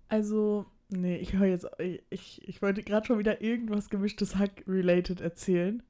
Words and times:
Also, 0.09 0.65
nee, 0.89 1.17
ich 1.17 1.33
höre 1.33 1.47
jetzt. 1.47 1.67
Ich, 1.79 2.03
ich, 2.09 2.47
ich 2.47 2.61
wollte 2.61 2.83
gerade 2.83 3.05
schon 3.05 3.19
wieder 3.19 3.41
irgendwas 3.41 3.89
gemischtes 3.89 4.35
Hack-related 4.35 5.21
erzählen. 5.21 5.81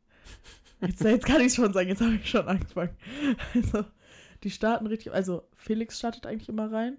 Jetzt, 0.82 1.04
jetzt 1.04 1.26
kann 1.26 1.42
ich 1.42 1.54
schon 1.54 1.74
sagen, 1.74 1.90
jetzt 1.90 2.02
habe 2.02 2.16
ich 2.16 2.30
schon 2.30 2.48
angefangen. 2.48 2.96
Also, 3.56 3.86
die 4.46 4.52
starten 4.52 4.88
richtig. 4.88 5.12
Also, 5.12 5.44
Felix 5.56 5.98
startet 6.00 6.26
eigentlich 6.26 6.48
immer 6.48 6.72
rein. 6.72 6.98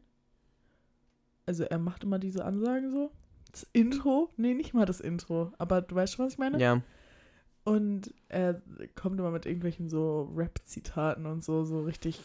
Also, 1.46 1.64
er 1.64 1.78
macht 1.78 2.04
immer 2.04 2.18
diese 2.18 2.44
Ansagen 2.44 2.90
so. 2.90 3.10
Das 3.52 3.66
Intro? 3.72 4.30
Nee, 4.36 4.52
nicht 4.52 4.74
mal 4.74 4.84
das 4.84 5.00
Intro. 5.00 5.52
Aber 5.56 5.80
du 5.80 5.94
weißt 5.94 6.14
schon, 6.14 6.26
was 6.26 6.34
ich 6.34 6.38
meine? 6.38 6.60
ja. 6.60 6.82
Und 7.64 8.14
er 8.28 8.62
kommt 8.94 9.18
immer 9.18 9.32
mit 9.32 9.44
irgendwelchen 9.44 9.88
so 9.88 10.30
Rap-Zitaten 10.36 11.26
und 11.26 11.42
so, 11.42 11.64
so 11.64 11.82
richtig 11.82 12.20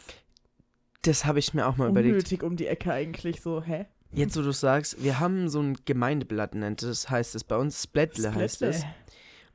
Das 1.02 1.26
habe 1.26 1.40
ich 1.40 1.56
mir 1.56 1.66
auch 1.66 1.78
mal 1.78 1.90
überlegt. 1.90 2.14
unnötig 2.14 2.44
um 2.44 2.58
die 2.58 2.68
Ecke 2.68 2.94
eigentlich. 2.94 3.42
So, 3.42 3.64
hä? 3.64 3.88
Jetzt, 4.14 4.38
wo 4.38 4.42
du 4.44 4.52
sagst, 4.52 5.04
wir 5.04 5.20
haben 5.20 5.50
so 5.50 5.60
ein 5.60 5.78
Gemeindeblatt, 5.86 6.54
nennt 6.54 6.84
es, 6.84 7.10
heißt 7.10 7.34
es 7.34 7.44
bei 7.44 7.58
uns, 7.58 7.82
Splättle 7.82 8.36
heißt 8.36 8.62
es. 8.62 8.78
Splättle. 8.78 8.96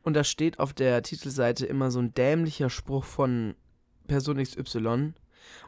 Und 0.03 0.15
da 0.15 0.25
steht 0.25 0.59
auf 0.59 0.73
der 0.73 1.03
Titelseite 1.03 1.67
immer 1.67 1.93
so 1.93 2.01
ein 2.01 2.15
dämlicher 2.15 2.69
Spruch 2.71 3.05
von 3.05 3.55
Person 4.09 4.43
XY. 4.43 5.13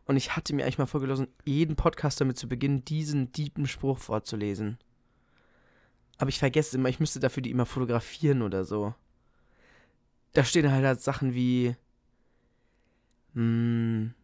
Und 0.04 0.16
ich 0.16 0.36
hatte 0.36 0.54
mir 0.54 0.64
eigentlich 0.64 0.78
mal 0.78 0.86
vorgeschlagen, 0.86 1.28
jeden 1.44 1.76
Podcast 1.76 2.20
damit 2.20 2.38
zu 2.38 2.48
beginnen, 2.48 2.84
diesen 2.84 3.32
tiefen 3.32 3.66
Spruch 3.66 3.98
vorzulesen. 3.98 4.78
Aber 6.18 6.28
ich 6.28 6.38
vergesse 6.38 6.70
es 6.70 6.74
immer, 6.74 6.88
ich 6.88 7.00
müsste 7.00 7.20
dafür 7.20 7.42
die 7.42 7.50
immer 7.50 7.66
fotografieren 7.66 8.42
oder 8.42 8.64
so. 8.64 8.94
Da 10.32 10.44
stehen 10.44 10.70
halt, 10.70 10.84
halt 10.84 11.00
Sachen 11.00 11.34
wie 11.34 11.76
hm, 13.34 14.14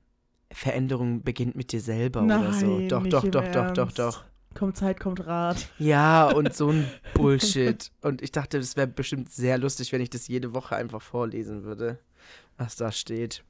Veränderung 0.50 1.22
beginnt 1.22 1.56
mit 1.56 1.72
dir 1.72 1.80
selber 1.80 2.22
oder 2.22 2.52
so. 2.52 2.78
Nein, 2.78 2.89
Doch, 2.89 3.06
doch, 3.06 3.28
doch, 3.28 3.48
doch, 3.48 3.70
doch, 3.72 3.92
doch. 3.92 4.24
Kommt 4.55 4.77
Zeit, 4.77 5.00
kommt 5.00 5.27
Rat. 5.27 5.68
Ja, 5.78 6.30
und 6.30 6.55
so 6.55 6.70
ein 6.70 6.89
Bullshit. 7.14 7.91
Und 8.02 8.22
ich 8.22 8.30
dachte, 8.30 8.58
das 8.58 8.77
wäre 8.77 8.86
bestimmt 8.86 9.30
sehr 9.30 9.58
lustig, 9.58 9.92
wenn 9.92 10.00
ich 10.00 10.11
das 10.11 10.28
jede 10.28 10.55
Woche 10.55 10.77
einfach 10.77 11.02
vorlesen 11.02 11.64
würde, 11.64 11.98
was 12.56 12.77
da 12.77 12.92
steht. 12.92 13.42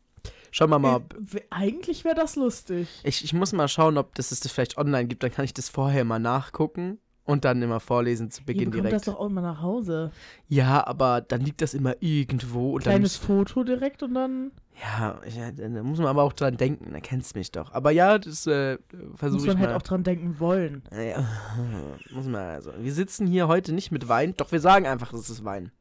Schauen 0.56 0.70
wir 0.70 0.78
mal, 0.78 0.94
ob. 0.96 1.14
Äh, 1.14 1.16
w- 1.34 1.42
Eigentlich 1.50 2.04
wäre 2.04 2.14
das 2.14 2.36
lustig. 2.36 2.88
Ich, 3.02 3.24
ich 3.24 3.32
muss 3.32 3.52
mal 3.52 3.66
schauen, 3.66 3.98
ob 3.98 4.14
das 4.14 4.30
es 4.30 4.38
das 4.38 4.52
vielleicht 4.52 4.78
online 4.78 5.06
gibt. 5.08 5.24
Dann 5.24 5.32
kann 5.32 5.44
ich 5.44 5.52
das 5.52 5.68
vorher 5.68 6.04
mal 6.04 6.20
nachgucken 6.20 6.98
und 7.24 7.44
dann 7.44 7.60
immer 7.60 7.80
vorlesen 7.80 8.30
zu 8.30 8.42
Ihr 8.42 8.46
Beginn 8.46 8.70
das 8.70 8.80
direkt. 8.82 9.08
doch 9.08 9.18
auch 9.18 9.26
immer 9.26 9.40
nach 9.40 9.60
Hause. 9.62 10.12
Ja, 10.46 10.86
aber 10.86 11.22
dann 11.22 11.40
liegt 11.40 11.60
das 11.60 11.74
immer 11.74 11.96
irgendwo. 11.98 12.74
Kleines 12.76 13.18
Muss, 13.18 13.26
Foto 13.26 13.64
direkt 13.64 14.04
und 14.04 14.14
dann 14.14 14.52
ja, 14.80 15.20
ja, 15.36 15.50
da 15.52 15.82
muss 15.82 15.98
man 15.98 16.06
aber 16.08 16.22
auch 16.22 16.32
dran 16.32 16.56
denken. 16.56 16.92
Da 16.92 17.00
kennst 17.00 17.34
mich 17.36 17.50
doch. 17.50 17.72
Aber 17.72 17.90
ja, 17.90 18.18
das 18.18 18.46
äh, 18.46 18.78
versuche 19.16 19.40
muss 19.40 19.42
ich 19.42 19.48
man 19.54 19.58
mal. 19.58 19.66
halt 19.68 19.76
auch 19.76 19.82
dran 19.86 20.02
denken 20.04 20.38
wollen. 20.38 20.82
ja, 20.92 21.24
muss 22.12 22.26
man 22.26 22.36
also. 22.42 22.72
Wir 22.78 22.92
sitzen 22.92 23.26
hier 23.26 23.48
heute 23.48 23.72
nicht 23.72 23.90
mit 23.90 24.06
Wein, 24.08 24.34
doch 24.36 24.52
wir 24.52 24.60
sagen 24.60 24.86
einfach, 24.86 25.12
es 25.12 25.30
ist 25.30 25.44
Wein. 25.44 25.72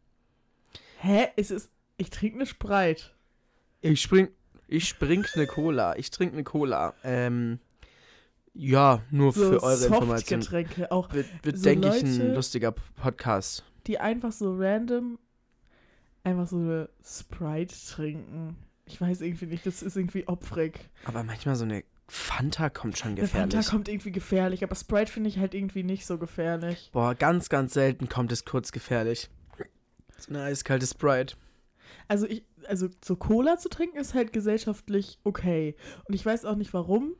Hä? 0.99 1.27
Es 1.35 1.51
ist. 1.51 1.71
Ich 1.97 2.09
trinke 2.09 2.37
eine 2.37 2.45
Sprite. 2.47 3.03
Ich 3.81 4.01
spring, 4.01 4.29
ich 4.67 4.87
spring 4.87 5.25
ne 5.35 5.47
Cola. 5.47 5.95
Ich 5.97 6.11
trinke 6.11 6.35
ne 6.35 6.43
Cola. 6.43 6.93
Ähm, 7.03 7.59
ja, 8.53 9.01
nur 9.09 9.33
So 9.33 9.49
für 9.51 9.63
eure 9.63 9.85
Information. 9.85 10.41
Softgetränke 10.41 10.91
auch, 10.91 11.11
Wird, 11.13 11.27
wird 11.43 11.57
so 11.57 11.63
denke 11.63 11.95
ich, 11.95 12.03
ein 12.03 12.35
lustiger 12.35 12.71
Podcast. 12.71 13.63
die 13.87 13.99
einfach 13.99 14.31
so 14.31 14.55
random 14.57 15.17
einfach 16.23 16.47
so 16.47 16.57
eine 16.57 16.89
Sprite 17.03 17.75
trinken. 17.89 18.55
Ich 18.85 18.99
weiß 18.99 19.21
irgendwie 19.21 19.47
nicht, 19.47 19.65
das 19.65 19.81
ist 19.81 19.97
irgendwie 19.97 20.27
opfrig. 20.27 20.89
Aber 21.05 21.23
manchmal 21.23 21.55
so 21.55 21.63
eine 21.65 21.83
Fanta 22.07 22.69
kommt 22.69 22.97
schon 22.97 23.15
gefährlich. 23.15 23.53
Fanta 23.53 23.69
kommt 23.69 23.87
irgendwie 23.89 24.11
gefährlich, 24.11 24.63
aber 24.63 24.75
Sprite 24.75 25.11
finde 25.11 25.29
ich 25.29 25.39
halt 25.39 25.53
irgendwie 25.53 25.83
nicht 25.83 26.05
so 26.05 26.17
gefährlich. 26.17 26.89
Boah, 26.93 27.15
ganz, 27.15 27.49
ganz 27.49 27.73
selten 27.73 28.07
kommt 28.09 28.31
es 28.31 28.45
kurz 28.45 28.71
gefährlich. 28.71 29.29
So 30.17 30.29
eine 30.29 30.43
eiskalte 30.43 30.85
Sprite. 30.85 31.35
Also 32.07 32.27
ich, 32.27 32.43
also 32.67 32.89
so 33.03 33.15
Cola 33.15 33.57
zu 33.57 33.69
trinken 33.69 33.97
ist 33.97 34.13
halt 34.13 34.33
gesellschaftlich 34.33 35.19
okay. 35.23 35.75
Und 36.05 36.13
ich 36.13 36.25
weiß 36.25 36.45
auch 36.45 36.55
nicht 36.55 36.73
warum. 36.73 37.15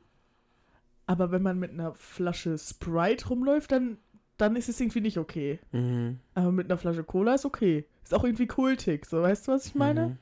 Aber 1.05 1.31
wenn 1.31 1.41
man 1.41 1.59
mit 1.59 1.71
einer 1.71 1.94
Flasche 1.95 2.57
Sprite 2.57 3.27
rumläuft, 3.27 3.71
dann, 3.71 3.97
dann 4.38 4.55
ist 4.55 4.69
es 4.69 4.79
irgendwie 4.79 5.01
nicht 5.01 5.17
okay. 5.17 5.59
Mhm. 5.71 6.19
Aber 6.33 6.51
mit 6.51 6.67
einer 6.69 6.77
Flasche 6.77 7.03
Cola 7.03 7.35
ist 7.35 7.45
okay. 7.45 7.85
Ist 8.03 8.13
auch 8.13 8.23
irgendwie 8.23 8.47
kultig, 8.47 9.05
so 9.05 9.21
weißt 9.21 9.47
du, 9.47 9.51
was 9.53 9.66
ich 9.66 9.75
meine? 9.75 10.09
Mhm. 10.09 10.17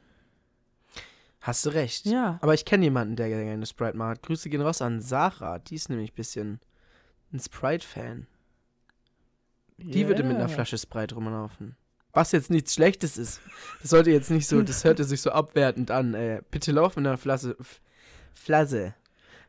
Hast 1.41 1.65
du 1.65 1.71
recht. 1.71 2.05
Ja. 2.05 2.37
Aber 2.41 2.53
ich 2.53 2.65
kenne 2.65 2.83
jemanden, 2.83 3.15
der 3.15 3.27
gerne 3.29 3.65
Sprite 3.65 3.97
mag. 3.97 4.21
Grüße 4.21 4.49
gehen 4.49 4.61
raus 4.61 4.81
an 4.81 5.01
Sarah. 5.01 5.57
Die 5.57 5.73
ist 5.75 5.89
nämlich 5.89 6.11
ein 6.11 6.15
bisschen 6.15 6.59
ein 7.33 7.39
Sprite-Fan. 7.39 8.27
Die 9.77 10.07
würde 10.07 10.21
mit 10.21 10.35
einer 10.35 10.45
Yeah. 10.45 10.55
Flasche 10.55 10.77
Sprite 10.77 11.15
rumlaufen. 11.15 11.75
Was 12.13 12.31
jetzt 12.33 12.49
nichts 12.49 12.73
Schlechtes 12.73 13.17
ist. 13.17 13.41
Das 13.81 13.91
sollte 13.91 14.11
jetzt 14.11 14.31
nicht 14.31 14.47
so, 14.47 14.61
das 14.61 14.83
hörte 14.83 15.03
sich 15.03 15.21
so 15.21 15.31
abwertend 15.31 15.91
an. 15.91 16.13
Äh, 16.13 16.41
bitte 16.51 16.71
lauf 16.71 16.95
mit 16.95 17.07
einer 17.07 17.17
Flasche. 17.17 17.55
F 17.59 17.79
Flasse. 18.33 18.93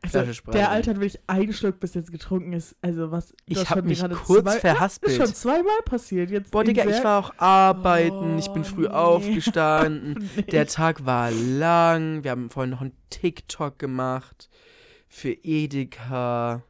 Flasche 0.05 0.27
Also, 0.27 0.51
der 0.51 0.69
Alter 0.69 0.91
hat 0.91 0.97
wirklich 0.99 1.21
ein 1.27 1.53
Schluck 1.53 1.79
bis 1.79 1.93
jetzt 1.93 2.11
getrunken 2.11 2.53
ist. 2.53 2.75
Also 2.81 3.11
was. 3.11 3.33
Ich 3.45 3.69
habe 3.69 3.83
mich 3.83 4.03
kurz 4.25 4.43
zwei, 4.43 4.59
verhaspelt. 4.59 5.13
Ist 5.13 5.17
schon 5.17 5.33
zweimal 5.33 5.81
passiert. 5.85 6.29
Jetzt 6.29 6.51
Boah, 6.51 6.63
Digga, 6.63 6.85
ich 6.85 7.03
war 7.03 7.19
auch 7.19 7.33
arbeiten. 7.37 8.37
ich 8.37 8.49
bin 8.49 8.63
Oh, 8.63 8.65
früh 8.65 8.81
nee. 8.81 8.87
aufgestanden. 8.93 10.29
Nicht. 10.35 10.51
Der 10.51 10.67
Tag 10.67 11.05
war 11.05 11.31
lang. 11.31 12.23
Wir 12.23 12.31
haben 12.31 12.49
vorhin 12.49 12.71
noch 12.71 12.81
einen 12.81 12.97
TikTok 13.09 13.79
gemacht. 13.79 14.49
Für 15.07 15.31
Edeka. 15.31 16.63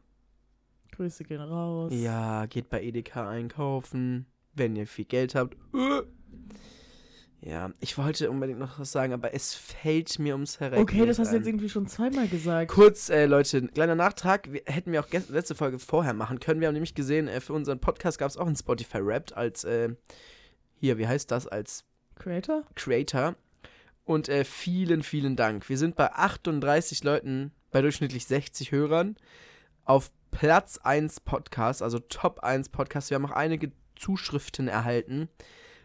Grüße 0.92 1.24
gehen 1.24 1.40
raus. 1.40 1.90
Ja, 1.92 2.46
geht 2.46 2.70
bei 2.70 2.82
Edeka 2.82 3.28
einkaufen, 3.28 4.26
wenn 4.54 4.76
ihr 4.76 4.86
viel 4.86 5.04
Geld 5.04 5.34
habt. 5.34 5.56
Ja, 7.40 7.70
ich 7.80 7.98
wollte 7.98 8.30
unbedingt 8.30 8.58
noch 8.58 8.78
was 8.78 8.90
sagen, 8.90 9.12
aber 9.12 9.34
es 9.34 9.54
fällt 9.54 10.18
mir 10.18 10.32
ums 10.32 10.56
Verrecken. 10.56 10.80
Okay, 10.80 11.04
das 11.04 11.18
hast 11.18 11.28
du 11.28 11.36
ein. 11.36 11.40
jetzt 11.40 11.46
irgendwie 11.46 11.68
schon 11.68 11.86
zweimal 11.86 12.26
gesagt. 12.26 12.70
Kurz, 12.70 13.10
äh, 13.10 13.26
Leute, 13.26 13.58
ein 13.58 13.70
kleiner 13.70 13.94
Nachtrag. 13.94 14.50
Wir, 14.50 14.62
hätten 14.64 14.92
wir 14.92 15.00
auch 15.00 15.08
letzte 15.28 15.54
Folge 15.54 15.78
vorher 15.78 16.14
machen 16.14 16.40
können. 16.40 16.60
Wir 16.60 16.68
haben 16.68 16.72
nämlich 16.72 16.94
gesehen, 16.94 17.28
äh, 17.28 17.42
für 17.42 17.52
unseren 17.52 17.80
Podcast 17.80 18.18
gab 18.18 18.30
es 18.30 18.38
auch 18.38 18.46
einen 18.46 18.56
Spotify-Rap 18.56 19.36
als, 19.36 19.64
äh, 19.64 19.90
hier, 20.80 20.96
wie 20.96 21.06
heißt 21.06 21.30
das, 21.30 21.46
als 21.46 21.84
Creator? 22.14 22.64
Creator. 22.76 23.34
Und 24.04 24.30
äh, 24.30 24.44
vielen, 24.44 25.02
vielen 25.02 25.36
Dank. 25.36 25.68
Wir 25.68 25.76
sind 25.76 25.96
bei 25.96 26.12
38 26.12 27.04
Leuten, 27.04 27.52
bei 27.70 27.82
durchschnittlich 27.82 28.24
60 28.24 28.72
Hörern, 28.72 29.16
auf 29.84 30.10
Platz 30.30 30.78
1 30.78 31.20
Podcast, 31.20 31.82
also 31.82 31.98
Top 31.98 32.40
1 32.40 32.70
Podcast. 32.70 33.10
Wir 33.10 33.16
haben 33.16 33.26
auch 33.26 33.32
einige 33.32 33.70
Zuschriften 33.96 34.68
erhalten, 34.68 35.28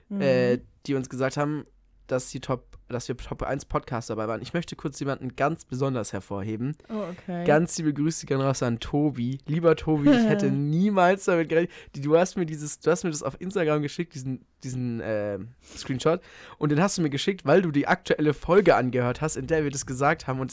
Mhm. 0.09 0.21
äh, 0.21 0.59
die 0.87 0.95
uns 0.95 1.09
gesagt 1.09 1.37
haben, 1.37 1.65
dass, 2.07 2.31
die 2.31 2.39
Top, 2.39 2.79
dass 2.87 3.07
wir 3.07 3.15
Top 3.15 3.43
1 3.43 3.65
Podcast 3.65 4.09
dabei 4.09 4.27
waren. 4.27 4.41
Ich 4.41 4.55
möchte 4.55 4.75
kurz 4.75 4.99
jemanden 4.99 5.35
ganz 5.35 5.63
besonders 5.65 6.11
hervorheben. 6.11 6.75
oh, 6.89 7.03
okay. 7.11 7.45
Ganz 7.45 7.77
liebe 7.77 7.93
Grüße 7.93 8.25
gehen 8.25 8.41
raus 8.41 8.63
an 8.63 8.79
Tobi. 8.79 9.37
Lieber 9.45 9.75
Tobi, 9.75 10.09
ich 10.09 10.27
hätte 10.27 10.47
niemals 10.51 11.25
damit 11.25 11.49
gerechnet. 11.49 11.71
Du 11.95 12.17
hast 12.17 12.35
mir 12.37 12.47
dieses, 12.47 12.79
du 12.79 12.89
hast 12.89 13.03
mir 13.03 13.11
das 13.11 13.21
auf 13.21 13.39
Instagram 13.39 13.83
geschickt, 13.83 14.15
diesen, 14.15 14.43
diesen 14.63 14.99
äh, 15.01 15.37
Screenshot. 15.77 16.21
Und 16.57 16.71
den 16.71 16.81
hast 16.81 16.97
du 16.97 17.03
mir 17.03 17.11
geschickt, 17.11 17.45
weil 17.45 17.61
du 17.61 17.69
die 17.69 17.85
aktuelle 17.85 18.33
Folge 18.33 18.75
angehört 18.75 19.21
hast, 19.21 19.35
in 19.35 19.45
der 19.45 19.63
wir 19.63 19.69
das 19.69 19.85
gesagt 19.85 20.25
haben. 20.25 20.39
Und 20.39 20.51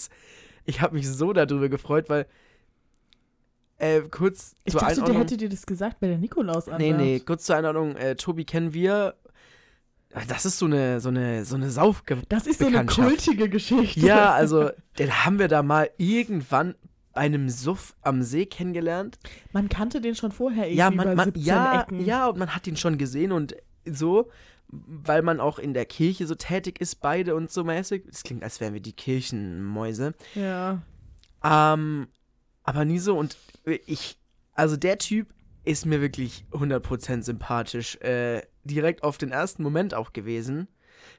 ich 0.66 0.82
habe 0.82 0.94
mich 0.94 1.08
so 1.08 1.32
darüber 1.32 1.70
gefreut, 1.70 2.10
weil 2.10 2.26
äh, 3.78 4.00
kurz 4.02 4.54
ich 4.64 4.72
zur 4.72 4.80
dachte, 4.80 4.94
der 4.94 5.04
Einordnung. 5.04 5.22
hätte 5.22 5.36
dir 5.36 5.48
das 5.48 5.66
gesagt 5.66 6.00
bei 6.00 6.08
der 6.08 6.18
nikolaus 6.18 6.66
Nee, 6.78 6.92
nee, 6.92 7.20
kurz 7.20 7.44
zur 7.44 7.56
Einordnung. 7.56 7.96
Äh, 7.96 8.16
Tobi 8.16 8.44
kennen 8.44 8.72
wir. 8.72 9.14
Das 10.28 10.46
ist 10.46 10.58
so 10.58 10.64
eine, 10.66 11.00
so 11.00 11.10
eine, 11.10 11.44
so 11.44 11.56
eine 11.56 11.70
Saufge 11.70 12.22
Das 12.30 12.46
ist 12.46 12.60
so 12.60 12.66
eine 12.66 12.86
kultige 12.86 13.50
Geschichte. 13.50 14.00
Ja, 14.00 14.32
also 14.34 14.70
den 14.98 15.24
haben 15.24 15.38
wir 15.38 15.48
da 15.48 15.62
mal 15.62 15.90
irgendwann 15.98 16.74
bei 17.12 17.22
einem 17.22 17.50
Suff 17.50 17.94
am 18.02 18.22
See 18.22 18.46
kennengelernt. 18.46 19.18
Man 19.52 19.68
kannte 19.68 20.00
den 20.00 20.14
schon 20.14 20.32
vorher 20.32 20.64
irgendwie 20.64 20.78
Ja, 20.78 20.90
man, 20.90 21.16
man, 21.16 21.26
17 21.26 21.42
ja, 21.42 21.82
Ecken. 21.82 22.04
ja, 22.04 22.28
und 22.28 22.38
man 22.38 22.54
hat 22.54 22.66
ihn 22.66 22.76
schon 22.76 22.98
gesehen 22.98 23.32
und 23.32 23.56
so, 23.84 24.30
weil 24.68 25.22
man 25.22 25.40
auch 25.40 25.58
in 25.58 25.74
der 25.74 25.84
Kirche 25.86 26.26
so 26.26 26.34
tätig 26.34 26.80
ist, 26.80 26.96
beide 26.96 27.34
und 27.34 27.50
so 27.50 27.64
mäßig. 27.64 28.04
Es 28.10 28.22
klingt, 28.22 28.42
als 28.42 28.60
wären 28.60 28.74
wir 28.74 28.80
die 28.80 28.92
Kirchenmäuse. 28.92 30.14
Ja. 30.34 30.82
Ähm, 31.44 32.08
aber 32.64 32.84
nie 32.84 32.98
so 32.98 33.18
und 33.18 33.36
ich, 33.66 34.18
also 34.52 34.76
der 34.76 34.98
Typ 34.98 35.34
ist 35.64 35.84
mir 35.84 36.00
wirklich 36.00 36.44
100% 36.52 37.22
sympathisch. 37.22 37.96
Äh, 37.96 38.42
direkt 38.64 39.02
auf 39.02 39.18
den 39.18 39.32
ersten 39.32 39.62
Moment 39.62 39.94
auch 39.94 40.12
gewesen. 40.12 40.68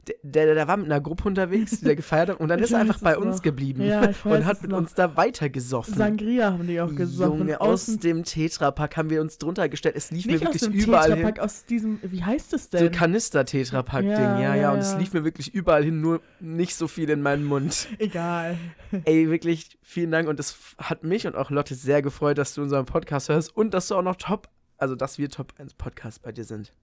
Der, 0.07 0.15
der, 0.45 0.55
der 0.55 0.67
war 0.67 0.77
mit 0.77 0.85
einer 0.87 1.01
Gruppe 1.01 1.27
unterwegs, 1.27 1.79
die 1.79 1.85
der 1.85 1.95
gefeiert 1.97 2.29
hat 2.29 2.39
und 2.39 2.47
dann 2.47 2.59
Ich 2.59 2.65
ist 2.65 2.71
er 2.71 2.79
einfach 2.79 2.99
bei 2.99 3.17
uns 3.17 3.37
noch. 3.37 3.43
geblieben 3.43 3.83
Ja, 3.83 4.11
und 4.23 4.45
hat 4.45 4.61
mit 4.61 4.71
noch. 4.71 4.77
uns 4.77 4.93
da 4.93 5.17
weitergesoffen. 5.17 5.93
Sangria 5.95 6.51
haben 6.53 6.67
die 6.67 6.79
auch 6.81 6.93
gesoffen. 6.93 7.39
Junge, 7.39 7.61
aus 7.61 7.83
Außen, 7.83 7.99
dem 7.99 8.23
Tetrapack 8.23 8.95
haben 8.97 9.09
wir 9.09 9.21
uns 9.21 9.37
drunter 9.37 9.67
gestellt. 9.69 9.95
Es 9.95 10.11
lief 10.11 10.25
mir 10.25 10.33
nicht 10.33 10.47
aus 10.47 10.53
wirklich 10.55 10.71
dem 10.71 10.73
überall 10.73 11.07
hin. 11.09 11.15
Tetrapack, 11.17 11.39
aus 11.43 11.65
diesem, 11.65 11.99
wie 12.03 12.23
heißt 12.23 12.53
es 12.53 12.69
So 12.71 12.77
denn? 12.77 12.91
Kanister-Tetrapack-Ding, 12.91 14.11
Ja, 14.11 14.39
ja, 14.39 14.39
ja, 14.39 14.55
ja, 14.55 14.71
Und 14.73 14.79
es 14.79 14.95
lief 14.97 15.13
mir 15.13 15.23
wirklich 15.23 15.53
überall 15.53 15.83
hin, 15.83 16.01
nur 16.01 16.21
nicht 16.39 16.75
so 16.75 16.87
viel 16.87 17.09
in 17.09 17.21
meinen 17.21 17.43
Mund. 17.43 17.87
Egal. 17.99 18.57
Ey, 19.05 19.29
wirklich 19.29 19.77
vielen 19.81 20.11
Dank. 20.11 20.27
Und 20.27 20.39
es 20.39 20.57
hat 20.77 21.03
mich 21.03 21.27
und 21.27 21.35
auch 21.35 21.49
Lotte 21.51 21.75
sehr 21.75 22.01
gefreut, 22.01 22.37
dass 22.37 22.53
du 22.53 22.61
unseren 22.61 22.85
Podcast 22.85 23.29
hörst 23.29 23.55
und 23.55 23.73
dass 23.73 23.87
du 23.87 23.95
auch 23.95 24.01
noch 24.01 24.15
Top, 24.15 24.49
also 24.77 24.95
dass 24.95 25.17
wir 25.17 25.29
Top 25.29 25.53
1 25.57 25.73
Podcast 25.75 26.21
bei 26.21 26.31
dir 26.31 26.43
sind. 26.43 26.73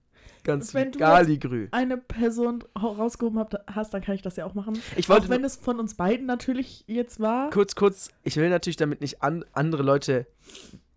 Ganz 0.43 0.73
Wenn 0.73 0.91
du 0.91 0.99
Galigrü. 0.99 1.67
Eine 1.71 1.97
Person 1.97 2.63
rausgehoben 2.79 3.43
hast, 3.67 3.93
dann 3.93 4.01
kann 4.01 4.13
ich 4.15 4.21
das 4.21 4.35
ja 4.35 4.45
auch 4.45 4.53
machen. 4.53 4.79
Ich 4.95 5.05
Auch 5.05 5.09
wollte 5.15 5.29
wenn 5.29 5.43
es 5.43 5.55
von 5.55 5.79
uns 5.79 5.95
beiden 5.95 6.25
natürlich 6.27 6.83
jetzt 6.87 7.19
war. 7.19 7.49
kurz, 7.49 7.75
kurz, 7.75 8.09
ich 8.23 8.35
will 8.37 8.49
natürlich 8.49 8.77
damit 8.77 9.01
nicht 9.01 9.23
an, 9.23 9.43
andere 9.53 9.81
Leute 9.81 10.27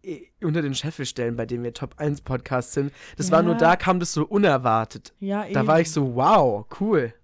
äh, 0.02 0.20
unter 0.42 0.60
den 0.62 0.75
Scheffel 0.75 1.06
stellen, 1.06 1.36
bei 1.36 1.46
denen 1.46 1.64
wir 1.64 1.72
Top 1.72 1.94
1 1.96 2.20
Podcast 2.20 2.72
sind. 2.72 2.92
Das 3.16 3.30
war 3.30 3.38
Ja. 3.40 3.46
nur 3.46 3.54
da, 3.54 3.76
kam 3.76 4.00
das 4.00 4.12
so 4.12 4.25
unerwartet. 4.26 5.14
Ja, 5.19 5.44
eben. 5.44 5.54
Da 5.54 5.66
war 5.66 5.81
ich 5.81 5.90
so, 5.90 6.14
wow, 6.14 6.66
cool. 6.81 7.14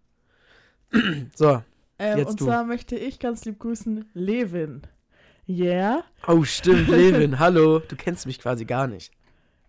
so, 1.35 1.63
Ähm, 1.99 2.19
jetzt 2.19 2.31
und 2.31 2.41
du. 2.41 2.45
zwar 2.47 2.65
möchte 2.65 2.97
ich 2.97 3.19
ganz 3.19 3.45
lieb 3.45 3.59
grüßen 3.59 4.07
Levin. 4.15 4.83
Yeah, 5.47 6.05
oh 6.27 6.43
stimmt, 6.45 6.89
Levin, 6.89 7.39
hallo. 7.39 7.81
Du 7.81 7.97
kennst 7.97 8.25
mich 8.27 8.39
quasi 8.41 8.65
gar 8.65 8.87
nicht. 8.87 9.13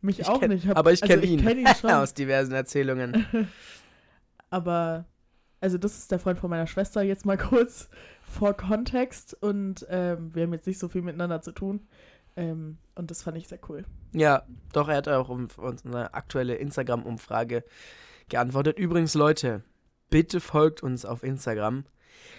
Mich 0.06 0.20
Ich 0.20 0.28
auch 0.28 0.40
kenn- 0.42 0.50
nicht. 0.50 0.68
Hab- 0.68 0.78
aber 0.78 0.92
ich 0.94 1.04
also 1.04 1.14
kenne 1.14 1.26
ihn, 1.26 1.40
Ich 1.40 1.46
kenn 1.46 1.58
ihn 1.60 1.68
schon. 1.82 1.90
aus 1.92 2.14
diversen 2.14 2.54
Erzählungen. 2.54 3.26
aber, 4.50 5.06
also 5.62 5.78
das 5.78 5.98
ist 5.98 6.12
der 6.12 6.20
Freund 6.20 6.40
von 6.40 6.50
meiner 6.50 6.68
Schwester, 6.68 7.02
jetzt 7.02 7.26
mal 7.26 7.38
kurz 7.38 7.90
vor 8.22 8.54
Kontext. 8.56 9.36
Und 9.42 9.86
ähm, 9.90 10.34
wir 10.34 10.44
haben 10.44 10.54
jetzt 10.54 10.68
nicht 10.68 10.80
so 10.80 10.88
viel 10.88 11.02
miteinander 11.02 11.42
zu 11.42 11.52
tun. 11.52 11.88
Ähm, 12.38 12.78
und 12.96 13.12
das 13.12 13.24
fand 13.24 13.38
ich 13.38 13.48
sehr 13.48 13.60
cool. 13.70 13.86
Ja, 14.14 14.44
doch, 14.74 14.88
er 14.90 14.98
hat 14.98 15.08
auch 15.08 15.30
um 15.30 15.48
unsere 15.58 16.14
aktuelle 16.14 16.56
Instagram-Umfrage 16.56 17.64
geantwortet. 18.30 18.78
Übrigens, 18.78 19.14
Leute, 19.14 19.64
bitte 20.10 20.40
folgt 20.40 20.84
uns 20.84 21.06
auf 21.06 21.24
Instagram. 21.24 21.86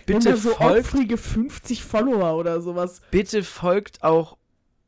Bitte 0.04 0.36
so 0.36 0.50
folgt, 0.50 0.80
opfrige 0.86 1.16
50 1.16 1.82
Follower 1.84 2.36
oder 2.36 2.60
sowas. 2.60 3.00
bitte 3.10 3.42
folgt 3.42 4.02
auch 4.02 4.36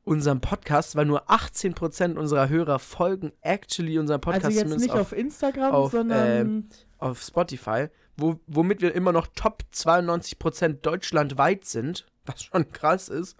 unserem 0.08 0.40
Podcast, 0.40 0.96
weil 0.96 1.06
nur 1.06 1.30
18% 1.30 2.16
unserer 2.16 2.48
Hörer 2.48 2.78
folgen 2.78 3.32
actually 3.42 3.98
unserem 3.98 4.20
Podcast 4.20 4.46
also 4.46 4.60
jetzt 4.60 4.80
nicht 4.80 4.92
auf, 4.94 5.12
Instagram, 5.12 5.72
auf, 5.72 5.92
sondern 5.92 6.68
auf 6.98 7.20
Spotify, 7.22 7.88
wo, 8.16 8.40
womit 8.46 8.80
wir 8.80 8.94
immer 8.94 9.12
noch 9.12 9.26
Top 9.28 9.62
92% 9.72 10.80
deutschlandweit 10.80 11.64
sind, 11.64 12.06
was 12.26 12.42
schon 12.42 12.70
krass 12.72 13.08
ist. 13.08 13.36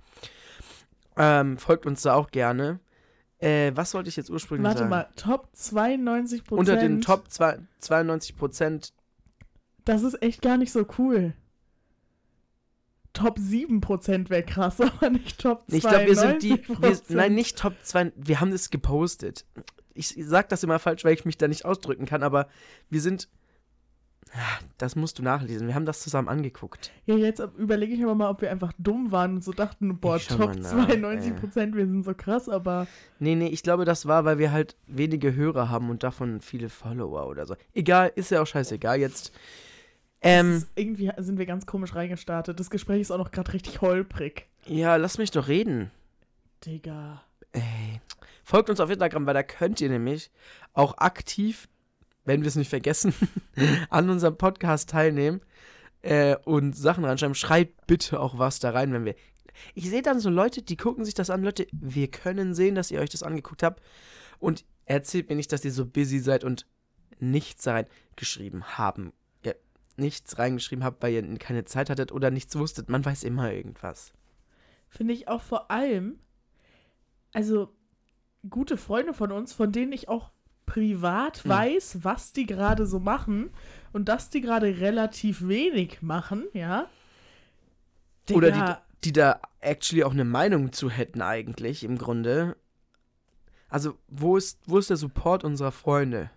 Ähm, 1.17 1.59
folgt 1.59 1.87
uns 1.87 2.03
da 2.03 2.15
auch 2.15 2.31
gerne. 2.31 2.79
Äh, 3.39 3.73
was 3.75 3.95
wollte 3.95 4.09
ich 4.09 4.17
jetzt 4.17 4.31
ursprünglich 4.31 4.67
warte 4.67 4.81
sagen? 4.81 4.91
mal, 4.91 5.09
Top 5.17 5.49
92% 5.57 6.51
Unter 6.51 6.77
den 6.77 7.01
Top 7.01 7.31
zwei- 7.31 7.59
92%. 7.83 8.93
Das 9.85 10.03
ist 10.03 10.21
echt 10.23 10.43
gar 10.43 10.57
nicht 10.57 10.73
so 10.73 10.87
cool. 10.99 11.35
Top 13.19 13.39
7% 13.39 14.31
wäre 14.31 14.43
krass, 14.45 14.81
aber 14.81 15.11
nicht 15.11 15.41
Top 15.41 15.65
92%. 15.69 15.75
Ich 15.75 15.83
glaube, 15.83 16.07
wir 16.07 16.17
sind 16.17 16.43
die. 16.43 16.63
Wir, 16.69 16.99
nein, 17.09 17.35
nicht 17.35 17.59
Top 17.59 17.75
2. 17.83 18.13
Wir 18.17 18.41
haben 18.41 18.53
das 18.53 18.71
gepostet. 18.71 19.45
Ich 19.95 20.15
sag 20.19 20.49
das 20.49 20.63
immer 20.63 20.79
falsch, 20.79 21.05
weil 21.05 21.15
ich 21.15 21.25
mich 21.25 21.37
da 21.37 21.49
nicht 21.49 21.65
ausdrücken 21.65 22.07
kann, 22.07 22.23
aber 22.23 22.47
wir 22.89 23.01
sind. 23.01 23.29
Ah, 24.33 24.63
Das 24.77 24.95
musst 24.95 25.19
du 25.19 25.23
nachlesen. 25.23 25.67
Wir 25.67 25.75
haben 25.75 25.87
das 25.87 26.01
zusammen 26.01 26.29
angeguckt. 26.29 26.93
Ja, 27.07 27.17
jetzt 27.17 27.41
überlege 27.57 27.95
ich 27.95 28.03
aber 28.05 28.15
mal, 28.15 28.29
ob 28.29 28.43
wir 28.43 28.51
einfach 28.51 28.73
dumm 28.79 29.11
waren 29.11 29.37
und 29.37 29.43
so 29.45 29.53
dachten, 29.53 29.99
boah, 29.99 30.19
Top 30.21 30.39
mal 30.39 30.55
nach, 30.57 30.89
92%, 30.89 31.75
wir 31.75 31.87
sind 31.87 32.05
so 32.05 32.13
krass, 32.15 32.49
aber 32.49 32.87
Nee, 33.19 33.35
nee, 33.37 33.49
ich 33.49 33.63
glaube, 33.63 33.87
das 33.87 34.05
war, 34.07 34.27
weil 34.27 34.39
wir 34.39 34.53
halt 34.53 34.77
wenige 34.87 35.35
Hörer 35.35 35.71
haben 35.71 35.89
und 35.89 36.03
davon 36.03 36.43
viele 36.43 36.69
Follower 36.69 37.27
oder 37.27 37.47
so. 37.47 37.57
Egal, 37.73 38.13
ist 38.17 38.31
ja 38.31 38.43
auch 38.43 38.47
scheißegal 38.47 39.01
jetzt. 39.01 39.33
Ähm, 40.21 40.65
irgendwie 40.75 41.11
sind 41.19 41.39
wir 41.39 41.47
ganz 41.47 41.67
komisch 41.67 41.95
reingestartet. 41.95 42.59
Das 42.59 42.71
Gespräch 42.71 43.03
ist 43.03 43.11
auch 43.11 43.19
noch 43.19 43.31
gerade 43.31 43.53
richtig 43.53 43.81
holprig. 43.81 44.49
ja, 44.67 44.97
lass 44.97 45.19
mich 45.19 45.31
doch 45.31 45.49
reden. 45.49 45.91
Digga. 46.65 47.23
Ey. 47.53 48.01
Folgt 48.43 48.71
uns 48.71 48.81
auf 48.81 48.91
Instagram, 48.91 49.27
weil 49.27 49.35
da 49.35 49.43
könnt 49.43 49.81
ihr 49.81 49.91
nämlich 49.91 50.31
auch 50.73 50.97
aktiv, 50.99 51.69
wenn 52.25 52.41
wir 52.41 52.49
es 52.49 52.57
nicht 52.57 52.71
vergessen, 52.71 53.13
an 53.91 54.11
unserem 54.11 54.37
Podcast 54.37 54.91
teilnehmen 54.91 55.41
äh, 56.03 56.37
und 56.45 56.75
Sachen 56.75 57.05
reinschreiben. 57.05 57.35
Schreibt 57.35 57.87
bitte 57.87 58.19
auch 58.21 58.39
was 58.39 58.59
da 58.59 58.71
rein, 58.71 58.93
wenn 58.93 59.05
wir. 59.05 59.15
Ich 59.75 59.89
sehe 59.89 60.03
dann 60.03 60.21
so 60.21 60.31
Leute, 60.31 60.63
die 60.63 60.77
gucken 60.77 61.05
sich 61.05 61.15
das 61.15 61.31
an. 61.31 61.43
Leute, 61.43 61.67
wir 61.73 62.09
können 62.09 62.55
sehen, 62.55 62.75
dass 62.75 62.91
ihr 62.91 63.01
euch 63.01 63.11
das 63.11 63.23
angeguckt 63.23 63.63
habt. 63.63 63.83
Und 64.39 64.65
erzählt 64.85 65.29
mir 65.29 65.37
nicht, 65.37 65.53
dass 65.53 65.65
ihr 65.65 65.73
so 65.73 65.85
busy 65.85 66.19
seid 66.19 66.45
und 66.45 66.67
nichts 67.19 67.65
da 67.65 67.73
reingeschrieben 67.73 68.79
haben. 68.79 69.13
Nichts 69.99 70.39
reingeschrieben 70.39 70.85
habt, 70.85 71.03
weil 71.03 71.13
ihr 71.13 71.39
keine 71.39 71.65
Zeit 71.65 71.91
hattet 71.91 72.13
oder 72.13 72.31
nichts 72.31 72.57
wusstet. 72.57 72.89
Man 72.89 73.05
weiß 73.05 73.25
immer 73.25 73.53
irgendwas. 73.53 74.13
Finde 74.89 75.13
ich 75.13 75.29
auch 75.29 75.43
vor 75.43 75.71
allem, 75.71 76.19
also 77.33 77.75
gute 78.49 78.77
Freunde 78.77 79.13
von 79.13 79.33
uns, 79.33 79.53
von 79.53 79.73
denen 79.73 79.93
ich 79.93 80.09
auch 80.09 80.31
privat 80.67 81.45
Hm. 81.45 81.51
weiß, 81.51 81.99
was 82.05 82.33
die 82.33 82.47
gerade 82.47 82.87
so 82.87 83.01
machen 83.01 83.51
und 83.93 84.09
dass 84.09 84.31
die 84.31 84.41
gerade 84.41 84.79
relativ 84.79 85.47
wenig 85.47 86.03
machen, 86.03 86.47
ja. 86.53 86.89
Oder 88.31 88.51
Digga, 88.51 88.75
die, 88.75 89.09
die 89.09 89.13
da 89.13 89.41
actually 89.61 90.05
auch 90.05 90.13
eine 90.13 90.25
Meinung 90.25 90.73
zu 90.73 90.91
hätten 90.91 91.23
eigentlich 91.23 91.85
im 91.85 91.97
Grunde. 91.99 92.57
Also, 93.71 93.99
wo 94.09 94.37
ist, 94.37 94.61
wo 94.67 94.79
ist 94.79 94.91
der 94.91 94.97
Support 94.97 95.45
unserer 95.45 95.73
Freunde? 95.73 96.31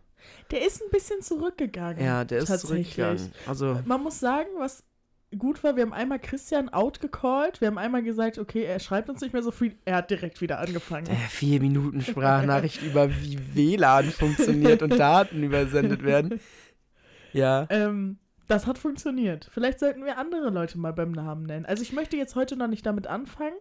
Der 0.52 0.66
ist 0.66 0.82
ein 0.82 0.90
bisschen 0.92 1.22
zurückgegangen. 1.22 2.04
Ja, 2.04 2.24
der 2.24 2.40
ist 2.40 2.48
tatsächlich. 2.48 2.96
zurückgegangen. 2.96 3.34
Also, 3.48 3.80
Man 3.86 4.04
muss 4.04 4.20
sagen, 4.20 4.50
was 4.58 4.84
gut 5.38 5.64
war, 5.64 5.76
wir 5.76 5.84
haben 5.84 5.94
einmal 5.94 6.20
Christian 6.20 6.70
outgecallt, 6.70 7.62
wir 7.62 7.68
haben 7.68 7.78
einmal 7.78 8.04
gesagt, 8.04 8.38
okay, 8.38 8.64
er 8.64 8.80
schreibt 8.80 9.10
uns 9.10 9.22
nicht 9.22 9.34
mehr 9.34 9.44
so 9.44 9.52
viel, 9.52 9.76
er 9.86 9.96
hat 9.98 10.10
direkt 10.10 10.42
wieder 10.42 10.60
angefangen. 10.60 11.06
der 11.06 11.16
vier 11.16 11.62
Minuten 11.62 12.02
Sprachnachricht 12.02 12.82
über 12.84 13.10
wie 13.10 13.40
WLAN 13.56 14.06
funktioniert 14.12 14.82
und 14.82 14.98
Daten 14.98 15.42
übersendet 15.44 16.04
werden. 16.04 16.40
Ja. 17.34 17.66
Ähm, 17.70 18.18
das 18.48 18.68
hat 18.68 18.78
funktioniert. 18.78 19.50
Vielleicht 19.54 19.80
sollten 19.80 20.04
wir 20.04 20.18
andere 20.18 20.50
Leute 20.50 20.78
mal 20.78 20.92
beim 20.92 21.12
Namen 21.12 21.46
nennen. 21.46 21.66
Also 21.66 21.82
ich 21.84 21.94
möchte 21.94 22.18
jetzt 22.18 22.36
heute 22.36 22.58
noch 22.58 22.68
nicht 22.68 22.86
damit 22.86 23.08
anfangen, 23.08 23.56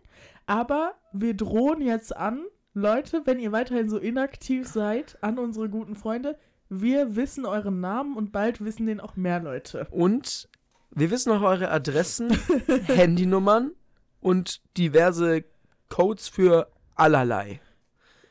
aber 0.47 0.95
wir 1.13 1.35
drohen 1.35 1.81
jetzt 1.81 2.17
an, 2.17 2.43
Leute, 2.75 3.23
wenn 3.25 3.39
ihr 3.39 3.53
weiterhin 3.53 3.89
so 3.89 3.99
inaktiv 3.99 4.67
seid, 4.67 5.19
an 5.23 5.39
unsere 5.39 5.69
guten 5.69 5.95
Freunde, 5.95 6.37
wir 6.71 7.17
wissen 7.17 7.45
euren 7.45 7.81
Namen 7.81 8.17
und 8.17 8.33
bald 8.33 8.65
wissen 8.65 8.87
den 8.87 9.01
auch 9.01 9.17
mehr 9.17 9.41
Leute. 9.41 9.87
Und 9.91 10.49
wir 10.93 11.11
wissen 11.11 11.33
auch 11.33 11.43
eure 11.43 11.71
Adressen, 11.71 12.31
Handynummern 12.87 13.73
und 14.21 14.63
diverse 14.77 15.45
Codes 15.89 16.29
für 16.29 16.71
allerlei. 16.95 17.61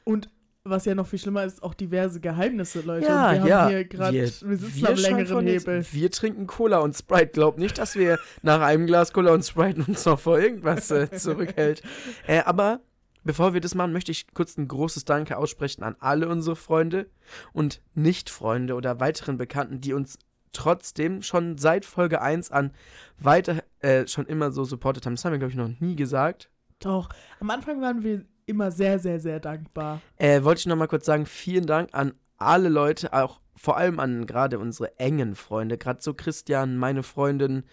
Und 0.05 0.29
was 0.63 0.85
ja 0.85 0.95
noch 0.95 1.07
viel 1.07 1.19
schlimmer 1.19 1.43
ist, 1.43 1.63
auch 1.63 1.73
diverse 1.73 2.19
Geheimnisse, 2.19 2.81
Leute. 2.81 3.07
Ja, 3.07 3.43
wir 3.43 3.49
ja. 3.49 3.61
haben 3.61 3.69
hier 3.69 3.85
gerade, 3.85 4.13
wir, 4.17 4.27
sitzen 4.27 4.85
am 4.85 4.97
scheinen 4.97 5.17
längeren 5.17 5.27
von 5.27 5.47
jetzt- 5.47 5.67
Hebel. 5.67 5.85
Wir 5.91 6.11
trinken 6.11 6.47
Cola 6.47 6.79
und 6.79 6.95
Sprite. 6.95 7.31
Glaub 7.33 7.57
nicht, 7.57 7.77
dass 7.77 7.95
wir 7.95 8.19
nach 8.41 8.61
einem 8.61 8.85
Glas 8.85 9.11
Cola 9.13 9.33
und 9.33 9.43
Sprite 9.43 9.83
uns 9.87 10.05
noch 10.05 10.19
vor 10.19 10.39
irgendwas 10.39 10.91
äh, 10.91 11.09
zurückhält. 11.11 11.81
Äh, 12.27 12.41
aber 12.41 12.81
bevor 13.23 13.53
wir 13.53 13.61
das 13.61 13.75
machen, 13.75 13.93
möchte 13.93 14.11
ich 14.11 14.27
kurz 14.33 14.57
ein 14.57 14.67
großes 14.67 15.05
Danke 15.05 15.37
aussprechen 15.37 15.83
an 15.83 15.95
alle 15.99 16.27
unsere 16.29 16.55
Freunde 16.55 17.09
und 17.53 17.81
Nicht-Freunde 17.93 18.75
oder 18.75 18.99
weiteren 18.99 19.37
Bekannten, 19.37 19.81
die 19.81 19.93
uns 19.93 20.17
trotzdem 20.51 21.21
schon 21.21 21.57
seit 21.57 21.85
Folge 21.85 22.21
1 22.21 22.51
an 22.51 22.71
weiter 23.17 23.63
äh, 23.79 24.07
schon 24.07 24.25
immer 24.25 24.51
so 24.51 24.63
supportet 24.63 25.05
haben. 25.05 25.15
Das 25.15 25.25
haben 25.25 25.33
wir, 25.33 25.39
glaube 25.39 25.51
ich, 25.51 25.57
noch 25.57 25.79
nie 25.79 25.95
gesagt. 25.95 26.49
Doch, 26.79 27.09
am 27.39 27.49
Anfang 27.49 27.81
waren 27.81 28.03
wir 28.03 28.25
immer 28.45 28.71
sehr, 28.71 28.99
sehr, 28.99 29.19
sehr 29.19 29.39
dankbar. 29.39 30.01
Äh, 30.17 30.43
wollte 30.43 30.59
ich 30.59 30.65
noch 30.65 30.75
mal 30.75 30.87
kurz 30.87 31.05
sagen, 31.05 31.25
vielen 31.25 31.65
Dank 31.67 31.89
an 31.93 32.13
alle 32.37 32.69
Leute, 32.69 33.13
auch 33.13 33.39
vor 33.55 33.77
allem 33.77 33.99
an 33.99 34.25
gerade 34.25 34.57
unsere 34.57 34.97
engen 34.97 35.35
Freunde, 35.35 35.77
gerade 35.77 36.01
so 36.01 36.13
Christian, 36.13 36.77
meine 36.77 37.03
Freundin, 37.03 37.63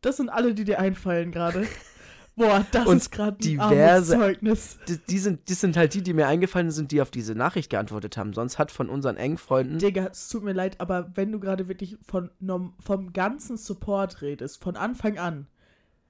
Das 0.00 0.16
sind 0.16 0.28
alle, 0.28 0.52
die 0.52 0.64
dir 0.64 0.80
einfallen 0.80 1.30
gerade. 1.30 1.66
Boah, 2.34 2.64
das 2.72 2.86
Und 2.86 2.96
ist 2.96 3.10
gerade 3.12 3.36
ein 3.36 3.40
diverse- 3.40 4.14
Armutszeugnis. 4.14 4.78
Die, 4.88 4.98
die, 5.08 5.18
sind, 5.18 5.48
die 5.48 5.54
sind 5.54 5.76
halt 5.76 5.92
die, 5.92 6.02
die 6.02 6.14
mir 6.14 6.26
eingefallen 6.28 6.70
sind, 6.70 6.90
die 6.90 7.02
auf 7.02 7.10
diese 7.10 7.34
Nachricht 7.34 7.68
geantwortet 7.70 8.16
haben. 8.16 8.32
Sonst 8.32 8.58
hat 8.58 8.70
von 8.72 8.88
unseren 8.88 9.16
engen 9.18 9.36
Freunden. 9.36 9.78
Digga, 9.78 10.08
es 10.10 10.28
tut 10.28 10.42
mir 10.42 10.52
leid, 10.54 10.80
aber 10.80 11.10
wenn 11.14 11.30
du 11.30 11.38
gerade 11.40 11.68
wirklich 11.68 11.98
von, 12.06 12.30
vom 12.80 13.12
ganzen 13.12 13.56
Support 13.58 14.22
redest, 14.22 14.62
von 14.62 14.76
Anfang 14.76 15.18
an, 15.18 15.46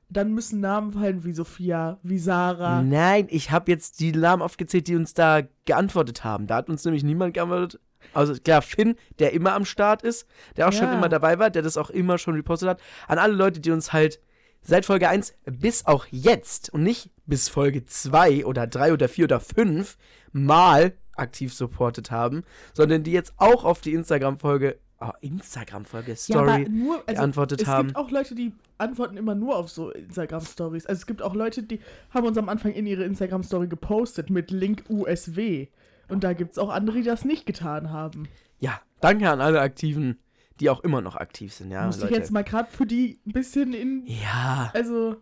dann 0.09 0.33
müssen 0.33 0.61
Namen 0.61 0.93
fallen 0.93 1.25
wie 1.25 1.33
Sophia, 1.33 1.99
wie 2.03 2.19
Sarah. 2.19 2.83
Nein, 2.83 3.27
ich 3.31 3.51
habe 3.51 3.71
jetzt 3.73 3.99
die 3.99 4.13
Namen 4.13 4.43
aufgezählt, 4.43 4.87
die 4.87 4.95
uns 4.95 5.15
da 5.15 5.41
geantwortet 5.65 6.23
haben. 6.23 6.47
Da 6.47 6.57
hat 6.57 6.69
uns 6.69 6.85
nämlich 6.85 7.03
niemand 7.03 7.35
geantwortet. 7.35 7.81
Also 8.13 8.35
klar, 8.35 8.63
Finn, 8.63 8.97
der 9.19 9.33
immer 9.33 9.55
am 9.55 9.65
Start 9.65 10.03
ist, 10.03 10.27
der 10.57 10.69
auch 10.69 10.73
schon 10.73 10.87
Ja. 10.89 10.95
immer 10.95 11.09
dabei 11.09 11.39
war, 11.39 11.51
der 11.51 11.63
das 11.63 11.77
auch 11.77 11.89
immer 11.89 12.19
schon 12.19 12.35
repostet 12.35 12.69
hat. 12.69 12.81
An 13.09 13.19
alle 13.19 13.33
Leute, 13.33 13.61
die 13.61 13.71
uns 13.71 13.93
halt 13.93 14.21
seit 14.63 14.87
Folge 14.87 15.09
1 15.09 15.35
bis 15.45 15.87
auch 15.87 16.07
jetzt 16.11 16.73
und 16.73 16.83
nicht 16.83 17.11
bis 17.27 17.49
Folge 17.49 17.85
2 17.85 18.47
oder 18.47 18.67
3 18.67 18.93
oder 18.93 19.09
4 19.09 19.25
oder 19.25 19.41
5 19.41 19.97
mal 20.33 20.93
aktiv 21.15 21.53
supportet 21.53 22.11
haben, 22.11 22.43
sondern 22.75 23.03
die 23.03 23.13
jetzt 23.13 23.35
auch 23.37 23.65
auf 23.65 23.81
die 23.81 23.93
Instagram-Folge, 23.93 24.79
oh, 25.01 25.11
Instagram-Folge, 25.21 26.13
Ja, 26.13 26.17
Story 26.17 26.67
nur, 26.69 26.97
also, 27.07 27.15
geantwortet 27.21 27.63
es 27.63 27.67
haben. 27.67 27.89
gibt 27.89 27.99
auch 27.99 28.11
Leute, 28.11 28.35
die 28.35 28.53
antworten 28.79 29.17
immer 29.17 29.35
nur 29.35 29.57
auf 29.57 29.69
so 29.69 29.91
Instagram-Stories. 29.91 30.87
Also 30.87 31.01
es 31.01 31.07
gibt 31.07 31.23
auch 31.23 31.35
Leute, 31.35 31.63
die 31.63 31.81
haben 32.11 32.27
uns 32.27 32.39
am 32.39 32.49
Anfang 32.49 32.73
in 32.73 32.87
ihre 32.87 33.05
Instagram-Story 33.05 33.69
gepostet 33.69 34.31
mit 34.31 34.51
Link 34.51 34.85
USW. 34.89 35.69
Und 36.09 36.25
da 36.25 36.33
gibt 36.33 36.53
es 36.53 36.59
auch 36.59 36.71
andere, 36.71 36.99
die 36.99 37.05
das 37.05 37.25
nicht 37.25 37.47
getan 37.47 37.91
haben. 37.91 38.29
Ja, 38.59 38.81
danke 39.01 39.31
an 39.31 39.41
alle 39.41 39.61
Aktiven, 39.61 40.19
die 40.63 40.71
auch 40.71 40.81
immer 40.81 41.01
noch 41.03 41.17
aktiv 41.17 41.53
sind, 41.53 41.71
ja, 41.71 41.89
ich 41.91 41.97
Leute. 41.99 42.15
jetzt 42.15 42.31
mal 42.31 42.45
gerade 42.45 42.71
für 42.71 42.87
die 42.87 43.19
ein 43.27 43.33
bisschen 43.33 43.75
in. 43.75 44.07
ja, 44.07 44.71
Also. 44.75 45.17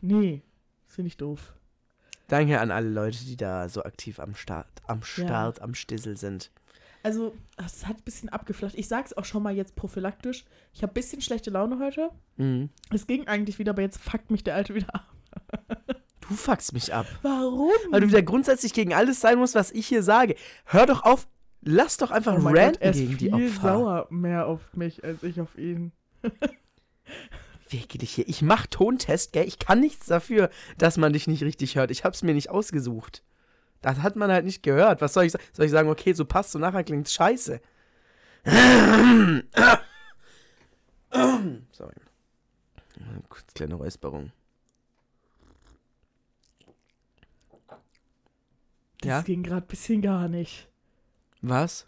Nee, 0.00 0.42
das 0.86 0.96
finde 0.96 1.08
ich 1.08 1.16
doof. 1.16 1.54
danke 2.28 2.60
an 2.60 2.70
alle 2.70 2.88
Leute, 2.90 3.24
die 3.24 3.36
da 3.36 3.68
so 3.68 3.82
aktiv 3.84 4.20
am 4.20 4.34
Start, 4.34 4.66
am 4.86 5.02
Start, 5.02 5.62
am 5.62 5.74
Stissel 5.74 6.16
sind. 6.16 6.50
Also, 7.02 7.34
es 7.64 7.86
hat 7.86 7.98
ein 7.98 8.02
bisschen 8.02 8.28
abgeflacht. 8.30 8.74
Ich 8.74 8.88
sag's 8.88 9.12
auch 9.12 9.24
schon 9.24 9.42
mal 9.44 9.54
jetzt 9.54 9.76
prophylaktisch. 9.76 10.44
Ich 10.74 10.82
habe 10.82 10.90
ein 10.90 10.94
bisschen 10.94 11.20
schlechte 11.22 11.50
Laune 11.50 11.78
heute. 11.78 12.10
Mhm. 12.36 12.68
Es 12.92 13.06
ging 13.06 13.28
eigentlich 13.28 13.60
wieder, 13.60 13.70
aber 13.70 13.82
jetzt 13.82 13.98
fuckt 13.98 14.30
mich 14.32 14.42
der 14.42 14.56
Alte 14.56 14.74
wieder 14.74 14.92
ab. 14.94 15.06
Du 16.28 16.34
fuckst 16.34 16.72
mich 16.72 16.92
ab. 16.92 17.06
Warum? 17.22 17.70
Weil 17.92 18.00
du 18.00 18.08
wieder 18.08 18.20
grundsätzlich 18.22 18.72
gegen 18.74 18.92
alles 18.92 19.20
sein 19.20 19.38
musst, 19.38 19.54
was 19.54 19.70
ich 19.70 19.86
hier 19.86 20.02
sage. 20.02 20.34
Hör 20.64 20.84
doch 20.86 21.04
auf, 21.04 21.28
lass 21.66 21.96
doch 21.98 22.10
einfach 22.10 22.34
oh 22.36 22.40
mein 22.40 22.54
Gott, 22.54 22.62
ranten 22.62 22.82
er 22.82 22.90
ist 22.92 22.96
gegen 22.98 23.18
die 23.18 23.30
viel 23.30 23.34
Opfer. 23.34 23.60
sauer 23.60 24.06
mehr 24.10 24.46
auf 24.46 24.60
mich 24.74 25.04
als 25.04 25.22
ich 25.22 25.40
auf 25.40 25.56
ihn. 25.58 25.92
Wege 27.68 27.98
dich 27.98 28.14
hier. 28.14 28.28
Ich 28.28 28.42
mach 28.42 28.66
Tontest, 28.66 29.32
gell? 29.32 29.46
Ich 29.46 29.58
kann 29.58 29.80
nichts 29.80 30.06
dafür, 30.06 30.50
dass 30.78 30.96
man 30.96 31.12
dich 31.12 31.26
nicht 31.26 31.42
richtig 31.42 31.74
hört. 31.76 31.90
Ich 31.90 32.04
hab's 32.04 32.22
mir 32.22 32.32
nicht 32.34 32.48
ausgesucht. 32.48 33.22
Das 33.82 33.98
hat 33.98 34.14
man 34.16 34.30
halt 34.30 34.44
nicht 34.44 34.62
gehört. 34.62 35.00
Was 35.00 35.12
soll 35.14 35.24
ich 35.24 35.32
sagen? 35.32 35.44
Soll 35.52 35.66
ich 35.66 35.72
sagen, 35.72 35.88
okay, 35.88 36.12
so 36.12 36.24
passt, 36.24 36.52
so 36.52 36.58
nachher 36.60 36.84
klingt's 36.84 37.12
scheiße. 37.12 37.60
Sorry. 41.72 41.94
Kurz 43.28 43.52
kleine 43.54 43.74
Räusperung. 43.74 44.30
Das 49.00 49.08
Ja? 49.08 49.22
ging 49.22 49.42
gerade 49.42 49.64
ein 49.64 49.68
bisschen 49.68 50.02
gar 50.02 50.28
nicht. 50.28 50.68
Was? 51.42 51.86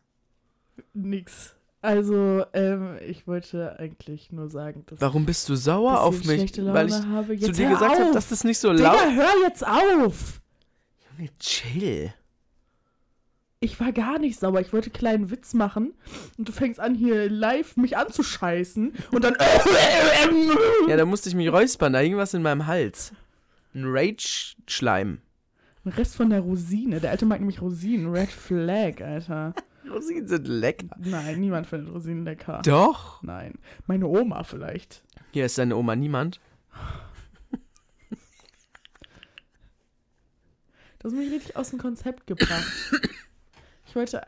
Nix. 0.94 1.56
Also, 1.80 2.44
ähm, 2.54 2.98
ich 3.06 3.26
wollte 3.26 3.78
eigentlich 3.78 4.32
nur 4.32 4.48
sagen, 4.48 4.84
dass 4.86 5.00
Warum 5.00 5.24
bist 5.26 5.48
du 5.48 5.54
sauer 5.54 6.00
auf 6.00 6.24
mich? 6.24 6.56
Weil 6.58 6.88
ich 6.88 6.94
habe. 6.94 7.34
Jetzt 7.34 7.46
zu 7.46 7.52
dir 7.52 7.68
gesagt 7.68 7.98
habe, 7.98 8.12
dass 8.12 8.28
das 8.28 8.42
nicht 8.42 8.58
so 8.58 8.72
laut 8.72 8.96
Digga, 8.96 9.10
hör 9.14 9.32
jetzt 9.44 9.66
auf! 9.66 10.40
Junge, 11.16 11.30
chill. 11.38 12.12
Ich 13.60 13.80
war 13.80 13.92
gar 13.92 14.18
nicht 14.18 14.38
sauer. 14.38 14.60
Ich 14.60 14.72
wollte 14.72 14.86
einen 14.86 14.98
kleinen 14.98 15.30
Witz 15.30 15.54
machen 15.54 15.94
und 16.36 16.48
du 16.48 16.52
fängst 16.52 16.78
an, 16.78 16.94
hier 16.94 17.28
live 17.28 17.76
mich 17.76 17.96
anzuscheißen 17.96 18.92
und 19.10 19.24
dann. 19.24 19.36
Ja, 20.88 20.96
da 20.96 21.04
musste 21.04 21.28
ich 21.28 21.34
mich 21.34 21.50
räuspern. 21.50 21.92
Da 21.92 22.00
hing 22.00 22.16
was 22.16 22.34
in 22.34 22.42
meinem 22.42 22.66
Hals. 22.66 23.12
Ein 23.74 23.84
Rage-Schleim. 23.86 25.20
Ein 25.84 25.92
Rest 25.92 26.16
von 26.16 26.30
der 26.30 26.40
Rosine. 26.40 27.00
Der 27.00 27.10
alte 27.10 27.26
mag 27.26 27.40
nämlich 27.40 27.62
Rosinen. 27.62 28.10
Red 28.10 28.30
Flag, 28.30 29.00
Alter. 29.00 29.54
Rosinen 29.90 30.28
sind 30.28 30.48
lecker. 30.48 30.88
Nein, 30.98 31.40
niemand 31.40 31.66
findet 31.66 31.94
Rosinen 31.94 32.24
lecker. 32.24 32.60
Doch. 32.64 33.22
Nein. 33.22 33.54
Meine 33.86 34.06
Oma 34.06 34.44
vielleicht. 34.44 35.02
Hier 35.32 35.46
ist 35.46 35.58
deine 35.58 35.76
Oma 35.76 35.96
niemand. 35.96 36.40
Das 40.98 41.12
hat 41.12 41.18
mich 41.18 41.30
richtig 41.30 41.56
aus 41.56 41.70
dem 41.70 41.78
Konzept 41.78 42.26
gebracht. 42.26 42.92
Ich 43.86 43.94
wollte. 43.94 44.26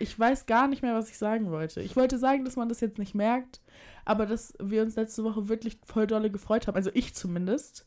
Ich 0.00 0.18
weiß 0.18 0.46
gar 0.46 0.66
nicht 0.68 0.82
mehr, 0.82 0.94
was 0.94 1.08
ich 1.08 1.16
sagen 1.16 1.50
wollte. 1.50 1.80
Ich 1.80 1.96
wollte 1.96 2.18
sagen, 2.18 2.44
dass 2.44 2.56
man 2.56 2.68
das 2.68 2.80
jetzt 2.80 2.98
nicht 2.98 3.14
merkt, 3.14 3.60
aber 4.04 4.26
dass 4.26 4.54
wir 4.60 4.82
uns 4.82 4.96
letzte 4.96 5.22
Woche 5.24 5.48
wirklich 5.48 5.78
voll 5.84 6.06
dolle 6.06 6.30
gefreut 6.30 6.66
haben. 6.66 6.76
Also 6.76 6.90
ich 6.92 7.14
zumindest. 7.14 7.86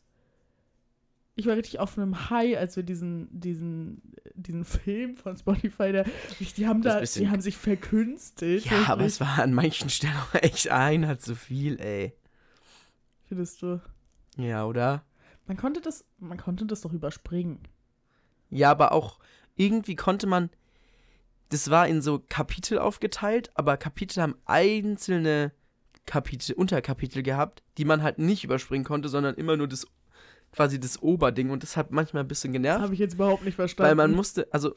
Ich 1.38 1.46
war 1.46 1.54
richtig 1.54 1.78
auf 1.78 1.98
einem 1.98 2.30
High, 2.30 2.56
als 2.56 2.76
wir 2.76 2.82
diesen, 2.82 3.28
diesen, 3.30 4.00
diesen 4.34 4.64
Film 4.64 5.16
von 5.18 5.36
Spotify, 5.36 5.92
der, 5.92 6.06
die 6.40 6.66
haben 6.66 6.80
da, 6.80 7.02
die 7.02 7.28
haben 7.28 7.42
sich 7.42 7.58
verkünstelt. 7.58 8.64
Ja, 8.64 8.84
aber 8.84 9.02
wirklich. 9.02 9.06
es 9.06 9.20
war 9.20 9.38
an 9.38 9.52
manchen 9.52 9.90
Stellen 9.90 10.16
auch 10.16 10.34
echt 10.34 10.70
einer 10.70 11.18
zu 11.18 11.36
viel, 11.36 11.78
ey. 11.78 12.14
Findest 13.28 13.60
du? 13.60 13.82
Ja, 14.38 14.64
oder? 14.64 15.04
Man 15.46 15.58
konnte 15.58 15.82
das, 15.82 16.06
man 16.18 16.38
konnte 16.38 16.64
das 16.64 16.80
doch 16.80 16.92
überspringen. 16.92 17.60
Ja, 18.48 18.70
aber 18.70 18.92
auch 18.92 19.18
irgendwie 19.56 19.96
konnte 19.96 20.26
man. 20.26 20.50
Das 21.50 21.70
war 21.70 21.86
in 21.86 22.02
so 22.02 22.20
Kapitel 22.28 22.78
aufgeteilt, 22.78 23.50
aber 23.54 23.76
Kapitel 23.76 24.20
haben 24.22 24.36
einzelne 24.46 25.52
Kapitel, 26.06 26.54
Unterkapitel 26.54 27.22
gehabt, 27.22 27.62
die 27.78 27.84
man 27.84 28.02
halt 28.02 28.18
nicht 28.18 28.42
überspringen 28.42 28.84
konnte, 28.84 29.08
sondern 29.08 29.34
immer 29.36 29.56
nur 29.56 29.68
das 29.68 29.86
quasi 30.56 30.80
das 30.80 31.02
Oberding 31.02 31.50
und 31.50 31.62
das 31.62 31.76
hat 31.76 31.90
manchmal 31.92 32.24
ein 32.24 32.28
bisschen 32.28 32.52
Das 32.52 32.60
genervt. 32.62 32.82
habe 32.82 32.94
ich 32.94 32.98
jetzt 32.98 33.14
überhaupt 33.14 33.44
nicht 33.44 33.56
verstanden. 33.56 33.88
Weil 33.90 33.94
man 33.94 34.12
musste, 34.16 34.48
also 34.50 34.74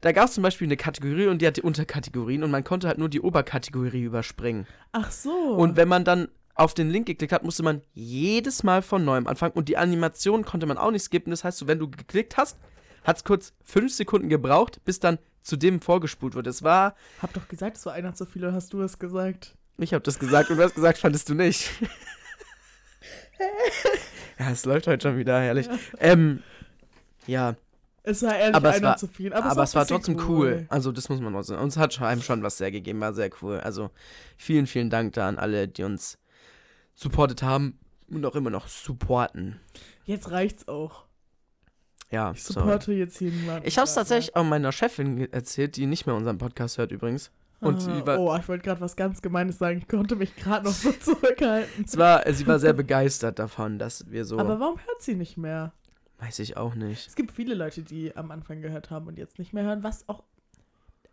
da 0.00 0.12
gab 0.12 0.28
es 0.28 0.32
zum 0.34 0.42
Beispiel 0.42 0.66
eine 0.66 0.78
Kategorie 0.78 1.26
und 1.26 1.42
die 1.42 1.46
hatte 1.46 1.60
Unterkategorien 1.62 2.42
und 2.42 2.50
man 2.50 2.64
konnte 2.64 2.88
halt 2.88 2.96
nur 2.98 3.10
die 3.10 3.20
Oberkategorie 3.20 4.02
überspringen. 4.02 4.66
Ach 4.92 5.10
so. 5.12 5.30
Und 5.30 5.76
wenn 5.76 5.86
man 5.88 6.04
dann 6.04 6.28
auf 6.54 6.72
den 6.74 6.90
Link 6.90 7.06
geklickt 7.06 7.32
hat, 7.32 7.44
musste 7.44 7.62
man 7.62 7.82
jedes 7.92 8.62
Mal 8.64 8.80
von 8.82 9.04
neuem 9.04 9.26
anfangen 9.26 9.52
und 9.52 9.68
die 9.68 9.76
Animation 9.76 10.44
konnte 10.44 10.66
man 10.66 10.78
auch 10.78 10.90
nicht 10.90 11.02
skippen. 11.04 11.30
Das 11.30 11.44
heißt, 11.44 11.58
so, 11.58 11.68
wenn 11.68 11.78
du 11.78 11.88
geklickt 11.90 12.36
hast, 12.36 12.56
hat 13.04 13.18
es 13.18 13.24
kurz 13.24 13.52
fünf 13.62 13.92
Sekunden 13.92 14.28
gebraucht, 14.28 14.80
bis 14.84 14.98
dann 14.98 15.18
zu 15.42 15.56
dem 15.56 15.80
vorgespult 15.80 16.34
wurde. 16.34 16.50
Es 16.50 16.62
war, 16.62 16.96
Hab 17.22 17.32
doch 17.34 17.46
gesagt, 17.48 17.76
es 17.76 17.86
war 17.86 17.92
einer 17.92 18.14
zu 18.14 18.26
viel, 18.26 18.44
oder 18.44 18.54
hast 18.54 18.72
du 18.72 18.80
es 18.82 18.98
gesagt? 18.98 19.54
ich 19.80 19.94
habe 19.94 20.02
das 20.02 20.18
gesagt 20.18 20.50
und 20.50 20.56
du 20.56 20.62
hast 20.64 20.74
gesagt, 20.74 20.98
fandest 20.98 21.28
du 21.28 21.34
nicht. 21.34 21.70
ja, 24.38 24.50
es 24.50 24.64
läuft 24.64 24.86
heute 24.86 25.08
schon 25.08 25.18
wieder 25.18 25.40
herrlich. 25.40 25.68
Ähm, 25.98 26.42
ja, 27.26 27.56
Es 28.02 28.22
war 28.22 28.36
ehrlich 28.36 28.54
Aber 28.56 28.74
es 28.74 28.82
war- 28.82 28.96
zu 28.96 29.06
viel. 29.06 29.32
Aber, 29.34 29.50
aber, 29.50 29.62
es 29.64 29.74
war 29.74 29.86
trotzdem 29.86 30.18
cool. 30.28 30.66
Also, 30.70 30.92
das 30.92 31.08
muss 31.08 31.20
man 31.20 31.34
auch 31.36 31.42
sagen. 31.42 31.60
Uns 31.62 31.76
hat 31.76 32.00
einem 32.00 32.22
schon 32.22 32.42
was 32.42 32.56
sehr 32.58 32.70
gegeben, 32.70 33.00
war 33.00 33.12
sehr 33.12 33.30
cool. 33.42 33.60
Also, 33.60 33.90
vielen, 34.36 34.66
vielen 34.66 34.88
Dank 34.90 35.12
da 35.14 35.28
an 35.28 35.38
alle, 35.38 35.68
die 35.68 35.82
uns 35.82 36.18
supportet 36.94 37.42
haben 37.42 37.78
und 38.10 38.24
auch 38.24 38.34
immer 38.34 38.50
noch 38.50 38.66
supporten. 38.68 39.60
Jetzt 40.04 40.30
reicht's 40.30 40.66
auch. 40.68 41.04
Ja, 42.10 42.32
Ich 42.32 42.42
sorry. 42.44 42.60
supporte 42.64 42.92
jetzt 42.94 43.18
hier 43.18 43.30
niemanden. 43.30 43.68
Ich 43.68 43.76
habe 43.76 43.84
es 43.84 43.92
gerade. 43.92 44.06
tatsächlich 44.08 44.34
auch 44.36 44.44
meiner 44.44 44.72
Chefin 44.72 45.30
erzählt, 45.30 45.76
die 45.76 45.84
nicht 45.84 46.06
mehr 46.06 46.14
unseren 46.14 46.38
Podcast 46.38 46.78
hört 46.78 46.90
übrigens. 46.92 47.30
Und 47.60 47.88
Ah, 47.88 48.06
war, 48.06 48.20
oh, 48.20 48.36
ich 48.36 48.48
wollte 48.48 48.62
gerade 48.64 48.80
was 48.80 48.94
ganz 48.94 49.20
Gemeines 49.20 49.58
sagen. 49.58 49.78
Ich 49.78 49.88
konnte 49.88 50.14
mich 50.14 50.36
gerade 50.36 50.66
noch 50.66 50.72
so 50.72 50.92
zurückhalten. 51.00 51.84
es 51.84 51.96
war, 51.96 52.22
sie 52.32 52.46
war 52.46 52.58
sehr 52.60 52.72
begeistert 52.72 53.38
davon, 53.38 53.78
dass 53.78 54.10
wir 54.10 54.24
so. 54.24 54.38
Aber 54.38 54.60
warum 54.60 54.76
hört 54.78 55.02
sie 55.02 55.14
nicht 55.14 55.36
mehr? 55.36 55.72
weiß 56.20 56.40
ich 56.40 56.56
auch 56.56 56.74
nicht. 56.74 57.06
Es 57.06 57.14
gibt 57.14 57.30
viele 57.32 57.54
Leute, 57.54 57.82
die 57.82 58.16
am 58.16 58.32
Anfang 58.32 58.60
gehört 58.60 58.90
haben 58.90 59.06
und 59.06 59.18
jetzt 59.18 59.38
nicht 59.38 59.52
mehr 59.52 59.64
hören, 59.64 59.82
was 59.84 60.08
auch. 60.08 60.24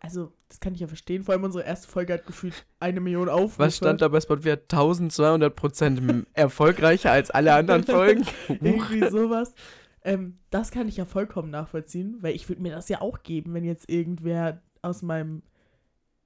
Also, 0.00 0.32
das 0.48 0.60
kann 0.60 0.74
ich 0.74 0.80
ja 0.80 0.88
verstehen. 0.88 1.22
Vor 1.24 1.32
allem 1.34 1.44
unsere 1.44 1.64
erste 1.64 1.88
Folge 1.88 2.12
hat 2.14 2.26
gefühlt 2.26 2.66
eine 2.80 3.00
Million 3.00 3.28
Aufrufe. 3.28 3.58
Was 3.60 3.76
stand 3.76 4.02
da 4.02 4.08
bei 4.08 4.20
Spotify? 4.20 4.52
1200 4.52 5.54
Prozent 5.54 6.26
erfolgreicher 6.34 7.12
als 7.12 7.30
alle 7.30 7.54
anderen 7.54 7.84
Folgen. 7.84 8.24
Irgendwie 8.48 9.08
sowas. 9.08 9.54
Ähm, 10.02 10.38
das 10.50 10.70
kann 10.70 10.86
ich 10.88 10.96
ja 10.98 11.04
vollkommen 11.04 11.50
nachvollziehen, 11.50 12.18
weil 12.20 12.34
ich 12.34 12.48
würde 12.48 12.62
mir 12.62 12.72
das 12.72 12.88
ja 12.88 13.00
auch 13.00 13.22
geben, 13.22 13.54
wenn 13.54 13.64
jetzt 13.64 13.88
irgendwer 13.88 14.60
aus 14.82 15.02
meinem 15.02 15.42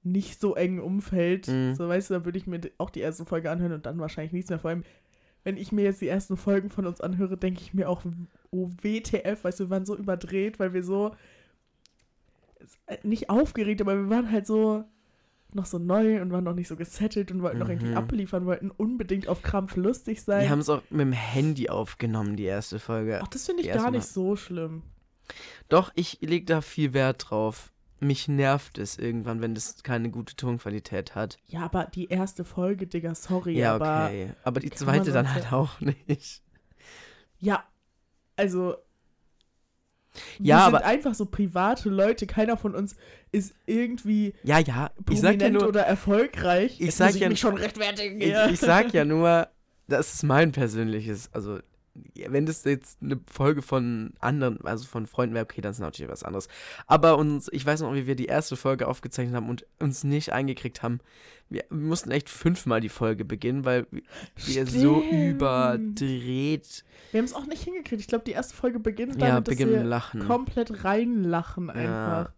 nicht 0.03 0.39
so 0.41 0.55
engen 0.55 0.79
Umfeld, 0.79 1.47
Mhm. 1.47 1.75
so 1.75 1.87
weißt 1.87 2.09
du, 2.09 2.13
da 2.15 2.25
würde 2.25 2.37
ich 2.37 2.47
mir 2.47 2.59
auch 2.77 2.89
die 2.89 3.01
erste 3.01 3.25
Folge 3.25 3.51
anhören 3.51 3.73
und 3.73 3.85
dann 3.85 3.99
wahrscheinlich 3.99 4.33
nichts 4.33 4.49
mehr. 4.49 4.59
Vor 4.59 4.69
allem, 4.71 4.83
wenn 5.43 5.57
ich 5.57 5.71
mir 5.71 5.83
jetzt 5.83 6.01
die 6.01 6.07
ersten 6.07 6.37
Folgen 6.37 6.69
von 6.69 6.85
uns 6.85 7.01
anhöre, 7.01 7.37
denke 7.37 7.61
ich 7.61 7.73
mir 7.73 7.89
auch, 7.89 8.03
oh 8.51 8.69
WTF, 8.81 9.43
weißt 9.43 9.59
du, 9.59 9.63
wir 9.65 9.69
waren 9.69 9.85
so 9.85 9.95
überdreht, 9.95 10.59
weil 10.59 10.73
wir 10.73 10.83
so 10.83 11.15
äh, 12.87 12.97
nicht 13.03 13.29
aufgeregt, 13.29 13.81
aber 13.81 13.95
wir 13.95 14.09
waren 14.09 14.31
halt 14.31 14.45
so 14.47 14.83
noch 15.53 15.65
so 15.65 15.77
neu 15.79 16.21
und 16.21 16.31
waren 16.31 16.45
noch 16.45 16.55
nicht 16.55 16.69
so 16.69 16.77
gesettelt 16.77 17.29
und 17.31 17.41
wollten 17.41 17.57
noch 17.59 17.67
irgendwie 17.67 17.91
Mhm. 17.91 17.97
abliefern, 17.97 18.45
wollten 18.45 18.71
unbedingt 18.71 19.27
auf 19.27 19.41
Krampf 19.41 19.75
lustig 19.75 20.21
sein. 20.21 20.43
Wir 20.43 20.49
haben 20.49 20.59
es 20.59 20.69
auch 20.69 20.81
mit 20.89 21.01
dem 21.01 21.11
Handy 21.11 21.67
aufgenommen, 21.69 22.37
die 22.37 22.45
erste 22.45 22.79
Folge. 22.79 23.19
Ach, 23.21 23.27
das 23.27 23.45
finde 23.47 23.63
ich 23.63 23.71
gar 23.71 23.91
nicht 23.91 24.05
so 24.07 24.37
schlimm. 24.37 24.81
Doch, 25.67 25.91
ich 25.95 26.19
lege 26.21 26.45
da 26.45 26.61
viel 26.61 26.93
Wert 26.93 27.29
drauf. 27.29 27.71
Mich 28.03 28.27
nervt 28.27 28.79
es 28.79 28.97
irgendwann, 28.97 29.41
wenn 29.41 29.53
das 29.53 29.83
keine 29.83 30.09
gute 30.09 30.35
Tonqualität 30.35 31.13
hat. 31.13 31.37
Ja, 31.45 31.61
aber 31.61 31.85
die 31.85 32.07
erste 32.07 32.43
Folge, 32.43 32.87
Digga, 32.87 33.13
sorry, 33.13 33.57
Ja, 33.59 33.75
aber 33.75 34.05
okay. 34.07 34.31
Aber 34.43 34.59
die 34.59 34.69
kann 34.71 34.85
man 34.87 34.95
zweite 34.97 35.11
dann 35.11 35.31
halt 35.33 35.53
auch 35.53 35.79
nicht. 35.81 36.41
ja, 37.39 37.63
also 38.35 38.75
Ja, 40.39 40.57
wir 40.57 40.63
aber- 40.63 40.77
sind 40.79 40.87
einfach 40.87 41.13
so 41.13 41.25
private 41.27 41.89
Leute. 41.89 42.25
Keiner 42.25 42.57
von 42.57 42.73
uns 42.75 42.95
ist 43.31 43.53
irgendwie 43.67 44.33
Ja, 44.43 44.57
ja. 44.59 44.89
Ich 45.09 45.21
sag 45.21 45.33
ja 45.33 45.37
prominent 45.37 45.53
nur, 45.53 45.67
oder 45.67 45.81
erfolgreich. 45.83 46.73
ich 46.79 46.87
Jetzt 46.87 46.97
sag 46.97 47.07
muss 47.09 47.15
ich 47.15 47.21
ja- 47.21 47.29
mich 47.29 47.39
schon 47.39 47.55
rechtfertigen. 47.57 48.19
ich, 48.19 48.33
ich 48.51 48.59
sag 48.59 48.93
ja 48.93 49.05
nur, 49.05 49.47
das 49.87 50.15
ist 50.15 50.23
mein 50.23 50.51
persönliches, 50.51 51.29
also 51.33 51.59
wenn 52.29 52.45
das 52.45 52.63
jetzt 52.63 53.01
eine 53.01 53.19
Folge 53.29 53.61
von 53.61 54.13
anderen, 54.19 54.63
also 54.65 54.85
von 54.85 55.07
Freunden 55.07 55.35
wäre, 55.35 55.43
okay, 55.45 55.61
dann 55.61 55.71
ist 55.71 55.79
natürlich 55.79 56.11
was 56.11 56.23
anderes. 56.23 56.47
Aber 56.87 57.17
uns, 57.17 57.49
ich 57.51 57.65
weiß 57.65 57.81
noch, 57.81 57.93
wie 57.93 58.07
wir 58.07 58.15
die 58.15 58.27
erste 58.27 58.55
Folge 58.55 58.87
aufgezeichnet 58.87 59.35
haben 59.35 59.49
und 59.49 59.65
uns 59.79 60.03
nicht 60.03 60.31
eingekriegt 60.31 60.83
haben. 60.83 60.99
Wir, 61.49 61.65
wir 61.69 61.87
mussten 61.87 62.11
echt 62.11 62.29
fünfmal 62.29 62.79
die 62.79 62.87
Folge 62.89 63.25
beginnen, 63.25 63.65
weil 63.65 63.85
wir 64.37 64.65
so 64.67 65.01
Stimmt. 65.01 65.11
überdreht, 65.11 66.83
Wir 67.11 67.17
haben 67.19 67.25
es 67.25 67.33
auch 67.33 67.45
nicht 67.45 67.63
hingekriegt. 67.63 68.01
Ich 68.01 68.07
glaube, 68.07 68.23
die 68.23 68.31
erste 68.31 68.55
Folge 68.55 68.79
beginnt 68.79 69.21
ja, 69.21 69.27
damit, 69.29 69.47
dass 69.47 69.53
beginnen 69.55 69.71
mit 69.71 69.81
wir 69.81 69.87
Lachen. 69.89 70.27
komplett 70.27 70.83
reinlachen 70.83 71.67
Ja. 71.67 71.73
einfach. 71.73 72.33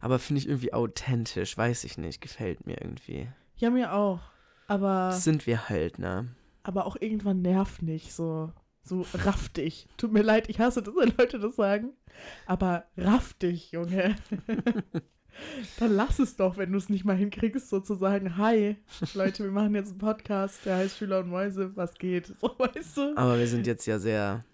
Aber 0.00 0.18
finde 0.18 0.40
ich 0.40 0.48
irgendwie 0.48 0.72
authentisch, 0.74 1.56
weiß 1.56 1.84
ich 1.84 1.96
nicht, 1.98 2.20
gefällt 2.20 2.66
mir 2.66 2.80
irgendwie. 2.80 3.28
Ja, 3.56 3.70
mir 3.70 3.92
auch. 3.94 4.20
Aber, 4.68 5.08
Das 5.10 5.24
sind 5.24 5.46
wir 5.46 5.68
halt, 5.68 5.98
ne? 5.98 6.28
aber 6.62 6.86
auch 6.86 6.96
irgendwann 7.00 7.42
nervt 7.42 7.82
nicht 7.82 8.12
so. 8.12 8.52
So 8.84 9.06
raff 9.14 9.48
dich. 9.50 9.86
Tut 9.96 10.12
mir 10.12 10.22
leid, 10.22 10.48
ich 10.48 10.58
hasse 10.58 10.82
das, 10.82 10.94
wenn 10.96 11.12
Leute 11.16 11.38
das 11.38 11.56
sagen. 11.56 11.90
Aber 12.46 12.84
raff 12.96 13.34
dich, 13.34 13.70
Junge. 13.72 14.16
Dann 15.78 15.92
lass 15.96 16.18
es 16.18 16.36
doch, 16.36 16.56
wenn 16.58 16.72
du 16.72 16.78
es 16.78 16.88
nicht 16.90 17.04
mal 17.04 17.16
hinkriegst, 17.16 17.68
sozusagen. 17.70 18.36
Hi, 18.36 18.76
Leute, 19.14 19.44
wir 19.44 19.50
machen 19.50 19.74
jetzt 19.74 19.90
einen 19.90 19.98
Podcast, 19.98 20.66
der 20.66 20.76
heißt 20.76 20.98
Schüler 20.98 21.20
und 21.20 21.30
Mäuse, 21.30 21.74
was 21.76 21.94
geht? 21.94 22.26
So, 22.40 22.54
weißt 22.58 22.96
du? 22.98 23.16
Aber 23.16 23.38
wir 23.38 23.46
sind 23.46 23.66
jetzt 23.66 23.86
ja 23.86 23.98
sehr 23.98 24.44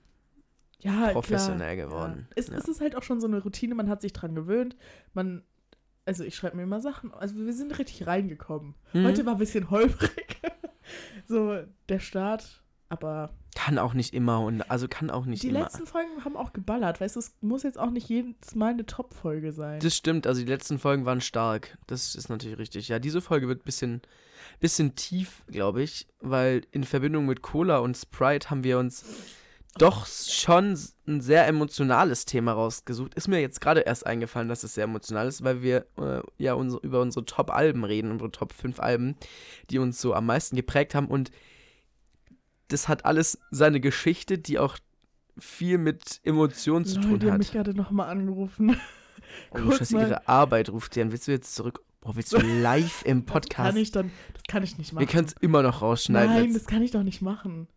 Ja, 0.78 1.08
professionell 1.08 1.74
klar. 1.76 1.86
geworden. 1.88 2.26
Ja. 2.28 2.34
Es, 2.36 2.48
Ja. 2.48 2.58
es 2.58 2.68
ist 2.68 2.80
halt 2.80 2.94
auch 2.96 3.02
schon 3.02 3.20
so 3.20 3.26
eine 3.26 3.42
Routine, 3.42 3.74
man 3.74 3.88
hat 3.88 4.02
sich 4.02 4.12
dran 4.12 4.34
gewöhnt. 4.36 4.76
Man, 5.14 5.42
also 6.04 6.22
ich 6.22 6.36
schreibe 6.36 6.56
mir 6.56 6.62
immer 6.62 6.80
Sachen, 6.80 7.12
also 7.12 7.34
wir 7.34 7.52
sind 7.52 7.76
richtig 7.78 8.06
reingekommen. 8.06 8.74
Mhm. 8.92 9.04
Heute 9.04 9.26
war 9.26 9.32
ein 9.34 9.38
bisschen 9.38 9.70
holprig, 9.70 10.36
so 11.26 11.58
der 11.88 11.98
Start, 11.98 12.62
aber 12.88 13.30
Kann 13.54 13.78
auch 13.78 13.92
nicht 13.94 14.14
immer 14.14 14.40
und 14.40 14.70
also 14.70 14.88
kann 14.88 15.10
auch 15.10 15.26
nicht 15.26 15.42
die 15.42 15.48
immer. 15.48 15.60
letzten 15.60 15.86
Folgen 15.86 16.24
haben 16.24 16.36
auch 16.36 16.52
geballert, 16.52 17.00
weißt 17.00 17.16
du, 17.16 17.20
es 17.20 17.34
muss 17.40 17.62
jetzt 17.62 17.78
auch 17.78 17.90
nicht 17.90 18.08
jedes 18.08 18.54
Mal 18.54 18.72
eine 18.72 18.86
Top-Folge 18.86 19.52
sein. 19.52 19.80
Das 19.80 19.96
stimmt, 19.96 20.26
also 20.26 20.40
die 20.40 20.48
letzten 20.48 20.78
Folgen 20.78 21.04
waren 21.04 21.20
stark. 21.20 21.76
Das 21.86 22.14
ist 22.14 22.28
natürlich 22.28 22.58
richtig. 22.58 22.88
Ja, 22.88 22.98
diese 22.98 23.20
Folge 23.20 23.48
wird 23.48 23.60
ein 23.62 23.64
bisschen, 23.64 24.02
bisschen 24.60 24.94
tief, 24.94 25.42
glaube 25.48 25.82
ich, 25.82 26.06
weil 26.20 26.62
in 26.70 26.84
Verbindung 26.84 27.26
mit 27.26 27.42
Cola 27.42 27.78
und 27.78 27.96
Sprite 27.96 28.50
haben 28.50 28.64
wir 28.64 28.78
uns 28.78 29.04
doch 29.76 30.06
schon 30.06 30.76
ein 31.06 31.20
sehr 31.20 31.46
emotionales 31.46 32.24
Thema 32.24 32.52
rausgesucht. 32.52 33.14
Ist 33.14 33.28
mir 33.28 33.40
jetzt 33.40 33.60
gerade 33.60 33.80
erst 33.80 34.06
eingefallen, 34.06 34.48
dass 34.48 34.64
es 34.64 34.74
sehr 34.74 34.84
emotional 34.84 35.28
ist, 35.28 35.44
weil 35.44 35.62
wir 35.62 35.86
äh, 35.98 36.20
ja 36.38 36.54
unsere, 36.54 36.82
über 36.84 37.00
unsere 37.00 37.24
Top-Alben 37.24 37.84
reden, 37.84 38.10
unsere 38.10 38.30
Top 38.32 38.52
5 38.52 38.80
Alben, 38.80 39.16
die 39.70 39.78
uns 39.78 40.00
so 40.00 40.14
am 40.14 40.26
meisten 40.26 40.56
geprägt 40.56 40.94
haben. 40.94 41.06
Und 41.06 41.30
das 42.68 42.88
hat 42.88 43.04
alles 43.04 43.38
seine 43.50 43.80
Geschichte, 43.80 44.38
die 44.38 44.58
auch 44.58 44.78
viel 45.38 45.78
mit 45.78 46.20
Emotionen 46.24 46.84
zu 46.84 46.96
Leute, 46.96 47.08
tun 47.08 47.18
die 47.20 47.26
haben 47.26 47.32
hat. 47.34 47.38
mich 47.38 47.52
gerade 47.52 47.74
nochmal 47.74 48.10
angerufen. 48.10 48.76
Oh, 49.50 49.58
Kurz 49.62 49.78
Scheiße, 49.78 49.94
mal- 49.94 50.02
ihre 50.08 50.28
Arbeit 50.28 50.70
ruft 50.70 50.94
sie 50.94 51.02
an. 51.02 51.12
Willst 51.12 51.28
du 51.28 51.32
jetzt 51.32 51.54
zurück? 51.54 51.80
Boah, 52.00 52.16
willst 52.16 52.32
du 52.32 52.38
live 52.62 53.02
im 53.04 53.24
Das 53.24 53.32
Podcast? 53.32 53.68
kann 53.70 53.76
ich 53.76 53.90
dann, 53.92 54.10
das 54.34 54.42
kann 54.48 54.62
ich 54.62 54.78
nicht 54.78 54.92
machen. 54.92 55.00
Wir 55.06 55.12
können 55.12 55.26
es 55.26 55.34
immer 55.40 55.62
noch 55.62 55.82
rausschneiden. 55.82 56.34
Nein, 56.34 56.44
jetzt. 56.46 56.56
das 56.56 56.66
kann 56.66 56.82
ich 56.82 56.90
doch 56.90 57.02
nicht 57.02 57.22
machen. 57.22 57.68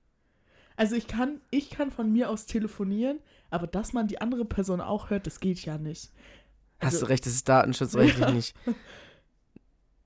Also 0.75 0.95
ich 0.95 1.08
kann, 1.08 1.41
ich 1.51 1.69
kann 1.69 1.91
von 1.91 2.12
mir 2.12 2.30
aus 2.30 2.45
telefonieren, 2.45 3.19
aber 3.51 3.67
dass 3.67 3.93
man 3.93 4.08
die 4.08 4.21
andere 4.21 4.45
Person 4.45 4.82
auch 4.82 5.10
hört, 5.10 5.27
das 5.27 5.39
geht 5.39 5.63
ja 5.65 5.77
nicht. 5.77 6.12
Hast 6.80 6.95
also- 6.95 7.06
du 7.06 7.10
recht, 7.10 7.25
das 7.25 7.34
ist 7.34 7.47
datenschutzrechtlich 7.47 8.19
Ja. 8.27 8.32
nicht. 8.32 8.56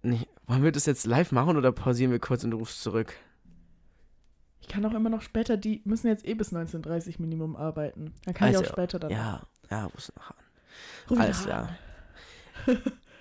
nicht. 0.01 0.27
Wollen 0.47 0.63
wir 0.63 0.71
das 0.71 0.85
jetzt 0.85 1.05
live 1.05 1.31
machen 1.31 1.55
oder 1.57 1.71
pausieren 1.71 2.11
wir 2.11 2.19
kurz 2.19 2.43
und 2.43 2.51
du 2.51 2.57
rufst 2.57 2.81
zurück? 2.81 3.13
Ich 4.65 4.73
kann 4.73 4.83
auch 4.83 4.95
immer 4.95 5.11
noch 5.11 5.21
später, 5.21 5.57
die 5.57 5.83
müssen 5.85 6.07
jetzt 6.07 6.25
eh 6.27 6.33
bis 6.33 6.51
19.30 6.51 7.21
Minimum 7.21 7.55
arbeiten. 7.55 8.13
Dann 8.25 8.33
kann 8.33 8.49
ich 8.49 8.57
Also, 8.57 8.67
auch 8.67 8.73
später 8.73 8.97
dann. 8.97 9.11
Ja, 9.11 9.43
ja, 9.69 9.87
du 9.87 10.11
noch 10.15 10.31
an. 10.31 10.35
Ruf 11.07 11.17
ich 11.17 11.23
Alles 11.23 11.43
klar. 11.43 11.77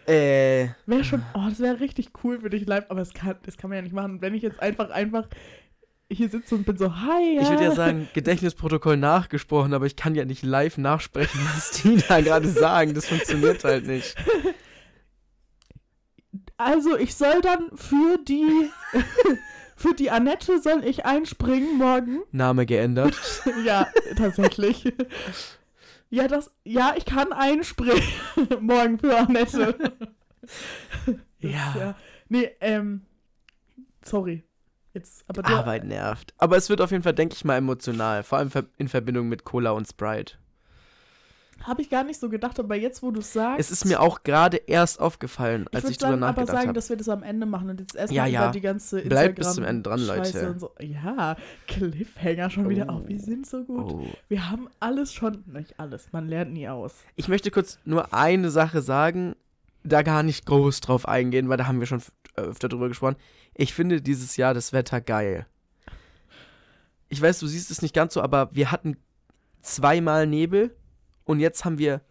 Äh, 0.06 0.68
Wäre 0.84 1.02
schon, 1.02 1.22
oh, 1.32 1.46
das 1.48 1.60
wäre 1.60 1.80
richtig 1.80 2.10
cool 2.22 2.40
für 2.40 2.50
dich 2.50 2.66
live, 2.66 2.84
aber 2.90 3.00
das 3.00 3.14
kann, 3.14 3.36
das 3.44 3.56
kann 3.56 3.70
man 3.70 3.76
ja 3.76 3.82
nicht 3.82 3.94
machen. 3.94 4.20
Wenn 4.20 4.34
ich 4.34 4.42
jetzt 4.42 4.60
einfach, 4.60 4.90
einfach 4.90 5.26
hier 6.10 6.28
sitze 6.28 6.56
und 6.56 6.66
bin 6.66 6.76
so, 6.76 6.94
hi, 6.94 7.36
ja. 7.36 7.40
ich 7.40 7.48
würde 7.48 7.64
ja 7.64 7.74
sagen, 7.74 8.06
Gedächtnisprotokoll 8.14 8.98
nachgesprochen, 8.98 9.72
aber 9.72 9.86
ich 9.86 9.96
kann 9.96 10.14
ja 10.14 10.26
nicht 10.26 10.42
live 10.42 10.76
nachsprechen, 10.76 11.40
was 11.54 11.70
die 11.70 11.96
da 12.06 12.20
gerade 12.20 12.48
sagen. 12.50 12.92
Das 12.92 13.06
funktioniert 13.06 13.64
halt 13.64 13.86
nicht. 13.86 14.14
Also 16.58 16.98
ich 16.98 17.14
soll 17.14 17.40
dann 17.40 17.70
für 17.74 18.18
die, 18.28 18.70
für 19.76 19.94
die 19.94 20.10
Annette 20.10 20.60
soll 20.60 20.84
ich 20.84 21.04
einspringen 21.04 21.78
morgen. 21.78 22.22
Name 22.32 22.66
geändert. 22.66 23.16
Ja, 23.64 23.88
tatsächlich. 24.16 24.92
Ja, 26.10 26.28
das, 26.28 26.50
ja, 26.64 26.94
ich 26.96 27.04
kann 27.04 27.32
einspringen 27.32 28.02
morgen 28.60 28.98
für 28.98 29.16
Annette. 29.16 29.76
Ja. 31.38 31.74
ja. 31.78 31.94
Nee, 32.28 32.50
ähm, 32.60 33.02
sorry. 34.02 34.44
Jetzt, 34.92 35.24
aber 35.26 35.44
Arbeit 35.46 35.84
nervt. 35.84 36.34
Aber 36.38 36.56
es 36.56 36.68
wird 36.70 36.80
auf 36.80 36.92
jeden 36.92 37.02
Fall, 37.02 37.14
denke 37.14 37.34
ich 37.34 37.44
mal, 37.44 37.56
emotional. 37.56 38.22
Vor 38.22 38.38
allem 38.38 38.50
in 38.76 38.88
Verbindung 38.88 39.28
mit 39.28 39.44
Cola 39.44 39.72
und 39.72 39.88
Sprite. 39.88 40.36
Habe 41.66 41.82
ich 41.82 41.90
gar 41.90 42.04
nicht 42.04 42.20
so 42.20 42.28
gedacht, 42.28 42.58
aber 42.60 42.76
jetzt, 42.76 43.02
wo 43.02 43.10
du 43.10 43.20
sagst. 43.20 43.58
Es 43.58 43.70
ist 43.70 43.84
mir 43.84 44.00
auch 44.00 44.22
gerade 44.22 44.56
erst 44.58 45.00
aufgefallen, 45.00 45.66
ich 45.70 45.74
als 45.74 45.84
würd 45.84 45.90
ich, 45.92 45.98
drüber 45.98 46.10
dann 46.12 46.22
aber 46.22 46.32
nachgedacht 46.32 46.56
sagen, 46.56 46.68
habe. 46.68 46.74
dass 46.74 46.88
wir 46.90 46.96
das 46.96 47.08
am 47.08 47.22
Ende 47.22 47.46
machen 47.46 47.70
und 47.70 47.80
jetzt 47.80 47.96
erstmal 47.96 48.16
Ja, 48.28 48.32
ja. 48.32 48.42
über 48.44 48.52
die 48.52 48.60
ganze 48.60 49.00
Bleibt 49.02 49.36
bis 49.36 49.54
zum 49.54 49.64
Ende 49.64 49.82
dran, 49.82 49.98
Instagram-Scheiße 49.98 50.46
Leute. 50.46 50.58
So. 50.60 50.72
Ja, 50.80 51.36
Cliffhanger 51.66 52.50
schon 52.50 52.68
wieder. 52.68 52.86
Oh. 52.88 53.00
Oh, 53.04 53.08
wir 53.08 53.18
sind 53.18 53.46
so 53.46 53.64
gut. 53.64 53.92
Oh. 53.92 54.06
Wir 54.28 54.50
haben 54.50 54.68
alles 54.78 55.12
schon, 55.12 55.42
nicht 55.46 55.80
alles, 55.80 56.12
man 56.12 56.28
lernt 56.28 56.52
nie 56.52 56.68
aus. 56.68 56.94
Ich 57.16 57.28
möchte 57.28 57.50
kurz 57.50 57.78
nur 57.84 58.12
eine 58.14 58.50
Sache 58.50 58.82
sagen, 58.82 59.34
da 59.82 60.02
gar 60.02 60.22
nicht 60.22 60.46
groß 60.46 60.80
drauf 60.80 61.08
eingehen, 61.08 61.48
weil 61.48 61.56
da 61.56 61.66
haben 61.66 61.80
wir 61.80 61.86
schon 61.86 61.98
f- 61.98 62.12
öfter 62.36 62.68
drüber 62.68 62.88
gesprochen. 62.88 63.16
Ich 63.54 63.74
finde 63.74 64.00
dieses 64.02 64.36
Jahr 64.36 64.54
das 64.54 64.72
Wetter 64.72 65.00
geil. 65.00 65.46
Ich 67.08 67.20
weiß, 67.22 67.38
du 67.38 67.46
siehst 67.46 67.70
es 67.70 67.82
nicht 67.82 67.94
ganz 67.94 68.14
so, 68.14 68.22
aber 68.22 68.48
wir 68.52 68.70
hatten 68.72 68.96
zweimal 69.62 70.26
Nebel 70.26 70.74
und 71.24 71.40
jetzt 71.40 71.64
haben 71.64 71.78
wir, 71.78 72.02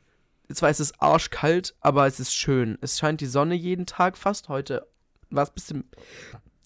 zwar 0.51 0.69
ist 0.69 0.79
es 0.79 0.99
arschkalt, 0.99 1.75
aber 1.79 2.07
es 2.07 2.19
ist 2.19 2.33
schön. 2.33 2.77
Es 2.81 2.99
scheint 2.99 3.21
die 3.21 3.25
Sonne 3.25 3.55
jeden 3.55 3.85
Tag 3.85 4.17
fast. 4.17 4.49
Heute 4.49 4.87
war 5.29 5.43
es 5.43 5.49
ein 5.49 5.55
bisschen 5.55 5.83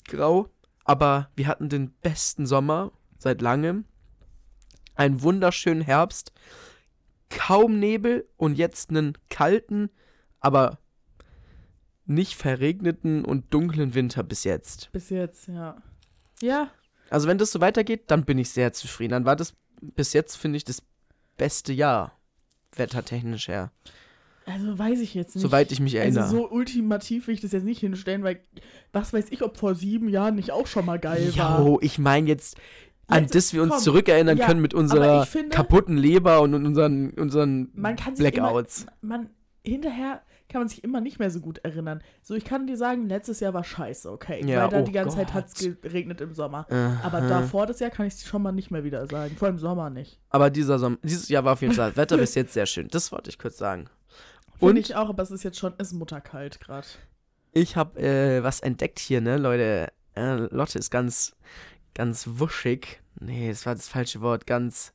grau, 0.08 0.50
aber 0.84 1.30
wir 1.36 1.48
hatten 1.48 1.70
den 1.70 1.92
besten 2.02 2.46
Sommer 2.46 2.92
seit 3.18 3.42
langem. 3.42 3.86
Einen 4.96 5.22
wunderschönen 5.22 5.82
Herbst 5.82 6.32
kaum 7.30 7.80
Nebel 7.80 8.28
und 8.38 8.58
jetzt 8.58 8.90
einen 8.90 9.18
kalten, 9.30 9.90
aber 10.40 10.80
nicht 12.06 12.36
verregneten 12.36 13.26
und 13.26 13.54
dunklen 13.54 13.94
Winter 13.94 14.24
bis 14.24 14.44
jetzt. 14.44 14.90
Bis 14.92 15.10
jetzt, 15.10 15.48
ja. 15.48 15.82
Ja, 16.42 16.72
Also 17.10 17.28
wenn 17.28 17.38
das 17.38 17.52
so 17.52 17.62
weitergeht, 17.62 18.12
dann 18.12 18.26
bin 18.26 18.38
ich 18.38 18.52
sehr 18.52 18.74
zufrieden. 18.74 19.12
Dann 19.12 19.26
war 19.26 19.36
das 19.36 19.56
bis 19.82 20.14
jetzt, 20.14 20.36
finde 20.36 20.58
ich, 20.58 20.64
das 20.64 20.84
beste 21.38 21.74
Jahr, 21.74 22.17
wettertechnisch 22.80 23.48
her. 23.48 23.72
also 24.46 24.78
weiß 24.78 25.00
ich 25.00 25.14
jetzt 25.14 25.36
nicht. 25.36 25.42
Soweit 25.44 25.72
ich 25.72 25.80
mich 25.80 25.96
erinnere. 25.96 26.24
Also 26.24 26.38
so 26.38 26.50
ultimativ 26.50 27.28
will 27.28 27.34
ich 27.36 27.42
das 27.42 27.52
jetzt 27.52 27.64
nicht 27.66 27.80
hinstellen, 27.80 28.24
weil 28.24 28.40
was 28.94 29.14
weiß 29.14 29.26
ich, 29.32 29.42
ob 29.44 29.58
vor 29.58 29.76
sieben 29.76 30.10
Jahren 30.10 30.36
nicht 30.36 30.52
auch 30.52 30.68
schon 30.68 30.86
mal 30.86 31.00
geil 31.00 31.32
war. 31.38 31.60
Jo, 31.66 31.80
ich 31.82 32.00
meine 32.00 32.28
jetzt, 32.28 32.58
an 33.08 33.24
Jetzt, 33.24 33.36
das 33.36 33.54
wir 33.54 33.62
uns 33.64 33.74
komm, 33.76 33.82
zurückerinnern 33.84 34.38
ja, 34.38 34.46
können 34.46 34.62
mit 34.62 34.74
unserer 34.74 35.26
finde- 35.26 35.50
kaputten 35.56 35.98
Leber 35.98 36.42
und 36.42 36.54
unseren, 36.54 37.12
unseren 37.12 37.70
Man 37.74 37.96
kann 37.96 38.16
sich 38.16 38.24
Blackouts. 38.32 38.84
Immer, 39.02 39.16
man, 39.16 39.30
hinterher 39.66 40.22
kann 40.58 40.64
man 40.64 40.70
sich 40.70 40.84
immer 40.84 41.02
nicht 41.02 41.20
mehr 41.20 41.30
so 41.30 41.40
gut 41.40 41.60
erinnern. 41.60 42.02
So, 42.24 42.34
ich 42.34 42.44
kann 42.44 42.66
dir 42.66 42.78
sagen, 42.78 43.08
letztes 43.08 43.40
Jahr 43.42 43.54
war 43.54 43.64
scheiße, 43.64 44.12
okay. 44.12 44.44
Ja, 44.44 44.64
weil 44.64 44.70
da 44.70 44.80
oh 44.80 44.86
die 44.86 44.92
ganze 44.92 45.18
Zeit 45.18 45.28
Gott. 45.28 45.36
hat 45.36 45.48
es 45.50 45.82
geregnet 45.82 46.20
im 46.20 46.34
Sommer. 46.34 46.66
Aha. 46.72 47.00
Aber 47.04 47.22
davor 47.22 47.68
das 47.68 47.80
Jahr 47.80 47.92
kann 47.92 48.08
ich 48.08 48.16
es 48.16 48.26
schon 48.26 48.42
mal 48.42 48.52
nicht 48.52 48.72
mehr 48.72 48.84
wieder 48.84 49.06
sagen. 49.06 49.36
Vor 49.38 49.50
allem 49.50 49.60
Sommer 49.60 49.92
nicht. 49.92 50.20
Aber 50.32 50.50
dieser 50.50 50.80
Sommer, 50.80 50.98
dieses 51.04 51.30
Jahr 51.30 51.46
war 51.46 51.54
auf 51.54 51.62
jeden 51.62 51.76
Fall 51.76 51.96
Wetter 51.96 52.18
bis 52.18 52.34
jetzt 52.34 52.54
sehr 52.54 52.66
schön. 52.66 52.88
Das 52.88 53.12
wollte 53.12 53.30
ich 53.30 53.38
kurz 53.38 53.60
sagen. 53.60 53.88
Finde 54.58 54.66
Und 54.66 54.78
ich 54.78 54.96
auch, 54.96 55.10
aber 55.10 55.22
es 55.22 55.30
ist 55.30 55.44
jetzt 55.44 55.60
schon, 55.60 55.76
es 55.78 55.90
ist 55.90 55.94
mutterkalt 55.94 56.60
gerade. 56.60 56.88
Ich 57.52 57.76
habe 57.76 58.00
äh, 58.02 58.42
was 58.42 58.60
entdeckt 58.62 58.98
hier, 58.98 59.22
ne, 59.22 59.38
Leute. 59.38 59.90
Äh, 60.16 60.38
Lotte 60.50 60.80
ist 60.80 60.90
ganz, 60.90 61.36
ganz 61.94 62.28
wuschig. 62.28 63.00
Nee, 63.20 63.50
das 63.50 63.68
war 63.68 63.76
das 63.76 63.88
falsche 63.88 64.22
Wort. 64.22 64.48
Ganz. 64.48 64.92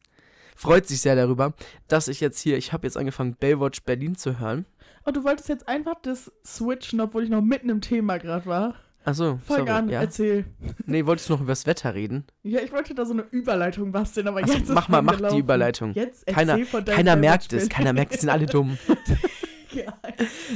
Freut 0.56 0.88
sich 0.88 1.00
sehr 1.00 1.14
darüber, 1.14 1.54
dass 1.86 2.08
ich 2.08 2.20
jetzt 2.20 2.40
hier, 2.40 2.56
ich 2.56 2.72
habe 2.72 2.84
jetzt 2.88 2.96
angefangen, 2.96 3.36
Baywatch 3.38 3.84
Berlin 3.84 4.16
zu 4.16 4.40
hören. 4.40 4.66
Oh, 5.04 5.10
du 5.10 5.24
wolltest 5.24 5.48
jetzt 5.48 5.68
einfach 5.68 5.96
das 6.02 6.30
switchen, 6.44 7.00
obwohl 7.00 7.24
ich 7.24 7.30
noch 7.30 7.42
mitten 7.42 7.68
im 7.68 7.80
Thema 7.80 8.18
gerade 8.18 8.46
war. 8.46 8.74
Achso, 9.04 9.40
Fang 9.44 9.58
sorry. 9.58 9.70
an, 9.70 9.88
ja. 9.88 10.00
erzähl. 10.00 10.44
Nee, 10.86 11.06
wolltest 11.06 11.28
du 11.28 11.32
noch 11.32 11.40
über 11.40 11.50
das 11.50 11.66
Wetter 11.66 11.94
reden? 11.94 12.24
Ja, 12.44 12.60
ich 12.60 12.70
wollte 12.70 12.94
da 12.94 13.04
so 13.04 13.12
eine 13.12 13.22
Überleitung 13.22 13.90
basteln, 13.90 14.28
aber 14.28 14.40
Achso, 14.40 14.52
jetzt 14.52 14.68
ist 14.68 14.74
mach 14.74 14.88
mal, 14.88 14.98
schon 14.98 15.04
mach 15.06 15.12
die 15.14 15.18
gelaufen. 15.18 15.38
Überleitung. 15.38 15.92
Jetzt 15.94 16.28
erzähl 16.28 16.34
Keiner, 16.34 16.66
von 16.66 16.84
deinem 16.84 16.96
keiner 16.96 17.16
merkt 17.16 17.52
es, 17.52 17.68
keiner 17.68 17.92
merkt 17.92 18.14
es, 18.14 18.20
sind 18.20 18.30
alle 18.30 18.46
dumm. 18.46 18.78
ja, 19.72 19.92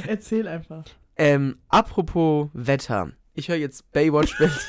erzähl 0.07 0.47
einfach. 0.47 0.85
Ähm, 1.17 1.59
apropos 1.69 2.49
Wetter. 2.53 3.11
Ich 3.35 3.49
höre 3.49 3.57
jetzt 3.57 3.91
Baywatch 3.93 4.39
Berlin. 4.39 4.57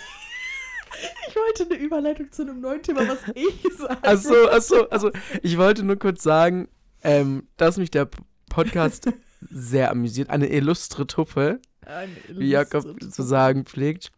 Ich 1.28 1.36
wollte 1.36 1.66
eine 1.66 1.76
Überleitung 1.76 2.32
zu 2.32 2.42
einem 2.42 2.62
neuen 2.62 2.82
Thema, 2.82 3.08
was 3.08 3.20
ich 3.36 3.78
sage. 3.78 3.98
Achso, 4.02 4.48
achso, 4.50 4.86
also 4.90 5.12
ich 5.44 5.58
wollte 5.58 5.84
nur 5.84 5.98
kurz 5.98 6.24
sagen, 6.24 6.68
ähm, 7.04 7.48
dass 7.58 7.78
mich 7.78 7.92
der 7.92 8.10
Podcast 8.50 9.12
sehr 9.50 9.92
amüsiert. 9.92 10.30
Eine 10.30 10.48
illustre 10.48 11.08
Truppe, 11.08 11.60
Eine 11.86 12.12
wie 12.30 12.50
Jakob 12.50 12.86
illustre 12.86 13.10
zu 13.10 13.24
sagen 13.24 13.66
pflegt. 13.66 14.12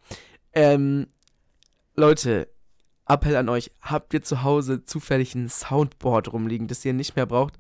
Ähm, 0.53 1.07
Leute, 1.95 2.47
Appell 3.07 3.35
an 3.35 3.49
euch, 3.49 3.71
habt 3.81 4.13
ihr 4.13 4.21
zu 4.21 4.43
Hause 4.43 4.85
zufällig 4.85 5.33
ein 5.35 5.49
Soundboard 5.49 6.31
rumliegen, 6.31 6.67
das 6.67 6.85
ihr 6.85 6.93
nicht 6.93 7.15
mehr 7.15 7.25
braucht? 7.25 7.55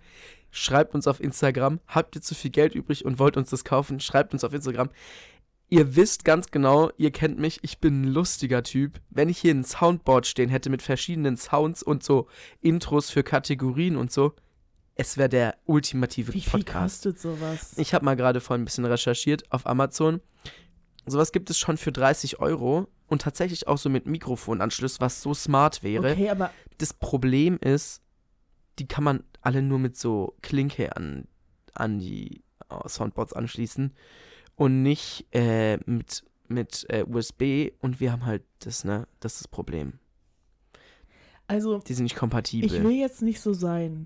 Schreibt 0.51 0.95
uns 0.95 1.07
auf 1.07 1.19
Instagram. 1.19 1.79
Habt 1.87 2.15
ihr 2.15 2.21
zu 2.21 2.35
viel 2.35 2.51
Geld 2.51 2.75
übrig 2.75 3.05
und 3.05 3.19
wollt 3.19 3.37
uns 3.37 3.49
das 3.49 3.63
kaufen? 3.63 3.99
Schreibt 3.99 4.33
uns 4.33 4.43
auf 4.43 4.53
Instagram. 4.53 4.89
Ihr 5.71 5.95
wisst 5.95 6.25
ganz 6.25 6.49
genau, 6.49 6.89
ihr 6.97 7.11
kennt 7.11 7.37
mich, 7.37 7.59
ich 7.61 7.77
bin 7.77 8.01
ein 8.01 8.07
lustiger 8.07 8.63
Typ. 8.63 8.99
Wenn 9.11 9.29
ich 9.29 9.37
hier 9.37 9.53
ein 9.53 9.63
Soundboard 9.63 10.25
stehen 10.25 10.49
hätte 10.49 10.71
mit 10.71 10.81
verschiedenen 10.81 11.37
Sounds 11.37 11.83
und 11.83 12.03
so 12.03 12.27
Intros 12.61 13.11
für 13.11 13.21
Kategorien 13.21 13.95
und 13.95 14.11
so, 14.11 14.33
es 14.99 15.17
wäre 15.17 15.29
der 15.29 15.55
ultimative 15.65 16.33
Wie 16.33 16.41
viel 16.41 16.59
Podcast. 16.63 17.03
kostet 17.05 17.19
sowas? 17.19 17.73
Ich 17.77 17.93
habe 17.93 18.03
mal 18.05 18.15
gerade 18.15 18.41
vorhin 18.41 18.63
ein 18.63 18.65
bisschen 18.65 18.85
recherchiert 18.85 19.49
auf 19.51 19.65
Amazon. 19.65 20.19
Sowas 21.05 21.31
gibt 21.31 21.49
es 21.49 21.57
schon 21.57 21.77
für 21.77 21.91
30 21.91 22.39
Euro 22.39 22.87
und 23.07 23.21
tatsächlich 23.21 23.67
auch 23.67 23.77
so 23.77 23.89
mit 23.89 24.05
Mikrofonanschluss, 24.05 24.99
was 24.99 25.21
so 25.21 25.33
smart 25.33 25.81
wäre. 25.83 26.11
Okay, 26.11 26.29
aber 26.29 26.51
Das 26.77 26.93
Problem 26.93 27.57
ist, 27.59 28.01
die 28.77 28.87
kann 28.87 29.03
man 29.03 29.23
alle 29.41 29.61
nur 29.61 29.79
mit 29.79 29.97
so 29.97 30.35
Klinke 30.41 30.95
an, 30.95 31.27
an 31.73 31.99
die 31.99 32.43
äh, 32.69 32.87
Soundboards 32.87 33.33
anschließen 33.33 33.93
und 34.55 34.83
nicht 34.83 35.25
äh, 35.31 35.77
mit, 35.85 36.23
mit 36.49 36.85
äh, 36.89 37.05
USB 37.07 37.71
und 37.79 38.01
wir 38.01 38.11
haben 38.11 38.25
halt 38.25 38.43
das, 38.59 38.83
ne? 38.83 39.07
Das 39.21 39.33
ist 39.35 39.41
das 39.43 39.47
Problem. 39.47 39.93
also 41.47 41.79
Die 41.79 41.93
sind 41.93 42.03
nicht 42.03 42.13
ich 42.13 42.19
kompatibel. 42.19 42.83
will 42.83 42.91
jetzt 42.91 43.21
nicht 43.21 43.39
so 43.41 43.53
sein, 43.53 44.05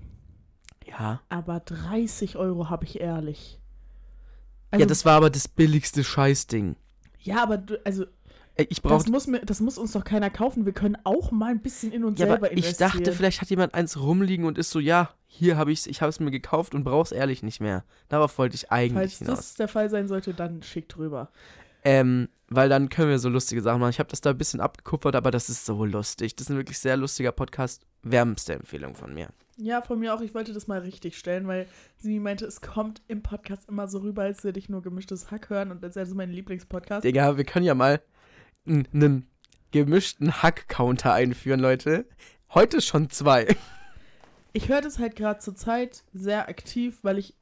Ja. 0.88 1.22
aber 1.30 1.60
30 1.62 2.36
Euro 2.38 2.70
habe 2.70 2.86
ich 2.86 3.00
ehrlich. 3.00 3.60
ja, 4.72 4.78
Also, 4.80 4.86
das 4.86 5.06
war 5.06 5.14
aber 5.18 5.30
das 5.30 5.48
billigste 5.48 6.04
Scheißding. 6.04 6.76
ja, 7.20 7.42
aber 7.44 7.58
du, 7.58 7.80
also 7.86 8.06
Ich 8.56 8.68
das 8.70 8.80
brauchte 8.82 9.12
muss, 9.12 9.28
mir, 9.28 9.40
das 9.40 9.60
muss 9.62 9.78
uns 9.78 9.94
doch 9.94 10.04
keiner 10.04 10.30
kaufen. 10.30 10.66
Wir 10.66 10.74
können 10.74 10.98
auch 11.04 11.32
mal 11.32 11.52
ein 11.52 11.62
bisschen 11.62 11.92
in 11.92 12.04
uns 12.04 12.20
Ja, 12.20 12.28
selber 12.28 12.46
aber 12.48 12.52
ich 12.52 12.60
investieren. 12.66 12.92
dachte, 12.92 13.12
vielleicht 13.14 13.42
hat 13.42 13.50
jemand 13.50 13.74
eins 13.74 14.00
rumliegen 14.00 14.46
und 14.46 14.58
ist 14.58 14.70
so, 14.70 14.80
ja, 14.80 15.10
hier 15.26 15.58
habe 15.58 15.72
ich's, 15.72 15.88
ich 15.88 16.02
habe 16.02 16.10
es 16.10 16.20
mir 16.20 16.30
gekauft 16.32 16.76
und 16.76 16.84
brauch's 16.84 17.12
ehrlich 17.12 17.42
nicht 17.42 17.60
mehr. 17.62 17.84
Darauf 18.10 18.38
wollte 18.38 18.56
ich 18.56 18.72
eigentlich 18.72 18.94
Falls 18.94 19.18
hinaus. 19.20 19.38
das 19.38 19.56
der 19.56 19.68
Fall 19.68 19.90
sein 19.90 20.08
sollte, 20.08 20.34
dann 20.36 20.62
schickt 20.62 20.96
rüber. 20.98 21.30
Ähm, 21.86 22.30
weil 22.48 22.70
dann 22.70 22.88
können 22.90 23.10
wir 23.10 23.20
so 23.20 23.28
lustige 23.30 23.62
Sachen 23.62 23.80
machen. 23.80 23.90
Ich 23.90 24.00
habe 24.00 24.10
das 24.10 24.22
da 24.22 24.30
ein 24.30 24.38
bisschen 24.38 24.62
abgekupfert, 24.62 25.16
aber 25.16 25.32
das 25.32 25.50
ist 25.50 25.66
so 25.66 25.84
lustig. 25.84 26.36
Das 26.36 26.46
ist 26.48 26.52
ein 26.52 26.58
wirklich 26.58 26.78
sehr 26.78 26.96
lustiger 26.96 27.32
Podcast. 27.32 27.82
Wärmste 28.04 28.54
Empfehlung 28.54 28.96
von 28.96 29.14
mir. 29.14 29.30
Ja, 29.58 29.82
von 29.82 30.00
mir 30.00 30.14
auch. 30.14 30.22
Ich 30.22 30.34
wollte 30.34 30.54
das 30.54 30.68
mal 30.68 30.80
richtig 30.80 31.18
stellen, 31.18 31.48
weil 31.48 31.68
sie 31.98 32.20
meinte, 32.20 32.46
es 32.46 32.62
kommt 32.62 33.02
im 33.08 33.22
Podcast 33.22 33.70
immer 33.70 33.88
so 33.88 34.00
rüber, 34.00 34.24
als 34.24 34.44
würde 34.44 34.60
ich 34.60 34.70
nur 34.70 34.82
gemischtes 34.82 35.32
Hack 35.32 35.50
hören 35.50 35.72
und 35.72 35.84
das 35.84 35.92
ist 35.92 35.98
also 35.98 36.16
mein 36.16 36.32
Lieblingspodcast. 36.32 37.04
Digga, 37.04 37.38
wir 37.38 37.44
können 37.44 37.66
ja 37.66 37.76
mal 37.76 38.02
einen 38.66 39.28
gemischten 39.72 40.42
Hack-Counter 40.42 41.14
einführen, 41.14 41.60
Leute. 41.60 42.06
Heute 42.54 42.82
schon 42.82 43.10
zwei. 43.10 43.56
Ich 44.54 44.70
höre 44.70 44.82
das 44.82 45.00
halt 45.00 45.16
gerade 45.16 45.40
zur 45.40 45.56
Zeit 45.56 46.04
sehr 46.14 46.48
aktiv, 46.48 47.00
weil 47.02 47.18
ich 47.18 47.36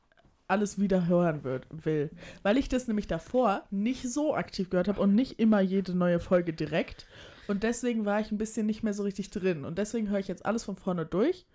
alles 0.47 0.80
wieder 0.80 1.08
hören 1.08 1.43
wird, 1.43 1.65
will. 1.71 2.10
Weil 2.43 2.58
ich 2.58 2.69
das 2.69 2.88
nämlich 2.88 3.08
davor 3.08 3.63
nicht 3.71 4.04
so 4.10 4.36
aktiv 4.36 4.69
gehört 4.69 4.88
habe 4.88 5.02
und 5.02 5.15
nicht 5.15 5.39
immer 5.39 5.62
jede 5.62 5.93
neue 5.93 6.19
Folge 6.19 6.54
direkt. 6.54 7.08
Und 7.47 7.63
deswegen 7.63 8.06
war 8.06 8.19
ich 8.19 8.32
ein 8.32 8.38
bisschen 8.38 8.65
nicht 8.65 8.84
mehr 8.84 8.93
so 8.93 9.04
richtig 9.04 9.30
drin. 9.30 9.65
Und 9.65 9.78
deswegen 9.78 10.10
höre 10.10 10.19
ich 10.19 10.28
jetzt 10.28 10.45
alles 10.45 10.63
von 10.63 10.76
vorne 10.76 11.06
durch. 11.06 11.45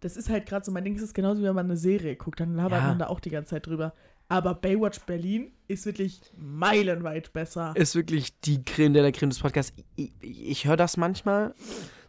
Das 0.00 0.16
ist 0.16 0.28
halt 0.28 0.46
gerade 0.46 0.64
so 0.64 0.70
mein 0.72 0.84
Ding. 0.84 0.94
Es 0.96 1.02
ist 1.02 1.14
genauso, 1.14 1.40
wie 1.40 1.44
wenn 1.44 1.54
man 1.54 1.66
eine 1.66 1.76
Serie 1.76 2.16
guckt. 2.16 2.40
Dann 2.40 2.54
labert 2.54 2.80
Ja. 2.82 2.88
man 2.88 2.98
da 2.98 3.06
auch 3.08 3.20
die 3.20 3.30
ganze 3.30 3.50
Zeit 3.50 3.66
drüber. 3.66 3.94
Aber 4.28 4.54
Baywatch 4.54 5.00
Berlin 5.00 5.52
ist 5.68 5.86
wirklich 5.86 6.20
meilenweit 6.36 7.32
besser. 7.32 7.72
Ist 7.74 7.94
wirklich 7.94 8.38
die 8.40 8.62
Creme 8.62 8.92
der 8.92 9.10
Creme 9.12 9.30
des 9.30 9.40
Podcasts. 9.40 9.72
Ich, 9.96 10.12
ich, 10.20 10.48
ich 10.50 10.64
höre 10.66 10.76
das 10.76 10.96
manchmal 10.96 11.54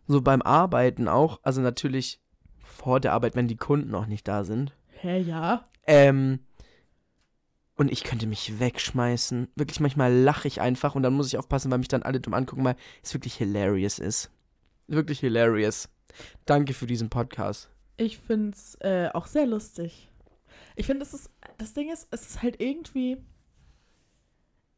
so 0.07 0.21
beim 0.21 0.41
Arbeiten 0.41 1.07
auch. 1.07 1.39
Also 1.43 1.61
natürlich 1.61 2.19
vor 2.61 2.99
der 2.99 3.13
Arbeit, 3.13 3.35
wenn 3.35 3.47
die 3.47 3.55
Kunden 3.57 3.89
noch 3.89 4.05
nicht 4.05 4.27
da 4.27 4.43
sind. 4.43 4.75
Hä, 5.01 5.19
ja? 5.21 5.63
Ähm, 5.87 6.39
und 7.75 7.89
ich 7.91 8.03
könnte 8.03 8.27
mich 8.27 8.59
wegschmeißen. 8.59 9.47
Wirklich, 9.55 9.79
manchmal 9.79 10.13
lache 10.13 10.47
ich 10.47 10.59
einfach 10.59 10.95
und 10.95 11.03
dann 11.03 11.13
muss 11.13 11.27
ich 11.27 11.37
aufpassen, 11.37 11.71
weil 11.71 11.77
mich 11.79 11.87
dann 11.87 12.03
alle 12.03 12.19
dumm 12.19 12.33
angucken, 12.33 12.65
weil 12.65 12.75
es 13.01 13.13
wirklich 13.13 13.35
hilarious 13.35 13.97
ist. 13.99 14.29
Wirklich 14.87 15.21
hilarious. 15.21 15.87
Danke 16.45 16.73
für 16.73 16.87
diesen 16.87 17.09
Podcast. 17.09 17.69
Ich 17.99 18.17
finde 18.17 18.51
es 18.51 18.75
äh, 18.81 19.09
auch 19.13 19.27
sehr 19.27 19.45
lustig. 19.45 20.09
Ich 20.75 20.85
finde, 20.85 21.03
es 21.03 21.13
ist, 21.13 21.29
das 21.57 21.73
Ding 21.73 21.91
ist, 21.91 22.07
es 22.11 22.29
ist 22.29 22.41
halt 22.41 22.61
irgendwie 22.61 23.17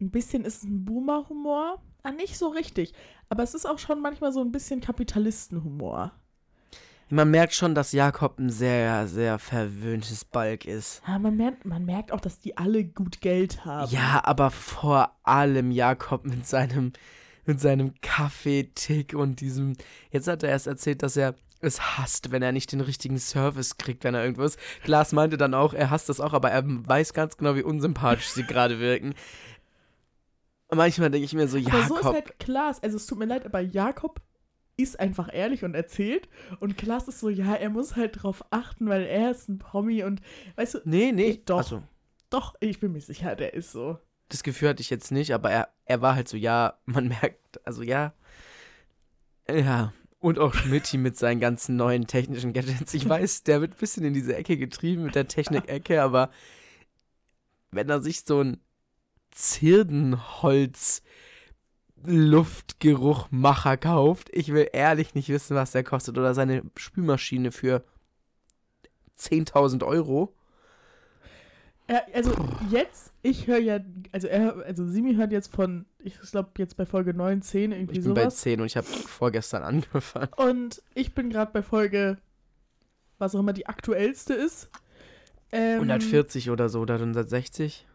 ein 0.01 0.09
bisschen 0.09 0.43
ist 0.43 0.57
es 0.57 0.63
ein 0.63 0.83
Boomer-Humor. 0.83 1.81
Ah, 2.03 2.11
nicht 2.11 2.37
so 2.37 2.47
richtig. 2.49 2.93
Aber 3.29 3.43
es 3.43 3.53
ist 3.53 3.67
auch 3.67 3.77
schon 3.77 4.01
manchmal 4.01 4.33
so 4.33 4.41
ein 4.41 4.51
bisschen 4.51 4.81
Kapitalistenhumor. 4.81 6.11
Man 7.09 7.29
merkt 7.29 7.53
schon, 7.53 7.75
dass 7.75 7.91
Jakob 7.91 8.39
ein 8.39 8.49
sehr, 8.49 9.05
sehr 9.05 9.37
verwöhntes 9.37 10.25
Balk 10.25 10.65
ist. 10.65 11.03
Ja, 11.07 11.19
man 11.19 11.37
merkt, 11.37 11.65
man 11.65 11.85
merkt 11.85 12.11
auch, 12.11 12.21
dass 12.21 12.39
die 12.39 12.57
alle 12.57 12.85
gut 12.85 13.21
Geld 13.21 13.65
haben. 13.65 13.91
Ja, 13.91 14.21
aber 14.23 14.49
vor 14.49 15.15
allem 15.23 15.71
Jakob 15.71 16.25
mit 16.25 16.47
seinem, 16.47 16.93
mit 17.45 17.59
seinem 17.59 17.93
Kaffeetick 18.01 19.13
und 19.13 19.41
diesem. 19.41 19.73
Jetzt 20.09 20.27
hat 20.27 20.41
er 20.41 20.49
erst 20.49 20.67
erzählt, 20.67 21.03
dass 21.03 21.17
er 21.17 21.35
es 21.61 21.97
hasst, 21.97 22.31
wenn 22.31 22.41
er 22.41 22.51
nicht 22.51 22.71
den 22.71 22.81
richtigen 22.81 23.17
Service 23.19 23.77
kriegt, 23.77 24.03
wenn 24.03 24.15
er 24.15 24.23
irgendwas. 24.23 24.57
Glas 24.83 25.11
meinte 25.13 25.37
dann 25.37 25.53
auch, 25.53 25.73
er 25.73 25.89
hasst 25.89 26.09
das 26.09 26.19
auch, 26.19 26.33
aber 26.33 26.51
er 26.51 26.63
weiß 26.65 27.13
ganz 27.13 27.37
genau, 27.37 27.55
wie 27.55 27.63
unsympathisch 27.63 28.29
sie 28.29 28.43
gerade 28.43 28.79
wirken. 28.79 29.13
Manchmal 30.73 31.11
denke 31.11 31.25
ich 31.25 31.33
mir 31.33 31.47
so, 31.47 31.57
Aber 31.57 31.83
so 31.83 31.95
ist 31.95 32.03
Jakob. 32.03 32.13
halt 32.13 32.39
Klaas. 32.39 32.81
Also 32.81 32.97
es 32.97 33.05
tut 33.05 33.19
mir 33.19 33.25
leid, 33.25 33.45
aber 33.45 33.59
Jakob 33.59 34.21
ist 34.77 34.99
einfach 34.99 35.29
ehrlich 35.31 35.63
und 35.65 35.75
erzählt. 35.75 36.29
Und 36.59 36.77
Klaas 36.77 37.07
ist 37.07 37.19
so, 37.19 37.29
ja, 37.29 37.53
er 37.55 37.69
muss 37.69 37.95
halt 37.97 38.23
drauf 38.23 38.43
achten, 38.51 38.87
weil 38.87 39.03
er 39.03 39.31
ist 39.31 39.49
ein 39.49 39.59
Promi 39.59 40.03
und 40.03 40.21
weißt 40.55 40.75
du, 40.75 40.79
nee, 40.85 41.11
nee, 41.11 41.41
doch. 41.45 41.57
Also, 41.57 41.83
doch, 42.29 42.55
ich 42.61 42.79
bin 42.79 42.93
mir 42.93 43.01
sicher, 43.01 43.35
der 43.35 43.53
ist 43.53 43.71
so. 43.73 43.99
das 44.29 44.43
Gefühl 44.43 44.69
hatte 44.69 44.81
ich 44.81 44.89
jetzt 44.89 45.11
nicht, 45.11 45.33
aber 45.33 45.51
er, 45.51 45.67
er 45.85 46.01
war 46.01 46.15
halt 46.15 46.29
so, 46.29 46.37
ja, 46.37 46.79
man 46.85 47.09
merkt, 47.09 47.59
also 47.67 47.83
ja. 47.83 48.13
Ja. 49.49 49.91
Und 50.21 50.37
auch 50.37 50.53
Schmidti 50.53 50.97
mit 50.97 51.17
seinen 51.17 51.39
ganzen 51.39 51.75
neuen 51.75 52.05
technischen 52.05 52.53
Gadgets. 52.53 52.93
Ich 52.93 53.09
weiß, 53.09 53.43
der 53.43 53.59
wird 53.59 53.73
ein 53.73 53.79
bisschen 53.79 54.05
in 54.05 54.13
diese 54.13 54.35
Ecke 54.35 54.55
getrieben 54.55 55.03
mit 55.03 55.15
der 55.15 55.27
Technik-Ecke, 55.27 56.01
aber 56.01 56.29
wenn 57.71 57.89
er 57.89 58.01
sich 58.01 58.21
so 58.21 58.41
ein 58.41 58.59
Zirdenholz 59.31 61.01
Luftgeruchmacher 62.03 63.77
kauft, 63.77 64.29
ich 64.31 64.53
will 64.53 64.69
ehrlich 64.73 65.15
nicht 65.15 65.29
wissen, 65.29 65.55
was 65.55 65.71
der 65.71 65.83
kostet. 65.83 66.17
Oder 66.17 66.33
seine 66.33 66.63
Spülmaschine 66.75 67.51
für 67.51 67.83
10.000 69.17 69.85
Euro. 69.85 70.33
Ja, 71.91 72.03
also 72.13 72.33
jetzt, 72.69 73.11
ich 73.21 73.47
höre 73.47 73.57
ja, 73.57 73.81
also 74.13 74.27
er, 74.27 74.55
also 74.65 74.87
Simi 74.87 75.15
hört 75.15 75.33
jetzt 75.33 75.53
von, 75.53 75.85
ich 75.99 76.17
glaube 76.21 76.51
jetzt 76.57 76.77
bei 76.77 76.85
Folge 76.85 77.13
9, 77.13 77.41
10 77.41 77.73
irgendwie 77.73 77.97
Ich 77.97 78.05
bin 78.05 78.13
bei 78.13 78.21
sowas. 78.21 78.37
10 78.37 78.61
und 78.61 78.67
ich 78.67 78.77
habe 78.77 78.87
vorgestern 78.87 79.63
angefangen. 79.63 80.29
Und 80.37 80.81
ich 80.93 81.13
bin 81.13 81.29
gerade 81.29 81.51
bei 81.51 81.61
Folge, 81.61 82.17
was 83.17 83.35
auch 83.35 83.41
immer 83.41 83.51
die 83.51 83.67
aktuellste 83.67 84.33
ist. 84.33 84.69
Ähm, 85.51 85.79
140 85.81 86.49
oder 86.49 86.69
so, 86.69 86.79
oder 86.79 86.93
160. 86.93 87.85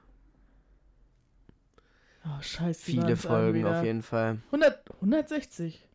Oh, 2.26 2.42
scheiße. 2.42 2.82
Viele 2.82 3.16
Folgen 3.16 3.64
auf 3.64 3.82
jeden 3.82 4.02
Fall. 4.02 4.40
100, 4.52 4.90
160. 4.96 5.88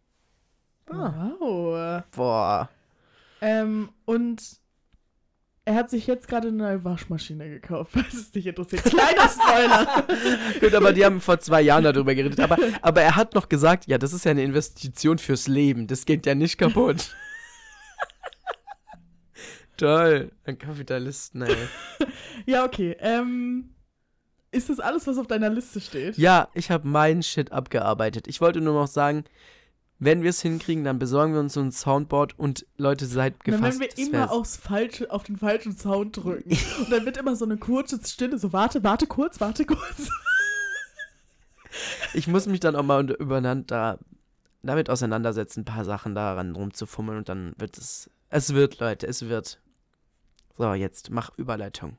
Ah. 0.87 1.29
Wow. 1.39 2.03
Boah. 2.15 2.69
Ähm, 3.41 3.89
und 4.05 4.60
Er 5.63 5.75
hat 5.75 5.91
sich 5.91 6.07
jetzt 6.07 6.27
gerade 6.27 6.47
eine 6.47 6.57
neue 6.57 6.83
Waschmaschine 6.83 7.47
gekauft, 7.47 7.91
falls 7.93 8.13
es 8.13 8.31
dich 8.31 8.47
interessiert. 8.47 8.83
Kleiner 8.83 9.29
Spoiler. 9.29 10.07
Gut, 10.59 10.73
aber 10.73 10.91
die 10.91 11.05
haben 11.05 11.21
vor 11.21 11.39
zwei 11.39 11.61
Jahren 11.61 11.83
darüber 11.83 12.15
geredet. 12.15 12.39
Aber, 12.39 12.57
aber 12.81 13.01
er 13.01 13.15
hat 13.15 13.35
noch 13.35 13.47
gesagt, 13.47 13.85
ja, 13.85 13.97
das 13.97 14.13
ist 14.13 14.25
ja 14.25 14.31
eine 14.31 14.43
Investition 14.43 15.19
fürs 15.19 15.47
Leben. 15.47 15.85
Das 15.85 16.05
geht 16.05 16.25
ja 16.25 16.33
nicht 16.33 16.57
kaputt. 16.57 17.15
Toll. 19.77 20.31
Ein 20.45 20.57
Kapitalisten, 20.57 21.43
ey. 21.43 21.55
ja, 22.45 22.65
okay. 22.65 22.95
Ähm, 22.99 23.75
ist 24.51 24.69
das 24.69 24.79
alles, 24.79 25.05
was 25.05 25.17
auf 25.17 25.27
deiner 25.27 25.49
Liste 25.49 25.79
steht? 25.79 26.17
Ja, 26.17 26.49
ich 26.55 26.71
habe 26.71 26.87
meinen 26.87 27.21
Shit 27.21 27.51
abgearbeitet. 27.51 28.27
Ich 28.27 28.41
wollte 28.41 28.61
nur 28.61 28.73
noch 28.73 28.87
sagen, 28.87 29.25
wenn 30.03 30.23
wir 30.23 30.31
es 30.31 30.41
hinkriegen, 30.41 30.83
dann 30.83 30.97
besorgen 30.97 31.33
wir 31.33 31.39
uns 31.39 31.53
so 31.53 31.61
ein 31.61 31.71
Soundboard 31.71 32.37
und 32.39 32.65
Leute, 32.75 33.05
seid 33.05 33.43
gefasst. 33.43 33.63
Dann 33.63 33.79
werden 33.79 33.97
wir 33.97 34.07
immer 34.07 34.31
aufs 34.31 34.57
falsche, 34.57 35.11
auf 35.11 35.21
den 35.21 35.37
falschen 35.37 35.77
Sound 35.77 36.17
drücken. 36.17 36.49
und 36.79 36.91
dann 36.91 37.05
wird 37.05 37.17
immer 37.17 37.35
so 37.35 37.45
eine 37.45 37.57
kurze 37.57 37.99
Stille, 38.03 38.39
so 38.39 38.51
warte, 38.51 38.83
warte 38.83 39.05
kurz, 39.05 39.39
warte 39.39 39.63
kurz. 39.63 40.09
ich 42.15 42.27
muss 42.27 42.47
mich 42.47 42.59
dann 42.59 42.75
auch 42.75 42.83
mal 42.83 43.11
übereinander 43.11 43.99
damit 44.63 44.89
auseinandersetzen, 44.89 45.61
ein 45.61 45.65
paar 45.65 45.85
Sachen 45.85 46.15
daran 46.15 46.55
rumzufummeln 46.55 47.19
und 47.19 47.29
dann 47.29 47.53
wird 47.59 47.77
es. 47.77 48.09
Es 48.31 48.55
wird, 48.55 48.79
Leute, 48.79 49.05
es 49.05 49.29
wird. 49.29 49.61
So, 50.57 50.73
jetzt 50.73 51.11
mach 51.11 51.29
Überleitung. 51.37 51.95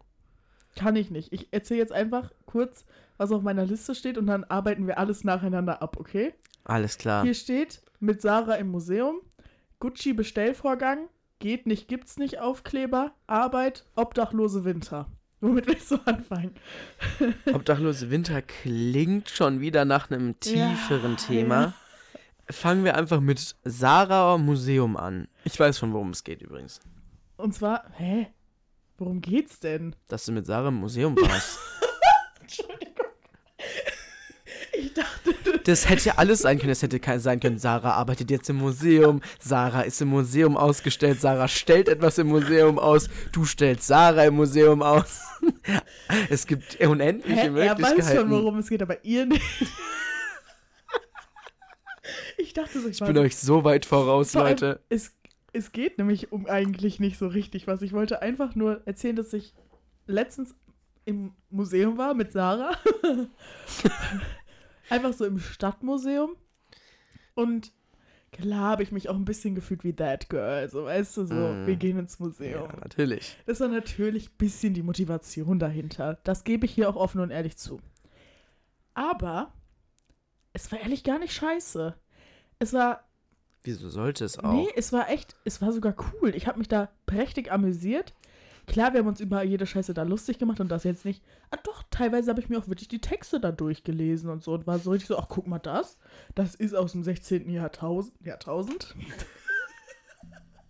Kann 0.74 0.96
ich 0.96 1.12
nicht. 1.12 1.32
Ich 1.32 1.52
erzähle 1.52 1.78
jetzt 1.78 1.92
einfach 1.92 2.32
kurz, 2.46 2.84
was 3.16 3.30
auf 3.30 3.42
meiner 3.42 3.64
Liste 3.64 3.94
steht 3.94 4.18
und 4.18 4.26
dann 4.26 4.42
arbeiten 4.42 4.88
wir 4.88 4.98
alles 4.98 5.22
nacheinander 5.22 5.82
ab, 5.82 5.98
okay? 6.00 6.34
Alles 6.64 6.98
klar. 6.98 7.22
Hier 7.22 7.34
steht 7.34 7.80
mit 8.02 8.20
Sarah 8.20 8.56
im 8.56 8.68
Museum, 8.68 9.20
Gucci 9.78 10.12
Bestellvorgang, 10.12 11.08
geht 11.38 11.66
nicht, 11.66 11.88
gibt's 11.88 12.18
nicht 12.18 12.40
Aufkleber, 12.40 13.12
Arbeit, 13.26 13.84
obdachlose 13.94 14.64
Winter. 14.64 15.08
Womit 15.40 15.66
willst 15.66 15.90
du 15.90 15.96
anfangen? 16.04 16.54
Obdachlose 17.52 18.10
Winter 18.10 18.42
klingt 18.42 19.30
schon 19.30 19.60
wieder 19.60 19.84
nach 19.84 20.10
einem 20.10 20.38
tieferen 20.38 21.12
ja, 21.12 21.26
Thema. 21.26 21.60
Ja. 21.62 21.74
Fangen 22.50 22.84
wir 22.84 22.96
einfach 22.96 23.20
mit 23.20 23.56
Sarah 23.64 24.36
Museum 24.38 24.96
an. 24.96 25.28
Ich 25.44 25.58
weiß 25.58 25.78
schon, 25.78 25.92
worum 25.92 26.10
es 26.10 26.22
geht 26.22 26.42
übrigens. 26.42 26.80
Und 27.36 27.54
zwar, 27.54 27.84
hä? 27.96 28.28
Worum 28.98 29.20
geht's 29.20 29.58
denn? 29.58 29.96
Dass 30.08 30.26
du 30.26 30.32
mit 30.32 30.46
Sarah 30.46 30.68
im 30.68 30.74
Museum 30.74 31.16
warst. 31.16 31.58
Entschuldigung. 32.40 33.06
Ich 34.74 34.92
dachte. 34.92 35.21
Das 35.64 35.88
hätte 35.88 36.08
ja 36.08 36.14
alles 36.16 36.40
sein 36.40 36.58
können. 36.58 36.72
Es 36.72 36.82
hätte 36.82 37.00
sein 37.18 37.40
können, 37.40 37.58
Sarah 37.58 37.92
arbeitet 37.92 38.30
jetzt 38.30 38.48
im 38.50 38.56
Museum. 38.56 39.20
Sarah 39.40 39.82
ist 39.82 40.00
im 40.00 40.08
Museum 40.08 40.56
ausgestellt. 40.56 41.20
Sarah 41.20 41.48
stellt 41.48 41.88
etwas 41.88 42.18
im 42.18 42.28
Museum 42.28 42.78
aus. 42.78 43.08
Du 43.32 43.44
stellst 43.44 43.86
Sarah 43.86 44.24
im 44.24 44.34
Museum 44.34 44.82
aus. 44.82 45.20
es 46.30 46.46
gibt 46.46 46.80
unendliche 46.80 47.42
Hä, 47.42 47.50
Möglichkeiten. 47.50 48.00
Er 48.00 48.06
weiß 48.06 48.14
schon, 48.14 48.30
worum 48.30 48.58
es 48.58 48.68
geht, 48.68 48.82
aber 48.82 49.04
ihr 49.04 49.26
nicht. 49.26 49.42
ich 52.38 52.52
dachte 52.52 52.80
so, 52.80 52.88
ich, 52.88 53.00
ich 53.00 53.06
bin 53.06 53.18
euch 53.18 53.36
so 53.36 53.64
weit 53.64 53.86
voraus, 53.86 54.34
Leute. 54.34 54.80
Es, 54.88 55.12
es 55.52 55.72
geht 55.72 55.98
nämlich 55.98 56.32
um 56.32 56.46
eigentlich 56.46 57.00
nicht 57.00 57.18
so 57.18 57.26
richtig 57.26 57.66
was. 57.66 57.82
Ich 57.82 57.92
wollte 57.92 58.22
einfach 58.22 58.54
nur 58.54 58.82
erzählen, 58.86 59.16
dass 59.16 59.32
ich 59.32 59.54
letztens 60.06 60.54
im 61.04 61.34
Museum 61.50 61.98
war 61.98 62.14
mit 62.14 62.32
Sarah. 62.32 62.76
Einfach 64.88 65.12
so 65.12 65.24
im 65.24 65.38
Stadtmuseum. 65.38 66.36
Und 67.34 67.72
klar 68.32 68.70
habe 68.70 68.82
ich 68.82 68.92
mich 68.92 69.08
auch 69.08 69.14
ein 69.14 69.24
bisschen 69.24 69.54
gefühlt 69.54 69.84
wie 69.84 69.94
That 69.94 70.28
Girl. 70.28 70.68
So, 70.68 70.84
weißt 70.84 71.16
du, 71.16 71.26
so, 71.26 71.34
mm. 71.34 71.66
wir 71.66 71.76
gehen 71.76 71.98
ins 71.98 72.18
Museum. 72.18 72.68
Ja, 72.68 72.80
natürlich. 72.80 73.36
Das 73.46 73.60
war 73.60 73.68
natürlich 73.68 74.30
ein 74.30 74.36
bisschen 74.38 74.74
die 74.74 74.82
Motivation 74.82 75.58
dahinter. 75.58 76.18
Das 76.24 76.44
gebe 76.44 76.66
ich 76.66 76.72
hier 76.72 76.88
auch 76.88 76.96
offen 76.96 77.20
und 77.20 77.30
ehrlich 77.30 77.56
zu. 77.56 77.80
Aber 78.94 79.52
es 80.52 80.70
war 80.70 80.80
ehrlich 80.80 81.04
gar 81.04 81.18
nicht 81.18 81.32
scheiße. 81.32 81.94
Es 82.58 82.72
war. 82.72 83.08
Wieso 83.62 83.88
sollte 83.88 84.24
es 84.24 84.38
auch? 84.38 84.52
Nee, 84.52 84.68
es 84.76 84.92
war 84.92 85.08
echt, 85.08 85.36
es 85.44 85.62
war 85.62 85.72
sogar 85.72 85.94
cool. 86.12 86.34
Ich 86.34 86.46
habe 86.46 86.58
mich 86.58 86.68
da 86.68 86.90
prächtig 87.06 87.52
amüsiert. 87.52 88.12
Klar, 88.72 88.94
wir 88.94 89.00
haben 89.00 89.08
uns 89.08 89.20
über 89.20 89.42
jede 89.42 89.66
Scheiße 89.66 89.92
da 89.92 90.02
lustig 90.02 90.38
gemacht 90.38 90.58
und 90.58 90.70
das 90.70 90.84
jetzt 90.84 91.04
nicht. 91.04 91.22
Ah, 91.50 91.58
doch, 91.62 91.82
teilweise 91.90 92.30
habe 92.30 92.40
ich 92.40 92.48
mir 92.48 92.58
auch 92.58 92.68
wirklich 92.68 92.88
die 92.88 93.02
Texte 93.02 93.38
da 93.38 93.52
durchgelesen 93.52 94.30
und 94.30 94.42
so 94.42 94.54
und 94.54 94.66
war 94.66 94.78
so 94.78 94.92
richtig 94.92 95.08
so, 95.08 95.18
ach, 95.18 95.28
guck 95.28 95.46
mal 95.46 95.58
das. 95.58 95.98
Das 96.34 96.54
ist 96.54 96.74
aus 96.74 96.92
dem 96.92 97.04
16. 97.04 97.50
Jahrtausend. 97.50 98.14
Jahrtausend. 98.24 98.96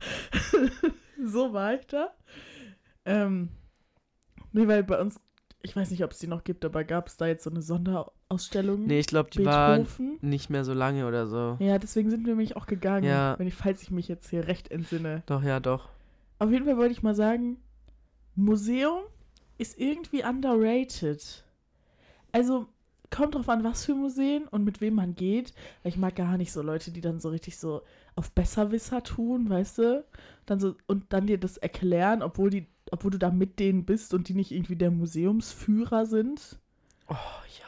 so 1.24 1.52
war 1.52 1.74
ich 1.74 1.86
da. 1.86 2.12
Ähm, 3.04 3.50
nee, 4.50 4.66
weil 4.66 4.82
bei 4.82 5.00
uns, 5.00 5.20
ich 5.62 5.76
weiß 5.76 5.92
nicht, 5.92 6.02
ob 6.02 6.10
es 6.10 6.18
die 6.18 6.26
noch 6.26 6.42
gibt, 6.42 6.64
aber 6.64 6.82
gab 6.82 7.06
es 7.06 7.16
da 7.16 7.28
jetzt 7.28 7.44
so 7.44 7.50
eine 7.50 7.62
Sonderausstellung? 7.62 8.84
Nee, 8.84 8.98
ich 8.98 9.06
glaube, 9.06 9.30
die 9.30 9.44
Beethoven? 9.44 10.18
war 10.20 10.28
nicht 10.28 10.50
mehr 10.50 10.64
so 10.64 10.74
lange 10.74 11.06
oder 11.06 11.28
so. 11.28 11.56
Ja, 11.60 11.78
deswegen 11.78 12.10
sind 12.10 12.26
wir 12.26 12.32
nämlich 12.32 12.56
auch 12.56 12.66
gegangen, 12.66 13.04
ja. 13.04 13.38
wenn 13.38 13.46
ich, 13.46 13.54
falls 13.54 13.80
ich 13.80 13.92
mich 13.92 14.08
jetzt 14.08 14.28
hier 14.28 14.48
recht 14.48 14.72
entsinne. 14.72 15.22
Doch, 15.26 15.44
ja, 15.44 15.60
doch. 15.60 15.88
Auf 16.40 16.50
jeden 16.50 16.64
Fall 16.64 16.76
wollte 16.76 16.90
ich 16.90 17.04
mal 17.04 17.14
sagen, 17.14 17.58
Museum 18.35 19.03
ist 19.59 19.79
irgendwie 19.79 20.25
underrated. 20.25 21.45
Also 22.33 22.66
kommt 23.11 23.35
drauf 23.35 23.49
an, 23.49 23.62
was 23.62 23.85
für 23.85 23.95
Museen 23.95 24.49
und 24.49 24.64
mit 24.64 24.81
wem 24.81 24.95
man 24.95 25.14
geht. 25.14 25.53
Weil 25.83 25.90
ich 25.90 25.99
mag 25.99 26.16
gar 26.16 26.37
nicht 26.37 26.53
so 26.53 26.62
Leute, 26.62 26.90
die 26.90 27.01
dann 27.01 27.21
so 27.21 27.29
richtig 27.29 27.59
so 27.59 27.83
auf 28.16 28.33
Besserwisser 28.33 29.03
tun, 29.03 29.49
weißt 29.49 29.79
du? 29.79 30.05
Dann 30.47 30.59
so, 30.59 30.75
und 30.87 31.12
dann 31.12 31.27
dir 31.27 31.38
das 31.38 31.59
erklären, 31.59 32.23
obwohl 32.23 32.51
die, 32.51 32.66
obwohl 32.90 33.11
du 33.11 33.18
da 33.18 33.31
mit 33.31 33.59
denen 33.59 33.85
bist 33.85 34.14
und 34.14 34.29
die 34.29 34.35
nicht 34.35 34.51
irgendwie 34.51 34.77
der 34.77 34.90
Museumsführer 34.90 36.07
sind. 36.07 36.59
Oh 37.09 37.14
ja. 37.14 37.66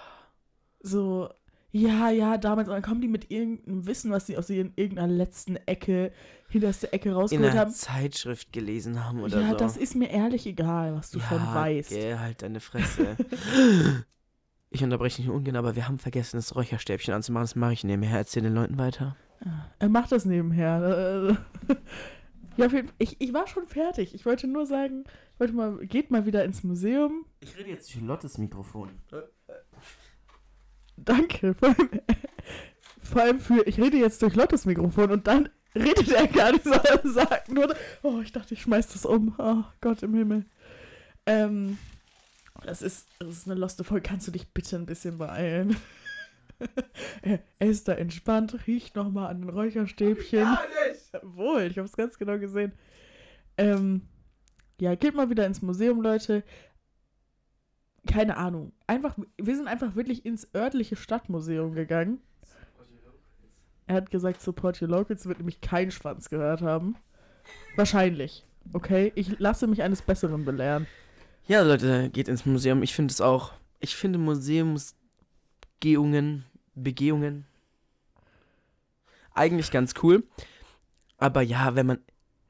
So, 0.80 1.30
ja, 1.74 2.08
ja, 2.08 2.38
damals, 2.38 2.68
und 2.68 2.74
dann 2.74 2.82
kommen 2.82 3.00
die 3.00 3.08
mit 3.08 3.32
irgendeinem 3.32 3.84
Wissen, 3.84 4.12
was 4.12 4.28
sie 4.28 4.38
aus 4.38 4.48
irgendeiner 4.48 5.08
letzten 5.08 5.56
Ecke, 5.56 6.12
hinterste 6.48 6.92
Ecke 6.92 7.12
rausgeholt 7.12 7.48
haben. 7.48 7.56
In 7.56 7.60
einer 7.62 7.70
Zeitschrift 7.72 8.52
gelesen 8.52 9.04
haben 9.04 9.18
oder 9.18 9.40
ja, 9.40 9.46
so. 9.46 9.52
Ja, 9.52 9.58
das 9.58 9.76
ist 9.76 9.96
mir 9.96 10.08
ehrlich 10.08 10.46
egal, 10.46 10.94
was 10.94 11.10
du 11.10 11.18
ja, 11.18 11.26
schon 11.26 11.40
weißt. 11.40 11.90
Ja, 11.90 12.20
halt 12.20 12.42
deine 12.42 12.60
Fresse. 12.60 13.16
ich 14.70 14.84
unterbreche 14.84 15.20
nicht 15.20 15.32
ungern, 15.32 15.56
aber 15.56 15.74
wir 15.74 15.88
haben 15.88 15.98
vergessen, 15.98 16.36
das 16.36 16.54
Räucherstäbchen 16.54 17.12
anzumachen. 17.12 17.42
Das 17.42 17.56
mache 17.56 17.72
ich 17.72 17.82
nebenher. 17.82 18.18
Erzähl 18.18 18.44
den 18.44 18.54
Leuten 18.54 18.78
weiter. 18.78 19.16
Ja, 19.44 19.68
er 19.80 19.88
macht 19.88 20.12
das 20.12 20.26
nebenher. 20.26 21.36
ja, 22.56 22.68
ich, 22.98 23.20
ich 23.20 23.34
war 23.34 23.48
schon 23.48 23.66
fertig. 23.66 24.14
Ich 24.14 24.24
wollte 24.24 24.46
nur 24.46 24.64
sagen, 24.66 25.06
wollte 25.38 25.54
mal, 25.54 25.78
geht 25.78 26.12
mal 26.12 26.24
wieder 26.24 26.44
ins 26.44 26.62
Museum. 26.62 27.26
Ich 27.40 27.58
rede 27.58 27.70
jetzt 27.70 27.92
durch 27.92 28.04
Lottes 28.04 28.38
Mikrofon. 28.38 28.90
Danke. 30.96 31.54
Vor 31.54 31.68
allem, 31.68 31.90
vor 33.02 33.22
allem, 33.22 33.40
für, 33.40 33.66
ich 33.66 33.80
rede 33.80 33.96
jetzt 33.96 34.22
durch 34.22 34.34
Lottes 34.34 34.64
Mikrofon 34.64 35.10
und 35.10 35.26
dann 35.26 35.48
redet 35.74 36.10
er 36.12 36.26
gar 36.26 36.52
nicht, 36.52 36.64
sondern 36.64 37.12
sagt 37.12 37.50
nur, 37.50 37.74
oh, 38.02 38.20
ich 38.20 38.32
dachte, 38.32 38.54
ich 38.54 38.62
schmeiß 38.62 38.88
das 38.88 39.04
um. 39.04 39.34
Oh 39.38 39.62
Gott 39.80 40.02
im 40.02 40.14
Himmel. 40.14 40.44
Ähm, 41.26 41.78
das 42.62 42.82
ist, 42.82 43.08
das 43.18 43.28
ist 43.28 43.46
eine 43.46 43.58
loste 43.58 43.84
Folge. 43.84 44.08
Kannst 44.08 44.26
du 44.26 44.32
dich 44.32 44.48
bitte 44.52 44.76
ein 44.76 44.86
bisschen 44.86 45.18
beeilen? 45.18 45.76
er, 47.22 47.40
ist 47.58 47.88
da 47.88 47.94
entspannt, 47.94 48.66
riecht 48.66 48.96
nochmal 48.96 49.30
an 49.30 49.40
den 49.40 49.50
Räucherstäbchen. 49.50 50.48
Nicht. 50.50 51.24
Wohl, 51.24 51.62
ich 51.62 51.78
habe 51.78 51.88
es 51.88 51.96
ganz 51.96 52.18
genau 52.18 52.38
gesehen. 52.38 52.72
Ähm, 53.56 54.02
ja, 54.80 54.94
geht 54.94 55.14
mal 55.14 55.30
wieder 55.30 55.46
ins 55.46 55.62
Museum, 55.62 56.00
Leute 56.00 56.42
keine 58.06 58.36
Ahnung. 58.36 58.72
Einfach, 58.86 59.16
wir 59.36 59.56
sind 59.56 59.66
einfach 59.68 59.94
wirklich 59.96 60.26
ins 60.26 60.48
örtliche 60.54 60.96
Stadtmuseum 60.96 61.74
gegangen. 61.74 62.20
Er 63.86 63.96
hat 63.96 64.10
gesagt, 64.10 64.40
support 64.40 64.80
your 64.80 64.88
locals 64.88 65.26
wird 65.26 65.36
nämlich 65.38 65.60
keinen 65.60 65.90
Schwanz 65.90 66.30
gehört 66.30 66.62
haben. 66.62 66.96
Wahrscheinlich. 67.76 68.46
Okay, 68.72 69.12
ich 69.14 69.38
lasse 69.38 69.66
mich 69.66 69.82
eines 69.82 70.00
Besseren 70.00 70.46
belehren. 70.46 70.86
Ja, 71.46 71.60
Leute, 71.62 72.08
geht 72.08 72.28
ins 72.28 72.46
Museum. 72.46 72.82
Ich 72.82 72.94
finde 72.94 73.12
es 73.12 73.20
auch. 73.20 73.52
Ich 73.80 73.96
finde 73.96 74.18
Museumsgehungen, 74.18 76.46
Begehungen 76.74 77.44
eigentlich 79.34 79.70
ganz 79.70 79.92
cool. 80.02 80.24
Aber 81.18 81.42
ja, 81.42 81.74
wenn 81.74 81.86
man. 81.86 81.98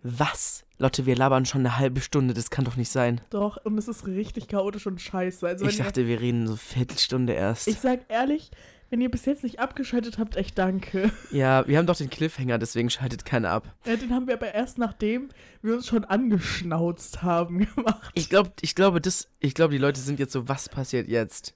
Was 0.07 0.64
Lotte, 0.79 1.07
wir 1.07 1.15
labern 1.15 1.47
schon 1.47 1.61
eine 1.61 1.79
halbe 1.79 2.01
Stunde, 2.01 2.35
das 2.35 2.51
kann 2.51 2.65
doch 2.65 2.77
nicht 2.77 2.91
sein. 2.91 3.21
Doch, 3.31 3.59
und 3.65 3.79
es 3.79 3.87
ist 3.87 4.07
richtig 4.07 4.49
chaotisch 4.49 4.87
und 4.87 5.01
scheiße. 5.01 5.47
Also 5.47 5.67
ich 5.67 5.77
dachte, 5.77 6.07
wir 6.07 6.21
reden 6.21 6.49
so 6.49 6.57
Viertelstunde 6.57 7.33
erst. 7.33 7.69
Ich 7.69 7.79
sag 7.79 8.01
ehrlich, 8.09 8.51
wenn 8.91 9.01
ihr 9.01 9.11
bis 9.11 9.25
jetzt 9.25 9.45
nicht 9.45 9.61
abgeschaltet 9.61 10.19
habt, 10.19 10.37
echt 10.37 10.59
danke. 10.59 11.13
Ja, 11.31 11.67
wir 11.69 11.79
haben 11.79 11.87
doch 11.87 11.97
den 11.97 12.11
Cliffhanger, 12.11 12.59
deswegen 12.59 12.91
schaltet 12.91 13.25
keiner 13.25 13.51
ab. 13.51 13.73
Ja, 13.87 13.97
den 13.97 14.13
haben 14.13 14.27
wir 14.27 14.35
aber 14.35 14.53
erst 14.53 14.79
nachdem 14.79 15.29
wir 15.63 15.75
uns 15.75 15.87
schon 15.87 16.05
angeschnauzt 16.05 17.23
haben 17.23 17.59
gemacht. 17.75 18.11
Ich 18.15 18.29
glaube, 18.29 18.53
ich 18.61 18.75
glaube, 18.75 19.01
das, 19.01 19.29
ich 19.39 19.55
glaube, 19.55 19.73
die 19.73 19.79
Leute 19.79 20.01
sind 20.01 20.19
jetzt 20.19 20.33
so, 20.33 20.49
was 20.49 20.69
passiert 20.69 21.07
jetzt? 21.07 21.55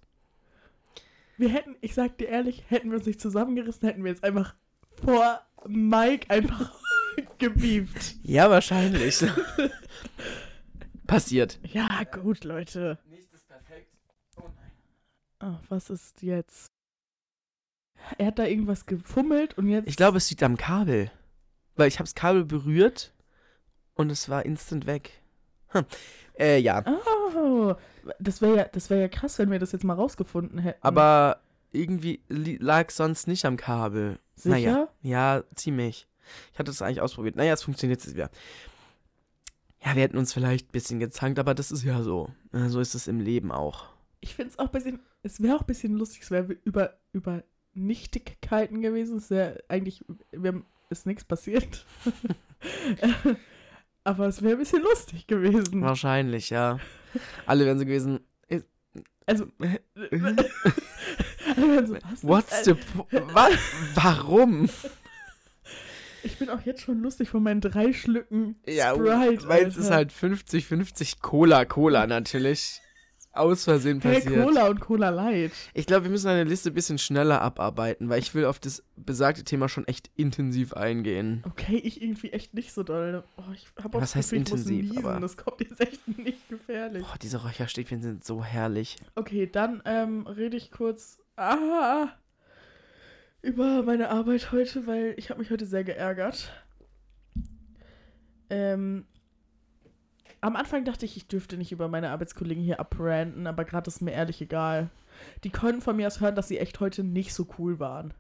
Wir 1.36 1.48
hätten, 1.50 1.76
ich 1.80 1.94
sag 1.94 2.18
dir 2.18 2.28
ehrlich, 2.28 2.64
hätten 2.68 2.90
wir 2.90 2.98
uns 2.98 3.06
nicht 3.06 3.20
zusammengerissen, 3.20 3.88
hätten 3.88 4.02
wir 4.04 4.10
jetzt 4.10 4.24
einfach 4.24 4.54
vor 5.04 5.40
Mike 5.66 6.30
einfach 6.30 6.72
gebieft. 7.38 8.16
Ja, 8.22 8.50
wahrscheinlich. 8.50 9.24
Passiert. 11.06 11.58
Ja, 11.72 12.04
gut, 12.04 12.44
Leute. 12.44 12.98
Nichts 13.08 13.32
ist 13.32 13.48
perfekt. 13.48 13.90
Oh 14.36 14.48
nein. 14.56 14.72
Ah, 15.40 15.60
was 15.68 15.90
ist 15.90 16.22
jetzt? 16.22 16.66
Er 18.16 18.26
hat 18.26 18.38
da 18.38 18.44
irgendwas 18.44 18.86
gefummelt 18.86 19.56
und 19.58 19.68
jetzt. 19.68 19.88
Ich 19.88 19.96
glaube, 19.96 20.18
es 20.18 20.30
liegt 20.30 20.42
am 20.42 20.56
Kabel. 20.56 21.10
Weil 21.76 21.88
ich 21.88 21.98
habe 21.98 22.04
das 22.04 22.14
Kabel 22.14 22.44
berührt 22.44 23.12
und 23.94 24.10
es 24.10 24.28
war 24.28 24.44
instant 24.44 24.86
weg. 24.86 25.22
Hm. 25.68 25.84
Äh, 26.38 26.58
ja. 26.58 26.84
Oh, 27.34 27.74
das 28.18 28.40
wäre 28.40 28.56
ja, 28.56 28.64
das 28.64 28.90
wär 28.90 28.98
ja 28.98 29.08
krass, 29.08 29.38
wenn 29.38 29.50
wir 29.50 29.58
das 29.58 29.72
jetzt 29.72 29.84
mal 29.84 29.94
rausgefunden 29.94 30.58
hätten. 30.58 30.82
Aber 30.82 31.40
irgendwie 31.72 32.20
lag 32.28 32.90
sonst 32.90 33.28
nicht 33.28 33.44
am 33.44 33.56
Kabel. 33.56 34.18
Sicher? 34.34 34.50
Naja, 34.50 34.88
ja, 35.02 35.44
ziemlich. 35.54 36.08
Ich 36.52 36.58
hatte 36.58 36.70
es 36.70 36.82
eigentlich 36.82 37.00
ausprobiert. 37.00 37.36
Naja, 37.36 37.54
es 37.54 37.62
funktioniert 37.62 38.04
jetzt 38.04 38.14
wieder. 38.14 38.30
Ja, 39.84 39.94
wir 39.94 40.02
hätten 40.02 40.18
uns 40.18 40.32
vielleicht 40.32 40.68
ein 40.68 40.72
bisschen 40.72 40.98
gezankt, 40.98 41.38
aber 41.38 41.54
das 41.54 41.70
ist 41.70 41.84
ja 41.84 42.02
so. 42.02 42.30
Äh, 42.52 42.68
So 42.68 42.80
ist 42.80 42.94
es 42.94 43.08
im 43.08 43.20
Leben 43.20 43.52
auch. 43.52 43.86
Ich 44.20 44.34
finde 44.34 44.52
es 44.52 44.58
auch 44.58 44.66
ein 44.66 44.72
bisschen. 44.72 45.00
Es 45.22 45.40
wäre 45.40 45.56
auch 45.56 45.60
ein 45.60 45.66
bisschen 45.66 45.94
lustig, 45.94 46.22
es 46.22 46.30
wäre 46.30 46.56
über, 46.64 46.94
über 47.12 47.42
Nichtigkeiten 47.74 48.80
gewesen. 48.80 49.18
Es 49.18 49.30
wäre 49.30 49.62
eigentlich. 49.68 50.04
Wir 50.32 50.48
haben, 50.48 50.66
ist 50.90 51.06
nichts 51.06 51.24
passiert. 51.24 51.84
Aber 54.04 54.26
es 54.26 54.42
wäre 54.42 54.54
ein 54.54 54.58
bisschen 54.58 54.82
lustig 54.82 55.26
gewesen. 55.26 55.82
Wahrscheinlich, 55.82 56.50
ja. 56.50 56.78
Alle 57.46 57.66
wären 57.66 57.78
so 57.78 57.84
gewesen. 57.84 58.20
Also. 59.26 59.46
also 61.76 61.94
was 61.94 62.24
What's 62.24 62.64
the 62.64 62.74
wa 63.34 63.48
Warum? 63.94 64.68
Ich 66.32 66.38
bin 66.38 66.50
auch 66.50 66.60
jetzt 66.64 66.82
schon 66.82 67.00
lustig 67.00 67.28
von 67.30 67.42
meinen 67.42 67.60
drei 67.60 67.92
Schlücken 67.92 68.56
Ja, 68.66 68.94
Sprite. 68.94 69.48
weil 69.48 69.66
es 69.66 69.76
ist 69.76 69.90
halt 69.90 70.12
50-50 70.12 71.20
Cola, 71.20 71.64
Cola 71.64 72.06
natürlich. 72.06 72.80
Aus 73.32 73.64
Versehen 73.64 74.00
Hey, 74.00 74.14
passiert. 74.20 74.42
Cola 74.44 74.66
und 74.68 74.80
Cola 74.80 75.10
Light. 75.10 75.52
Ich 75.74 75.86
glaube, 75.86 76.04
wir 76.04 76.10
müssen 76.10 76.26
eine 76.28 76.42
Liste 76.44 76.70
ein 76.70 76.74
bisschen 76.74 76.98
schneller 76.98 77.40
abarbeiten, 77.40 78.08
weil 78.08 78.18
ich 78.18 78.34
will 78.34 78.44
auf 78.46 78.58
das 78.58 78.82
besagte 78.96 79.44
Thema 79.44 79.68
schon 79.68 79.86
echt 79.86 80.10
intensiv 80.16 80.72
eingehen. 80.72 81.44
Okay, 81.46 81.76
ich 81.76 82.02
irgendwie 82.02 82.32
echt 82.32 82.54
nicht 82.54 82.72
so 82.72 82.82
doll. 82.82 83.22
Oh, 83.36 83.42
ich 83.54 83.66
habe 83.82 83.96
auch 83.98 84.02
Was 84.02 84.10
das 84.12 84.16
heißt 84.16 84.30
Gefühl, 84.30 84.38
intensiv, 84.40 84.96
aber- 84.98 85.20
Das 85.20 85.36
kommt 85.36 85.60
jetzt 85.60 85.80
echt 85.80 86.18
nicht 86.18 86.48
gefährlich. 86.48 87.02
Boah, 87.04 87.14
diese 87.22 87.42
Räucherstäbchen 87.42 88.02
sind 88.02 88.24
so 88.24 88.42
herrlich. 88.42 88.96
Okay, 89.14 89.46
dann 89.50 89.82
ähm, 89.84 90.26
rede 90.26 90.56
ich 90.56 90.72
kurz 90.72 91.18
ah, 91.36 92.08
über 93.48 93.82
meine 93.82 94.10
Arbeit 94.10 94.52
heute, 94.52 94.86
weil 94.86 95.14
ich 95.16 95.30
habe 95.30 95.40
mich 95.40 95.50
heute 95.50 95.64
sehr 95.64 95.82
geärgert. 95.82 96.52
Ähm, 98.50 99.06
am 100.42 100.54
Anfang 100.54 100.84
dachte 100.84 101.06
ich, 101.06 101.16
ich 101.16 101.28
dürfte 101.28 101.56
nicht 101.56 101.72
über 101.72 101.88
meine 101.88 102.10
Arbeitskollegen 102.10 102.62
hier 102.62 102.78
abranten, 102.78 103.46
aber 103.46 103.64
gerade 103.64 103.88
ist 103.88 104.02
mir 104.02 104.12
ehrlich 104.12 104.42
egal. 104.42 104.90
Die 105.44 105.50
können 105.50 105.80
von 105.80 105.96
mir 105.96 106.06
aus 106.06 106.20
hören, 106.20 106.34
dass 106.36 106.48
sie 106.48 106.58
echt 106.58 106.78
heute 106.80 107.02
nicht 107.02 107.32
so 107.32 107.48
cool 107.58 107.80
waren. 107.80 108.12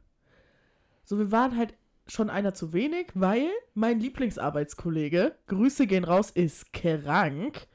So, 1.04 1.18
wir 1.18 1.30
waren 1.30 1.56
halt 1.56 1.74
schon 2.06 2.30
einer 2.30 2.54
zu 2.54 2.72
wenig, 2.72 3.08
weil 3.14 3.48
mein 3.74 4.00
Lieblingsarbeitskollege, 4.00 5.36
Grüße 5.46 5.86
gehen 5.86 6.04
raus, 6.04 6.30
ist 6.30 6.72
krank. 6.72 7.66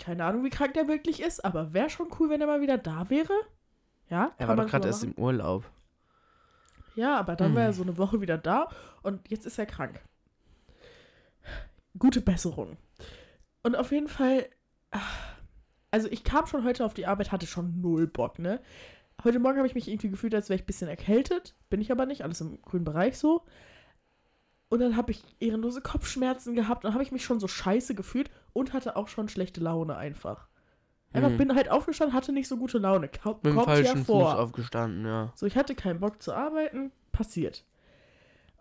Keine 0.00 0.24
Ahnung, 0.24 0.44
wie 0.44 0.50
krank 0.50 0.74
der 0.74 0.88
wirklich 0.88 1.22
ist, 1.22 1.44
aber 1.44 1.72
wäre 1.72 1.90
schon 1.90 2.08
cool, 2.18 2.28
wenn 2.28 2.40
er 2.40 2.48
mal 2.48 2.60
wieder 2.60 2.76
da 2.76 3.08
wäre. 3.08 3.32
Ja, 4.10 4.32
Er 4.36 4.48
war 4.48 4.56
doch 4.56 4.66
gerade 4.66 4.88
erst 4.88 5.04
im 5.04 5.12
Urlaub. 5.12 5.64
Ja, 6.94 7.18
aber 7.18 7.36
dann 7.36 7.54
wäre 7.54 7.66
er 7.66 7.68
Hm. 7.68 7.74
so 7.76 7.82
eine 7.82 7.98
Woche 7.98 8.20
wieder 8.20 8.38
da 8.38 8.68
und 9.02 9.30
jetzt 9.30 9.46
ist 9.46 9.58
er 9.58 9.66
krank. 9.66 10.00
Gute 11.98 12.20
Besserung. 12.20 12.76
Und 13.62 13.76
auf 13.76 13.92
jeden 13.92 14.08
Fall, 14.08 14.46
ah, 14.90 15.00
also 15.90 16.08
ich 16.10 16.24
kam 16.24 16.46
schon 16.46 16.64
heute 16.64 16.84
auf 16.84 16.94
die 16.94 17.06
Arbeit, 17.06 17.32
hatte 17.32 17.46
schon 17.46 17.80
null 17.80 18.06
Bock, 18.06 18.38
ne? 18.38 18.60
Heute 19.24 19.38
Morgen 19.38 19.58
habe 19.58 19.68
ich 19.68 19.74
mich 19.74 19.88
irgendwie 19.88 20.08
gefühlt, 20.08 20.34
als 20.34 20.48
wäre 20.48 20.56
ich 20.56 20.62
ein 20.62 20.66
bisschen 20.66 20.88
erkältet. 20.88 21.54
Bin 21.70 21.80
ich 21.80 21.92
aber 21.92 22.06
nicht, 22.06 22.22
alles 22.22 22.40
im 22.40 22.60
grünen 22.62 22.84
Bereich 22.84 23.18
so. 23.18 23.44
Und 24.68 24.80
dann 24.80 24.96
habe 24.96 25.12
ich 25.12 25.22
ehrenlose 25.38 25.82
Kopfschmerzen 25.82 26.54
gehabt 26.54 26.84
und 26.84 26.94
habe 26.94 27.02
ich 27.04 27.12
mich 27.12 27.24
schon 27.24 27.38
so 27.38 27.46
scheiße 27.46 27.94
gefühlt 27.94 28.30
und 28.54 28.72
hatte 28.72 28.96
auch 28.96 29.06
schon 29.08 29.28
schlechte 29.28 29.60
Laune 29.60 29.96
einfach. 29.96 30.48
Einfach 31.12 31.30
Hm. 31.30 31.36
bin 31.38 31.54
halt 31.54 31.70
aufgestanden, 31.70 32.16
hatte 32.16 32.32
nicht 32.32 32.48
so 32.48 32.56
gute 32.56 32.78
Laune. 32.78 33.08
Ka 33.08 33.30
Mit 33.42 33.54
kommt 33.54 33.56
ja 33.56 33.62
falschen 33.74 33.98
Fuß 33.98 34.06
vor. 34.06 34.38
aufgestanden, 34.38 35.04
ja. 35.04 35.32
So, 35.34 35.46
ich 35.46 35.56
hatte 35.56 35.74
keinen 35.74 36.00
Bock 36.00 36.22
zu 36.22 36.32
arbeiten. 36.32 36.90
Passiert. 37.12 37.64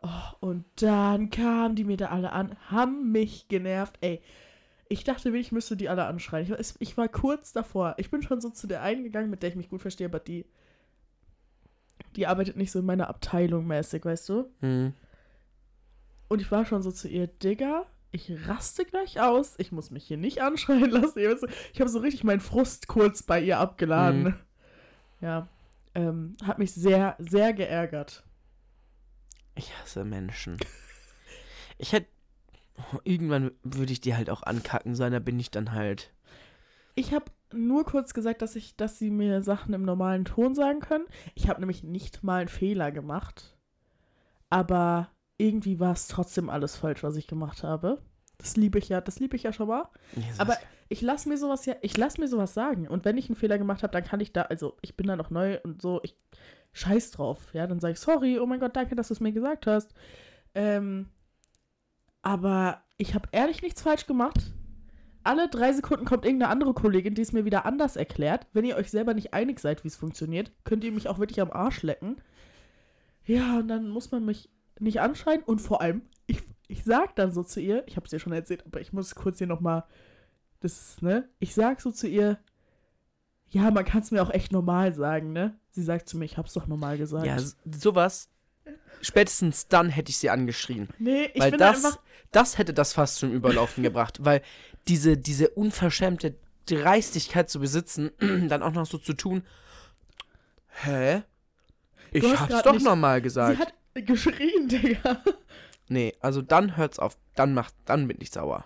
Oh, 0.01 0.07
und 0.47 0.65
dann 0.77 1.29
kamen 1.29 1.75
die 1.75 1.83
mir 1.83 1.95
da 1.97 2.07
alle 2.07 2.31
an, 2.31 2.55
haben 2.69 3.11
mich 3.11 3.47
genervt. 3.47 3.97
Ey, 4.01 4.19
ich 4.89 5.03
dachte 5.05 5.25
wirklich, 5.25 5.47
ich 5.47 5.51
müsste 5.51 5.77
die 5.77 5.87
alle 5.89 6.05
anschreien. 6.05 6.53
Ich, 6.59 6.73
ich 6.79 6.97
war 6.97 7.07
kurz 7.07 7.53
davor. 7.53 7.93
Ich 7.97 8.11
bin 8.11 8.21
schon 8.23 8.41
so 8.41 8.49
zu 8.49 8.67
der 8.67 8.81
einen 8.81 9.03
gegangen, 9.03 9.29
mit 9.29 9.41
der 9.43 9.49
ich 9.49 9.55
mich 9.55 9.69
gut 9.69 9.81
verstehe, 9.81 10.07
aber 10.07 10.19
die, 10.19 10.45
die 12.15 12.27
arbeitet 12.27 12.57
nicht 12.57 12.71
so 12.71 12.79
in 12.79 12.85
meiner 12.85 13.07
Abteilung 13.09 13.67
mäßig, 13.67 14.03
weißt 14.03 14.27
du? 14.29 14.49
Hm. 14.59 14.93
Und 16.27 16.41
ich 16.41 16.51
war 16.51 16.65
schon 16.65 16.81
so 16.81 16.91
zu 16.91 17.07
ihr, 17.07 17.27
Digga, 17.27 17.85
ich 18.11 18.31
raste 18.47 18.85
gleich 18.85 19.19
aus. 19.21 19.55
Ich 19.57 19.71
muss 19.71 19.89
mich 19.89 20.05
hier 20.05 20.17
nicht 20.17 20.41
anschreien 20.41 20.89
lassen. 20.89 21.19
Ich 21.73 21.79
habe 21.79 21.89
so 21.89 21.99
richtig 21.99 22.23
meinen 22.23 22.41
Frust 22.41 22.87
kurz 22.87 23.23
bei 23.23 23.41
ihr 23.41 23.59
abgeladen. 23.59 24.23
Mhm. 24.23 24.33
Ja, 25.21 25.47
ähm, 25.95 26.35
hat 26.43 26.59
mich 26.59 26.73
sehr, 26.73 27.15
sehr 27.19 27.53
geärgert. 27.53 28.23
Ich 29.55 29.77
hasse 29.77 30.03
Menschen. 30.03 30.57
Ich 31.77 31.93
hätte. 31.93 32.07
Irgendwann 33.03 33.51
würde 33.63 33.93
ich 33.93 34.01
die 34.01 34.15
halt 34.15 34.31
auch 34.31 34.41
ankacken 34.41 34.95
sein, 34.95 35.11
da 35.11 35.19
bin 35.19 35.39
ich 35.39 35.51
dann 35.51 35.73
halt. 35.73 36.11
Ich 36.95 37.13
habe 37.13 37.25
nur 37.53 37.85
kurz 37.85 38.13
gesagt, 38.13 38.41
dass 38.41 38.55
ich, 38.55 38.75
dass 38.75 38.97
sie 38.97 39.11
mir 39.11 39.43
Sachen 39.43 39.73
im 39.73 39.83
normalen 39.83 40.25
Ton 40.25 40.55
sagen 40.55 40.79
können. 40.79 41.05
Ich 41.35 41.47
habe 41.47 41.59
nämlich 41.59 41.83
nicht 41.83 42.23
mal 42.23 42.41
einen 42.41 42.49
Fehler 42.49 42.91
gemacht. 42.91 43.55
Aber 44.49 45.11
irgendwie 45.41 45.79
war 45.79 45.93
es 45.93 46.07
trotzdem 46.07 46.49
alles 46.49 46.75
falsch, 46.75 47.03
was 47.03 47.15
ich 47.15 47.27
gemacht 47.27 47.63
habe. 47.63 47.99
Das 48.37 48.55
liebe 48.55 48.79
ich 48.79 48.89
ja, 48.89 49.01
das 49.01 49.19
liebe 49.19 49.35
ich 49.35 49.43
ja 49.43 49.53
schon 49.53 49.67
mal. 49.67 49.89
Jesus. 50.15 50.39
Aber 50.39 50.57
ich 50.89 51.01
lasse 51.01 51.29
mir 51.29 51.37
sowas 51.37 51.65
ja, 51.65 51.75
ich 51.81 51.97
lasse 51.97 52.21
mir 52.21 52.27
sowas 52.27 52.53
sagen. 52.53 52.87
Und 52.87 53.05
wenn 53.05 53.17
ich 53.17 53.27
einen 53.27 53.35
Fehler 53.35 53.57
gemacht 53.57 53.83
habe, 53.83 53.93
dann 53.93 54.03
kann 54.03 54.19
ich 54.19 54.33
da, 54.33 54.43
also 54.43 54.77
ich 54.81 54.95
bin 54.95 55.07
da 55.07 55.15
noch 55.15 55.29
neu 55.29 55.59
und 55.63 55.81
so, 55.81 55.99
ich 56.03 56.15
scheiß 56.73 57.11
drauf. 57.11 57.53
Ja, 57.53 57.67
dann 57.67 57.79
sage 57.79 57.93
ich, 57.93 57.99
sorry, 57.99 58.39
oh 58.39 58.45
mein 58.45 58.59
Gott, 58.59 58.75
danke, 58.75 58.95
dass 58.95 59.09
du 59.09 59.13
es 59.13 59.19
mir 59.19 59.31
gesagt 59.31 59.67
hast. 59.67 59.93
Ähm, 60.53 61.09
aber 62.21 62.83
ich 62.97 63.15
habe 63.15 63.29
ehrlich 63.31 63.61
nichts 63.61 63.81
falsch 63.81 64.05
gemacht. 64.05 64.53
Alle 65.23 65.49
drei 65.49 65.71
Sekunden 65.73 66.05
kommt 66.05 66.25
irgendeine 66.25 66.51
andere 66.51 66.73
Kollegin, 66.73 67.13
die 67.13 67.21
es 67.21 67.31
mir 67.31 67.45
wieder 67.45 67.65
anders 67.65 67.95
erklärt. 67.95 68.47
Wenn 68.53 68.65
ihr 68.65 68.75
euch 68.75 68.89
selber 68.89 69.13
nicht 69.13 69.33
einig 69.33 69.59
seid, 69.59 69.83
wie 69.83 69.87
es 69.87 69.95
funktioniert, 69.95 70.51
könnt 70.63 70.83
ihr 70.83 70.91
mich 70.91 71.09
auch 71.09 71.19
wirklich 71.19 71.41
am 71.41 71.51
Arsch 71.51 71.83
lecken. 71.83 72.17
Ja, 73.25 73.59
und 73.59 73.67
dann 73.67 73.89
muss 73.89 74.11
man 74.11 74.25
mich 74.25 74.49
nicht 74.81 75.01
anschreien. 75.01 75.43
Und 75.43 75.59
vor 75.59 75.81
allem, 75.81 76.01
ich, 76.27 76.41
ich 76.67 76.83
sag 76.83 77.15
dann 77.15 77.31
so 77.31 77.43
zu 77.43 77.59
ihr, 77.59 77.83
ich 77.87 77.95
habe 77.95 78.05
es 78.05 78.11
dir 78.11 78.19
schon 78.19 78.33
erzählt, 78.33 78.65
aber 78.65 78.81
ich 78.81 78.93
muss 78.93 79.15
kurz 79.15 79.37
hier 79.37 79.47
nochmal, 79.47 79.83
das 80.59 80.73
ist, 80.73 81.01
ne? 81.01 81.29
Ich 81.39 81.53
sag 81.53 81.81
so 81.81 81.91
zu 81.91 82.07
ihr, 82.07 82.37
ja, 83.49 83.69
man 83.71 83.83
kann 83.85 84.01
es 84.01 84.11
mir 84.11 84.21
auch 84.23 84.29
echt 84.29 84.51
normal 84.51 84.93
sagen, 84.93 85.33
ne? 85.33 85.55
Sie 85.71 85.83
sagt 85.83 86.07
zu 86.09 86.17
mir, 86.17 86.25
ich 86.25 86.37
hab's 86.37 86.53
doch 86.53 86.67
normal 86.67 86.97
gesagt. 86.97 87.25
ja, 87.25 87.37
sowas. 87.65 88.29
Spätestens 89.01 89.67
dann 89.67 89.89
hätte 89.89 90.11
ich 90.11 90.17
sie 90.17 90.29
angeschrien. 90.29 90.87
nee, 90.99 91.25
ich 91.33 91.41
weil 91.41 91.51
bin 91.51 91.59
das, 91.59 91.83
einfach, 91.83 91.99
das 92.31 92.57
hätte 92.57 92.73
das 92.73 92.93
fast 92.93 93.15
zum 93.15 93.31
Überlaufen 93.33 93.83
gebracht. 93.83 94.23
Weil 94.23 94.41
diese, 94.87 95.17
diese 95.17 95.49
unverschämte 95.49 96.35
Dreistigkeit 96.67 97.49
zu 97.49 97.59
besitzen, 97.59 98.11
dann 98.19 98.61
auch 98.61 98.71
noch 98.71 98.85
so 98.85 98.97
zu 98.99 99.13
tun. 99.13 99.43
Hä? 100.67 101.23
Ich 102.11 102.23
hab's 102.23 102.63
doch 102.63 102.73
nicht- 102.73 102.85
nochmal 102.85 103.21
gesagt. 103.21 103.55
sie 103.57 103.61
hat 103.61 103.73
geschrien, 103.93 104.67
Digga. 104.67 105.21
Nee, 105.87 106.15
also 106.21 106.41
dann 106.41 106.77
hört's 106.77 106.99
auf. 106.99 107.17
Dann 107.35 107.53
macht, 107.53 107.73
dann 107.85 108.07
bin 108.07 108.17
ich 108.21 108.31
sauer. 108.31 108.65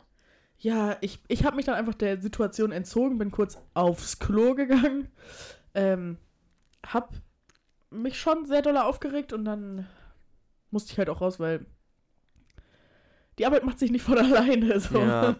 Ja, 0.59 0.97
ich, 1.01 1.21
ich 1.27 1.43
habe 1.43 1.55
mich 1.55 1.65
dann 1.65 1.75
einfach 1.75 1.93
der 1.93 2.21
Situation 2.21 2.71
entzogen, 2.71 3.17
bin 3.17 3.31
kurz 3.31 3.57
aufs 3.73 4.19
Klo 4.19 4.55
gegangen, 4.55 5.09
ähm, 5.73 6.17
hab 6.85 7.13
mich 7.89 8.19
schon 8.19 8.45
sehr 8.45 8.61
doll 8.61 8.77
aufgeregt 8.77 9.33
und 9.33 9.45
dann 9.45 9.87
musste 10.71 10.91
ich 10.91 10.97
halt 10.97 11.09
auch 11.09 11.21
raus, 11.21 11.39
weil 11.39 11.65
die 13.37 13.45
Arbeit 13.45 13.65
macht 13.65 13.79
sich 13.79 13.91
nicht 13.91 14.03
von 14.03 14.17
alleine. 14.19 14.79
So. 14.79 14.99
Ja. 14.99 15.35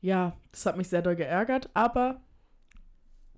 ja, 0.00 0.36
das 0.52 0.66
hat 0.66 0.76
mich 0.76 0.88
sehr 0.88 1.02
doll 1.02 1.16
geärgert, 1.16 1.70
aber 1.74 2.20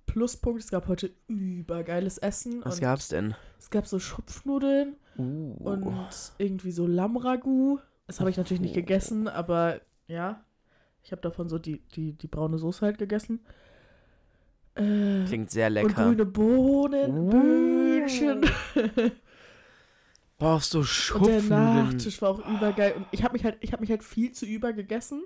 Pluspunkt, 0.05 0.63
es 0.63 0.71
gab 0.71 0.87
heute 0.87 1.11
übergeiles 1.27 2.17
Essen. 2.17 2.65
Was 2.65 2.79
gab's 2.79 3.09
denn? 3.09 3.35
Es 3.59 3.69
gab 3.69 3.85
so 3.87 3.99
Schupfnudeln 3.99 4.95
Uh. 5.19 5.55
und 5.63 5.95
irgendwie 6.37 6.71
so 6.71 6.87
Lammragout. 6.87 7.79
Das 8.07 8.19
habe 8.19 8.29
ich 8.29 8.37
natürlich 8.37 8.61
nicht 8.61 8.73
gegessen, 8.73 9.27
aber 9.27 9.81
ja, 10.07 10.43
ich 11.03 11.11
habe 11.11 11.21
davon 11.21 11.49
so 11.49 11.59
die, 11.59 11.79
die, 11.95 12.13
die 12.13 12.27
braune 12.27 12.57
Soße 12.57 12.85
halt 12.85 12.97
gegessen. 12.97 13.39
Äh, 14.75 15.25
Klingt 15.25 15.51
sehr 15.51 15.67
und 15.67 15.73
lecker. 15.73 16.05
grüne 16.05 16.25
Bohnen, 16.25 17.17
Uh. 17.17 17.29
Böhnchen. 17.29 18.41
Boah, 20.39 20.59
so 20.61 20.79
Und 20.79 21.27
der. 21.27 21.41
Nachtisch 21.41 22.21
war 22.21 22.29
auch 22.29 22.47
übergeil. 22.47 22.93
Und 22.93 23.05
ich 23.11 23.23
habe 23.23 23.33
mich 23.33 23.43
halt, 23.43 23.57
ich 23.59 23.73
habe 23.73 23.81
mich 23.81 23.91
halt 23.91 24.03
viel 24.03 24.31
zu 24.31 24.45
über 24.45 24.71
gegessen. 24.71 25.23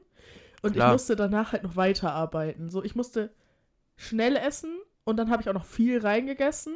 Und 0.63 0.73
Klar. 0.73 0.87
ich 0.87 0.93
musste 0.93 1.15
danach 1.15 1.51
halt 1.51 1.63
noch 1.63 1.75
weiterarbeiten. 1.75 2.69
So, 2.69 2.83
ich 2.83 2.95
musste 2.95 3.31
schnell 3.95 4.35
essen 4.35 4.75
und 5.06 5.18
dann 5.18 5.30
habe 5.30 5.41
ich 5.41 5.49
auch 5.49 5.54
noch 5.54 5.66
viel 5.66 5.99
reingegessen. 5.99 6.76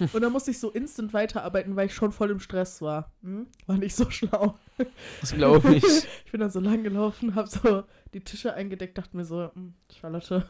und 0.12 0.20
dann 0.20 0.32
musste 0.32 0.50
ich 0.50 0.58
so 0.58 0.70
instant 0.70 1.12
weiterarbeiten, 1.12 1.76
weil 1.76 1.86
ich 1.86 1.94
schon 1.94 2.12
voll 2.12 2.30
im 2.30 2.40
Stress 2.40 2.82
war. 2.82 3.12
Hm? 3.22 3.46
War 3.66 3.76
nicht 3.76 3.94
so 3.94 4.10
schlau. 4.10 4.58
Das 5.20 5.32
glaube 5.32 5.74
ich. 5.74 5.84
Ich 6.24 6.32
bin 6.32 6.40
dann 6.40 6.50
so 6.50 6.60
lang 6.60 6.82
gelaufen, 6.82 7.34
habe 7.34 7.48
so 7.48 7.84
die 8.12 8.20
Tische 8.20 8.52
eingedeckt, 8.52 8.98
dachte 8.98 9.16
mir 9.16 9.24
so, 9.24 9.50
hm, 9.54 9.74
Charlotte. 9.90 10.44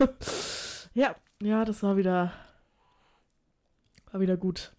ja, 0.95 1.15
ja, 1.41 1.65
das 1.65 1.85
war 1.85 1.97
wieder, 1.97 2.33
war 4.11 4.21
wieder 4.21 4.37
gut. 4.37 4.73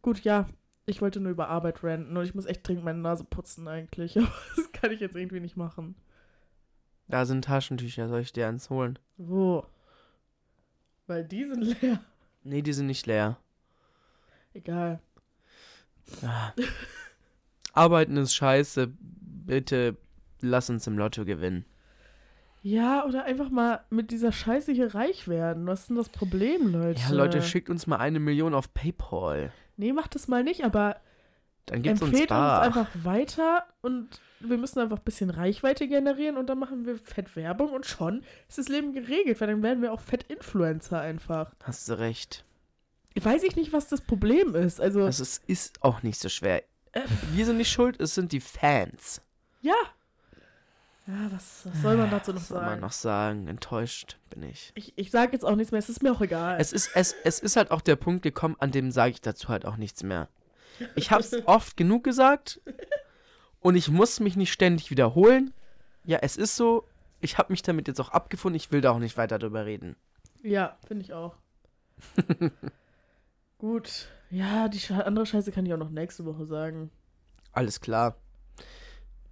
Gut, 0.00 0.20
ja, 0.20 0.48
ich 0.86 1.02
wollte 1.02 1.20
nur 1.20 1.32
über 1.32 1.48
Arbeit 1.48 1.84
ranten 1.84 2.16
und 2.16 2.24
ich 2.24 2.34
muss 2.34 2.46
echt 2.46 2.66
dringend 2.66 2.84
meine 2.84 3.00
Nase 3.00 3.24
putzen 3.24 3.68
eigentlich, 3.68 4.16
aber 4.18 4.32
das 4.56 4.72
kann 4.72 4.92
ich 4.92 5.00
jetzt 5.00 5.16
irgendwie 5.16 5.40
nicht 5.40 5.56
machen. 5.56 5.94
Da 7.08 7.26
sind 7.26 7.44
Taschentücher, 7.44 8.08
soll 8.08 8.20
ich 8.20 8.32
dir 8.32 8.48
eins 8.48 8.70
holen? 8.70 8.98
Wo? 9.18 9.66
Weil 11.06 11.24
die 11.24 11.44
sind 11.44 11.62
leer. 11.82 12.00
Nee, 12.42 12.62
die 12.62 12.72
sind 12.72 12.86
nicht 12.86 13.06
leer. 13.06 13.38
Egal. 14.54 15.00
Ah. 16.22 16.52
Arbeiten 17.72 18.16
ist 18.16 18.34
scheiße. 18.34 18.92
Bitte 19.00 19.96
lass 20.40 20.70
uns 20.70 20.86
im 20.86 20.98
Lotto 20.98 21.24
gewinnen. 21.24 21.64
Ja, 22.62 23.04
oder 23.04 23.24
einfach 23.24 23.48
mal 23.50 23.84
mit 23.90 24.10
dieser 24.10 24.32
Scheiße 24.32 24.72
hier 24.72 24.94
reich 24.94 25.28
werden. 25.28 25.66
Was 25.66 25.82
ist 25.82 25.88
denn 25.90 25.96
das 25.96 26.08
Problem, 26.08 26.68
Leute? 26.68 27.00
Ja, 27.00 27.10
Leute, 27.10 27.42
schickt 27.42 27.70
uns 27.70 27.86
mal 27.86 27.98
eine 27.98 28.18
Million 28.18 28.54
auf 28.54 28.72
PayPal. 28.74 29.52
Nee, 29.76 29.92
macht 29.92 30.14
das 30.16 30.26
mal 30.26 30.42
nicht, 30.42 30.64
aber 30.64 30.96
Dann 31.66 31.82
gibt's 31.82 32.02
uns 32.02 32.10
empfehlt 32.10 32.30
uns 32.30 32.38
bar. 32.38 32.62
einfach 32.62 32.88
weiter 33.04 33.64
und 33.82 34.20
wir 34.40 34.58
müssen 34.58 34.80
einfach 34.80 34.98
ein 34.98 35.04
bisschen 35.04 35.30
Reichweite 35.30 35.88
generieren 35.88 36.36
und 36.36 36.46
dann 36.48 36.58
machen 36.58 36.84
wir 36.86 36.98
fett 36.98 37.34
Werbung 37.36 37.70
und 37.72 37.86
schon 37.86 38.22
ist 38.48 38.58
das 38.58 38.68
Leben 38.68 38.92
geregelt, 38.92 39.40
weil 39.40 39.48
dann 39.48 39.62
werden 39.62 39.82
wir 39.82 39.92
auch 39.92 40.00
fett 40.00 40.24
Influencer 40.24 41.00
einfach. 41.00 41.52
Hast 41.62 41.88
du 41.88 41.98
recht. 41.98 42.44
Weiß 43.18 43.42
ich 43.44 43.56
nicht, 43.56 43.72
was 43.72 43.88
das 43.88 44.02
Problem 44.02 44.54
ist. 44.54 44.80
Also, 44.80 45.02
Also 45.04 45.22
es 45.22 45.38
ist 45.46 45.82
auch 45.82 46.02
nicht 46.02 46.20
so 46.20 46.28
schwer. 46.28 46.62
Wir 47.32 47.46
sind 47.46 47.56
nicht 47.56 47.70
schuld, 47.70 48.00
es 48.00 48.14
sind 48.14 48.32
die 48.32 48.40
Fans. 48.40 49.20
ja. 49.62 49.74
Ja, 51.08 51.30
was, 51.30 51.60
was 51.64 51.82
soll 51.82 51.96
man 51.96 52.10
dazu 52.10 52.32
noch 52.32 52.40
Was 52.40 52.48
soll 52.48 52.58
man 52.60 52.68
sagen? 52.70 52.80
noch 52.80 52.92
sagen? 52.92 53.46
Enttäuscht 53.46 54.18
bin 54.28 54.42
ich. 54.42 54.72
Ich, 54.74 54.92
ich 54.96 55.12
sage 55.12 55.34
jetzt 55.34 55.44
auch 55.44 55.54
nichts 55.54 55.70
mehr, 55.70 55.78
es 55.78 55.88
ist 55.88 56.02
mir 56.02 56.10
auch 56.10 56.20
egal. 56.20 56.56
Es 56.58 56.72
ist, 56.72 56.90
es, 56.94 57.14
es 57.22 57.38
ist 57.38 57.54
halt 57.54 57.70
auch 57.70 57.80
der 57.80 57.94
Punkt 57.94 58.24
gekommen, 58.24 58.56
an 58.58 58.72
dem 58.72 58.90
sage 58.90 59.12
ich 59.12 59.20
dazu 59.20 59.46
halt 59.46 59.66
auch 59.66 59.76
nichts 59.76 60.02
mehr. 60.02 60.28
Ich 60.96 61.12
habe 61.12 61.20
es 61.22 61.32
oft 61.46 61.76
genug 61.76 62.02
gesagt 62.02 62.60
und 63.66 63.74
ich 63.74 63.90
muss 63.90 64.20
mich 64.20 64.36
nicht 64.36 64.52
ständig 64.52 64.92
wiederholen. 64.92 65.52
Ja, 66.04 66.18
es 66.22 66.36
ist 66.36 66.54
so. 66.54 66.84
Ich 67.20 67.36
habe 67.36 67.52
mich 67.52 67.62
damit 67.62 67.88
jetzt 67.88 68.00
auch 68.00 68.10
abgefunden. 68.10 68.54
Ich 68.54 68.70
will 68.70 68.80
da 68.80 68.92
auch 68.92 69.00
nicht 69.00 69.16
weiter 69.16 69.40
drüber 69.40 69.66
reden. 69.66 69.96
Ja, 70.44 70.78
finde 70.86 71.04
ich 71.04 71.12
auch. 71.12 71.34
Gut. 73.58 74.06
Ja, 74.30 74.68
die 74.68 74.80
andere 74.92 75.26
Scheiße 75.26 75.50
kann 75.50 75.66
ich 75.66 75.74
auch 75.74 75.78
noch 75.78 75.90
nächste 75.90 76.24
Woche 76.24 76.46
sagen. 76.46 76.92
Alles 77.50 77.80
klar. 77.80 78.14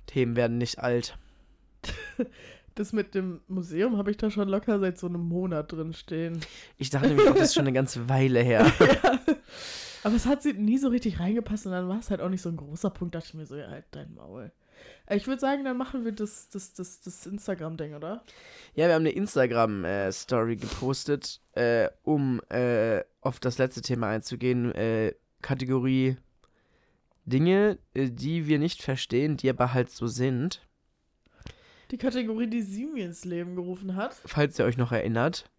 Themen 0.07 0.35
werden 0.35 0.59
nicht 0.59 0.80
alt. 0.80 1.16
Das 2.76 2.93
mit 2.93 3.14
dem 3.14 3.41
Museum 3.47 3.99
habe 3.99 4.11
ich 4.11 4.16
da 4.16 4.32
schon 4.32 4.49
locker 4.49 4.80
seit 4.80 4.99
so 4.99 5.07
einem 5.07 5.20
Monat 5.20 5.70
drin 5.70 5.93
stehen. 5.93 6.41
Ich 6.76 6.91
dachte 6.91 7.07
nämlich 7.07 7.28
auch, 7.28 7.35
das 7.35 7.51
ist 7.51 7.55
schon 7.55 7.68
eine 7.68 7.72
ganze 7.72 8.09
Weile 8.09 8.41
her. 8.41 8.66
Aber 10.05 10.14
es 10.14 10.26
hat 10.26 10.42
sie 10.42 10.52
nie 10.52 10.78
so 10.78 10.88
richtig 10.88 11.18
reingepasst 11.18 11.66
und 11.66 11.72
dann 11.72 11.88
war 11.88 11.98
es 11.98 12.11
halt 12.11 12.20
auch 12.20 12.28
nicht 12.28 12.42
so 12.42 12.50
ein 12.50 12.57
großer 12.57 12.90
Punkt. 12.90 13.14
Dachte 13.14 13.28
ich 13.28 13.34
mir 13.34 13.46
so, 13.46 13.57
ja, 13.57 13.68
halt 13.68 13.86
dein 13.90 14.14
Maul. 14.14 14.52
Äh, 15.07 15.16
Ich 15.16 15.26
würde 15.26 15.40
sagen, 15.40 15.64
dann 15.64 15.76
machen 15.76 16.05
wir 16.05 16.12
das, 16.12 16.48
das, 16.50 16.74
das, 16.74 17.00
das 17.00 17.26
Instagram-Ding, 17.26 17.94
oder? 17.94 18.22
Ja, 18.74 18.86
wir 18.86 18.94
haben 18.94 19.02
eine 19.02 19.11
Instagram-Story 19.11 20.57
gepostet, 20.57 21.40
äh, 21.52 21.88
um 22.02 22.40
äh, 22.50 23.02
auf 23.20 23.40
das 23.40 23.59
letzte 23.59 23.82
Thema 23.82 24.09
einzugehen. 24.09 24.72
Äh, 24.74 25.14
Kategorie 25.42 26.16
Dinge, 27.24 27.78
äh, 27.94 28.11
die 28.11 28.46
wir 28.46 28.59
nicht 28.59 28.82
verstehen, 28.82 29.36
die 29.36 29.48
aber 29.48 29.72
halt 29.72 29.90
so 29.90 30.07
sind. 30.07 30.61
Die 31.90 31.98
Kategorie, 31.98 32.48
die 32.48 32.62
sie 32.62 32.86
mir 32.86 33.07
ins 33.07 33.24
Leben 33.24 33.57
gerufen 33.57 33.96
hat. 33.96 34.14
Falls 34.24 34.59
ihr 34.59 34.64
euch 34.64 34.76
noch 34.76 34.92
erinnert. 34.92 35.50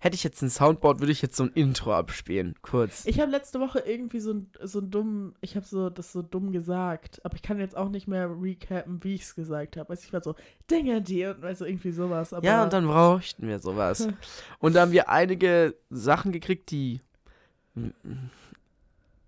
Hätte 0.00 0.14
ich 0.14 0.24
jetzt 0.24 0.42
ein 0.42 0.50
Soundboard, 0.50 1.00
würde 1.00 1.12
ich 1.12 1.22
jetzt 1.22 1.36
so 1.36 1.44
ein 1.44 1.50
Intro 1.54 1.94
abspielen. 1.94 2.54
Kurz. 2.62 3.04
Ich 3.06 3.20
habe 3.20 3.30
letzte 3.30 3.60
Woche 3.60 3.80
irgendwie 3.80 4.20
so 4.20 4.32
ein, 4.32 4.50
so 4.62 4.80
ein 4.80 4.90
dumm, 4.90 5.34
ich 5.40 5.56
habe 5.56 5.66
so 5.66 5.90
das 5.90 6.12
so 6.12 6.22
dumm 6.22 6.52
gesagt, 6.52 7.20
aber 7.24 7.36
ich 7.36 7.42
kann 7.42 7.58
jetzt 7.58 7.76
auch 7.76 7.88
nicht 7.88 8.06
mehr 8.06 8.28
recappen, 8.28 9.02
wie 9.02 9.14
ich 9.14 9.22
es 9.22 9.34
gesagt 9.34 9.76
habe. 9.76 9.90
Also 9.90 10.02
ich 10.06 10.12
war 10.12 10.22
so, 10.22 10.34
Dinge, 10.70 11.02
die 11.02 11.24
und 11.26 11.44
also 11.44 11.64
irgendwie 11.64 11.92
sowas. 11.92 12.32
Aber 12.32 12.44
ja, 12.44 12.64
und 12.64 12.72
dann 12.72 12.86
brauchten 12.86 13.46
wir 13.46 13.58
sowas. 13.58 14.08
Und 14.58 14.74
da 14.74 14.82
haben 14.82 14.92
wir 14.92 15.08
einige 15.08 15.74
Sachen 15.90 16.32
gekriegt, 16.32 16.70
die. 16.70 17.00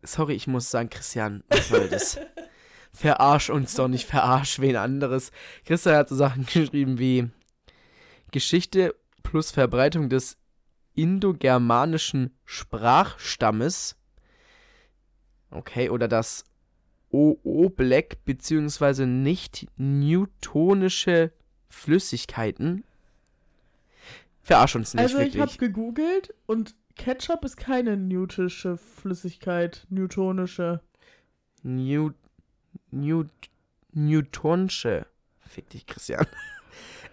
Sorry, 0.03 0.35
ich 0.35 0.47
muss 0.47 0.71
sagen, 0.71 0.89
Christian, 0.89 1.43
was 1.49 1.69
soll 1.69 1.89
das? 1.89 2.19
Verarsch 2.93 3.51
uns 3.51 3.75
doch 3.75 3.89
nicht, 3.89 4.09
verarsch 4.09 4.59
wen 4.61 4.77
anderes. 4.77 5.31
Christian 5.67 5.97
hat 5.97 6.09
so 6.09 6.15
Sachen 6.15 6.47
geschrieben 6.53 6.99
wie 6.99 7.29
Geschichte 8.33 8.95
plus 9.23 9.51
Verbreitung 9.51 10.09
des 10.09 10.39
indogermanischen 10.97 12.35
Sprachstammes. 12.45 13.97
Okay, 15.51 15.91
oder 15.91 16.09
das 16.09 16.45
OO-Black 17.13 18.25
beziehungsweise 18.25 19.07
nicht 19.07 19.69
newtonische 19.77 21.33
Flüssigkeiten. 21.69 22.85
Verarsch 24.43 24.77
uns 24.77 24.95
nicht 24.95 25.03
Also 25.03 25.19
ich 25.19 25.39
habe 25.39 25.57
gegoogelt 25.57 26.35
und 26.47 26.75
Ketchup 26.97 27.45
ist 27.45 27.57
keine 27.57 27.97
newtische 27.97 28.77
Flüssigkeit, 28.77 29.87
newtonische. 29.91 30.81
New, 31.63 32.13
New, 32.91 33.25
Newtonsche. 33.93 35.07
Fick 35.41 35.71
dich, 35.71 35.87
Christian. 35.87 36.27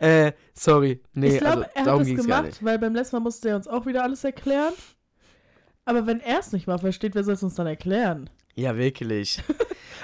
Äh, 0.03 0.33
sorry. 0.53 1.01
Nee, 1.13 1.35
ich 1.35 1.39
glaube, 1.39 1.69
also 1.75 1.89
er 1.89 1.99
hat 1.99 2.01
es 2.01 2.15
gemacht, 2.15 2.57
weil 2.61 2.77
beim 2.77 2.93
letzten 2.93 3.15
Mal 3.15 3.21
musste 3.21 3.49
er 3.49 3.55
uns 3.55 3.67
auch 3.67 3.85
wieder 3.85 4.03
alles 4.03 4.23
erklären. 4.23 4.73
Aber 5.85 6.05
wenn 6.07 6.19
er 6.19 6.39
es 6.39 6.51
nicht 6.51 6.67
mal 6.67 6.77
versteht, 6.77 7.15
wer 7.15 7.23
soll 7.23 7.35
es 7.35 7.43
uns 7.43 7.55
dann 7.55 7.67
erklären? 7.67 8.29
Ja, 8.55 8.75
wirklich. 8.75 9.41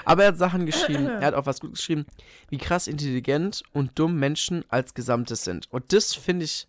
Aber 0.05 0.23
er 0.23 0.29
hat 0.29 0.37
Sachen 0.37 0.65
geschrieben, 0.65 1.05
er 1.21 1.27
hat 1.27 1.33
auch 1.33 1.45
was 1.45 1.59
gut 1.59 1.73
geschrieben, 1.73 2.05
wie 2.49 2.57
krass 2.57 2.87
intelligent 2.87 3.63
und 3.73 3.99
dumm 3.99 4.17
Menschen 4.17 4.63
als 4.69 4.93
Gesamtes 4.93 5.43
sind. 5.43 5.67
Und 5.69 5.91
das 5.91 6.15
finde 6.15 6.45
ich, 6.45 6.67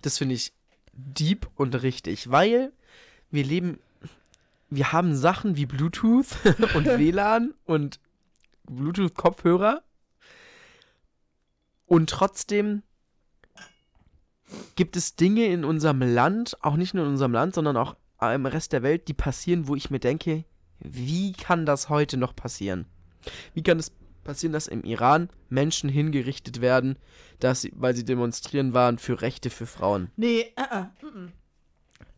das 0.00 0.18
finde 0.18 0.36
ich 0.36 0.52
deep 0.92 1.48
und 1.56 1.82
richtig, 1.82 2.30
weil 2.30 2.72
wir 3.30 3.44
leben, 3.44 3.80
wir 4.68 4.92
haben 4.92 5.16
Sachen 5.16 5.56
wie 5.56 5.66
Bluetooth 5.66 6.28
und 6.74 6.86
WLAN 6.98 7.54
und 7.64 7.98
Bluetooth-Kopfhörer 8.66 9.82
und 11.90 12.08
trotzdem 12.08 12.84
gibt 14.76 14.94
es 14.94 15.16
Dinge 15.16 15.46
in 15.46 15.64
unserem 15.64 16.00
Land, 16.02 16.56
auch 16.60 16.76
nicht 16.76 16.94
nur 16.94 17.04
in 17.04 17.10
unserem 17.10 17.32
Land, 17.32 17.56
sondern 17.56 17.76
auch 17.76 17.96
im 18.20 18.46
Rest 18.46 18.72
der 18.72 18.84
Welt, 18.84 19.08
die 19.08 19.12
passieren, 19.12 19.66
wo 19.66 19.74
ich 19.74 19.90
mir 19.90 19.98
denke, 19.98 20.44
wie 20.78 21.32
kann 21.32 21.66
das 21.66 21.88
heute 21.88 22.16
noch 22.16 22.36
passieren? 22.36 22.86
Wie 23.54 23.64
kann 23.64 23.80
es 23.80 23.90
passieren, 24.22 24.52
dass 24.52 24.68
im 24.68 24.84
Iran 24.84 25.30
Menschen 25.48 25.90
hingerichtet 25.90 26.60
werden, 26.60 26.96
dass 27.40 27.62
sie, 27.62 27.72
weil 27.74 27.96
sie 27.96 28.04
demonstrieren 28.04 28.72
waren 28.72 28.98
für 28.98 29.20
Rechte 29.20 29.50
für 29.50 29.66
Frauen? 29.66 30.12
Nee, 30.14 30.52
äh, 30.54 30.82
äh, 30.82 31.04
mm. 31.04 31.32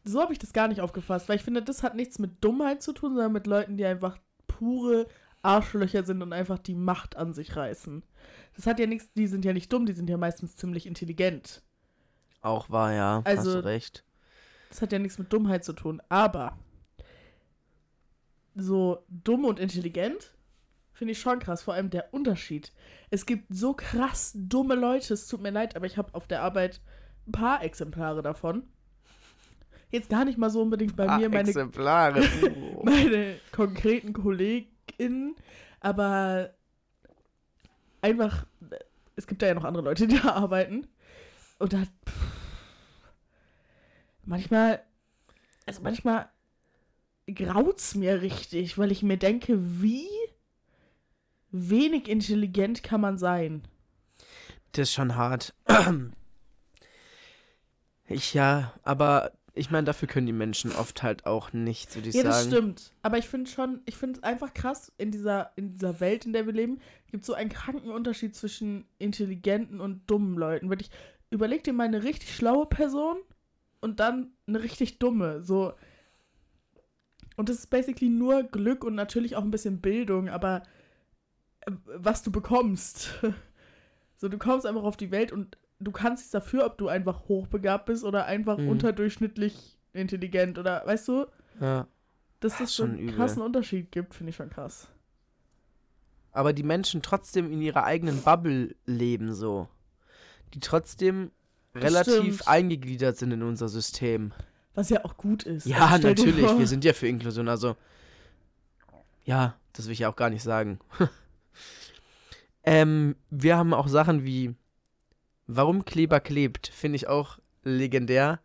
so 0.04 0.20
habe 0.20 0.34
ich 0.34 0.38
das 0.38 0.52
gar 0.52 0.68
nicht 0.68 0.82
aufgefasst, 0.82 1.30
weil 1.30 1.36
ich 1.36 1.44
finde, 1.44 1.62
das 1.62 1.82
hat 1.82 1.96
nichts 1.96 2.18
mit 2.18 2.44
Dummheit 2.44 2.82
zu 2.82 2.92
tun, 2.92 3.14
sondern 3.14 3.32
mit 3.32 3.46
Leuten, 3.46 3.78
die 3.78 3.86
einfach 3.86 4.18
pure 4.48 5.06
Arschlöcher 5.40 6.04
sind 6.04 6.20
und 6.20 6.34
einfach 6.34 6.58
die 6.58 6.74
Macht 6.74 7.16
an 7.16 7.32
sich 7.32 7.56
reißen. 7.56 8.02
Das 8.56 8.66
hat 8.66 8.78
ja 8.78 8.86
nichts, 8.86 9.12
die 9.14 9.26
sind 9.26 9.44
ja 9.44 9.52
nicht 9.52 9.72
dumm, 9.72 9.86
die 9.86 9.92
sind 9.92 10.10
ja 10.10 10.16
meistens 10.16 10.56
ziemlich 10.56 10.86
intelligent. 10.86 11.62
Auch 12.40 12.70
war 12.70 12.92
ja, 12.92 13.22
hast 13.24 13.38
Also- 13.38 13.60
du 13.60 13.64
recht. 13.64 14.04
Das 14.68 14.80
hat 14.80 14.92
ja 14.92 14.98
nichts 14.98 15.18
mit 15.18 15.30
Dummheit 15.30 15.64
zu 15.64 15.74
tun, 15.74 16.00
aber 16.08 16.58
so 18.54 19.04
dumm 19.08 19.44
und 19.44 19.60
intelligent 19.60 20.34
finde 20.92 21.12
ich 21.12 21.20
schon 21.20 21.40
krass, 21.40 21.62
vor 21.62 21.74
allem 21.74 21.90
der 21.90 22.14
Unterschied. 22.14 22.72
Es 23.10 23.26
gibt 23.26 23.46
so 23.50 23.74
krass 23.74 24.32
dumme 24.34 24.74
Leute, 24.74 25.14
es 25.14 25.26
tut 25.26 25.42
mir 25.42 25.50
leid, 25.50 25.76
aber 25.76 25.86
ich 25.86 25.96
habe 25.96 26.14
auf 26.14 26.26
der 26.26 26.42
Arbeit 26.42 26.80
ein 27.26 27.32
paar 27.32 27.62
Exemplare 27.62 28.22
davon. 28.22 28.64
Jetzt 29.90 30.08
gar 30.08 30.24
nicht 30.24 30.38
mal 30.38 30.48
so 30.48 30.62
unbedingt 30.62 30.96
bei 30.96 31.06
ah, 31.06 31.18
mir 31.18 31.28
meine, 31.28 31.48
Exemplare. 31.48 32.22
Meine 32.82 33.36
konkreten 33.52 34.14
KollegInnen, 34.14 35.36
aber 35.80 36.54
einfach, 38.02 38.46
es 39.16 39.26
gibt 39.26 39.42
da 39.42 39.46
ja 39.46 39.54
noch 39.54 39.64
andere 39.64 39.84
Leute, 39.84 40.06
die 40.06 40.20
da 40.20 40.32
arbeiten. 40.34 40.86
Und 41.58 41.72
da, 41.72 41.84
manchmal, 44.24 44.82
also 45.66 45.80
manchmal 45.82 46.28
graut's 47.26 47.94
mir 47.94 48.20
richtig, 48.20 48.76
weil 48.78 48.92
ich 48.92 49.02
mir 49.02 49.16
denke, 49.16 49.56
wie 49.80 50.08
wenig 51.50 52.08
intelligent 52.08 52.82
kann 52.82 53.00
man 53.00 53.18
sein? 53.18 53.62
Das 54.72 54.88
ist 54.88 54.94
schon 54.94 55.16
hart. 55.16 55.54
Ich 58.08 58.34
ja, 58.34 58.74
aber 58.82 59.32
ich 59.54 59.70
meine, 59.70 59.84
dafür 59.84 60.08
können 60.08 60.26
die 60.26 60.32
Menschen 60.32 60.72
oft 60.72 61.02
halt 61.02 61.26
auch 61.26 61.52
nichts, 61.52 61.94
würde 61.94 62.08
ich 62.08 62.14
ja, 62.14 62.22
das 62.22 62.44
sagen. 62.44 62.50
stimmt. 62.50 62.92
Aber 63.02 63.18
ich 63.18 63.28
finde 63.28 63.50
schon, 63.50 63.80
ich 63.84 63.96
finde 63.96 64.18
es 64.18 64.22
einfach 64.22 64.54
krass, 64.54 64.92
in 64.96 65.10
dieser, 65.10 65.52
in 65.56 65.72
dieser 65.72 66.00
Welt, 66.00 66.24
in 66.24 66.32
der 66.32 66.46
wir 66.46 66.54
leben, 66.54 66.80
gibt 67.10 67.22
es 67.22 67.26
so 67.26 67.34
einen 67.34 67.50
kranken 67.50 67.90
Unterschied 67.90 68.34
zwischen 68.34 68.86
intelligenten 68.98 69.80
und 69.80 70.08
dummen 70.10 70.38
Leuten. 70.38 70.70
Wirklich, 70.70 70.90
überleg 71.30 71.64
dir 71.64 71.74
mal 71.74 71.84
eine 71.84 72.02
richtig 72.02 72.34
schlaue 72.34 72.66
Person 72.66 73.18
und 73.80 74.00
dann 74.00 74.32
eine 74.46 74.62
richtig 74.62 74.98
dumme. 74.98 75.42
So. 75.42 75.74
Und 77.36 77.50
das 77.50 77.58
ist 77.58 77.70
basically 77.70 78.10
nur 78.10 78.44
Glück 78.44 78.84
und 78.84 78.94
natürlich 78.94 79.36
auch 79.36 79.42
ein 79.42 79.50
bisschen 79.50 79.82
Bildung, 79.82 80.30
aber 80.30 80.62
äh, 81.60 81.72
was 81.84 82.22
du 82.22 82.30
bekommst. 82.32 83.20
So, 84.14 84.28
du 84.28 84.38
kommst 84.38 84.66
einfach 84.66 84.84
auf 84.84 84.96
die 84.96 85.10
Welt 85.10 85.32
und 85.32 85.58
du 85.82 85.90
kannst 85.92 86.20
nichts 86.22 86.30
dafür, 86.32 86.66
ob 86.66 86.78
du 86.78 86.88
einfach 86.88 87.28
hochbegabt 87.28 87.86
bist 87.86 88.04
oder 88.04 88.26
einfach 88.26 88.58
Mhm. 88.58 88.68
unterdurchschnittlich 88.68 89.78
intelligent 89.92 90.58
oder 90.58 90.82
weißt 90.86 91.08
du, 91.08 91.26
Ja. 91.60 91.86
dass 92.40 92.60
Ah, 92.60 92.64
es 92.64 92.74
so 92.76 92.82
schon 92.84 92.92
einen 92.92 92.98
übel. 93.00 93.14
krassen 93.16 93.42
Unterschied 93.42 93.90
gibt, 93.92 94.14
finde 94.14 94.30
ich 94.30 94.36
schon 94.36 94.50
krass. 94.50 94.88
Aber 96.32 96.52
die 96.54 96.62
Menschen 96.62 97.02
trotzdem 97.02 97.52
in 97.52 97.60
ihrer 97.60 97.84
eigenen 97.84 98.22
Bubble 98.22 98.74
leben 98.86 99.34
so. 99.34 99.68
Die 100.54 100.60
trotzdem 100.60 101.30
Das 101.74 101.84
relativ 101.84 102.34
stimmt. 102.36 102.48
eingegliedert 102.48 103.16
sind 103.18 103.32
in 103.32 103.42
unser 103.42 103.68
System. 103.68 104.32
Was 104.74 104.88
ja 104.88 105.04
auch 105.04 105.18
gut 105.18 105.42
ist. 105.42 105.66
Ja, 105.66 105.86
Also 105.88 106.08
natürlich. 106.08 106.58
Wir 106.58 106.66
sind 106.66 106.84
ja 106.84 106.94
für 106.94 107.06
Inklusion. 107.06 107.48
Also, 107.48 107.76
ja, 109.24 109.54
das 109.74 109.84
will 109.86 109.92
ich 109.92 109.98
ja 110.00 110.08
auch 110.10 110.16
gar 110.16 110.30
nicht 110.30 110.42
sagen. 110.42 110.78
ähm, 112.64 113.16
wir 113.30 113.56
haben 113.56 113.74
auch 113.74 113.88
Sachen 113.88 114.24
wie, 114.24 114.54
warum 115.56 115.84
Kleber 115.84 116.20
klebt, 116.20 116.68
finde 116.68 116.96
ich 116.96 117.08
auch 117.08 117.38
legendär. 117.64 118.40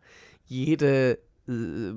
Jede, 0.46 1.18
äh, 1.48 1.92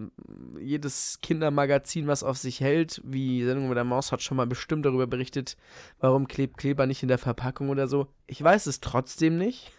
jedes 0.60 1.20
Kindermagazin, 1.22 2.08
was 2.08 2.24
auf 2.24 2.38
sich 2.38 2.60
hält, 2.60 3.02
wie 3.04 3.44
Sendung 3.44 3.70
mit 3.70 3.78
der 3.78 3.84
Maus, 3.84 4.12
hat 4.12 4.22
schon 4.22 4.38
mal 4.38 4.48
bestimmt 4.48 4.86
darüber 4.86 5.08
berichtet, 5.08 5.58
warum 6.00 6.28
klebt 6.28 6.58
Kleber 6.58 6.86
nicht 6.86 7.04
in 7.04 7.10
der 7.10 7.18
Verpackung 7.18 7.70
oder 7.70 7.88
so. 7.88 8.08
Ich 8.28 8.42
weiß 8.44 8.66
es 8.68 8.80
trotzdem 8.82 9.38
nicht. 9.38 9.72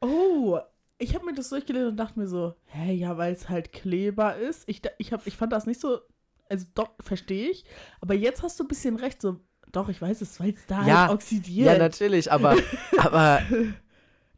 Oh, 0.00 0.58
ich 0.98 1.14
habe 1.14 1.26
mir 1.26 1.34
das 1.34 1.50
durchgelesen 1.50 1.90
und 1.90 1.96
dachte 1.96 2.18
mir 2.18 2.28
so, 2.28 2.54
hä, 2.66 2.92
ja, 2.92 3.16
weil 3.18 3.34
es 3.34 3.48
halt 3.48 3.72
Kleber 3.72 4.36
ist. 4.36 4.64
Ich, 4.66 4.82
ich, 4.98 5.12
hab, 5.12 5.26
ich 5.26 5.36
fand 5.36 5.52
das 5.52 5.66
nicht 5.66 5.80
so, 5.80 6.00
also 6.48 6.66
doch, 6.74 6.90
verstehe 7.00 7.50
ich. 7.50 7.64
Aber 8.00 8.14
jetzt 8.14 8.42
hast 8.42 8.58
du 8.58 8.64
ein 8.64 8.68
bisschen 8.68 8.96
recht, 8.96 9.20
so, 9.20 9.40
doch, 9.72 9.88
ich 9.88 10.00
weiß 10.00 10.22
es, 10.22 10.40
weil 10.40 10.50
es 10.54 10.66
da 10.66 10.86
Ja, 10.86 11.00
halt 11.02 11.10
oxidiert. 11.12 11.66
Ja, 11.66 11.78
natürlich, 11.78 12.32
aber, 12.32 12.56
aber 12.98 13.42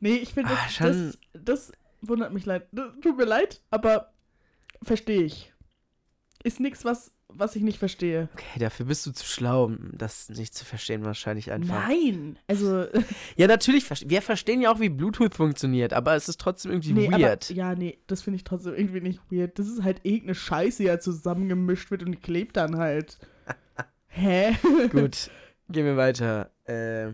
Nee, 0.00 0.16
ich 0.16 0.34
finde, 0.34 0.50
Ah, 0.52 0.58
das, 0.64 0.74
schon- 0.74 0.86
das, 0.86 1.18
das 1.44 1.72
wundert 2.00 2.32
mich 2.32 2.46
leid. 2.46 2.68
Tut 3.02 3.16
mir 3.16 3.24
leid, 3.24 3.60
aber 3.70 4.12
verstehe 4.82 5.22
ich. 5.22 5.52
Ist 6.44 6.60
nichts, 6.60 6.84
was, 6.84 7.10
was 7.26 7.56
ich 7.56 7.62
nicht 7.62 7.78
verstehe. 7.78 8.28
Okay, 8.32 8.60
dafür 8.60 8.86
bist 8.86 9.04
du 9.04 9.10
zu 9.10 9.26
schlau, 9.26 9.64
um 9.64 9.90
das 9.92 10.28
nicht 10.28 10.54
zu 10.54 10.64
verstehen, 10.64 11.04
wahrscheinlich 11.04 11.50
einfach. 11.50 11.88
Nein, 11.88 12.38
also 12.46 12.86
Ja, 13.36 13.48
natürlich, 13.48 13.84
wir 14.08 14.22
verstehen 14.22 14.60
ja 14.60 14.72
auch, 14.72 14.78
wie 14.78 14.88
Bluetooth 14.88 15.34
funktioniert, 15.34 15.92
aber 15.92 16.14
es 16.14 16.28
ist 16.28 16.40
trotzdem 16.40 16.70
irgendwie 16.70 16.92
nee, 16.92 17.10
weird. 17.10 17.50
aber 17.50 17.54
ja, 17.58 17.74
nee, 17.74 17.98
das 18.06 18.22
finde 18.22 18.36
ich 18.36 18.44
trotzdem 18.44 18.74
irgendwie 18.74 19.00
nicht 19.00 19.20
weird. 19.30 19.58
Das 19.58 19.66
ist 19.66 19.82
halt 19.82 20.00
irgendeine 20.04 20.36
Scheiße, 20.36 20.78
die 20.84 20.88
ja 20.88 21.00
zusammengemischt 21.00 21.90
wird 21.90 22.04
und 22.04 22.22
klebt 22.22 22.56
dann 22.56 22.76
halt. 22.78 23.18
Hä? 24.06 24.56
Gut, 24.90 25.30
gehen 25.68 25.84
wir 25.86 25.96
weiter. 25.96 26.52
Äh, 26.64 27.12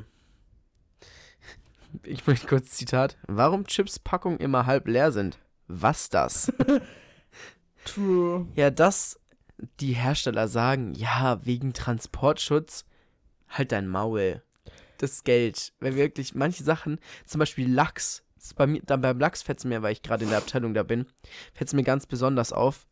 ich 2.03 2.27
möchte 2.27 2.47
kurz 2.47 2.71
Zitat. 2.71 3.17
Warum 3.27 3.67
Chips-Packungen 3.67 4.39
immer 4.39 4.67
halb 4.67 4.89
leer 4.89 5.13
sind? 5.13 5.39
Was 5.69 6.09
das? 6.09 6.53
True. 7.85 8.47
ja, 8.55 8.71
dass 8.71 9.21
die 9.81 9.93
Hersteller 9.93 10.49
sagen, 10.49 10.95
ja, 10.95 11.45
wegen 11.45 11.73
Transportschutz, 11.75 12.85
halt 13.49 13.73
dein 13.73 13.89
Maul. 13.89 14.43
Das 14.99 15.25
Geld. 15.25 15.73
Weil 15.81 15.97
wirklich 15.97 16.35
manche 16.35 16.65
Sachen, 16.65 16.99
zum 17.27 17.39
Beispiel 17.39 17.71
Lachs, 17.71 18.23
bei 18.57 18.67
mir, 18.67 18.83
dann 18.85 19.01
beim 19.01 19.19
Lachs 19.19 19.43
fällt 19.43 19.59
es 19.59 19.65
mir, 19.65 19.83
weil 19.83 19.93
ich 19.93 20.03
gerade 20.03 20.25
in 20.25 20.31
der 20.31 20.39
Abteilung 20.39 20.75
da 20.75 20.83
bin, 20.83 21.07
fällt 21.53 21.69
es 21.69 21.75
mir 21.75 21.83
ganz 21.85 22.07
besonders 22.07 22.53
auf. 22.53 22.87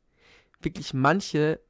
Wirklich 0.60 0.94
manche, 0.94 1.60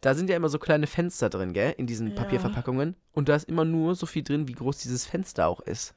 da 0.00 0.14
sind 0.14 0.28
ja 0.28 0.36
immer 0.36 0.48
so 0.48 0.58
kleine 0.58 0.86
Fenster 0.86 1.30
drin, 1.30 1.52
gell, 1.52 1.74
in 1.76 1.86
diesen 1.86 2.08
Ja. 2.08 2.14
Papierverpackungen. 2.14 2.96
Und 3.12 3.28
da 3.28 3.36
ist 3.36 3.48
immer 3.48 3.64
nur 3.64 3.94
so 3.94 4.06
viel 4.06 4.22
drin, 4.22 4.48
wie 4.48 4.54
groß 4.54 4.78
dieses 4.78 5.06
Fenster 5.06 5.46
auch 5.46 5.60
ist. 5.60 5.94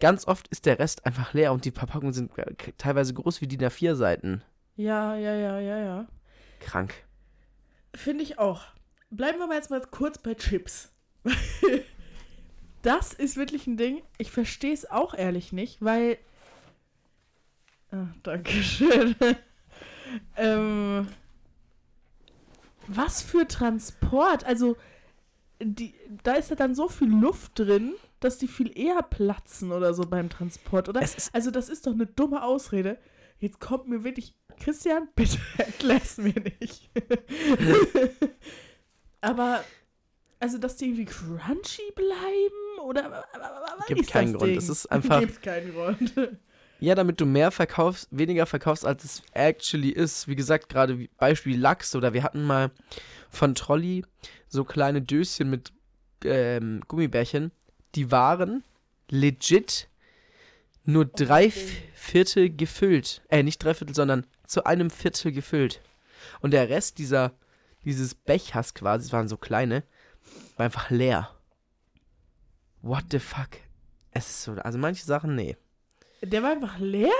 Ganz 0.00 0.28
oft 0.28 0.46
ist 0.48 0.66
der 0.66 0.78
Rest 0.78 1.06
einfach 1.06 1.34
leer 1.34 1.52
und 1.52 1.64
die 1.64 1.72
Verpackungen 1.72 2.12
sind 2.12 2.30
teilweise 2.76 3.14
groß 3.14 3.40
wie 3.40 3.48
DIN 3.48 3.60
A4 3.60 3.96
Seiten. 3.96 4.42
Ja, 4.76 5.16
ja, 5.16 5.34
ja, 5.34 5.58
ja, 5.58 5.78
ja. 5.78 6.06
Krank. 6.60 6.94
Finde 7.94 8.22
ich 8.22 8.38
auch. 8.38 8.62
Bleiben 9.10 9.38
wir 9.38 9.48
mal 9.48 9.56
jetzt 9.56 9.70
mal 9.70 9.80
kurz 9.80 10.18
bei 10.18 10.34
Chips. 10.34 10.92
das 12.82 13.12
ist 13.12 13.36
wirklich 13.36 13.66
ein 13.66 13.76
Ding. 13.76 14.02
Ich 14.18 14.30
verstehe 14.30 14.72
es 14.72 14.88
auch 14.88 15.14
ehrlich 15.14 15.52
nicht, 15.52 15.82
weil. 15.82 16.18
Ah, 17.90 18.06
Dankeschön. 18.22 19.16
ähm, 20.36 21.08
was 22.86 23.22
für 23.22 23.48
Transport? 23.48 24.44
Also, 24.44 24.76
die, 25.60 25.94
da 26.22 26.34
ist 26.34 26.50
ja 26.50 26.56
dann 26.56 26.74
so 26.74 26.88
viel 26.88 27.08
Luft 27.08 27.58
drin, 27.58 27.94
dass 28.20 28.38
die 28.38 28.48
viel 28.48 28.76
eher 28.78 29.02
platzen 29.02 29.72
oder 29.72 29.94
so 29.94 30.02
beim 30.02 30.28
Transport, 30.30 30.88
oder? 30.88 31.00
Also, 31.32 31.50
das 31.50 31.68
ist 31.68 31.86
doch 31.86 31.92
eine 31.92 32.06
dumme 32.06 32.42
Ausrede. 32.42 32.98
Jetzt 33.38 33.60
kommt 33.60 33.88
mir 33.88 34.02
wirklich. 34.04 34.34
Christian, 34.60 35.08
bitte 35.14 35.38
erklär's 35.56 36.16
mir 36.18 36.34
nicht. 36.60 36.90
Aber, 39.20 39.64
also, 40.40 40.58
dass 40.58 40.76
die 40.76 40.86
irgendwie 40.86 41.04
crunchy 41.06 41.92
bleiben? 41.94 42.80
Oder 42.84 43.04
wa- 43.10 43.24
wa- 43.34 43.40
wa- 43.40 43.74
was 43.78 43.86
Gibt 43.86 44.00
ist 44.02 44.10
keinen 44.10 44.32
das 44.32 44.38
Grund. 44.40 44.50
Ding? 44.50 44.58
Es 44.58 44.68
ist 44.68 44.86
einfach- 44.86 45.20
Gibt 45.20 45.42
keinen 45.42 45.72
Grund. 45.72 46.12
ja, 46.80 46.94
damit 46.94 47.20
du 47.20 47.26
mehr 47.26 47.50
verkaufst, 47.50 48.08
weniger 48.10 48.46
verkaufst, 48.46 48.84
als 48.84 49.04
es 49.04 49.22
actually 49.32 49.90
ist. 49.90 50.28
Wie 50.28 50.36
gesagt, 50.36 50.68
gerade 50.68 51.08
Beispiel 51.18 51.58
Lachs 51.58 51.94
oder 51.96 52.12
wir 52.12 52.22
hatten 52.22 52.44
mal 52.44 52.70
von 53.30 53.54
Trolli 53.54 54.04
so 54.48 54.64
kleine 54.64 55.02
Döschen 55.02 55.50
mit 55.50 55.72
ähm, 56.24 56.82
Gummibärchen. 56.88 57.52
Die 57.94 58.10
waren 58.10 58.64
legit 59.10 59.88
nur 60.84 61.04
drei 61.04 61.46
okay. 61.48 61.82
Viertel 61.94 62.50
gefüllt. 62.54 63.22
Äh, 63.28 63.42
nicht 63.42 63.62
drei 63.62 63.74
Viertel, 63.74 63.94
sondern 63.94 64.26
zu 64.46 64.64
einem 64.64 64.90
Viertel 64.90 65.32
gefüllt. 65.32 65.80
Und 66.40 66.52
der 66.52 66.68
Rest 66.68 66.98
dieser, 66.98 67.32
dieses 67.84 68.14
Bechers 68.14 68.74
quasi, 68.74 69.06
es 69.06 69.12
waren 69.12 69.28
so 69.28 69.36
kleine, 69.36 69.84
war 70.56 70.64
einfach 70.66 70.90
leer. 70.90 71.30
What 72.80 73.04
the 73.10 73.18
fuck? 73.18 73.50
Es 74.12 74.28
ist 74.30 74.42
so, 74.44 74.52
also 74.52 74.78
manche 74.78 75.04
Sachen, 75.04 75.34
nee. 75.34 75.56
Der 76.22 76.42
war 76.42 76.52
einfach 76.52 76.78
leer? 76.78 77.10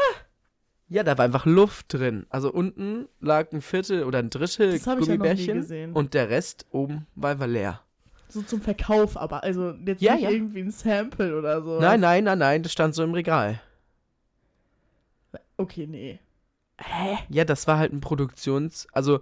Ja, 0.88 1.02
da 1.02 1.18
war 1.18 1.26
einfach 1.26 1.44
Luft 1.44 1.92
drin. 1.92 2.26
Also 2.30 2.50
unten 2.50 3.08
lag 3.20 3.52
ein 3.52 3.60
Viertel 3.60 4.04
oder 4.04 4.20
ein 4.20 4.30
Drittel 4.30 4.72
Das 4.72 4.86
ja 4.86 4.94
Gummibärchen 4.94 5.58
gesehen. 5.58 5.92
und 5.92 6.14
der 6.14 6.30
Rest 6.30 6.66
oben 6.70 7.06
war 7.14 7.32
einfach 7.32 7.46
leer. 7.46 7.82
So 8.28 8.42
zum 8.42 8.60
Verkauf, 8.60 9.16
aber 9.16 9.42
also 9.42 9.72
jetzt 9.72 10.02
Ja, 10.02 10.14
nicht 10.14 10.24
ja. 10.24 10.30
irgendwie 10.30 10.60
ein 10.60 10.70
Sample 10.70 11.38
oder 11.38 11.62
so. 11.62 11.80
Nein, 11.80 12.00
nein, 12.00 12.24
nein, 12.24 12.38
nein, 12.38 12.62
das 12.62 12.72
stand 12.72 12.94
so 12.94 13.02
im 13.02 13.14
Regal. 13.14 13.60
Okay, 15.56 15.86
nee. 15.86 16.20
Hä? 16.78 17.18
Ja, 17.30 17.44
das 17.44 17.66
war 17.66 17.78
halt 17.78 17.92
ein 17.92 18.00
Produktions... 18.00 18.86
Also, 18.92 19.20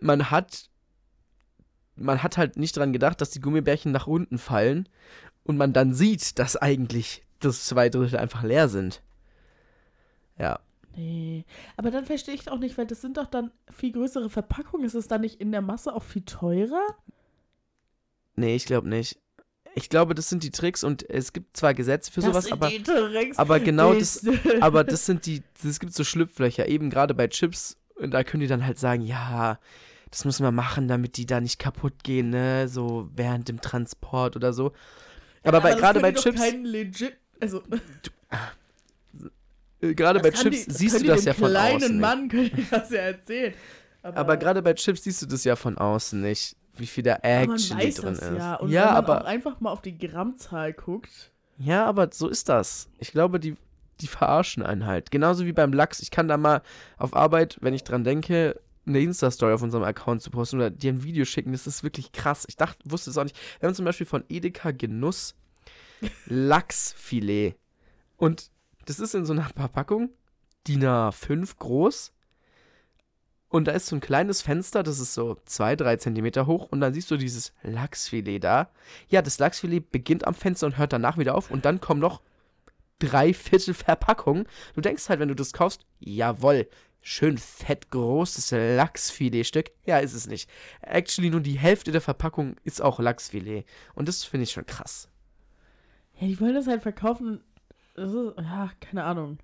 man 0.00 0.30
hat... 0.30 0.70
Man 1.96 2.22
hat 2.22 2.38
halt 2.38 2.56
nicht 2.56 2.76
dran 2.76 2.92
gedacht, 2.92 3.20
dass 3.20 3.30
die 3.30 3.40
Gummibärchen 3.40 3.90
nach 3.90 4.06
unten 4.06 4.38
fallen 4.38 4.88
und 5.42 5.56
man 5.56 5.72
dann 5.72 5.92
sieht, 5.92 6.38
dass 6.38 6.56
eigentlich 6.56 7.24
das 7.40 7.64
zwei 7.64 7.88
Drittel 7.88 8.18
einfach 8.18 8.44
leer 8.44 8.68
sind. 8.68 9.02
Ja. 10.38 10.60
Nee. 10.96 11.44
Aber 11.76 11.90
dann 11.90 12.04
verstehe 12.04 12.34
ich 12.34 12.48
auch 12.48 12.58
nicht, 12.58 12.78
weil 12.78 12.86
das 12.86 13.00
sind 13.00 13.16
doch 13.16 13.26
dann 13.26 13.50
viel 13.72 13.92
größere 13.92 14.30
Verpackungen. 14.30 14.86
Ist 14.86 14.94
es 14.94 15.08
dann 15.08 15.22
nicht 15.22 15.40
in 15.40 15.50
der 15.50 15.60
Masse 15.60 15.92
auch 15.92 16.04
viel 16.04 16.22
teurer? 16.22 16.86
Nee, 18.38 18.56
ich 18.56 18.66
glaube 18.66 18.88
nicht. 18.88 19.18
Ich 19.74 19.90
glaube, 19.90 20.14
das 20.14 20.28
sind 20.28 20.42
die 20.42 20.50
Tricks 20.50 20.82
und 20.82 21.08
es 21.08 21.32
gibt 21.32 21.56
zwar 21.56 21.74
Gesetze 21.74 22.10
für 22.10 22.20
sowas, 22.20 22.46
sind 22.46 22.54
aber... 22.54 22.70
aber 23.36 23.60
genau 23.60 23.94
das- 23.94 24.26
Aber 24.60 24.82
das 24.82 25.06
sind 25.06 25.26
die, 25.26 25.42
es 25.64 25.78
gibt 25.78 25.94
so 25.94 26.04
Schlupflöcher, 26.04 26.68
eben 26.68 26.90
gerade 26.90 27.14
bei 27.14 27.28
Chips. 27.28 27.76
Und 27.94 28.12
da 28.12 28.24
können 28.24 28.40
die 28.40 28.46
dann 28.46 28.64
halt 28.64 28.78
sagen, 28.78 29.02
ja, 29.02 29.58
das 30.10 30.24
müssen 30.24 30.42
wir 30.42 30.52
machen, 30.52 30.88
damit 30.88 31.16
die 31.16 31.26
da 31.26 31.40
nicht 31.40 31.58
kaputt 31.58 32.02
gehen, 32.02 32.30
ne? 32.30 32.68
So 32.68 33.08
während 33.14 33.48
dem 33.48 33.60
Transport 33.60 34.36
oder 34.36 34.52
so. 34.52 34.72
Aber 35.44 35.60
bei, 35.60 35.72
das 35.72 35.80
gerade 35.80 36.00
bei 36.00 36.12
können 36.12 36.36
Chips, 36.36 36.52
legit, 36.62 37.16
also 37.40 37.62
äh, 39.80 39.94
gerade 39.94 40.20
bei 40.20 40.30
das 40.30 40.42
Chips 40.42 40.64
die, 40.66 40.72
siehst 40.72 40.96
können 40.96 41.06
du 41.08 41.14
das 41.14 41.24
ja 41.24 41.34
von 41.34 41.50
kleinen 41.50 41.76
außen. 41.76 41.90
Nicht. 41.92 42.00
Mann 42.00 42.28
können 42.28 42.50
die 42.56 42.66
das 42.70 42.90
ja 42.90 43.00
erzählen. 43.00 43.54
Aber 44.02 44.36
gerade 44.36 44.62
bei 44.62 44.74
Chips 44.74 45.04
siehst 45.04 45.22
du 45.22 45.26
das 45.26 45.44
ja 45.44 45.56
von 45.56 45.76
außen 45.76 46.20
nicht, 46.20 46.56
wie 46.80 46.86
viel 46.86 47.04
da 47.04 47.18
weiß 47.22 47.72
drin 47.96 48.12
ist. 48.14 48.22
ja. 48.22 48.54
Und 48.56 48.70
ja, 48.70 48.82
wenn 48.82 48.88
man 48.88 48.96
aber 48.96 49.20
auch 49.22 49.26
einfach 49.26 49.60
mal 49.60 49.70
auf 49.70 49.82
die 49.82 49.96
Grammzahl 49.96 50.72
guckt, 50.72 51.32
Ja, 51.58 51.84
aber 51.86 52.08
so 52.12 52.28
ist 52.28 52.48
das. 52.48 52.88
Ich 52.98 53.10
glaube, 53.12 53.40
die, 53.40 53.56
die 54.00 54.06
verarschen 54.06 54.62
einen 54.62 54.86
halt. 54.86 55.10
Genauso 55.10 55.44
wie 55.44 55.52
beim 55.52 55.72
Lachs. 55.72 56.00
Ich 56.00 56.10
kann 56.10 56.28
da 56.28 56.36
mal 56.36 56.62
auf 56.96 57.14
Arbeit, 57.14 57.58
wenn 57.60 57.74
ich 57.74 57.84
dran 57.84 58.04
denke, 58.04 58.60
eine 58.86 59.00
Insta-Story 59.00 59.52
auf 59.52 59.62
unserem 59.62 59.84
Account 59.84 60.22
zu 60.22 60.30
posten 60.30 60.56
oder 60.56 60.70
dir 60.70 60.92
ein 60.92 61.02
Video 61.02 61.24
schicken. 61.24 61.52
Das 61.52 61.66
ist 61.66 61.82
wirklich 61.82 62.12
krass. 62.12 62.44
Ich 62.48 62.56
dachte, 62.56 62.78
wusste 62.90 63.10
es 63.10 63.18
auch 63.18 63.24
nicht. 63.24 63.36
Wir 63.60 63.66
haben 63.66 63.74
zum 63.74 63.84
Beispiel 63.84 64.06
von 64.06 64.24
Edeka 64.28 64.70
Genuss 64.70 65.34
Lachsfilet. 66.26 67.56
Und 68.16 68.50
das 68.86 68.98
ist 69.00 69.14
in 69.14 69.26
so 69.26 69.32
einer 69.32 69.44
Verpackung, 69.44 70.10
DIN 70.66 70.82
A5 70.84 71.56
groß. 71.58 72.12
Und 73.48 73.66
da 73.66 73.72
ist 73.72 73.86
so 73.86 73.96
ein 73.96 74.00
kleines 74.00 74.42
Fenster, 74.42 74.82
das 74.82 74.98
ist 74.98 75.14
so 75.14 75.38
zwei, 75.46 75.74
drei 75.74 75.96
Zentimeter 75.96 76.46
hoch. 76.46 76.66
Und 76.70 76.80
dann 76.80 76.92
siehst 76.92 77.10
du 77.10 77.16
dieses 77.16 77.52
Lachsfilet 77.62 78.40
da. 78.40 78.70
Ja, 79.08 79.22
das 79.22 79.38
Lachsfilet 79.38 79.90
beginnt 79.90 80.26
am 80.26 80.34
Fenster 80.34 80.66
und 80.66 80.76
hört 80.76 80.92
danach 80.92 81.16
wieder 81.16 81.34
auf. 81.34 81.50
Und 81.50 81.64
dann 81.64 81.80
kommen 81.80 82.00
noch 82.00 82.20
drei 82.98 83.32
Viertel 83.32 83.74
Verpackung. 83.74 84.46
Du 84.74 84.80
denkst 84.80 85.08
halt, 85.08 85.20
wenn 85.20 85.28
du 85.28 85.34
das 85.34 85.54
kaufst, 85.54 85.86
jawoll, 85.98 86.68
schön 87.00 87.38
fett 87.38 87.90
großes 87.90 88.50
Lachsfiletstück. 88.50 89.70
Ja, 89.86 89.98
ist 89.98 90.14
es 90.14 90.26
nicht. 90.26 90.50
Actually, 90.82 91.30
nur 91.30 91.40
die 91.40 91.58
Hälfte 91.58 91.90
der 91.90 92.02
Verpackung 92.02 92.56
ist 92.64 92.82
auch 92.82 93.00
Lachsfilet. 93.00 93.64
Und 93.94 94.08
das 94.08 94.24
finde 94.24 94.44
ich 94.44 94.52
schon 94.52 94.66
krass. 94.66 95.08
Ja, 96.20 96.26
die 96.26 96.38
wollen 96.38 96.54
das 96.54 96.66
halt 96.66 96.82
verkaufen. 96.82 97.40
Das 97.94 98.12
ist, 98.12 98.34
ja, 98.36 98.70
keine 98.80 99.04
Ahnung. 99.04 99.38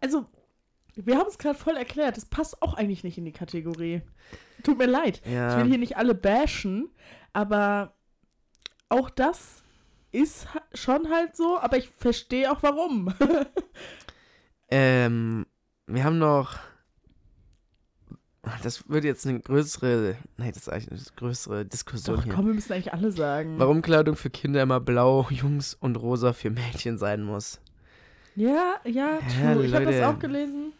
Also, 0.00 0.26
wir 0.96 1.16
haben 1.18 1.28
es 1.28 1.38
gerade 1.38 1.58
voll 1.58 1.76
erklärt. 1.76 2.16
Das 2.16 2.24
passt 2.24 2.62
auch 2.62 2.74
eigentlich 2.74 3.04
nicht 3.04 3.18
in 3.18 3.24
die 3.24 3.32
Kategorie. 3.32 4.02
Tut 4.62 4.78
mir 4.78 4.86
leid. 4.86 5.20
Ja. 5.26 5.50
Ich 5.56 5.56
will 5.62 5.68
hier 5.70 5.78
nicht 5.78 5.96
alle 5.96 6.14
bashen, 6.14 6.88
aber 7.32 7.94
auch 8.88 9.10
das 9.10 9.62
ist 10.12 10.46
schon 10.74 11.08
halt 11.10 11.34
so, 11.36 11.58
aber 11.58 11.78
ich 11.78 11.88
verstehe 11.88 12.50
auch 12.52 12.62
warum. 12.62 13.12
Ähm, 14.74 15.44
wir 15.86 16.02
haben 16.04 16.18
noch. 16.18 16.58
Das 18.62 18.88
wird 18.88 19.04
jetzt 19.04 19.26
eine 19.26 19.38
größere. 19.38 20.16
Nee, 20.38 20.48
das 20.50 20.62
ist 20.62 20.68
eigentlich 20.70 20.90
eine 20.90 21.16
größere 21.16 21.64
Diskussion 21.66 22.16
Doch, 22.16 22.24
hier. 22.24 22.32
komm, 22.32 22.46
wir 22.46 22.54
müssen 22.54 22.72
eigentlich 22.72 22.92
alle 22.92 23.12
sagen. 23.12 23.58
Warum 23.58 23.82
Kleidung 23.82 24.16
für 24.16 24.30
Kinder 24.30 24.62
immer 24.62 24.80
blau, 24.80 25.26
Jungs 25.30 25.74
und 25.74 25.96
rosa 25.96 26.32
für 26.32 26.48
Mädchen 26.50 26.96
sein 26.96 27.22
muss. 27.22 27.60
Ja, 28.34 28.76
ja, 28.84 29.18
Ja, 29.42 29.52
true. 29.52 29.66
ich 29.66 29.74
habe 29.74 29.84
das 29.84 30.02
auch 30.04 30.18
gelesen. 30.18 30.72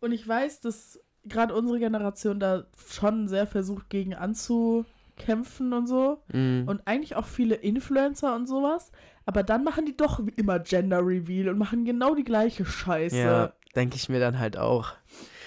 Und 0.00 0.12
ich 0.12 0.26
weiß, 0.26 0.60
dass 0.60 1.00
gerade 1.24 1.54
unsere 1.54 1.78
Generation 1.78 2.40
da 2.40 2.64
schon 2.88 3.28
sehr 3.28 3.46
versucht, 3.46 3.90
gegen 3.90 4.14
anzukämpfen 4.14 5.72
und 5.72 5.86
so. 5.86 6.22
Mhm. 6.32 6.64
Und 6.66 6.82
eigentlich 6.86 7.16
auch 7.16 7.26
viele 7.26 7.56
Influencer 7.56 8.34
und 8.34 8.46
sowas. 8.46 8.92
Aber 9.26 9.42
dann 9.42 9.64
machen 9.64 9.84
die 9.84 9.96
doch 9.96 10.24
wie 10.24 10.32
immer 10.36 10.58
Gender 10.58 11.04
Reveal 11.04 11.48
und 11.50 11.58
machen 11.58 11.84
genau 11.84 12.14
die 12.14 12.24
gleiche 12.24 12.64
Scheiße. 12.64 13.18
ja, 13.18 13.52
denke 13.74 13.96
ich 13.96 14.08
mir 14.08 14.20
dann 14.20 14.38
halt 14.38 14.56
auch. 14.56 14.92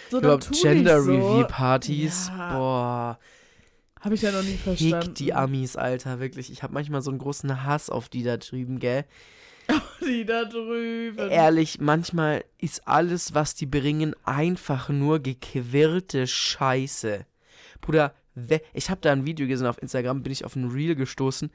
so, 0.10 0.20
Überhaupt 0.20 0.52
Gender 0.52 1.02
so. 1.02 1.12
Reveal 1.12 1.48
Partys. 1.48 2.28
Ja. 2.28 2.58
Boah. 2.58 3.20
Habe 4.02 4.16
ich 4.16 4.22
ja 4.24 4.32
noch 4.32 4.44
nie 4.44 4.58
verstanden. 4.58 5.14
Die 5.14 5.34
Amis, 5.34 5.76
Alter, 5.76 6.20
wirklich. 6.20 6.52
Ich 6.52 6.64
habe 6.64 6.74
manchmal 6.74 7.02
so 7.02 7.12
einen 7.12 7.20
großen 7.20 7.64
Hass 7.64 7.90
auf 7.90 8.10
die 8.10 8.24
da 8.24 8.38
drüben, 8.38 8.80
gell? 8.80 9.06
Die 10.02 10.26
da 10.26 10.46
drüben. 10.46 11.30
Ehrlich, 11.30 11.80
manchmal 11.80 12.44
ist 12.58 12.88
alles, 12.88 13.34
was 13.34 13.56
die 13.56 13.68
bringen, 13.68 14.16
einfach 14.24 14.90
nur 14.90 15.20
gequirlte 15.20 16.28
Scheiße. 16.28 17.26
Bruder, 17.82 18.14
ich 18.74 18.90
habe 18.90 19.02
da 19.02 19.12
ein 19.12 19.26
Video 19.26 19.48
gesehen 19.48 19.68
auf 19.68 19.82
Instagram, 19.82 20.24
bin 20.24 20.32
ich 20.32 20.46
auf 20.46 20.56
ein 20.56 20.70
Reel 20.70 20.96
gestoßen. 20.96 21.52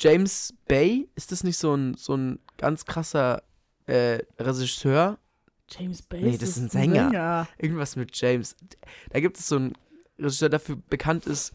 James 0.00 0.54
Bay, 0.66 1.08
ist 1.16 1.32
das 1.32 1.42
nicht 1.44 1.58
so 1.58 1.74
ein, 1.74 1.94
so 1.94 2.16
ein 2.16 2.38
ganz 2.56 2.84
krasser 2.84 3.42
äh, 3.86 4.20
Regisseur? 4.38 5.18
James 5.70 6.02
Bay 6.02 6.22
Nee, 6.22 6.38
das 6.38 6.50
ist 6.50 6.58
ein 6.58 6.70
Sänger. 6.70 7.48
Irgendwas 7.58 7.96
mit 7.96 8.18
James. 8.18 8.56
Da 9.10 9.20
gibt 9.20 9.38
es 9.38 9.48
so 9.48 9.56
einen 9.56 9.74
Regisseur, 10.18 10.48
der 10.48 10.60
dafür 10.60 10.76
bekannt 10.88 11.26
ist, 11.26 11.54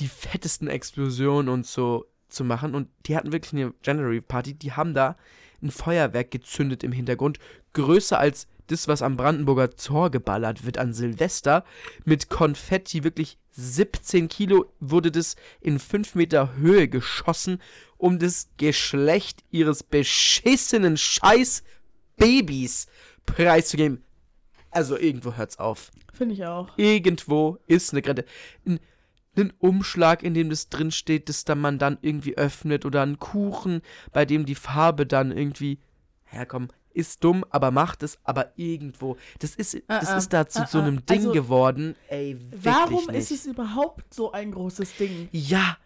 die 0.00 0.08
fettesten 0.08 0.68
Explosionen 0.68 1.48
und 1.48 1.66
so 1.66 2.06
zu 2.32 2.44
machen. 2.44 2.74
Und 2.74 2.88
die 3.06 3.16
hatten 3.16 3.32
wirklich 3.32 3.52
eine 3.52 3.74
January 3.84 4.20
Party. 4.20 4.54
Die 4.54 4.72
haben 4.72 4.94
da 4.94 5.16
ein 5.62 5.70
Feuerwerk 5.70 6.30
gezündet 6.30 6.82
im 6.82 6.92
Hintergrund. 6.92 7.38
Größer 7.72 8.18
als 8.18 8.48
das, 8.66 8.88
was 8.88 9.02
am 9.02 9.16
Brandenburger 9.16 9.70
Tor 9.70 10.10
geballert 10.10 10.64
wird 10.64 10.78
an 10.78 10.92
Silvester. 10.92 11.64
Mit 12.04 12.28
Konfetti, 12.28 13.04
wirklich 13.04 13.38
17 13.52 14.28
Kilo, 14.28 14.72
wurde 14.80 15.12
das 15.12 15.36
in 15.60 15.78
5 15.78 16.14
Meter 16.14 16.56
Höhe 16.56 16.88
geschossen, 16.88 17.60
um 17.98 18.18
das 18.18 18.48
Geschlecht 18.56 19.44
ihres 19.50 19.82
beschissenen 19.82 20.96
Scheiß-Babys 20.96 22.86
preiszugeben. 23.26 24.02
Also 24.70 24.96
irgendwo 24.96 25.36
hört's 25.36 25.58
auf. 25.58 25.90
Finde 26.12 26.34
ich 26.34 26.44
auch. 26.44 26.70
Irgendwo 26.76 27.58
ist 27.66 27.92
eine 27.92 28.02
Grenze. 28.02 28.24
Ein, 28.66 28.80
ein 29.36 29.52
Umschlag, 29.58 30.22
in 30.22 30.34
dem 30.34 30.50
das 30.50 30.68
drin 30.68 30.90
steht, 30.90 31.28
das 31.28 31.44
dann 31.44 31.60
man 31.60 31.78
dann 31.78 31.98
irgendwie 32.02 32.36
öffnet 32.36 32.84
oder 32.84 33.02
ein 33.02 33.18
Kuchen, 33.18 33.80
bei 34.12 34.24
dem 34.24 34.44
die 34.44 34.54
Farbe 34.54 35.06
dann 35.06 35.30
irgendwie 35.32 35.78
herkommen. 36.24 36.68
Ist 36.94 37.24
dumm, 37.24 37.42
aber 37.48 37.70
macht 37.70 38.02
es, 38.02 38.18
aber 38.22 38.52
irgendwo. 38.56 39.16
Das 39.38 39.54
ist, 39.54 39.74
das 39.88 40.08
Ah, 40.08 40.12
ah, 40.14 40.18
ist 40.18 40.28
da 40.34 40.46
zu 40.46 40.60
ah, 40.62 40.66
so 40.66 40.78
ah. 40.78 40.82
einem 40.82 41.06
Ding 41.06 41.18
Also, 41.20 41.32
geworden. 41.32 41.96
Ey, 42.08 42.36
Warum 42.62 43.06
nicht. 43.06 43.14
ist 43.16 43.30
es 43.30 43.46
überhaupt 43.46 44.12
so 44.12 44.32
ein 44.32 44.50
großes 44.50 44.96
Ding? 44.96 45.28
Ja. 45.32 45.78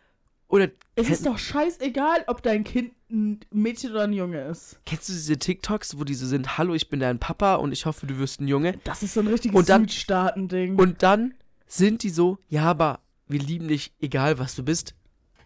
Oder 0.48 0.68
Es 0.96 1.08
ist 1.08 1.26
doch 1.26 1.38
scheißegal, 1.38 2.24
ob 2.26 2.42
dein 2.42 2.64
Kind 2.64 2.92
ein 3.10 3.40
Mädchen 3.52 3.92
oder 3.92 4.02
ein 4.04 4.12
Junge 4.12 4.42
ist. 4.42 4.78
kennst 4.84 5.08
du 5.08 5.12
diese 5.12 5.36
TikToks, 5.38 5.98
wo 5.98 6.04
diese 6.04 6.26
sind, 6.26 6.58
hallo, 6.58 6.74
ich 6.74 6.88
bin 6.88 6.98
dein 7.00 7.18
Papa 7.20 7.56
und 7.56 7.70
ich 7.72 7.86
hoffe, 7.86 8.06
du 8.06 8.18
wirst 8.18 8.40
ein 8.40 8.48
Junge? 8.48 8.78
Das 8.84 9.02
ist 9.04 9.14
so 9.14 9.20
ein 9.20 9.26
richtiges 9.28 9.66
Südstaaten-Ding. 9.66 10.76
Und 10.76 11.02
dann 11.04 11.34
sind 11.66 12.02
die 12.02 12.10
so, 12.10 12.38
ja, 12.48 12.64
aber 12.64 13.00
wir 13.28 13.40
lieben 13.40 13.68
dich, 13.68 13.92
egal 14.00 14.38
was 14.38 14.54
du 14.54 14.62
bist. 14.62 14.94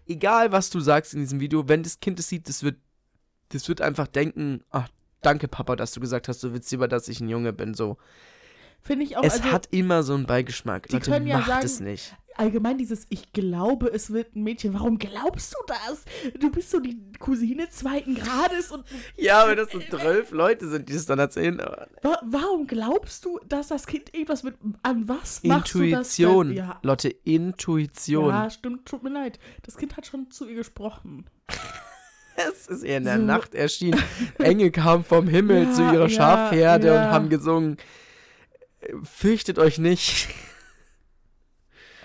Egal 0.07 0.53
was 0.53 0.71
du 0.71 0.81
sagst 0.81 1.15
in 1.15 1.21
diesem 1.21 1.41
Video, 1.41 1.69
wenn 1.69 1.83
das 1.83 2.01
Kind 2.01 2.19
es 2.19 2.29
sieht, 2.29 2.49
das 2.49 2.63
wird, 2.63 2.77
das 3.51 3.69
wird 3.69 3.81
einfach 3.81 4.07
denken, 4.09 4.63
ach, 4.71 4.89
danke 5.23 5.47
Papa, 5.49 5.77
dass 5.77 5.93
du 5.93 6.01
gesagt 6.01 6.29
hast, 6.29 6.43
du 6.43 6.53
willst 6.53 6.71
lieber, 6.73 6.89
dass 6.89 7.09
ich 7.09 7.21
ein 7.21 7.29
Junge 7.29 7.53
bin, 7.53 7.75
so. 7.75 7.97
Finde 8.81 9.05
ich 9.05 9.17
auch, 9.17 9.23
es 9.25 9.35
also 9.35 9.53
hat 9.53 9.69
immer 9.71 10.03
so 10.03 10.15
einen 10.15 10.27
Beigeschmack. 10.27 10.89
die 10.89 10.95
Leute, 10.95 11.11
können 11.11 11.27
ja 11.27 11.39
macht 11.39 11.49
sagen- 11.49 11.67
es 11.67 11.81
nicht. 11.81 12.17
Allgemein 12.37 12.79
dieses 12.79 13.07
Ich 13.11 13.33
glaube, 13.33 13.89
es 13.93 14.13
wird 14.13 14.35
ein 14.37 14.43
Mädchen. 14.43 14.75
Warum 14.75 14.99
glaubst 14.99 15.55
du 15.55 15.59
das? 15.67 16.05
Du 16.39 16.51
bist 16.51 16.71
so 16.71 16.81
die 16.81 16.99
Cousine 17.19 17.69
zweiten 17.71 18.15
Grades 18.15 18.71
und 18.71 18.85
Ja, 19.17 19.43
aber 19.43 19.57
das 19.57 19.71
so 19.71 19.81
zwölf 19.81 20.31
Leute 20.31 20.69
sind, 20.69 20.89
die 20.89 20.95
es 20.95 21.07
dann 21.07 21.19
erzählen. 21.19 21.59
wa 22.03 22.19
warum 22.25 22.67
glaubst 22.67 23.25
du, 23.25 23.39
dass 23.49 23.69
das 23.69 23.87
Kind 23.87 24.13
irgendwas 24.15 24.43
mit. 24.43 24.55
An 24.83 25.09
was 25.09 25.43
machst 25.43 25.75
Intuition. 25.75 26.49
du 26.49 26.55
das? 26.55 26.59
Ja. 26.69 26.81
Leute, 26.83 27.09
Intuition. 27.09 28.29
Ja, 28.31 28.51
stimmt, 28.51 28.87
tut 28.87 29.03
mir 29.03 29.11
leid. 29.11 29.39
Das 29.63 29.77
Kind 29.77 29.97
hat 29.97 30.07
schon 30.07 30.31
zu 30.31 30.49
ihr 30.49 30.57
gesprochen. 30.57 31.27
Es 32.37 32.69
ist 32.69 32.85
eher 32.85 32.97
in 32.99 33.05
der 33.05 33.19
So. 33.19 33.23
Nacht 33.23 33.55
erschienen. 33.55 34.03
Engel 34.39 34.71
kamen 34.71 35.05
vom 35.05 35.29
Himmel 35.29 35.65
Ja, 35.69 35.73
zu 35.73 35.83
ihrer 35.83 36.03
ja, 36.03 36.09
Schafherde 36.09 36.93
und 36.95 37.01
haben 37.01 37.29
gesungen, 37.29 37.77
fürchtet 39.03 39.59
euch 39.59 39.79
nicht. 39.79 40.29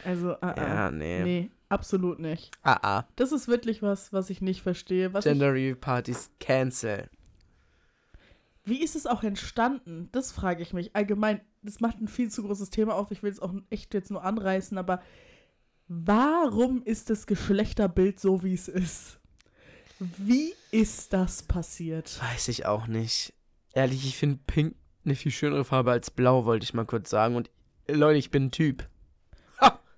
Also, 0.05 0.33
ah, 0.41 0.51
ah. 0.51 0.55
Ja, 0.57 0.91
nee. 0.91 1.23
Nee, 1.23 1.51
absolut 1.69 2.19
nicht. 2.19 2.51
Ah, 2.63 2.79
ah. 2.81 3.05
Das 3.15 3.31
ist 3.31 3.47
wirklich 3.47 3.81
was, 3.81 4.13
was 4.13 4.29
ich 4.29 4.41
nicht 4.41 4.61
verstehe. 4.61 5.13
Was 5.13 5.25
Gender 5.25 5.53
Reveal 5.53 5.75
Partys 5.75 6.29
cancel. 6.39 7.09
wie 8.65 8.83
ist 8.83 8.95
es 8.95 9.05
auch 9.05 9.23
entstanden? 9.23 10.09
Das 10.11 10.31
frage 10.31 10.61
ich 10.61 10.73
mich. 10.73 10.95
Allgemein, 10.95 11.41
das 11.61 11.79
macht 11.79 11.99
ein 12.01 12.07
viel 12.07 12.29
zu 12.29 12.43
großes 12.43 12.69
Thema 12.69 12.95
auf. 12.95 13.11
Ich 13.11 13.23
will 13.23 13.31
es 13.31 13.39
auch 13.39 13.53
echt 13.69 13.93
jetzt 13.93 14.11
nur 14.11 14.23
anreißen, 14.23 14.77
aber 14.77 15.01
warum 15.87 16.83
ist 16.83 17.09
das 17.09 17.27
Geschlechterbild 17.27 18.19
so, 18.19 18.43
wie 18.43 18.53
es 18.53 18.67
ist? 18.67 19.19
Wie 19.99 20.53
ist 20.71 21.13
das 21.13 21.43
passiert? 21.43 22.19
Weiß 22.21 22.47
ich 22.49 22.65
auch 22.65 22.87
nicht. 22.87 23.33
Ehrlich, 23.73 24.05
ich 24.05 24.17
finde 24.17 24.39
Pink 24.45 24.75
eine 25.05 25.15
viel 25.15 25.31
schönere 25.31 25.63
Farbe 25.63 25.91
als 25.91 26.11
Blau, 26.11 26.45
wollte 26.45 26.63
ich 26.63 26.73
mal 26.73 26.85
kurz 26.85 27.09
sagen. 27.09 27.35
Und 27.35 27.49
Leute, 27.87 28.17
ich 28.17 28.31
bin 28.31 28.45
ein 28.45 28.51
Typ. 28.51 28.87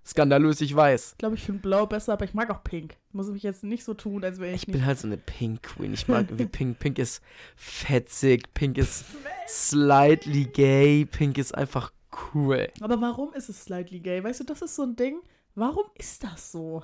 Skandalös, 0.07 0.61
ich 0.61 0.73
weiß. 0.73 1.11
Ich 1.11 1.17
glaube, 1.17 1.35
ich 1.35 1.43
finde 1.43 1.61
Blau 1.61 1.85
besser, 1.85 2.13
aber 2.13 2.23
ich 2.23 2.33
mag 2.33 2.49
auch 2.49 2.63
Pink. 2.63 2.95
Muss 3.11 3.27
ich 3.29 3.43
jetzt 3.43 3.63
nicht 3.63 3.83
so 3.83 3.93
tun, 3.93 4.23
als 4.23 4.39
wäre 4.39 4.55
ich, 4.55 4.65
Ich 4.65 4.73
bin 4.73 4.85
halt 4.85 4.97
so 4.97 5.07
eine 5.07 5.17
Pink 5.17 5.63
Queen. 5.63 5.93
Ich 5.93 6.07
mag 6.07 6.27
irgendwie 6.29 6.45
Pink. 6.51 6.79
Pink 6.79 6.97
ist 6.97 7.21
fetzig. 7.57 8.53
Pink 8.53 8.77
ist 8.77 9.03
slightly 9.47 10.45
gay. 10.45 11.05
Pink 11.05 11.37
ist 11.37 11.53
einfach 11.53 11.91
cool. 12.33 12.69
Aber 12.81 12.99
warum 13.01 13.33
ist 13.33 13.49
es 13.49 13.63
slightly 13.65 13.99
gay? 13.99 14.23
Weißt 14.23 14.39
du, 14.39 14.43
das 14.45 14.61
ist 14.61 14.75
so 14.75 14.83
ein 14.83 14.95
Ding. 14.95 15.19
Warum 15.55 15.85
ist 15.95 16.23
das 16.23 16.51
so? 16.51 16.83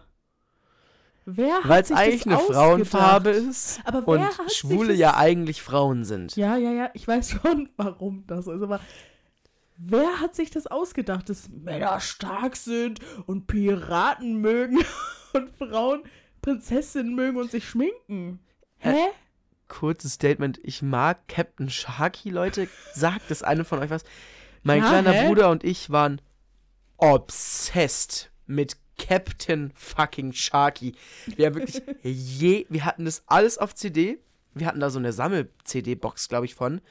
Wer 1.26 1.60
hat 1.64 1.70
Weil 1.70 1.82
es 1.84 1.92
eigentlich 1.92 2.26
eine 2.26 2.38
ausgedacht? 2.38 2.58
Frauenfarbe 2.62 3.30
ist. 3.30 3.80
Aber 3.86 4.06
wer 4.06 4.14
Und 4.14 4.22
hat 4.38 4.50
sich 4.50 4.58
Schwule 4.58 4.94
ja 4.94 5.16
eigentlich 5.16 5.62
Frauen 5.62 6.04
sind. 6.04 6.36
Ja, 6.36 6.58
ja, 6.58 6.72
ja, 6.72 6.90
ich 6.94 7.08
weiß 7.08 7.32
schon, 7.32 7.70
warum 7.78 8.26
das 8.28 8.46
so 8.46 8.52
ist, 8.52 8.62
aber 8.62 8.82
wer 9.86 10.20
hat 10.20 10.36
sich 10.36 10.50
das 10.52 10.68
ausgedacht, 10.68 11.30
dass 11.30 11.50
Männer 11.50 12.00
stark 12.00 12.56
sind 12.56 13.00
und 13.26 13.48
Piraten 13.48 14.38
mögen 14.38 14.80
und 15.34 15.50
Frauen 15.58 16.04
Prinzessinnen 16.42 17.16
mögen 17.16 17.38
und 17.38 17.52
sich 17.52 17.68
schminken. 17.68 18.40
Hä? 18.78 18.96
Kurzes 19.70 20.14
Statement. 20.14 20.60
Ich 20.64 20.82
mag 20.82 21.28
Captain 21.28 21.70
Sharky, 21.70 22.30
Leute. 22.30 22.68
Sagt 22.94 23.32
das 23.32 23.44
eine 23.44 23.64
von 23.64 23.80
euch 23.80 23.90
was? 23.90 24.04
Mein 24.62 24.80
Ja, 24.80 24.90
kleiner 24.90 25.14
hä? 25.14 25.28
Bruder 25.28 25.50
und 25.50 25.64
ich 25.64 25.90
waren 25.90 26.22
obsessed 26.98 28.32
mit 28.46 28.78
Captain 28.98 29.72
fucking 29.76 30.34
Sharky. 30.34 30.96
Wir 31.26 31.48
haben 31.48 31.56
wirklich 31.56 31.82
je, 32.04 32.66
wir 32.70 32.86
hatten 32.86 33.06
das 33.06 33.24
alles 33.28 33.58
auf 33.58 33.74
CD. 33.74 34.20
Wir 34.56 34.68
hatten 34.68 34.80
da 34.80 34.90
so 34.90 35.00
eine 35.00 35.14
Sammel-CD-Box, 35.14 36.30
glaube 36.30 36.46
ich, 36.46 36.56
von. 36.56 36.82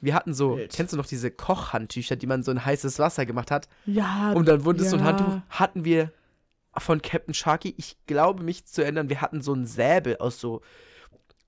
Wir 0.00 0.14
hatten 0.14 0.34
so, 0.34 0.56
Wild. 0.56 0.72
kennst 0.72 0.92
du 0.92 0.96
noch 0.96 1.06
diese 1.06 1.30
Kochhandtücher, 1.30 2.16
die 2.16 2.26
man 2.26 2.42
so 2.42 2.50
in 2.50 2.64
heißes 2.64 2.98
Wasser 2.98 3.26
gemacht 3.26 3.50
hat? 3.50 3.68
Ja. 3.86 4.32
Und 4.32 4.46
dann 4.46 4.64
wurde 4.64 4.82
es 4.82 4.90
so 4.90 4.96
ein 4.96 5.00
ja. 5.00 5.06
Handtuch. 5.06 5.40
Hatten 5.50 5.84
wir 5.84 6.12
von 6.76 7.02
Captain 7.02 7.34
Sharky, 7.34 7.74
ich 7.76 7.96
glaube 8.06 8.44
mich 8.44 8.64
zu 8.66 8.82
erinnern, 8.82 9.08
wir 9.08 9.20
hatten 9.20 9.40
so 9.40 9.52
ein 9.52 9.66
Säbel 9.66 10.16
aus 10.18 10.38
so, 10.40 10.60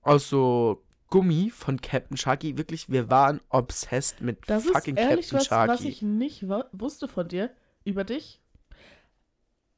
aus 0.01 0.27
so 0.27 0.83
Gummi 1.09 1.51
von 1.51 1.79
Captain 1.79 2.17
Sharky. 2.17 2.57
Wirklich, 2.57 2.89
wir 2.89 3.09
waren 3.09 3.41
obsessed 3.49 4.21
mit 4.21 4.39
Das 4.47 4.65
ist 4.65 4.71
fucking 4.71 4.95
ehrlich 4.95 5.29
Captain 5.29 5.39
was, 5.39 5.45
Sharky. 5.45 5.73
was 5.73 5.81
ich 5.81 6.01
nicht 6.01 6.45
wusste 6.71 7.07
von 7.07 7.27
dir, 7.27 7.51
über 7.83 8.03
dich. 8.03 8.40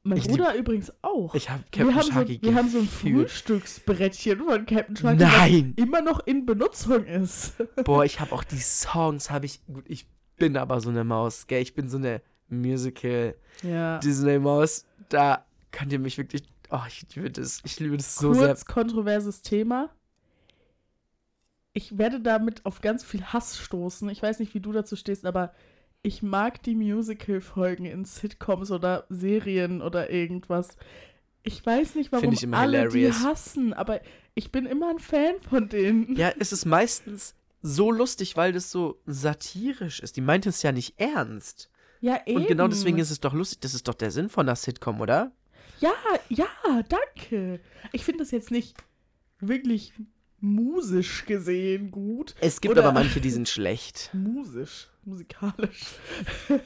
Mein 0.06 0.18
Ich 0.18 0.28
Bruder 0.28 0.54
übrigens 0.54 0.92
auch. 1.00 1.34
ich 1.34 1.48
habe 1.48 1.64
wir 1.72 1.86
Captain 1.86 1.94
haben, 1.94 2.02
so, 2.04 2.12
Sharky 2.12 2.38
wir 2.42 2.54
haben 2.54 2.68
so 2.68 2.78
ein. 2.78 2.86
Frühstücksbrettchen 2.86 4.38
von 4.44 4.66
Captain 4.66 4.96
Sharky, 4.96 5.22
Nein! 5.22 5.74
was 5.76 5.84
immer 5.84 6.02
noch 6.02 6.26
in 6.26 6.44
Benutzung 6.44 7.04
ist. 7.06 7.54
Boah, 7.84 8.04
ich 8.04 8.20
habe 8.20 8.32
auch 8.32 8.44
die 8.44 8.58
Songs, 8.58 9.30
habe 9.30 9.46
ich, 9.46 9.64
gut, 9.66 9.84
ich 9.88 10.06
bin 10.36 10.58
aber 10.58 10.80
so 10.82 10.90
eine 10.90 11.04
Maus, 11.04 11.46
gell, 11.46 11.62
ich 11.62 11.74
bin 11.74 11.88
so 11.88 11.96
eine 11.96 12.20
Musical 12.50 13.34
Ja. 13.62 13.98
Disney 13.98 14.38
Maus, 14.38 14.84
da 15.08 15.46
könnt 15.70 15.90
ihr 15.90 15.98
mich 15.98 16.18
wirklich, 16.18 16.42
oh, 16.68 16.80
ich 16.86 17.06
liebe 17.14 17.30
das, 17.30 17.62
ich 17.64 17.80
liebe 17.80 17.96
das 17.96 18.14
so 18.16 18.34
sehr. 18.34 18.48
Kurz 18.48 18.66
kontroverses 18.66 19.40
Thema. 19.40 19.88
Ich 21.72 21.96
werde 21.96 22.20
damit 22.20 22.64
auf 22.66 22.82
ganz 22.82 23.02
viel 23.02 23.24
Hass 23.24 23.58
stoßen. 23.58 24.08
Ich 24.10 24.22
weiß 24.22 24.38
nicht, 24.38 24.54
wie 24.54 24.60
du 24.60 24.70
dazu 24.70 24.94
stehst, 24.96 25.24
aber 25.24 25.52
ich 26.04 26.22
mag 26.22 26.62
die 26.62 26.76
Musical-Folgen 26.76 27.86
in 27.86 28.04
Sitcoms 28.04 28.70
oder 28.70 29.06
Serien 29.08 29.80
oder 29.80 30.10
irgendwas. 30.10 30.76
Ich 31.42 31.64
weiß 31.64 31.94
nicht, 31.94 32.12
warum 32.12 32.28
alle 32.52 32.78
hilarious. 32.78 33.18
die 33.18 33.24
hassen, 33.24 33.72
aber 33.72 34.00
ich 34.34 34.52
bin 34.52 34.66
immer 34.66 34.90
ein 34.90 34.98
Fan 34.98 35.40
von 35.48 35.68
denen. 35.68 36.14
Ja, 36.14 36.32
es 36.38 36.52
ist 36.52 36.66
meistens 36.66 37.34
so 37.62 37.90
lustig, 37.90 38.36
weil 38.36 38.52
das 38.52 38.70
so 38.70 39.00
satirisch 39.06 40.00
ist. 40.00 40.16
Die 40.16 40.20
meint 40.20 40.44
es 40.44 40.62
ja 40.62 40.72
nicht 40.72 41.00
ernst. 41.00 41.70
Ja, 42.00 42.20
eben. 42.26 42.42
Und 42.42 42.48
genau 42.48 42.68
deswegen 42.68 42.98
ist 42.98 43.10
es 43.10 43.20
doch 43.20 43.32
lustig. 43.32 43.60
Das 43.60 43.72
ist 43.72 43.88
doch 43.88 43.94
der 43.94 44.10
Sinn 44.10 44.28
von 44.28 44.46
einer 44.46 44.56
Sitcom, 44.56 45.00
oder? 45.00 45.32
Ja, 45.80 45.94
ja, 46.28 46.46
danke. 46.86 47.60
Ich 47.92 48.04
finde 48.04 48.24
das 48.24 48.30
jetzt 48.30 48.50
nicht 48.50 48.76
wirklich 49.40 49.94
musisch 50.44 51.24
gesehen 51.24 51.90
gut. 51.90 52.34
Es 52.40 52.60
gibt 52.60 52.76
aber 52.76 52.92
manche, 52.92 53.20
die 53.20 53.30
sind 53.30 53.48
schlecht. 53.48 54.10
Musisch, 54.14 54.88
musikalisch. 55.04 55.80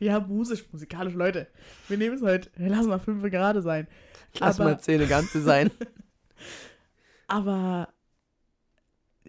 ja, 0.00 0.20
musisch, 0.20 0.64
musikalisch, 0.72 1.14
Leute. 1.14 1.46
Wir 1.88 1.98
nehmen 1.98 2.16
es 2.16 2.22
heute. 2.22 2.50
Lassen 2.56 2.88
mal 2.88 2.98
fünf 2.98 3.22
gerade 3.30 3.62
sein. 3.62 3.86
Lass 4.38 4.58
Aber- 4.60 4.70
mal 4.70 4.80
zehn 4.80 5.08
ganze 5.08 5.40
sein. 5.40 5.70
Aber 7.28 7.88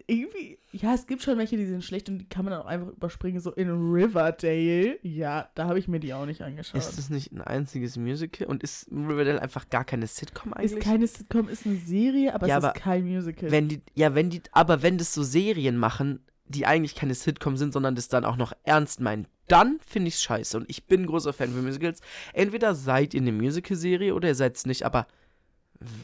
irgendwie, 0.06 0.58
ja, 0.72 0.94
es 0.94 1.06
gibt 1.06 1.22
schon 1.22 1.38
welche, 1.38 1.56
die 1.56 1.66
sind 1.66 1.84
schlecht 1.84 2.08
und 2.08 2.18
die 2.18 2.28
kann 2.28 2.44
man 2.44 2.52
dann 2.52 2.62
auch 2.62 2.66
einfach 2.66 2.88
überspringen. 2.88 3.40
So 3.40 3.52
in 3.52 3.70
Riverdale. 3.70 4.98
Ja, 5.02 5.48
da 5.54 5.66
habe 5.66 5.78
ich 5.78 5.88
mir 5.88 6.00
die 6.00 6.14
auch 6.14 6.26
nicht 6.26 6.42
angeschaut. 6.42 6.76
ist 6.78 6.98
das 6.98 7.10
nicht 7.10 7.32
ein 7.32 7.40
einziges 7.40 7.96
Musical? 7.96 8.46
Und 8.46 8.62
ist 8.62 8.90
Riverdale 8.90 9.40
einfach 9.40 9.68
gar 9.70 9.84
keine 9.84 10.06
Sitcom 10.06 10.52
eigentlich? 10.52 10.72
Ist 10.72 10.80
keine 10.80 11.06
Sitcom, 11.06 11.48
ist 11.48 11.66
eine 11.66 11.76
Serie, 11.76 12.34
aber 12.34 12.46
Ja, 12.46 12.58
es 12.58 12.64
aber 12.64 12.74
ist 12.76 12.82
kein 12.82 13.04
Musical. 13.06 13.50
wenn 13.50 13.68
die, 13.68 13.82
ja, 13.94 14.14
wenn 14.14 14.30
die, 14.30 14.42
aber 14.52 14.82
wenn 14.82 14.98
das 14.98 15.14
so 15.14 15.22
Serien 15.22 15.76
machen, 15.76 16.20
die 16.46 16.66
eigentlich 16.66 16.94
keine 16.94 17.14
Sitcom 17.14 17.56
sind, 17.56 17.72
sondern 17.72 17.94
das 17.94 18.08
dann 18.08 18.24
auch 18.24 18.36
noch 18.36 18.52
ernst 18.64 19.00
meinen, 19.00 19.26
dann 19.48 19.78
finde 19.86 20.08
ich 20.08 20.14
es 20.14 20.22
scheiße. 20.22 20.56
Und 20.56 20.68
ich 20.70 20.86
bin 20.86 21.02
ein 21.02 21.06
großer 21.06 21.32
Fan 21.32 21.50
von 21.52 21.64
Musicals. 21.64 22.00
Entweder 22.32 22.74
seid 22.74 23.14
ihr 23.14 23.20
eine 23.20 23.32
Musical-Serie 23.32 24.14
oder 24.14 24.28
ihr 24.28 24.34
seid 24.34 24.56
es 24.56 24.66
nicht, 24.66 24.84
aber 24.84 25.06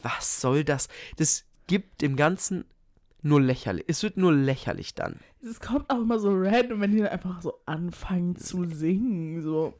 was 0.03 0.41
soll 0.41 0.63
das? 0.63 0.87
Das 1.17 1.45
gibt 1.67 2.01
dem 2.01 2.15
Ganzen 2.15 2.65
nur 3.21 3.41
lächerlich. 3.41 3.85
Es 3.87 4.03
wird 4.03 4.17
nur 4.17 4.33
lächerlich 4.33 4.95
dann. 4.95 5.19
Es 5.41 5.59
kommt 5.59 5.89
auch 5.89 6.01
immer 6.01 6.19
so 6.19 6.31
random, 6.31 6.81
wenn 6.81 6.91
die 6.91 6.99
dann 6.99 7.07
einfach 7.07 7.41
so 7.41 7.59
anfangen 7.65 8.35
zu 8.35 8.65
singen. 8.65 9.41
So. 9.41 9.73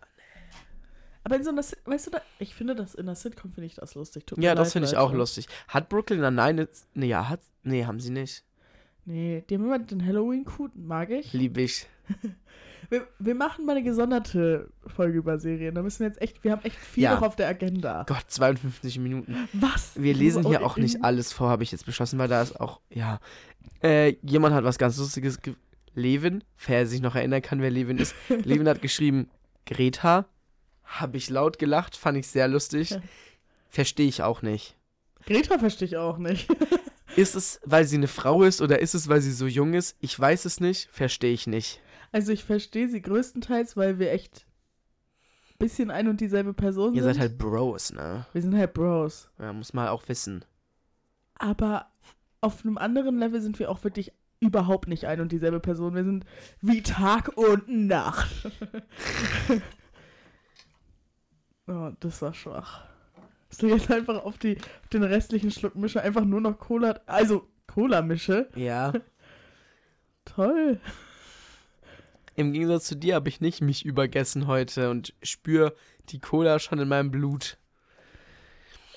Aber 1.24 1.36
in 1.36 1.44
so 1.44 1.52
einer, 1.52 1.62
weißt 1.62 2.08
du, 2.08 2.12
da, 2.12 2.22
ich 2.40 2.56
finde 2.56 2.76
das 2.76 2.96
in 2.96 3.06
der 3.06 3.16
Sitcom 3.16 3.52
finde 3.52 3.68
ich 3.68 3.76
das 3.76 3.96
lustig. 3.96 4.26
Tut 4.26 4.40
Ja, 4.40 4.56
das 4.56 4.74
finde 4.74 4.88
ich 4.88 4.98
auch 4.98 5.14
lustig. 5.14 5.48
Hat 5.68 5.90
Brooklyn 5.90 6.22
Nine-Nine 6.22 6.68
nee, 6.94 7.08
ja, 7.08 7.30
hat, 7.30 7.42
nee, 7.64 7.86
haben 7.86 8.00
sie 8.00 8.12
nicht. 8.12 8.44
Nee, 9.06 9.44
die 9.50 9.56
haben 9.56 9.66
immer 9.66 9.80
den 9.80 10.06
Halloween-Code, 10.06 10.74
mag 10.76 11.10
ich. 11.10 11.34
Liebe 11.34 11.62
ich. 11.62 11.88
Wir, 12.90 13.08
wir 13.20 13.36
machen 13.36 13.66
mal 13.66 13.74
eine 13.74 13.84
gesonderte 13.84 14.70
Folge 14.88 15.20
über 15.20 15.38
Serien. 15.38 15.76
Da 15.76 15.82
müssen 15.84 16.00
wir 16.00 16.08
jetzt 16.08 16.22
echt, 16.22 16.44
wir 16.44 16.52
haben 16.52 16.64
echt 16.64 16.76
viel 16.78 17.04
Ja. 17.04 17.16
noch 17.16 17.22
auf 17.22 17.36
der 17.36 17.48
Agenda. 17.48 18.04
Gott, 18.08 18.26
52 18.28 18.98
Minuten. 19.00 19.36
Was? 19.54 19.92
Wir 19.96 20.14
lesen 20.16 20.46
hier 20.48 20.66
auch 20.66 20.78
nicht 20.78 21.04
alles 21.04 21.32
vor, 21.32 21.50
habe 21.50 21.62
ich 21.64 21.72
jetzt 21.72 21.86
beschlossen, 21.86 22.18
weil 22.18 22.28
da 22.28 22.42
ist 22.42 22.60
auch, 22.60 22.82
ja. 22.90 23.20
Äh, 23.84 24.16
jemand 24.24 24.56
hat 24.56 24.64
was 24.64 24.78
ganz 24.78 24.98
Lustiges. 24.98 25.42
Ge 25.42 25.54
Levin, 25.96 26.44
wer 26.68 26.86
sich 26.88 27.02
noch 27.02 27.16
erinnern 27.16 27.42
kann, 27.42 27.62
wer 27.62 27.72
Levin 27.72 27.98
ist. 27.98 28.16
Levin 28.30 28.68
hat 28.68 28.82
geschrieben, 28.82 29.30
Greta. 29.66 30.26
Habe 30.84 31.18
ich 31.18 31.30
laut 31.30 31.60
gelacht, 31.60 31.96
fand 31.96 32.18
ich 32.18 32.28
sehr 32.28 32.48
lustig. 32.48 32.98
Verstehe 33.68 34.08
ich 34.08 34.24
auch 34.24 34.42
nicht. 34.42 34.76
Greta 35.26 35.60
verstehe 35.60 35.88
ich 35.88 35.98
auch 35.98 36.18
nicht. 36.18 36.48
Ist 37.16 37.36
es, 37.36 37.60
weil 37.66 37.86
sie 37.86 37.98
eine 37.98 38.08
Frau 38.08 38.44
ist 38.44 38.62
oder 38.62 38.80
ist 38.80 38.96
es, 38.96 39.08
weil 39.10 39.22
sie 39.22 39.32
so 39.32 39.46
jung 39.46 39.74
ist? 39.74 39.96
Ich 40.00 40.18
weiß 40.20 40.46
es 40.46 40.60
nicht, 40.60 40.90
verstehe 40.92 41.34
ich 41.34 41.46
nicht. 41.48 41.82
Also 42.12 42.32
ich 42.32 42.44
verstehe 42.44 42.90
sie 42.90 43.02
größtenteils, 43.02 43.78
weil 43.78 44.00
wir 44.00 44.12
echt 44.12 44.46
ein 45.52 45.58
bisschen 45.60 45.92
ein 45.92 46.08
und 46.08 46.22
dieselbe 46.22 46.54
Person 46.54 46.94
Ihr 46.94 47.04
sind. 47.04 47.14
seid 47.14 47.20
halt 47.22 47.38
Bros, 47.38 47.92
ne? 47.92 48.26
wir 48.34 48.42
sind 48.42 48.56
halt 48.56 48.74
Bros. 48.74 49.30
Ja, 49.40 49.54
muss 49.54 49.74
man 49.74 49.88
auch 49.90 50.08
wissen. 50.08 50.44
Aber 51.36 51.88
auf 52.42 52.66
einem 52.66 52.78
anderen 52.78 53.20
Level 53.20 53.42
sind 53.42 53.60
wir 53.60 53.70
auch 53.70 53.84
wirklich 53.84 54.12
überhaupt 54.40 54.88
nicht 54.88 55.06
ein 55.06 55.20
und 55.22 55.32
dieselbe 55.32 55.60
Person. 55.60 55.96
Wir 55.96 56.04
sind 56.04 56.26
wie 56.62 56.82
Tag 56.82 57.38
und 57.38 57.68
Nacht. 57.68 58.30
oh, 61.68 61.92
das 62.00 62.22
war 62.22 62.34
schwach. 62.34 62.86
Dass 63.50 63.58
du 63.58 63.68
jetzt 63.68 63.92
einfach 63.92 64.24
auf, 64.24 64.38
die, 64.38 64.58
auf 64.58 64.90
den 64.90 65.04
restlichen 65.04 65.52
Schluck 65.52 65.76
Mische 65.76 66.02
einfach 66.02 66.24
nur 66.24 66.40
noch 66.40 66.58
Cola, 66.58 67.00
also 67.06 67.48
Cola 67.68 68.02
mische. 68.02 68.48
Ja. 68.56 68.94
Toll. 70.26 70.80
Im 72.40 72.54
Gegensatz 72.54 72.86
zu 72.86 72.96
dir 72.96 73.16
habe 73.16 73.28
ich 73.28 73.42
nicht 73.42 73.60
mich 73.60 73.84
übergessen 73.86 74.48
heute 74.48 74.90
und 74.92 75.14
spüre 75.22 75.76
die 76.08 76.20
Cola 76.20 76.60
schon 76.60 76.80
in 76.80 76.88
meinem 76.88 77.12
Blut. 77.12 77.58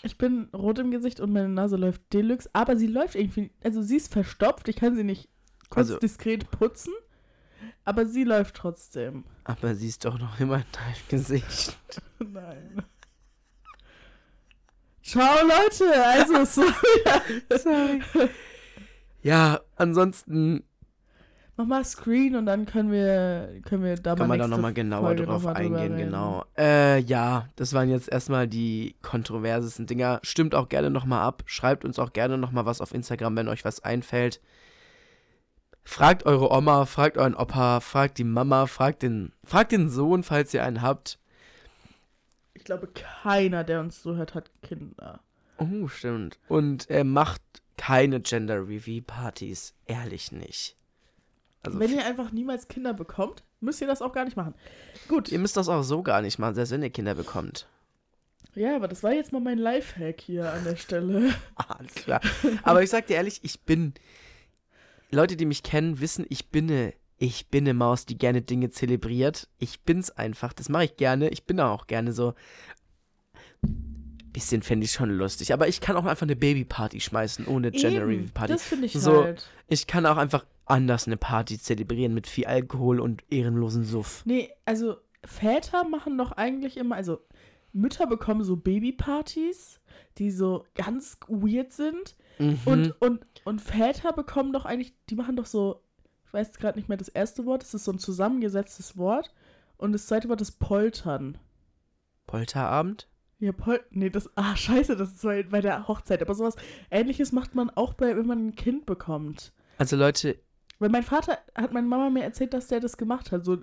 Ich 0.05 0.17
bin 0.17 0.49
rot 0.55 0.79
im 0.79 0.93
Gesicht 0.93 1.19
und 1.19 1.33
meine 1.33 1.49
Nase 1.49 1.75
läuft 1.77 2.03
Deluxe, 2.13 2.49
aber 2.53 2.77
sie 2.77 2.87
läuft 2.87 3.17
irgendwie, 3.17 3.51
also 3.65 3.83
sie 3.83 3.97
ist 3.97 4.13
verstopft, 4.13 4.69
ich 4.69 4.77
kann 4.77 4.95
sie 4.95 5.03
nicht 5.03 5.29
kurz 5.71 5.89
Also- 5.89 5.99
diskret 5.99 6.53
putzen, 6.53 6.93
aber 7.85 8.07
sie 8.07 8.23
läuft 8.23 8.55
trotzdem. 8.55 9.25
Aber 9.43 9.75
sie 9.75 9.89
ist 9.89 10.05
doch 10.05 10.21
noch 10.21 10.39
immer 10.39 10.59
in 10.59 10.65
deinem 10.71 10.95
Gesicht. 11.09 11.77
Nein. 12.21 12.85
Ciao 15.03 15.45
Leute, 15.45 15.93
also 16.07 16.45
so, 16.45 16.63
Sorry. 17.59 18.01
Ja, 19.25 19.61
ansonsten 19.75 20.63
mach 21.57 21.67
mal 21.67 21.85
Screen 21.85 22.37
und 22.37 22.47
dann 22.47 22.67
können 22.67 22.91
wir 22.91 23.61
können 23.65 23.85
wir 23.85 23.97
da 23.97 24.15
kann 24.15 24.29
man 24.29 24.39
da 24.39 24.49
nochmal 24.49 24.73
genauer 24.73 25.07
Folge 25.07 25.27
drauf 25.27 25.43
noch 25.43 25.53
mal 25.53 25.57
eingehen, 25.57 25.97
genau. 25.97 26.45
Äh, 26.57 27.01
ja, 27.01 27.49
das 27.57 27.73
waren 27.73 27.89
jetzt 27.89 28.09
erstmal 28.09 28.49
die 28.49 28.97
kontroversesten 29.03 29.87
Dinger. 29.87 30.21
Stimmt 30.23 30.55
auch 30.55 30.69
gerne 30.69 30.91
nochmal 30.91 31.23
ab. 31.23 31.43
Schreibt 31.47 31.85
uns 31.85 31.99
auch 31.99 32.13
gerne 32.13 32.39
nochmal 32.39 32.67
was 32.67 32.81
auf 32.81 32.95
Instagram, 32.95 33.37
wenn 33.37 33.49
euch 33.49 33.65
was 33.65 33.85
einfällt. 33.85 34.41
Fragt 35.85 36.27
eure 36.27 36.51
Oma, 36.53 36.87
fragt 36.87 37.19
euren 37.19 37.35
Opa, 37.35 37.81
fragt 37.81 38.19
die 38.19 38.25
Mama, 38.25 38.67
fragt 38.67 39.03
den, 39.03 39.33
fragt 39.45 39.73
den 39.73 39.89
Sohn, 39.89 40.23
falls 40.23 40.55
ihr 40.55 40.65
einen 40.65 40.81
habt. 40.81 41.19
Ich 42.55 42.65
glaube, 42.65 42.89
keiner, 42.89 43.65
der 43.65 43.81
uns 43.81 44.01
zuhört, 44.01 44.35
hat 44.35 44.51
Kinder. 44.63 45.21
Oh, 45.59 45.89
stimmt. 45.89 46.39
Und 46.49 46.89
äh, 46.89 47.03
macht 47.03 47.43
keine 47.77 48.21
Gender 48.21 48.61
Review 48.61 49.03
Partys. 49.05 49.75
Ehrlich 49.87 50.31
nicht. 50.31 50.77
Also 51.65 51.79
Wenn 51.79 51.93
ihr 51.93 52.05
einfach 52.05 52.33
niemals 52.33 52.67
Kinder 52.69 52.93
bekommt, 52.93 53.45
müsst 53.61 53.81
ihr 53.81 53.87
das 53.87 54.03
auch 54.03 54.13
gar 54.13 54.25
nicht 54.25 54.37
machen. 54.37 54.55
Gut. 55.09 55.31
ihr 55.31 55.39
müsst 55.39 55.57
das 55.57 55.69
auch 55.69 55.83
so 55.83 56.03
gar 56.03 56.21
nicht 56.21 56.39
machen, 56.39 56.55
selbst 56.55 56.73
wenn 56.73 56.83
ihr 56.83 56.91
Kinder 56.91 57.15
bekommt. 57.15 57.69
Ja, 58.55 58.77
aber 58.77 58.89
das 58.89 59.03
war 59.03 59.13
jetzt 59.13 59.33
mal 59.33 59.41
mein 59.41 59.59
Lifehack 59.59 60.21
hier 60.21 60.53
an 60.53 60.65
der 60.65 60.77
Stelle. 60.77 61.33
Alles 61.55 61.95
klar. 61.95 62.21
Aber 62.65 62.83
ich 62.83 62.91
sag 62.91 63.07
dir 63.07 63.17
ehrlich, 63.17 63.41
ich 63.43 63.61
bin. 63.61 63.95
Leute, 65.11 65.37
die 65.37 65.47
mich 65.47 65.63
kennen, 65.63 66.01
wissen, 66.01 66.27
ich 66.29 66.49
bin 66.51 66.71
eine. 66.71 66.95
Ich 67.19 67.47
bin 67.47 67.65
eine 67.65 67.75
Maus, 67.75 68.05
die 68.05 68.19
gerne 68.19 68.43
Dinge 68.43 68.71
zelebriert. 68.71 69.49
Ich 69.59 69.83
bin's 69.83 70.11
einfach. 70.11 70.53
Das 70.53 70.69
mache 70.69 70.87
ich 70.87 70.97
gerne. 70.97 71.29
Ich 71.29 71.45
bin 71.45 71.61
auch 71.61 71.87
gerne 71.87 72.13
so. 72.13 72.35
bisschen 74.33 74.63
fände 74.63 74.85
ich 74.85 74.93
schon 74.93 75.11
lustig. 75.11 75.53
Aber 75.53 75.69
ich 75.69 75.81
kann 75.81 75.97
auch 75.97 76.05
einfach 76.05 76.27
eine 76.27 76.35
Babyparty 76.35 77.01
schmeißen, 77.01 77.47
ohne 77.47 77.71
Gender 77.71 78.03
Reveal 78.03 78.29
Party. 78.35 78.53
Das 78.53 78.65
finde 78.65 78.87
ich 78.87 78.93
So, 78.95 79.23
halt. 79.23 79.49
Ich 79.69 79.87
kann 79.87 80.05
auch 80.05 80.17
einfach 80.17 80.45
anders 80.67 81.07
eine 81.07 81.17
Party 81.17 81.59
zelebrieren 81.59 82.15
mit 82.15 82.27
viel 82.27 82.47
Alkohol 82.47 83.01
und 83.01 83.25
ehrenlosen 83.31 83.85
Suff. 83.85 84.23
Nee, 84.25 84.51
also 84.65 84.97
Väter 85.25 85.85
machen 85.89 86.17
doch 86.19 86.33
eigentlich 86.33 86.77
immer, 86.77 86.97
also 86.97 87.21
Mütter 87.73 88.07
bekommen 88.07 88.45
so 88.45 88.57
Babypartys, 88.57 89.81
die 90.19 90.31
so 90.31 90.65
ganz 90.75 91.19
weird 91.29 91.73
sind. 91.73 92.17
Mhm. 92.39 92.61
Und, 92.65 93.01
und, 93.01 93.27
und 93.45 93.61
Väter 93.61 94.13
bekommen 94.13 94.53
doch 94.53 94.65
eigentlich, 94.65 94.95
die 95.09 95.15
machen 95.15 95.37
doch 95.37 95.47
so, 95.47 95.83
ich 96.27 96.33
weiß 96.33 96.53
gerade 96.59 96.79
nicht 96.79 96.89
mehr 96.89 96.99
das 96.99 97.09
erste 97.09 97.47
Wort, 97.47 97.63
das 97.63 97.75
ist 97.75 97.85
so 97.85 97.93
ein 97.93 97.99
zusammengesetztes 97.99 98.97
Wort. 98.97 99.33
Und 99.77 99.93
das 99.93 100.07
zweite 100.07 100.29
Wort 100.29 100.41
ist 100.41 100.61
Poltern. 100.61 101.39
Polterabend? 102.27 103.09
Ja, 103.41 103.51
Pol 103.51 103.81
nee, 103.91 104.11
das, 104.11 104.31
ah, 104.37 104.55
scheiße, 104.55 104.97
das 104.97 105.15
ist 105.15 105.23
bei, 105.23 105.43
bei 105.43 105.61
der 105.61 105.89
Hochzeit. 105.89 106.23
Aber 106.23 106.35
sowas 106.35 106.55
ähnliches 106.91 107.33
macht 107.33 107.57
man 107.57 107.71
auch 107.71 107.95
bei, 107.95 108.17
wenn 108.17 108.27
man 108.27 108.47
ein 108.47 108.55
Kind 108.55 108.87
bekommt. 108.87 109.53
Also 109.79 109.97
Leute, 109.97 110.39
Weil 110.83 110.91
mein 110.91 111.03
Vater 111.05 111.39
hat 111.55 111.73
meine 111.73 111.87
Mama 111.87 112.11
mir 112.11 112.25
erzählt, 112.25 112.53
dass 112.55 112.67
der 112.67 112.81
das 112.81 112.97
gemacht 112.97 113.31
hat. 113.31 113.45
So 113.45 113.59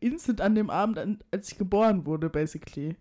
instant 0.00 0.40
an 0.40 0.54
dem 0.54 0.70
Abend, 0.70 0.98
als 1.30 1.52
ich 1.52 1.58
geboren 1.58 2.06
wurde, 2.06 2.30
basically. 2.30 2.96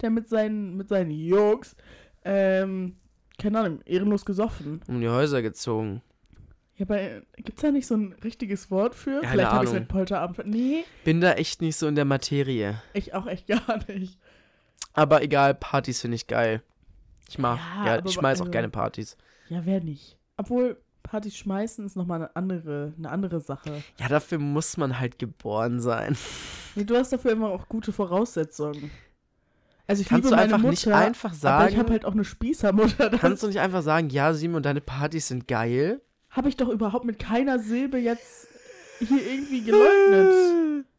Der 0.00 0.10
mit 0.10 0.28
seinen, 0.28 0.76
mit 0.76 0.88
seinen 0.88 1.10
Jungs, 1.10 1.74
ähm, 2.24 2.96
keine 3.38 3.58
Ahnung, 3.60 3.80
ehrenlos 3.84 4.24
gesoffen. 4.24 4.80
um 4.86 5.00
die 5.00 5.08
Häuser 5.08 5.42
gezogen. 5.42 6.00
Ja, 6.76 6.86
aber 6.86 7.00
äh, 7.00 7.22
gibt's 7.36 7.62
da 7.62 7.70
nicht 7.70 7.86
so 7.86 7.94
ein 7.96 8.12
richtiges 8.24 8.70
Wort 8.70 8.94
für? 8.94 9.20
Keine 9.20 9.32
Vielleicht 9.32 9.50
habe 9.50 9.64
ich 9.64 9.70
Ahnung. 9.70 9.82
mit 9.82 9.88
Polterabend. 9.88 10.46
Nee, 10.46 10.84
Bin 11.04 11.20
da 11.20 11.32
echt 11.32 11.60
nicht 11.60 11.76
so 11.76 11.86
in 11.88 11.94
der 11.96 12.04
Materie. 12.04 12.80
ich 12.94 13.14
auch 13.14 13.26
echt 13.26 13.46
gar 13.48 13.78
nicht. 13.88 14.18
Aber 14.92 15.22
egal, 15.22 15.54
Partys 15.54 16.00
finde 16.00 16.14
ich 16.16 16.26
geil. 16.28 16.62
Ich 17.28 17.38
mach, 17.38 17.58
Ja, 17.84 17.96
ja, 17.96 18.04
ich 18.04 18.12
schmeiß 18.12 18.38
auch 18.40 18.44
also- 18.44 18.50
gerne 18.52 18.68
Partys. 18.68 19.16
Ja, 19.48 19.64
wer 19.66 19.80
nicht? 19.80 20.16
Obwohl, 20.36 20.76
Partys 21.02 21.36
schmeißen 21.36 21.84
ist 21.84 21.96
nochmal 21.96 22.20
eine 22.20 22.36
andere, 22.36 22.92
eine 22.96 23.10
andere 23.10 23.40
Sache. 23.40 23.82
Ja, 23.98 24.08
dafür 24.08 24.38
muss 24.38 24.76
man 24.76 24.98
halt 24.98 25.18
geboren 25.18 25.80
sein. 25.80 26.16
Nee, 26.74 26.84
du 26.84 26.96
hast 26.96 27.12
dafür 27.12 27.32
immer 27.32 27.50
auch 27.50 27.68
gute 27.68 27.92
Voraussetzungen. 27.92 28.90
Also 29.86 30.00
ich 30.00 30.08
Kannst 30.08 30.24
liebe 30.24 30.30
du 30.30 30.36
meine 30.36 30.44
einfach 30.44 30.56
Mutter, 30.56 30.70
nicht 30.70 30.86
einfach 30.88 31.28
aber 31.28 31.34
ich 31.34 31.40
sagen, 31.40 31.76
habe 31.76 31.92
halt 31.92 32.06
auch 32.06 32.12
eine 32.12 32.24
Spießermutter. 32.24 33.10
Das 33.10 33.20
kannst 33.20 33.42
du 33.42 33.48
nicht 33.48 33.60
einfach 33.60 33.82
sagen, 33.82 34.08
ja, 34.08 34.32
Simon, 34.32 34.62
deine 34.62 34.80
Partys 34.80 35.28
sind 35.28 35.46
geil? 35.46 36.00
habe 36.32 36.48
ich 36.48 36.56
doch 36.56 36.68
überhaupt 36.68 37.04
mit 37.04 37.18
keiner 37.18 37.58
Silbe 37.58 37.98
jetzt 37.98 38.48
hier 38.98 39.24
irgendwie 39.24 39.62
geleugnet. 39.62 40.34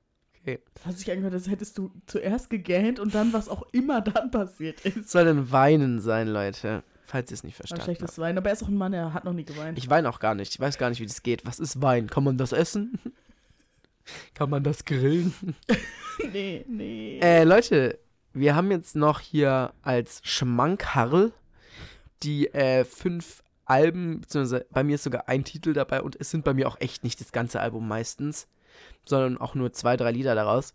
Okay. 0.45 0.59
Das 0.73 0.85
hat 0.85 0.97
sich 0.97 1.09
angehört, 1.09 1.35
als 1.35 1.49
hättest 1.49 1.77
du 1.77 1.89
zuerst 2.05 2.49
gegähnt 2.49 2.99
und 2.99 3.15
dann, 3.15 3.31
was 3.31 3.47
auch 3.47 3.63
immer 3.71 4.01
dann 4.01 4.29
passiert 4.29 4.81
ist. 4.81 4.97
Es 4.97 5.11
soll 5.13 5.23
denn 5.23 5.53
Weinen 5.53 6.01
sein, 6.01 6.27
Leute. 6.27 6.83
Falls 7.05 7.31
ihr 7.31 7.35
es 7.35 7.43
nicht 7.43 7.55
Ein 7.55 7.57
verstanden 7.57 7.83
schlechtes 7.83 8.09
habt. 8.09 8.17
Wein. 8.19 8.37
Aber 8.37 8.49
er 8.49 8.53
ist 8.53 8.63
auch 8.63 8.67
ein 8.67 8.77
Mann, 8.77 8.93
er 8.93 9.13
hat 9.13 9.25
noch 9.25 9.33
nie 9.33 9.43
geweint. 9.43 9.77
Ich 9.77 9.89
weine 9.89 10.09
auch 10.09 10.19
gar 10.19 10.35
nicht. 10.35 10.53
Ich 10.53 10.59
weiß 10.59 10.77
gar 10.77 10.89
nicht, 10.89 10.99
wie 10.99 11.05
das 11.05 11.23
geht. 11.23 11.45
Was 11.45 11.59
ist 11.59 11.81
Wein? 11.81 12.09
Kann 12.09 12.23
man 12.23 12.37
das 12.37 12.51
essen? 12.51 12.99
Kann 14.33 14.49
man 14.49 14.63
das 14.63 14.85
grillen? 14.85 15.33
nee, 16.31 16.65
nee. 16.67 17.19
Äh, 17.19 17.43
Leute, 17.43 17.99
wir 18.33 18.55
haben 18.55 18.71
jetzt 18.71 18.95
noch 18.95 19.19
hier 19.19 19.73
als 19.81 20.21
Schmankerl 20.23 21.31
die 22.23 22.53
äh, 22.53 22.83
fünf 22.83 23.43
Alben, 23.65 24.21
beziehungsweise 24.21 24.65
bei 24.71 24.83
mir 24.83 24.95
ist 24.95 25.03
sogar 25.03 25.29
ein 25.29 25.43
Titel 25.43 25.73
dabei 25.73 26.01
und 26.01 26.19
es 26.19 26.31
sind 26.31 26.43
bei 26.43 26.53
mir 26.53 26.67
auch 26.67 26.79
echt 26.79 27.03
nicht 27.03 27.21
das 27.21 27.31
ganze 27.31 27.61
Album 27.61 27.87
meistens, 27.87 28.47
sondern 29.05 29.37
auch 29.37 29.55
nur 29.55 29.71
zwei, 29.71 29.95
drei 29.95 30.11
Lieder 30.11 30.35
daraus, 30.35 30.73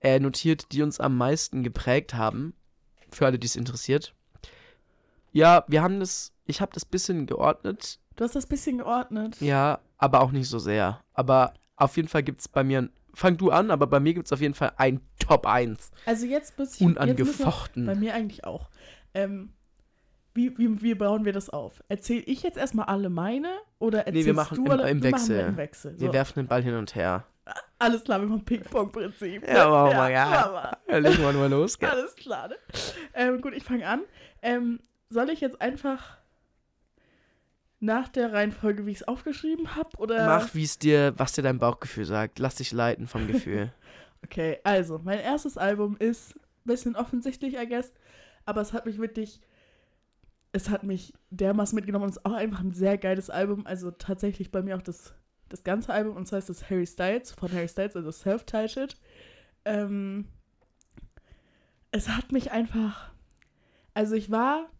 äh, 0.00 0.18
notiert, 0.18 0.72
die 0.72 0.82
uns 0.82 1.00
am 1.00 1.16
meisten 1.16 1.62
geprägt 1.62 2.14
haben. 2.14 2.54
Für 3.10 3.26
alle, 3.26 3.38
die 3.38 3.46
es 3.46 3.56
interessiert. 3.56 4.15
Ja, 5.36 5.64
wir 5.68 5.82
haben 5.82 6.00
das, 6.00 6.32
ich 6.46 6.60
habe 6.60 6.72
das 6.72 6.84
bisschen 6.84 7.26
geordnet, 7.26 7.98
Du 8.16 8.24
hast 8.24 8.34
das 8.34 8.46
bisschen 8.46 8.78
geordnet. 8.78 9.38
ja, 9.40 9.78
aber 9.98 10.22
auch 10.22 10.30
nicht 10.30 10.48
so 10.48 10.58
sehr. 10.58 11.00
Aber 11.12 11.52
auf 11.76 11.96
jeden 11.96 12.08
Fall 12.08 12.22
gibt 12.22 12.40
es 12.40 12.48
bei 12.48 12.64
mir, 12.64 12.88
fang 13.12 13.36
du 13.36 13.50
an, 13.50 13.70
aber 13.70 13.86
bei 13.86 14.00
mir 14.00 14.14
gibt 14.14 14.26
es 14.26 14.32
auf 14.32 14.40
jeden 14.40 14.54
Fall 14.54 14.72
ein 14.78 15.00
Top 15.18 15.46
1. 15.46 15.90
Also 16.06 16.24
jetzt. 16.24 16.54
Jetzt 16.58 16.80
müssen 16.80 16.80
wir, 16.96 17.02
Unangefochten. 17.02 17.84
bei 17.86 17.94
mir 17.94 18.14
eigentlich 18.14 18.44
auch. 18.44 18.70
Ähm, 19.12 19.52
wie, 20.32 20.56
wie, 20.58 20.80
wie 20.82 20.94
bauen 20.94 21.24
wir 21.26 21.32
das 21.34 21.50
auf? 21.50 21.82
Erzähl 21.88 22.22
ich 22.26 22.42
jetzt 22.42 22.56
erstmal 22.56 22.86
alle 22.86 23.10
meine 23.10 23.48
oder 23.78 23.98
Nee, 23.98 24.04
erzählst 24.06 24.26
wir 24.26 24.34
machen 24.34 24.56
du 24.56 24.64
im- 24.64 24.70
alle? 24.70 24.90
im 24.90 25.02
wir 25.02 25.12
Wechsel. 25.12 25.40
im 25.40 25.56
Wechsel. 25.58 26.00
Wir 26.00 26.08
So. 26.08 26.12
werfen 26.14 26.34
den 26.40 26.46
Ball 26.46 26.62
hin 26.62 26.74
und 26.74 26.94
her. 26.94 27.24
Alles 27.78 28.02
klar, 28.04 28.20
wir 28.20 28.28
machen 28.28 28.44
Ping-Pong-Prinzip. 28.44 29.46
Ja, 29.46 29.70
wir, 29.70 30.08
ja. 30.10 30.24
Mama. 30.46 30.76
Ja, 30.88 30.96
legen 30.98 31.18
wir 31.22 31.32
mal 31.32 31.50
los, 31.50 31.78
gell? 31.78 31.88
Alles 31.92 32.14
klar, 32.16 32.48
ne? 32.48 32.54
Ähm, 33.14 33.40
gut, 33.42 33.52
ich 33.54 33.62
fange 33.64 33.86
an. 33.86 34.00
Ähm, 34.42 34.80
soll 35.08 35.30
ich 35.30 35.40
jetzt 35.40 35.60
einfach 35.60 36.18
nach 37.80 38.08
der 38.08 38.32
Reihenfolge, 38.32 38.86
wie 38.86 38.90
ich 38.90 38.98
es 38.98 39.08
aufgeschrieben 39.08 39.76
habe? 39.76 39.90
Oder? 39.98 40.26
Mach, 40.26 40.54
wie 40.54 40.64
es 40.64 40.78
dir, 40.78 41.14
was 41.16 41.32
dir 41.32 41.42
dein 41.42 41.58
Bauchgefühl 41.58 42.04
sagt. 42.04 42.38
Lass 42.38 42.56
dich 42.56 42.72
leiten 42.72 43.06
vom 43.06 43.26
Gefühl. 43.26 43.72
Okay, 44.24 44.58
also, 44.64 44.98
mein 45.04 45.20
erstes 45.20 45.56
Album 45.56 45.96
ist 45.98 46.36
ein 46.36 46.40
bisschen 46.64 46.96
offensichtlich, 46.96 47.54
I 47.56 47.68
guess, 47.68 47.92
aber 48.44 48.60
es 48.60 48.72
hat 48.72 48.84
mich 48.84 48.98
wirklich, 48.98 49.40
es 50.50 50.68
hat 50.68 50.82
mich 50.82 51.12
dermaßen 51.30 51.76
mitgenommen 51.76 52.06
und 52.06 52.10
es 52.10 52.16
ist 52.16 52.26
auch 52.26 52.32
einfach 52.32 52.60
ein 52.60 52.72
sehr 52.72 52.98
geiles 52.98 53.30
Album, 53.30 53.66
also 53.66 53.92
tatsächlich 53.92 54.50
bei 54.50 54.62
mir 54.62 54.76
auch 54.76 54.82
das, 54.82 55.14
das 55.48 55.62
ganze 55.62 55.92
Album 55.92 56.16
und 56.16 56.26
zwar 56.26 56.40
ist 56.40 56.48
das 56.48 56.68
Harry 56.70 56.86
Styles, 56.86 57.32
von 57.32 57.52
Harry 57.52 57.68
Styles, 57.68 57.94
also 57.94 58.10
Self-Titled. 58.10 58.96
Ähm, 59.64 60.26
es 61.92 62.08
hat 62.08 62.32
mich 62.32 62.50
einfach, 62.50 63.12
also 63.94 64.16
ich 64.16 64.30
war 64.30 64.70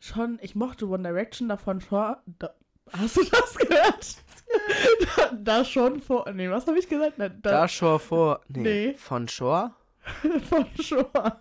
schon, 0.00 0.38
ich 0.42 0.54
mochte 0.54 0.88
One 0.88 1.02
Direction 1.02 1.48
davon 1.48 1.80
schon, 1.80 2.16
da, 2.38 2.54
hast 2.92 3.16
du 3.16 3.24
das 3.24 3.56
gehört? 3.56 4.16
da, 5.16 5.30
da 5.32 5.64
schon 5.64 6.00
vor, 6.00 6.30
nee, 6.32 6.48
was 6.50 6.66
habe 6.66 6.78
ich 6.78 6.88
gesagt? 6.88 7.14
Da, 7.18 7.28
Da 7.28 7.68
Shore 7.68 7.98
vor. 7.98 8.40
Nee. 8.48 8.62
Nee. 8.62 8.94
Von 8.94 9.28
Shore? 9.28 9.72
Von 10.48 10.66
Shore. 10.80 11.40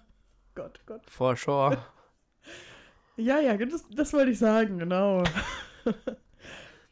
Gott, 0.56 0.80
Gott. 0.86 1.01
Vor 1.08 1.36
Shore. 1.36 1.78
Ja, 3.18 3.39
ja, 3.39 3.56
das, 3.58 3.86
das 3.89 4.12
wollte 4.14 4.32
ich 4.32 4.39
sagen, 4.39 4.80
genau. 4.80 5.24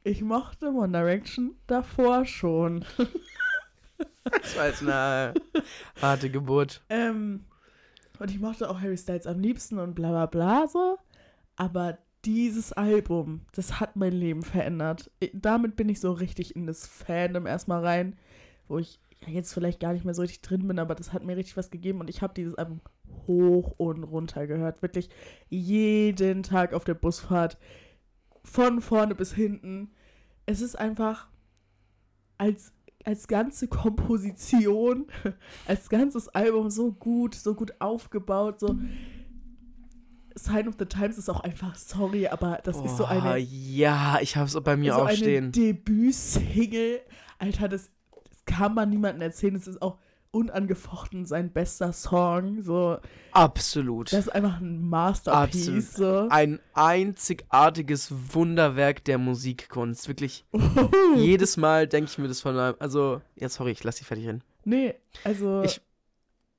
Ich 0.06 0.22
mochte 0.22 0.68
One 0.68 0.92
Direction 0.92 1.56
davor 1.66 2.26
schon. 2.26 2.84
Das 4.26 4.58
war 4.58 4.68
jetzt 4.68 4.82
eine 4.82 5.34
harte 6.02 6.30
Geburt. 6.30 6.84
Ähm, 6.90 7.46
und 8.20 8.30
ich 8.30 8.40
mochte 8.40 8.70
auch 8.70 8.82
Harry 8.82 8.98
Styles 8.98 9.26
am 9.26 9.40
liebsten 9.40 9.80
und 9.80 9.96
bla 9.96 10.10
bla 10.10 10.26
bla 10.26 10.68
so. 10.68 10.98
Aber 11.56 11.98
dieses 12.26 12.72
Album, 12.74 13.42
das 13.54 13.80
hat 13.80 13.96
mein 13.96 14.14
Leben 14.14 14.44
verändert. 14.44 15.12
Damit 15.34 15.76
bin 15.76 15.90
ich 15.90 16.00
so 16.00 16.12
richtig 16.12 16.56
in 16.56 16.68
das 16.68 16.88
Fandom 16.88 17.46
erstmal 17.46 17.86
rein, 17.86 18.18
wo 18.68 18.80
ich 18.80 19.00
jetzt 19.28 19.54
vielleicht 19.54 19.80
gar 19.80 19.94
nicht 19.94 20.06
mehr 20.06 20.14
so 20.14 20.22
richtig 20.22 20.42
drin 20.42 20.68
bin, 20.68 20.80
aber 20.80 20.96
das 20.96 21.14
hat 21.14 21.24
mir 21.24 21.38
richtig 21.38 21.58
was 21.58 21.72
gegeben 21.72 22.00
und 22.00 22.10
ich 22.10 22.22
habe 22.22 22.34
dieses 22.34 22.56
Album 22.56 22.82
hoch 23.28 23.74
und 23.78 24.04
runter 24.04 24.48
gehört. 24.48 24.82
Wirklich 24.82 25.10
jeden 25.50 26.44
Tag 26.44 26.74
auf 26.74 26.84
der 26.84 26.94
Busfahrt. 26.94 27.58
Von 28.44 28.82
vorne 28.82 29.16
bis 29.16 29.34
hinten. 29.34 29.92
Es 30.46 30.62
ist 30.62 30.78
einfach 30.78 31.28
als, 32.38 32.74
als 33.06 33.28
ganze 33.28 33.68
Komposition, 33.68 35.08
als 35.66 35.90
ganzes 35.90 36.28
Album 36.30 36.70
so 36.70 36.92
gut, 36.92 37.36
so 37.36 37.56
gut 37.56 37.74
aufgebaut, 37.80 38.60
so. 38.60 38.78
Sign 40.36 40.68
of 40.68 40.76
the 40.80 40.86
Times 40.86 41.18
ist 41.18 41.30
auch 41.30 41.42
einfach, 41.42 41.76
sorry, 41.76 42.28
aber 42.28 42.60
das 42.64 42.78
ist 42.82 42.98
so 42.98 43.06
eine 43.06 43.38
Ja, 43.38 44.18
ich 44.22 44.36
hab's 44.36 44.60
bei 44.62 44.76
mir 44.78 44.94
so 44.94 45.00
auch 45.02 45.06
eine 45.08 45.18
stehen. 45.18 45.52
Debütsingle. 45.52 47.02
Alter, 47.40 47.68
das, 47.70 47.90
das 48.30 48.46
kann 48.46 48.74
man 48.74 48.90
niemandem 48.90 49.22
erzählen. 49.22 49.56
Es 49.56 49.68
ist 49.68 49.82
auch 49.82 49.98
unangefochten 50.32 51.26
sein 51.26 51.52
bester 51.52 51.94
Song. 51.94 52.62
So, 52.64 52.98
Absolut. 53.34 54.12
das 54.12 54.22
ist 54.28 54.30
einfach 54.34 54.60
ein 54.60 54.82
Masterpiece. 54.82 55.70
Absolut. 55.70 55.84
So. 56.24 56.28
Ein 56.30 56.60
einzigartiges 56.74 58.12
Wunderwerk 58.34 59.04
der 59.06 59.18
Musikkunst. 59.20 60.08
Wirklich, 60.08 60.46
jedes 61.16 61.58
Mal 61.58 61.88
denke 61.88 62.10
ich 62.12 62.18
mir 62.18 62.28
das 62.28 62.42
von 62.42 62.58
einem. 62.58 62.76
Also, 62.80 63.22
ja, 63.36 63.48
sorry, 63.50 63.72
ich 63.72 63.84
lass 63.84 63.98
dich 63.98 64.08
fertig 64.08 64.26
hin. 64.26 64.42
nee, 64.66 64.96
also. 65.24 65.62
Ich- 65.64 65.82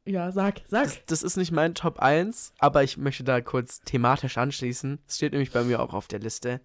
ja, 0.04 0.30
sag, 0.32 0.60
sag. 0.68 0.84
Das, 0.84 1.04
das 1.06 1.22
ist 1.22 1.36
nicht 1.36 1.52
mein 1.52 1.74
Top 1.74 1.98
1, 1.98 2.52
aber 2.58 2.82
ich 2.84 2.96
möchte 2.96 3.24
da 3.24 3.40
kurz 3.40 3.80
thematisch 3.80 4.36
anschließen. 4.38 4.98
Es 5.06 5.16
steht 5.16 5.32
nämlich 5.32 5.50
bei 5.52 5.64
mir 5.64 5.80
auch 5.80 5.94
auf 5.94 6.08
der 6.08 6.20
Liste. 6.20 6.60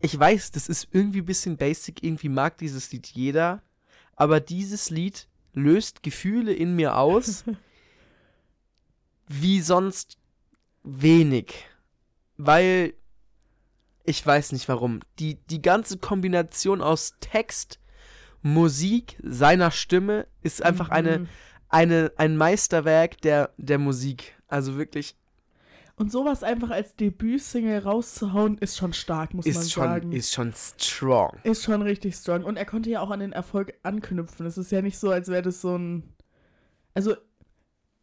Ich 0.00 0.18
weiß, 0.18 0.50
das 0.50 0.68
ist 0.68 0.88
irgendwie 0.92 1.20
ein 1.20 1.26
bisschen 1.26 1.56
basic, 1.56 2.02
irgendwie 2.02 2.28
mag 2.28 2.58
dieses 2.58 2.92
Lied 2.92 3.06
jeder, 3.08 3.62
aber 4.16 4.40
dieses 4.40 4.90
Lied 4.90 5.28
löst 5.52 6.02
Gefühle 6.02 6.52
in 6.52 6.76
mir 6.76 6.96
aus, 6.96 7.44
wie 9.28 9.60
sonst 9.60 10.18
wenig. 10.82 11.54
Weil 12.36 12.94
ich 14.04 14.24
weiß 14.24 14.52
nicht 14.52 14.68
warum. 14.68 15.00
Die, 15.18 15.36
die 15.46 15.62
ganze 15.62 15.96
Kombination 15.98 16.82
aus 16.82 17.14
Text, 17.20 17.80
Musik, 18.42 19.16
seiner 19.22 19.70
Stimme 19.70 20.26
ist 20.42 20.62
einfach 20.62 20.88
Mhm. 20.88 20.94
eine, 20.94 21.28
ein 21.74 22.36
Meisterwerk 22.36 23.20
der, 23.22 23.50
der 23.56 23.78
Musik. 23.78 24.34
Also 24.48 24.76
wirklich, 24.76 25.16
Und 25.96 26.12
sowas 26.12 26.42
einfach 26.42 26.70
als 26.70 26.94
Debütsingle 26.96 27.82
rauszuhauen, 27.84 28.58
ist 28.58 28.76
schon 28.76 28.92
stark, 28.92 29.34
muss 29.34 29.46
man 29.46 29.54
schon, 29.54 29.82
sagen. 29.84 30.12
ist 30.12 30.32
schon 30.32 30.52
strong. 30.54 31.38
Ist 31.42 31.62
schon 31.64 31.82
richtig 31.82 32.14
strong. 32.16 32.44
Und 32.44 32.56
er 32.56 32.64
konnte 32.66 32.90
ja 32.90 33.00
auch 33.00 33.10
an 33.10 33.20
den 33.20 33.32
Erfolg 33.32 33.74
anknüpfen. 33.82 34.46
Es 34.46 34.58
ist 34.58 34.70
ja 34.72 34.82
nicht 34.82 34.98
so, 34.98 35.10
als 35.10 35.28
wäre 35.28 35.42
das 35.42 35.60
so 35.60 35.76
ein. 35.76 36.02
Also, 36.94 37.16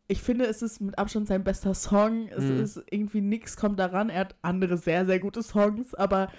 ich 0.07 0.22
finde, 0.22 0.45
es 0.45 0.61
ist 0.61 0.82
mit 0.82 0.97
Abstand 0.97 1.28
sein 1.28 1.43
bester 1.45 1.74
Song. 1.74 2.28
Es 2.28 2.43
Mhm. 2.43 2.59
ist 2.61 2.84
irgendwie 2.89 3.22
nichts 3.22 3.55
kommt 3.55 3.80
daran. 3.80 4.09
Er 4.09 4.22
hat 4.22 4.36
andere 4.41 4.78
sehr, 4.78 5.05
sehr 5.05 5.19
gute 5.19 5.41
Songs, 5.43 5.93
aber 5.95 6.30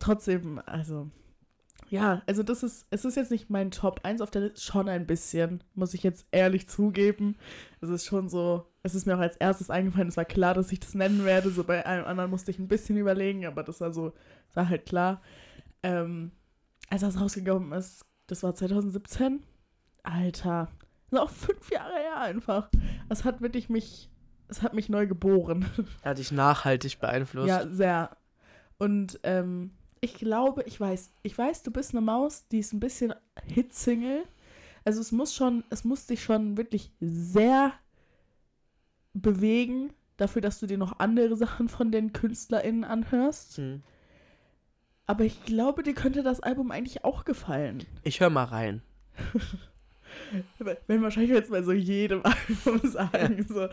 trotzdem, 0.00 0.60
also. 0.66 1.10
Ja, 1.90 2.22
also 2.26 2.44
das 2.44 2.62
ist, 2.62 2.86
es 2.90 3.04
ist 3.04 3.16
jetzt 3.16 3.32
nicht 3.32 3.50
mein 3.50 3.72
Top 3.72 4.00
1 4.04 4.20
auf 4.20 4.30
der 4.30 4.42
Liste, 4.42 4.60
schon 4.60 4.88
ein 4.88 5.06
bisschen, 5.06 5.64
muss 5.74 5.92
ich 5.92 6.04
jetzt 6.04 6.24
ehrlich 6.30 6.68
zugeben. 6.68 7.36
Es 7.80 7.88
ist 7.88 8.06
schon 8.06 8.28
so, 8.28 8.64
es 8.84 8.94
ist 8.94 9.06
mir 9.06 9.16
auch 9.16 9.20
als 9.20 9.36
erstes 9.36 9.70
eingefallen, 9.70 10.06
es 10.06 10.16
war 10.16 10.24
klar, 10.24 10.54
dass 10.54 10.70
ich 10.70 10.78
das 10.78 10.94
nennen 10.94 11.24
werde. 11.24 11.50
So 11.50 11.64
bei 11.64 11.84
allem 11.84 12.04
anderen 12.04 12.30
musste 12.30 12.52
ich 12.52 12.60
ein 12.60 12.68
bisschen 12.68 12.96
überlegen, 12.96 13.44
aber 13.44 13.64
das 13.64 13.80
war 13.80 13.92
so, 13.92 14.12
war 14.54 14.68
halt 14.68 14.86
klar. 14.86 15.20
Ähm, 15.82 16.30
als 16.90 17.00
das 17.00 17.20
rausgekommen 17.20 17.72
ist, 17.72 18.06
das 18.28 18.44
war 18.44 18.54
2017. 18.54 19.42
Alter, 20.04 20.68
das 21.10 21.18
ist 21.18 21.18
auch 21.18 21.30
fünf 21.30 21.72
Jahre 21.72 21.94
her 21.94 22.20
einfach. 22.20 22.70
Das 23.08 23.24
hat 23.24 23.40
wirklich 23.40 23.68
mich, 23.68 24.08
es 24.46 24.62
hat 24.62 24.74
mich 24.74 24.88
neu 24.88 25.08
geboren. 25.08 25.66
Er 26.02 26.12
hat 26.12 26.18
dich 26.18 26.30
nachhaltig 26.30 27.00
beeinflusst. 27.00 27.48
Ja, 27.48 27.66
sehr. 27.66 28.16
Und 28.78 29.18
ähm, 29.24 29.72
ich 30.00 30.14
glaube, 30.14 30.62
ich 30.64 30.80
weiß, 30.80 31.10
ich 31.22 31.36
weiß, 31.36 31.62
du 31.62 31.70
bist 31.70 31.92
eine 31.92 32.00
Maus, 32.00 32.46
die 32.48 32.58
ist 32.58 32.72
ein 32.72 32.80
bisschen 32.80 33.14
Hitsingle. 33.46 34.24
Also 34.84 35.00
es 35.00 35.12
muss 35.12 35.34
schon, 35.34 35.64
es 35.70 35.84
muss 35.84 36.06
dich 36.06 36.22
schon 36.22 36.56
wirklich 36.56 36.92
sehr 37.00 37.72
bewegen, 39.12 39.92
dafür, 40.16 40.42
dass 40.42 40.60
du 40.60 40.66
dir 40.66 40.78
noch 40.78 40.98
andere 40.98 41.36
Sachen 41.44 41.68
von 41.68 41.90
den 41.90 42.12
KünstlerInnen 42.12 42.84
anhörst. 42.84 43.58
Hm. 43.58 43.82
Aber 45.06 45.24
ich 45.24 45.44
glaube, 45.44 45.82
dir 45.82 45.94
könnte 45.94 46.22
das 46.22 46.40
Album 46.40 46.70
eigentlich 46.70 47.04
auch 47.04 47.24
gefallen. 47.24 47.84
Ich 48.04 48.20
höre 48.20 48.30
mal 48.30 48.44
rein. 48.44 48.82
Wenn 50.86 51.02
wahrscheinlich 51.02 51.32
jetzt 51.32 51.50
bei 51.50 51.62
so 51.62 51.72
jedem 51.72 52.22
Album 52.24 52.88
sagen. 52.88 53.44
So. 53.48 53.68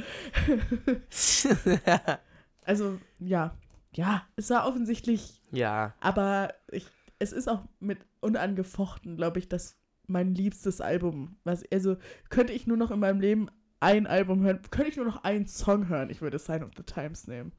Also, 2.65 2.99
ja. 3.19 3.55
Ja, 3.93 4.27
es 4.35 4.49
war 4.49 4.67
offensichtlich 4.67 5.36
ja. 5.51 5.93
Aber 5.99 6.53
ich, 6.71 6.87
es 7.19 7.31
ist 7.31 7.47
auch 7.47 7.63
mit 7.79 7.99
unangefochten, 8.19 9.15
glaube 9.17 9.39
ich, 9.39 9.49
das 9.49 9.77
mein 10.07 10.33
liebstes 10.35 10.79
Album. 10.81 11.37
Was, 11.43 11.63
also 11.71 11.97
könnte 12.29 12.53
ich 12.53 12.67
nur 12.67 12.77
noch 12.77 12.91
in 12.91 12.99
meinem 12.99 13.19
Leben 13.19 13.49
ein 13.79 14.07
Album 14.07 14.43
hören, 14.43 14.61
könnte 14.71 14.89
ich 14.89 14.97
nur 14.97 15.05
noch 15.05 15.23
einen 15.23 15.47
Song 15.47 15.87
hören, 15.89 16.09
ich 16.09 16.21
würde 16.21 16.39
Sign 16.39 16.63
of 16.63 16.71
the 16.77 16.83
Times 16.83 17.27
nehmen. 17.27 17.51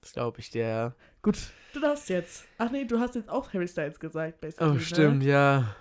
Das 0.00 0.12
glaube 0.12 0.40
ich 0.40 0.50
dir. 0.50 0.66
ja. 0.66 0.94
Gut, 1.22 1.38
du 1.72 1.80
darfst 1.80 2.10
jetzt. 2.10 2.44
Ach 2.58 2.70
nee, 2.70 2.84
du 2.84 2.98
hast 3.00 3.14
jetzt 3.14 3.30
auch 3.30 3.52
Harry 3.54 3.66
Styles 3.68 3.98
gesagt, 3.98 4.40
basically. 4.40 4.70
Oh, 4.70 4.74
ne? 4.74 4.80
stimmt, 4.80 5.22
ja. 5.22 5.74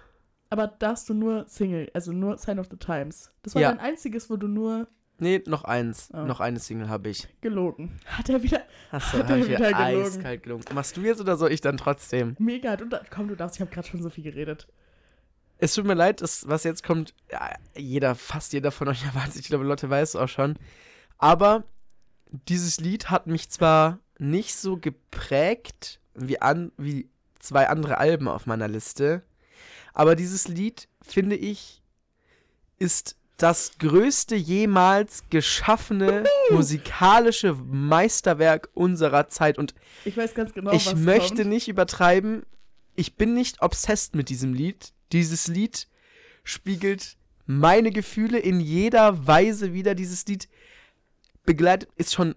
Aber 0.50 0.68
darfst 0.68 1.10
du 1.10 1.14
nur 1.14 1.46
Single, 1.48 1.90
also 1.94 2.14
nur 2.14 2.38
Sign 2.38 2.60
of 2.60 2.68
the 2.70 2.78
Times. 2.78 3.32
Das 3.42 3.56
war 3.56 3.62
Ja. 3.62 3.70
dein 3.72 3.80
einziges, 3.80 4.30
wo 4.30 4.38
du 4.38 4.48
nur 4.48 4.88
Nee, 5.20 5.42
noch 5.46 5.64
eins. 5.64 6.10
Oh. 6.14 6.18
Noch 6.22 6.40
eine 6.40 6.60
Single 6.60 6.90
habe 6.90 7.10
ich. 7.10 7.28
gelogen. 7.42 8.00
Hat 8.06 8.30
er 8.30 8.42
wieder. 8.44 8.62
Achso, 8.92 9.20
Hat 9.20 9.30
er 9.30 9.38
wieder 9.38 9.48
wieder 9.60 9.74
gelogen. 9.74 10.04
eiskalt 10.06 10.44
gelogen. 10.44 10.66
Machst 10.74 10.98
du 10.98 11.02
jetzt 11.02 11.22
oder 11.22 11.38
soll 11.38 11.52
ich 11.52 11.62
dann 11.62 11.78
trotzdem? 11.78 12.36
Mega. 12.40 12.76
Du, 12.76 12.86
komm, 13.10 13.28
du 13.28 13.36
darfst, 13.36 13.58
ich 13.58 13.62
habe 13.62 13.72
gerade 13.72 13.88
schon 13.88 14.02
so 14.02 14.10
viel 14.10 14.24
geredet. 14.24 14.68
Es 15.60 15.76
tut 15.76 15.86
mir 15.86 15.94
leid, 15.94 16.22
das, 16.22 16.48
was 16.50 16.64
jetzt 16.66 16.84
kommt, 16.84 17.14
ja, 17.32 17.56
jeder, 17.78 18.16
fast 18.16 18.52
jeder 18.54 18.72
von 18.72 18.88
euch 18.90 19.04
erwartet. 19.06 19.36
Ich 19.38 19.48
glaube, 19.48 19.64
Lotte 19.64 19.90
weiß 19.90 20.10
es 20.10 20.16
auch 20.16 20.28
schon. 20.28 20.56
Aber 21.18 21.64
dieses 22.48 22.80
Lied 22.82 23.10
hat 23.10 23.28
mich 23.28 23.50
zwar 23.50 24.00
nicht 24.18 24.56
so 24.56 24.78
geprägt 24.78 26.00
wie, 26.16 26.42
an, 26.42 26.72
wie 26.78 27.08
zwei 27.40 27.70
andere 27.70 27.98
Alben 27.98 28.28
auf 28.28 28.46
meiner 28.46 28.68
Liste, 28.68 29.24
aber 29.94 30.16
dieses 30.16 30.48
Lied, 30.48 30.88
finde 31.02 31.36
ich, 31.36 31.82
ist 32.80 33.16
das 33.38 33.78
größte 33.80 34.36
jemals 34.36 35.24
geschaffene 35.30 36.24
musikalische 36.52 37.54
Meisterwerk 37.54 38.70
unserer 38.74 39.28
Zeit. 39.28 39.58
Und 39.58 39.74
Ich 40.06 40.16
weiß 40.16 40.34
ganz 40.36 40.54
genau, 40.54 40.72
ich 40.72 40.86
was 40.86 40.96
möchte 40.96 41.36
kommt. 41.38 41.50
nicht 41.50 41.68
übertreiben. 41.68 42.44
Ich 42.96 43.16
bin 43.16 43.34
nicht 43.34 43.62
obsessed 43.62 44.16
mit 44.16 44.30
diesem 44.30 44.54
Lied. 44.54 44.94
Dieses 45.12 45.48
Lied 45.48 45.88
spiegelt 46.44 47.18
meine 47.46 47.92
Gefühle 47.92 48.40
in 48.40 48.60
jeder 48.60 49.26
Weise 49.28 49.74
wieder. 49.74 49.96
Dieses 49.96 50.26
Lied 50.28 50.48
begleitet, 51.44 51.90
ist 51.96 52.14
schon 52.14 52.36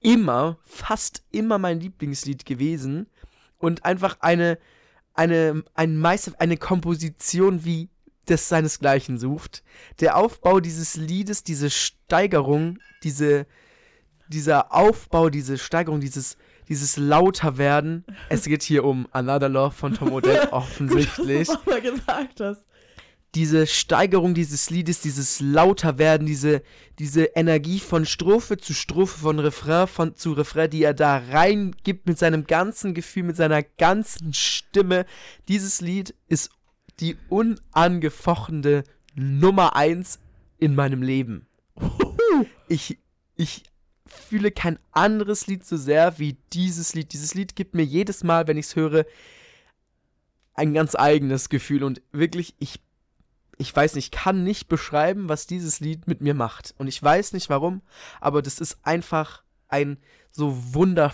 immer, 0.00 0.58
fast 0.64 1.24
immer 1.32 1.58
mein 1.58 1.80
Lieblingslied 1.80 2.44
gewesen. 2.44 3.06
Und 3.58 3.84
einfach 3.86 4.18
eine, 4.20 4.58
eine, 5.14 5.64
ein 5.74 5.96
Meister, 5.96 6.32
eine 6.38 6.58
Komposition 6.58 7.64
wie 7.64 7.88
das 8.26 8.48
seinesgleichen 8.48 9.18
sucht. 9.18 9.62
Der 10.00 10.16
Aufbau 10.16 10.60
dieses 10.60 10.96
Liedes, 10.96 11.44
diese 11.44 11.70
Steigerung, 11.70 12.78
diese, 13.02 13.46
dieser 14.28 14.74
Aufbau, 14.74 15.30
diese 15.30 15.58
Steigerung, 15.58 16.00
dieses, 16.00 16.36
dieses 16.68 16.96
lauter 16.96 17.58
werden. 17.58 18.04
Es 18.28 18.44
geht 18.44 18.62
hier 18.62 18.84
um 18.84 19.08
Another 19.12 19.48
Love 19.48 19.74
von 19.74 19.94
Tom 19.94 20.12
Odell 20.12 20.40
Gut, 20.40 20.52
offensichtlich. 20.52 21.48
dass 21.48 21.64
du 21.64 21.80
gesagt 21.80 22.40
hast. 22.40 22.62
Diese 23.34 23.66
Steigerung 23.66 24.32
dieses 24.32 24.70
Liedes, 24.70 25.00
dieses 25.00 25.40
lauter 25.40 25.98
werden, 25.98 26.26
diese, 26.26 26.62
diese 26.98 27.24
Energie 27.24 27.80
von 27.80 28.06
Strophe 28.06 28.56
zu 28.56 28.72
Strophe, 28.72 29.18
von 29.18 29.38
Refrain 29.38 29.86
von, 29.86 30.16
zu 30.16 30.32
Refrain, 30.32 30.70
die 30.70 30.82
er 30.82 30.94
da 30.94 31.18
reingibt 31.18 32.06
mit 32.06 32.18
seinem 32.18 32.46
ganzen 32.46 32.94
Gefühl, 32.94 33.24
mit 33.24 33.36
seiner 33.36 33.62
ganzen 33.62 34.32
Stimme. 34.32 35.04
Dieses 35.48 35.82
Lied 35.82 36.14
ist 36.28 36.50
die 37.00 37.16
unangefochtene 37.28 38.84
Nummer 39.14 39.76
eins 39.76 40.18
in 40.58 40.74
meinem 40.74 41.02
Leben. 41.02 41.46
Ich, 42.68 42.98
ich 43.34 43.64
fühle 44.06 44.50
kein 44.50 44.78
anderes 44.92 45.46
Lied 45.46 45.64
so 45.64 45.76
sehr 45.76 46.18
wie 46.18 46.36
dieses 46.52 46.94
Lied. 46.94 47.12
Dieses 47.12 47.34
Lied 47.34 47.56
gibt 47.56 47.74
mir 47.74 47.84
jedes 47.84 48.24
Mal, 48.24 48.46
wenn 48.46 48.56
ich 48.56 48.66
es 48.66 48.76
höre, 48.76 49.04
ein 50.54 50.72
ganz 50.74 50.94
eigenes 50.94 51.48
Gefühl. 51.48 51.84
Und 51.84 52.02
wirklich, 52.12 52.54
ich, 52.58 52.80
ich 53.58 53.74
weiß 53.74 53.94
nicht, 53.94 54.14
ich 54.14 54.20
kann 54.22 54.44
nicht 54.44 54.68
beschreiben, 54.68 55.28
was 55.28 55.46
dieses 55.46 55.80
Lied 55.80 56.06
mit 56.06 56.20
mir 56.20 56.34
macht. 56.34 56.74
Und 56.78 56.88
ich 56.88 57.02
weiß 57.02 57.32
nicht 57.32 57.50
warum, 57.50 57.82
aber 58.20 58.42
das 58.42 58.60
ist 58.60 58.78
einfach 58.82 59.42
ein 59.68 59.98
so 60.32 60.74
wunder, 60.74 61.12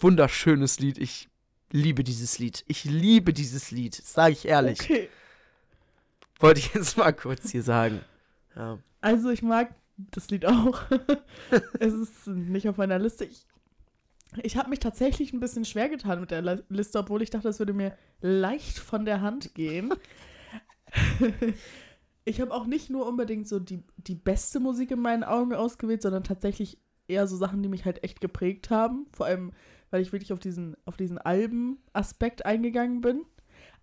wunderschönes 0.00 0.78
Lied. 0.78 0.98
Ich 0.98 1.29
liebe 1.72 2.04
dieses 2.04 2.38
Lied. 2.38 2.64
Ich 2.68 2.84
liebe 2.84 3.32
dieses 3.32 3.70
Lied, 3.70 3.94
sage 3.94 4.32
ich 4.32 4.46
ehrlich. 4.46 4.80
Okay. 4.80 5.08
Wollte 6.38 6.60
ich 6.60 6.74
jetzt 6.74 6.96
mal 6.96 7.12
kurz 7.12 7.50
hier 7.50 7.62
sagen. 7.62 8.00
Ja. 8.56 8.78
Also 9.00 9.30
ich 9.30 9.42
mag 9.42 9.74
das 9.96 10.30
Lied 10.30 10.46
auch. 10.46 10.82
es 11.78 11.92
ist 11.92 12.26
nicht 12.26 12.68
auf 12.68 12.76
meiner 12.76 12.98
Liste. 12.98 13.24
Ich, 13.24 13.46
ich 14.42 14.56
habe 14.56 14.70
mich 14.70 14.78
tatsächlich 14.78 15.32
ein 15.32 15.40
bisschen 15.40 15.64
schwer 15.64 15.88
getan 15.88 16.20
mit 16.20 16.30
der 16.30 16.62
Liste, 16.68 16.98
obwohl 16.98 17.22
ich 17.22 17.30
dachte, 17.30 17.48
es 17.48 17.58
würde 17.58 17.72
mir 17.72 17.96
leicht 18.20 18.78
von 18.78 19.04
der 19.04 19.20
Hand 19.20 19.54
gehen. 19.54 19.92
ich 22.24 22.40
habe 22.40 22.54
auch 22.54 22.66
nicht 22.66 22.90
nur 22.90 23.06
unbedingt 23.06 23.48
so 23.48 23.58
die, 23.58 23.82
die 23.96 24.14
beste 24.14 24.60
Musik 24.60 24.90
in 24.90 25.00
meinen 25.00 25.24
Augen 25.24 25.52
ausgewählt, 25.52 26.02
sondern 26.02 26.24
tatsächlich 26.24 26.78
eher 27.06 27.26
so 27.26 27.36
Sachen, 27.36 27.62
die 27.62 27.68
mich 27.68 27.84
halt 27.84 28.02
echt 28.04 28.20
geprägt 28.20 28.70
haben. 28.70 29.06
Vor 29.12 29.26
allem, 29.26 29.52
weil 29.90 30.02
ich 30.02 30.12
wirklich 30.12 30.32
auf 30.32 30.38
diesen, 30.38 30.76
auf 30.84 30.96
diesen 30.96 31.18
Alben-Aspekt 31.18 32.46
eingegangen 32.46 33.00
bin. 33.00 33.24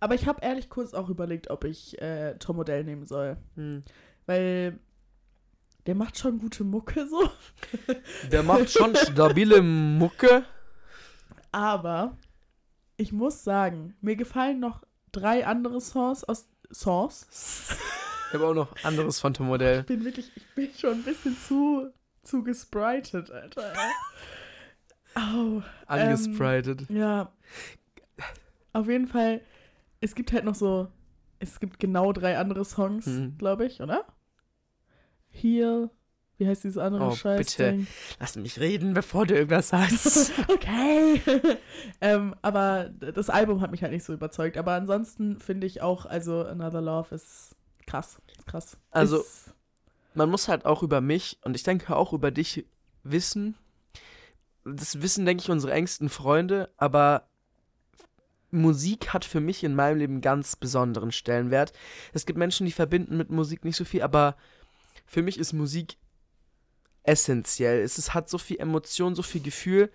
Aber 0.00 0.14
ich 0.14 0.26
habe 0.26 0.42
ehrlich 0.42 0.68
kurz 0.70 0.94
auch 0.94 1.08
überlegt, 1.08 1.50
ob 1.50 1.64
ich 1.64 2.00
äh, 2.00 2.34
Tom 2.38 2.58
Odell 2.58 2.84
nehmen 2.84 3.06
soll. 3.06 3.36
Hm. 3.56 3.82
Weil 4.26 4.78
der 5.86 5.94
macht 5.94 6.18
schon 6.18 6.38
gute 6.38 6.64
Mucke 6.64 7.08
so. 7.08 7.30
Der 8.30 8.42
macht 8.42 8.70
schon 8.70 8.94
stabile 8.96 9.62
Mucke. 9.62 10.44
Aber 11.50 12.18
ich 12.98 13.12
muss 13.12 13.42
sagen, 13.42 13.96
mir 14.02 14.16
gefallen 14.16 14.60
noch 14.60 14.82
drei 15.12 15.46
andere 15.46 15.80
Songs 15.80 16.24
aus 16.24 16.46
Songs. 16.70 17.26
Ich 18.28 18.34
habe 18.34 18.46
auch 18.46 18.54
noch 18.54 18.84
anderes 18.84 19.18
von 19.18 19.32
Tom 19.32 19.46
Modell. 19.46 19.80
Ich 19.80 19.86
bin 19.86 20.04
wirklich, 20.04 20.30
ich 20.36 20.46
bin 20.54 20.68
schon 20.78 20.92
ein 20.92 21.04
bisschen 21.04 21.34
zu, 21.38 21.90
zu 22.22 22.42
gespritet, 22.42 23.30
Alter. 23.30 23.72
Ey. 25.18 25.36
Au. 25.58 25.62
Angesprited. 25.86 26.88
Ja. 26.90 27.32
Auf 28.72 28.88
jeden 28.88 29.06
Fall, 29.08 29.40
es 30.00 30.14
gibt 30.14 30.32
halt 30.32 30.44
noch 30.44 30.54
so, 30.54 30.88
es 31.38 31.58
gibt 31.60 31.78
genau 31.78 32.12
drei 32.12 32.38
andere 32.38 32.64
Songs, 32.64 33.06
Mhm. 33.06 33.38
glaube 33.38 33.66
ich, 33.66 33.80
oder? 33.80 34.04
Heal. 35.30 35.90
Wie 36.36 36.46
heißt 36.46 36.62
dieses 36.62 36.78
andere 36.78 37.08
Oh, 37.08 37.10
Scheißding? 37.10 37.88
Lass 38.20 38.36
mich 38.36 38.60
reden, 38.60 38.94
bevor 38.94 39.26
du 39.26 39.34
irgendwas 39.34 39.70
sagst. 39.70 40.32
okay. 40.48 41.20
ähm, 42.00 42.36
aber 42.42 42.90
das 42.90 43.28
Album 43.28 43.60
hat 43.60 43.72
mich 43.72 43.82
halt 43.82 43.92
nicht 43.92 44.04
so 44.04 44.12
überzeugt. 44.12 44.56
Aber 44.56 44.74
ansonsten 44.74 45.40
finde 45.40 45.66
ich 45.66 45.82
auch, 45.82 46.06
also 46.06 46.44
Another 46.44 46.80
Love 46.80 47.12
ist 47.14 47.56
krass. 47.86 48.20
Ist 48.36 48.46
krass. 48.46 48.78
Also- 48.92 49.18
ist, 49.18 49.52
Man 50.14 50.30
muss 50.30 50.46
halt 50.48 50.64
auch 50.64 50.82
über 50.84 51.00
mich 51.00 51.38
und 51.42 51.56
ich 51.56 51.64
denke 51.64 51.96
auch 51.96 52.12
über 52.12 52.30
dich 52.30 52.64
wissen, 53.02 53.56
das 54.74 55.02
wissen, 55.02 55.26
denke 55.26 55.42
ich, 55.42 55.50
unsere 55.50 55.72
engsten 55.72 56.08
Freunde, 56.08 56.72
aber 56.76 57.28
Musik 58.50 59.12
hat 59.12 59.24
für 59.24 59.40
mich 59.40 59.62
in 59.62 59.74
meinem 59.74 59.98
Leben 59.98 60.20
ganz 60.20 60.56
besonderen 60.56 61.12
Stellenwert. 61.12 61.72
Es 62.12 62.24
gibt 62.24 62.38
Menschen, 62.38 62.66
die 62.66 62.72
verbinden 62.72 63.16
mit 63.16 63.30
Musik 63.30 63.64
nicht 63.64 63.76
so 63.76 63.84
viel, 63.84 64.02
aber 64.02 64.36
für 65.06 65.22
mich 65.22 65.38
ist 65.38 65.52
Musik 65.52 65.96
essentiell. 67.02 67.80
Es 67.82 67.98
ist, 67.98 68.14
hat 68.14 68.28
so 68.28 68.38
viel 68.38 68.58
Emotion, 68.58 69.14
so 69.14 69.22
viel 69.22 69.42
Gefühl. 69.42 69.90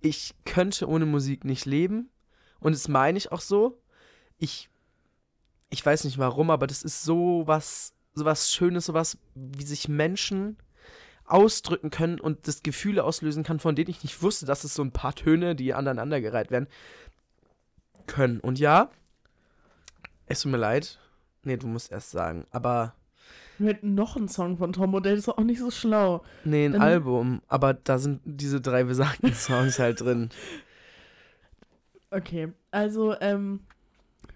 Ich 0.00 0.34
könnte 0.44 0.88
ohne 0.88 1.06
Musik 1.06 1.44
nicht 1.44 1.66
leben. 1.66 2.10
Und 2.60 2.74
das 2.74 2.88
meine 2.88 3.18
ich 3.18 3.32
auch 3.32 3.40
so. 3.40 3.82
Ich, 4.38 4.68
ich 5.70 5.84
weiß 5.84 6.04
nicht 6.04 6.18
warum, 6.18 6.50
aber 6.50 6.66
das 6.66 6.82
ist 6.82 7.02
so 7.02 7.42
was, 7.46 7.94
so 8.14 8.24
was 8.24 8.52
Schönes, 8.52 8.86
so 8.86 8.94
was, 8.94 9.18
wie 9.34 9.64
sich 9.64 9.88
Menschen 9.88 10.56
ausdrücken 11.30 11.90
können 11.90 12.20
und 12.20 12.46
das 12.48 12.62
Gefühle 12.62 13.04
auslösen 13.04 13.42
kann, 13.44 13.60
von 13.60 13.74
denen 13.74 13.90
ich 13.90 14.02
nicht 14.02 14.22
wusste, 14.22 14.46
dass 14.46 14.64
es 14.64 14.74
so 14.74 14.82
ein 14.82 14.92
paar 14.92 15.14
Töne, 15.14 15.54
die 15.54 15.74
aneinandergereiht 15.74 16.50
werden, 16.50 16.68
können. 18.06 18.40
Und 18.40 18.58
ja, 18.58 18.90
es 20.26 20.40
tut 20.42 20.52
mir 20.52 20.58
leid. 20.58 20.98
Nee, 21.44 21.56
du 21.56 21.66
musst 21.66 21.90
erst 21.92 22.10
sagen. 22.10 22.46
Aber. 22.50 22.94
Wir 23.58 23.68
hätten 23.74 23.94
noch 23.94 24.16
einen 24.16 24.28
Song 24.28 24.56
von 24.56 24.72
Tom 24.72 24.94
Odell, 24.94 25.16
das 25.16 25.24
ist 25.26 25.28
auch 25.28 25.42
nicht 25.44 25.58
so 25.60 25.70
schlau. 25.70 26.22
Nee, 26.44 26.64
ein 26.66 26.72
Dann- 26.72 26.82
Album. 26.82 27.42
Aber 27.46 27.74
da 27.74 27.98
sind 27.98 28.20
diese 28.24 28.60
drei 28.60 28.84
besagten 28.84 29.32
Songs 29.34 29.78
halt 29.78 30.00
drin. 30.00 30.30
Okay, 32.12 32.52
also, 32.72 33.14
ähm, 33.20 33.60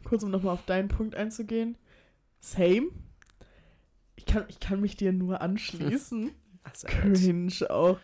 kurz 0.04 0.22
um 0.22 0.30
nochmal 0.30 0.54
auf 0.54 0.64
deinen 0.64 0.86
Punkt 0.86 1.16
einzugehen. 1.16 1.76
Same. 2.38 2.90
Ich 4.14 4.26
kann, 4.26 4.44
ich 4.48 4.60
kann 4.60 4.80
mich 4.80 4.94
dir 4.96 5.12
nur 5.12 5.40
anschließen. 5.40 6.30
Also, 6.64 6.88
Cringe 6.88 7.70
auch. 7.70 7.98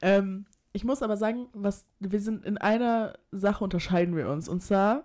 Ähm, 0.00 0.46
ich 0.72 0.84
muss 0.84 1.02
aber 1.02 1.16
sagen, 1.16 1.48
was 1.52 1.86
wir 2.00 2.20
sind 2.20 2.44
in 2.44 2.56
einer 2.56 3.18
Sache 3.30 3.64
unterscheiden 3.64 4.16
wir 4.16 4.28
uns. 4.28 4.48
Und 4.48 4.62
zwar, 4.62 5.04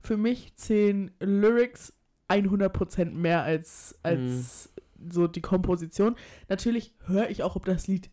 für 0.00 0.16
mich 0.16 0.54
zählen 0.56 1.10
Lyrics 1.20 1.92
100% 2.28 3.12
mehr 3.12 3.42
als, 3.42 3.98
als 4.02 4.72
so 5.10 5.26
die 5.26 5.40
Komposition. 5.40 6.16
Natürlich 6.48 6.94
höre 7.06 7.30
ich 7.30 7.42
auch, 7.42 7.56
ob 7.56 7.64
das 7.64 7.86
Lied 7.86 8.10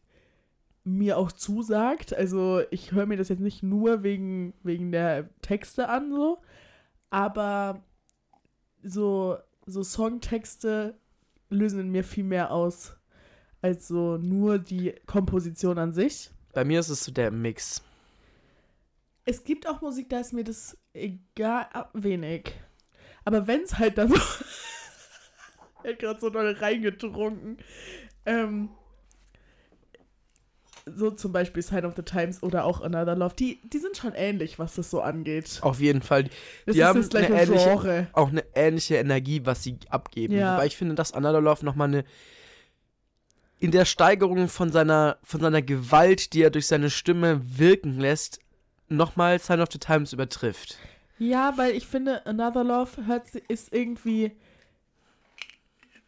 mir 0.84 1.18
auch 1.18 1.32
zusagt. 1.32 2.14
Also 2.14 2.62
ich 2.72 2.92
höre 2.92 3.06
mir 3.06 3.18
das 3.18 3.30
jetzt 3.30 3.40
nicht 3.42 3.64
nur 3.64 4.04
wegen, 4.04 4.54
wegen 4.64 4.92
der 4.92 5.30
Texte 5.42 5.90
an, 5.90 6.12
so. 6.12 6.40
Aber 7.10 7.84
so, 8.84 9.38
so 9.66 9.84
Songtexte 9.84 10.98
lösen 11.50 11.80
in 11.80 11.90
mir 11.90 12.04
viel 12.04 12.24
mehr 12.24 12.52
aus 12.52 12.96
als 13.66 13.88
so 13.88 14.18
nur 14.18 14.60
die 14.60 14.94
Komposition 15.08 15.80
an 15.80 15.92
sich. 15.92 16.30
Bei 16.54 16.64
mir 16.64 16.80
ist 16.80 16.90
es 16.90 17.04
so 17.04 17.12
der 17.12 17.32
Mix. 17.32 17.82
Es 19.26 19.44
gibt 19.44 19.68
auch 19.68 19.82
Musik, 19.82 20.08
da 20.10 20.20
ist 20.20 20.34
mir 20.34 20.44
das 20.44 20.78
egal, 20.94 21.66
wenig. 21.94 22.54
Aber 23.24 23.48
wenn 23.48 23.62
es 23.64 23.80
halt 23.80 23.98
dann 23.98 24.10
so. 24.14 24.16
er 25.84 25.94
hat 25.94 26.00
gerade 26.00 26.20
so 26.20 26.30
doll 26.30 26.52
reingetrunken. 26.54 27.58
Ähm, 28.28 28.70
so 30.86 31.10
zum 31.10 31.32
Beispiel 31.32 31.64
Sign 31.64 31.86
of 31.86 31.96
the 31.96 32.04
Times 32.04 32.44
oder 32.44 32.66
auch 32.66 32.82
Another 32.82 33.16
Love, 33.16 33.34
die, 33.36 33.60
die 33.74 33.80
sind 33.80 33.98
schon 33.98 34.14
ähnlich, 34.14 34.60
was 34.60 34.76
das 34.76 34.92
so 34.92 35.02
angeht. 35.02 35.58
Auf 35.62 35.80
jeden 35.80 36.04
Fall. 36.04 36.26
Das 36.68 36.76
die 36.76 36.84
haben 36.84 37.02
das 37.02 37.16
eine 37.16 37.30
ähnliche- 37.36 37.66
Genre. 37.66 38.08
Auch 38.14 38.30
eine 38.30 38.44
ähnliche 38.54 38.98
Energie, 38.98 39.42
was 39.44 39.64
sie 39.64 39.80
abgeben. 39.90 40.36
Ja. 40.36 40.54
Wobei 40.54 40.68
ich 40.68 40.78
finde, 40.78 40.94
dass 40.94 41.14
Another 41.14 41.42
Love 41.42 41.66
nochmal 41.66 41.88
eine. 41.88 42.06
In 43.60 43.72
der 43.72 43.86
Steigerung 43.86 44.48
von 44.48 44.72
seiner, 44.72 45.18
von 45.24 45.42
seiner 45.42 45.62
Gewalt, 45.62 46.34
die 46.34 46.42
er 46.42 46.50
durch 46.50 46.68
seine 46.68 46.90
Stimme 46.90 47.42
wirken 47.58 48.00
lässt, 48.00 48.40
nochmal 48.90 49.40
Sign 49.40 49.62
of 49.62 49.70
the 49.72 49.80
Times 49.80 50.14
übertrifft. 50.14 50.78
Ja, 51.18 51.54
weil 51.58 51.74
ich 51.74 51.88
finde, 51.88 52.26
Another 52.26 52.64
Love 52.64 53.06
hört, 53.08 53.34
ist 53.34 53.72
irgendwie 53.74 54.34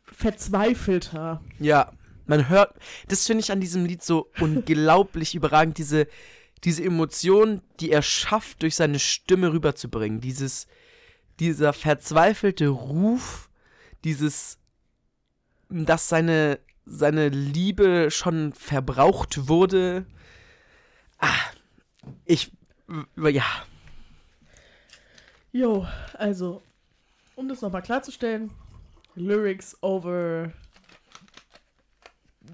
verzweifelter. 0.04 1.42
Ja, 1.60 1.92
man 2.26 2.50
hört, 2.50 2.76
das 3.08 3.26
finde 3.26 3.42
ich 3.42 3.52
an 3.52 3.62
diesem 3.62 3.86
Lied 3.86 4.04
so 4.04 4.30
unglaublich 4.40 5.34
überragend, 5.34 5.78
diese, 5.78 6.08
diese 6.64 6.84
Emotion, 6.84 7.62
die 7.80 7.92
er 7.92 8.02
schafft, 8.02 8.62
durch 8.64 8.76
seine 8.76 9.00
Stimme 9.00 9.54
rüberzubringen. 9.54 10.20
Dieses, 10.20 10.68
dieser 11.40 11.72
verzweifelte 11.72 12.68
Ruf, 12.68 13.50
dieses, 14.04 14.58
dass 15.70 16.10
seine, 16.10 16.60
seine 16.88 17.30
Liebe 17.30 18.10
schon 18.12 18.54
verbraucht 18.54 19.48
wurde. 19.48 20.06
Ah, 21.20 21.36
ich, 22.26 22.52
ja, 23.18 23.44
Jo, 25.58 25.88
also, 26.14 26.62
um 27.36 27.48
das 27.48 27.62
nochmal 27.62 27.82
klarzustellen, 27.82 28.52
Lyrics 29.16 29.76
over 29.82 30.52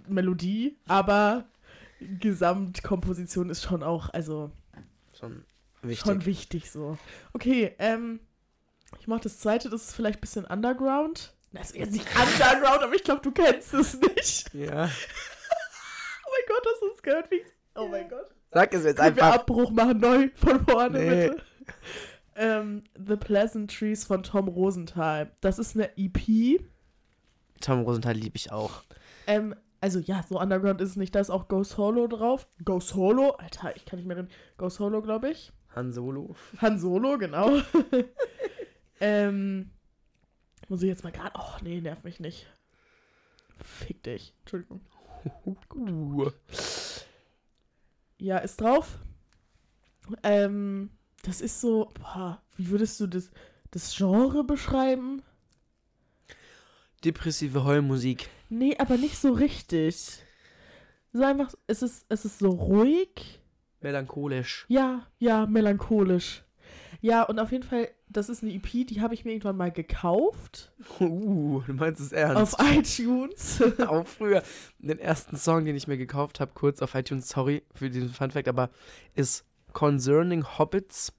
Melodie, 0.08 0.78
aber 0.88 1.44
Gesamtkomposition 2.00 3.50
ist 3.50 3.64
schon 3.64 3.84
auch, 3.84 4.10
also 4.12 4.52
schon 5.20 5.44
wichtig. 5.82 6.00
schon 6.00 6.26
wichtig 6.26 6.72
so. 6.72 6.98
Okay, 7.34 7.76
ähm, 7.78 8.22
ich 9.02 9.08
mach 9.08 9.20
das 9.20 9.40
zweite, 9.40 9.70
das 9.70 9.90
ist 9.90 9.96
vielleicht 9.96 10.20
ein 10.20 10.22
bisschen 10.22 10.46
Underground. 10.46 11.34
Das 11.54 11.72
ist 11.72 11.78
jetzt 11.78 11.92
nicht 11.94 12.08
Underground, 12.16 12.84
aber 12.84 12.94
ich 12.96 13.04
glaube, 13.04 13.22
du 13.22 13.32
kennst 13.32 13.74
es 13.74 14.00
nicht. 14.00 14.54
ja. 14.54 14.90
Oh 16.26 16.30
mein 16.36 16.56
Gott, 16.58 16.66
hast 16.74 16.82
du 16.82 16.88
es 16.96 17.02
gehört? 17.04 17.30
Wie, 17.32 17.42
oh 17.76 17.88
mein 17.88 18.10
Gott. 18.10 18.34
Sag 18.52 18.74
es 18.74 18.84
jetzt 18.86 18.98
Können 18.98 19.16
wir 19.16 19.24
einfach. 19.24 19.40
Abbruch 19.42 19.70
machen, 19.72 20.00
neu 20.00 20.30
von 20.36 20.66
vorne, 20.66 21.00
Nee. 21.00 21.30
bitte. 21.30 21.44
Ähm, 22.36 22.84
The 22.96 23.16
Pleasant 23.18 23.72
Trees 23.78 24.04
von 24.06 24.24
Tom 24.24 24.48
Rosenthal. 24.48 25.32
Das 25.42 25.60
ist 25.60 25.76
eine 25.76 25.92
EP. 25.96 26.60
Tom 27.62 27.82
Rosenthal 27.84 28.16
liebe 28.16 28.36
ich 28.36 28.52
auch. 28.52 28.82
Ähm, 29.28 29.54
also 29.80 30.00
ja, 30.00 30.24
so 30.28 30.40
Underground 30.40 30.82
ist 30.82 30.90
es 30.92 30.96
nicht. 30.96 31.14
Da 31.14 31.20
ist 31.20 31.30
auch 31.30 31.48
Go 31.48 31.64
Solo 31.64 32.08
drauf. 32.08 32.48
Go 32.66 32.80
Solo? 32.80 33.32
Alter, 33.32 33.76
ich 33.76 33.86
kann 33.86 34.00
nicht 34.00 34.08
mehr 34.08 34.18
reden. 34.18 34.30
Go 34.58 34.70
Solo, 34.70 35.04
glaube 35.04 35.30
ich. 35.30 35.52
Han 35.76 35.92
Solo. 35.92 36.36
Han 36.60 36.80
Solo, 36.80 37.20
genau. 37.20 37.60
ähm, 39.00 39.70
muss 40.70 40.82
ich 40.82 40.90
jetzt 40.90 41.04
mal 41.04 41.12
gerade. 41.12 41.34
Oh, 41.38 41.58
nee, 41.64 41.82
nerv 41.82 42.04
mich 42.04 42.20
nicht. 42.20 42.48
Fick 43.62 44.04
dich. 44.04 44.34
Entschuldigung. 44.42 44.82
Ja, 48.18 48.38
ist 48.38 48.62
drauf. 48.62 49.00
Ähm, 50.24 50.90
das 51.24 51.42
ist 51.42 51.62
so. 51.62 51.90
Boah, 52.00 52.42
wie 52.58 52.70
würdest 52.70 53.00
du 53.00 53.08
das, 53.08 53.32
das 53.72 53.96
Genre 53.96 54.44
beschreiben? 54.44 55.22
Depressive 57.04 57.64
Heulmusik. 57.64 58.30
Nee, 58.50 58.78
aber 58.78 58.98
nicht 58.98 59.18
so 59.18 59.34
richtig. 59.34 59.88
Es 59.88 61.20
ist 61.20 61.22
einfach, 61.22 61.54
es 61.68 61.82
ist, 61.82 62.06
es 62.10 62.26
ist 62.26 62.40
so 62.40 62.50
ruhig. 62.50 63.40
Melancholisch. 63.82 64.66
Ja, 64.70 65.08
ja, 65.20 65.46
melancholisch. 65.46 66.44
Ja, 67.02 67.24
und 67.24 67.40
auf 67.40 67.52
jeden 67.52 67.64
Fall, 67.66 67.90
das 68.14 68.30
ist 68.30 68.44
eine 68.44 68.54
EP, 68.54 68.88
die 68.88 69.02
habe 69.02 69.14
ich 69.14 69.26
mir 69.26 69.32
irgendwann 69.32 69.58
mal 69.58 69.72
gekauft. 69.72 70.72
Uh, 71.00 71.62
du 71.66 71.74
meinst 71.74 72.00
es 72.02 72.12
ernst. 72.12 72.60
Auf 72.60 72.66
iTunes. 72.66 73.62
Auch 73.88 74.08
früher. 74.08 74.44
Den 74.80 75.00
ersten 75.00 75.38
Song, 75.38 75.66
den 75.66 75.76
ich 75.76 75.88
mir 75.88 75.98
gekauft 75.98 76.40
habe, 76.40 76.52
kurz 76.54 76.82
auf 76.82 76.96
iTunes, 76.96 77.30
sorry 77.30 77.64
für 77.74 77.90
diesen 77.90 78.10
Funfact, 78.10 78.48
aber 78.48 78.70
ist 79.16 79.46
Concerning 79.74 80.46
Hobbits. 80.58 81.14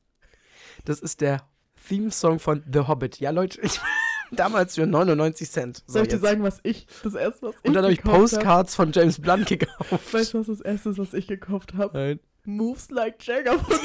Das 0.85 1.01
ist 1.01 1.21
der 1.21 1.43
Theme-Song 1.89 2.39
von 2.39 2.63
The 2.73 2.81
Hobbit. 2.81 3.21
Ja, 3.21 3.31
Leute, 3.31 3.61
ich, 3.61 3.81
damals 4.33 4.77
für 4.77 4.87
99 4.87 5.51
Cent. 5.51 5.83
So, 5.87 5.95
Soll 5.95 6.03
ich 6.03 6.09
dir 6.09 6.15
jetzt. 6.17 6.23
sagen, 6.23 6.43
was 6.43 6.61
ich, 6.63 6.87
das 7.03 7.15
erste, 7.15 7.49
was 7.49 7.55
ich 7.57 7.65
Und 7.65 7.75
dann 7.75 7.85
habe 7.85 7.93
ich 7.93 8.03
Postcards 8.03 8.75
von 8.75 8.93
James 8.93 9.21
Blunt 9.21 9.47
gekauft. 9.49 9.91
Hab? 9.91 10.15
Weißt 10.15 10.35
du, 10.35 10.41
was 10.41 10.47
das 10.47 10.61
erste 10.61 10.91
ist, 10.91 10.99
was 10.99 11.15
ich 11.15 11.27
gekauft 11.27 11.75
habe? 11.75 11.97
Nein. 11.99 12.21
Moves 12.47 12.91
Like 12.91 13.27
Jagger 13.27 13.59
von. 13.59 13.77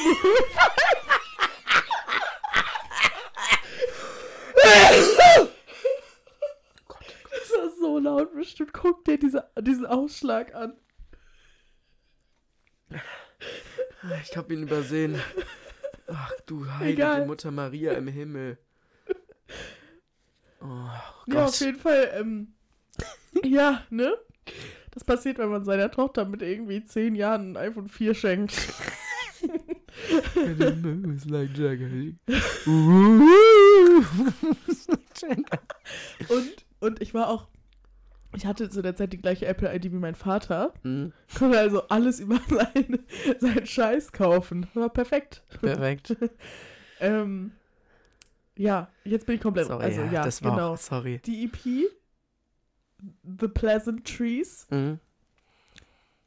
Das 7.32 7.52
war 7.82 7.89
so 8.00 8.10
laut 8.10 8.34
bestimmt. 8.34 8.74
Guck 8.74 9.06
dir 9.06 9.18
diese, 9.18 9.50
diesen 9.60 9.86
Ausschlag 9.86 10.54
an. 10.56 10.74
Ich 14.24 14.36
habe 14.38 14.54
ihn 14.54 14.64
übersehen. 14.64 15.20
Ach 16.08 16.32
du 16.46 16.66
heilige 16.72 16.94
Egal. 17.04 17.26
Mutter 17.28 17.52
Maria 17.52 17.94
im 17.94 18.08
Himmel. 18.08 18.58
Oh 20.62 20.66
Ja, 21.28 21.46
auf 21.46 21.52
Gott. 21.52 21.60
jeden 21.62 21.80
Fall, 21.80 22.12
ähm, 22.16 22.54
ja, 23.44 23.84
ne? 23.90 24.14
Das 24.92 25.04
passiert, 25.04 25.38
wenn 25.38 25.50
man 25.50 25.64
seiner 25.64 25.92
Tochter 25.92 26.26
mit 26.26 26.42
irgendwie 26.42 26.84
zehn 26.84 27.16
Jahren 27.16 27.52
ein 27.54 27.58
iPhone 27.58 27.88
4 27.88 28.14
schenkt. 28.16 28.54
Und, 36.30 36.66
und 36.80 37.02
ich 37.02 37.14
war 37.14 37.30
auch, 37.30 37.48
ich 38.36 38.46
hatte 38.46 38.70
zu 38.70 38.82
der 38.82 38.96
Zeit 38.96 39.14
die 39.14 39.22
gleiche 39.22 39.46
Apple-ID 39.46 39.86
wie 39.86 39.98
mein 39.98 40.16
Vater. 40.16 40.74
Mhm. 40.84 41.14
Konnte 41.38 41.58
also 41.60 41.88
alles 41.88 42.20
über 42.20 42.40
seinen, 42.50 43.06
seinen 43.40 43.66
Scheiß 43.66 44.12
kaufen. 44.12 44.68
War 44.74 44.90
perfekt. 44.90 45.44
Perfekt. 45.62 46.16
Ähm, 47.02 47.54
ja, 48.58 48.90
jetzt 49.06 49.26
bin 49.26 49.36
ich 49.36 49.42
komplett. 49.42 49.68
Sorry, 49.68 49.86
also 49.86 50.02
ja, 50.02 50.22
das 50.22 50.44
war 50.44 50.52
genau. 50.52 50.74
auch, 50.74 50.78
sorry. 50.78 51.22
Die 51.26 51.46
EP, 51.46 51.90
The 53.40 53.48
Pleasant 53.48 54.06
Trees, 54.06 54.68
Mhm. 54.70 55.00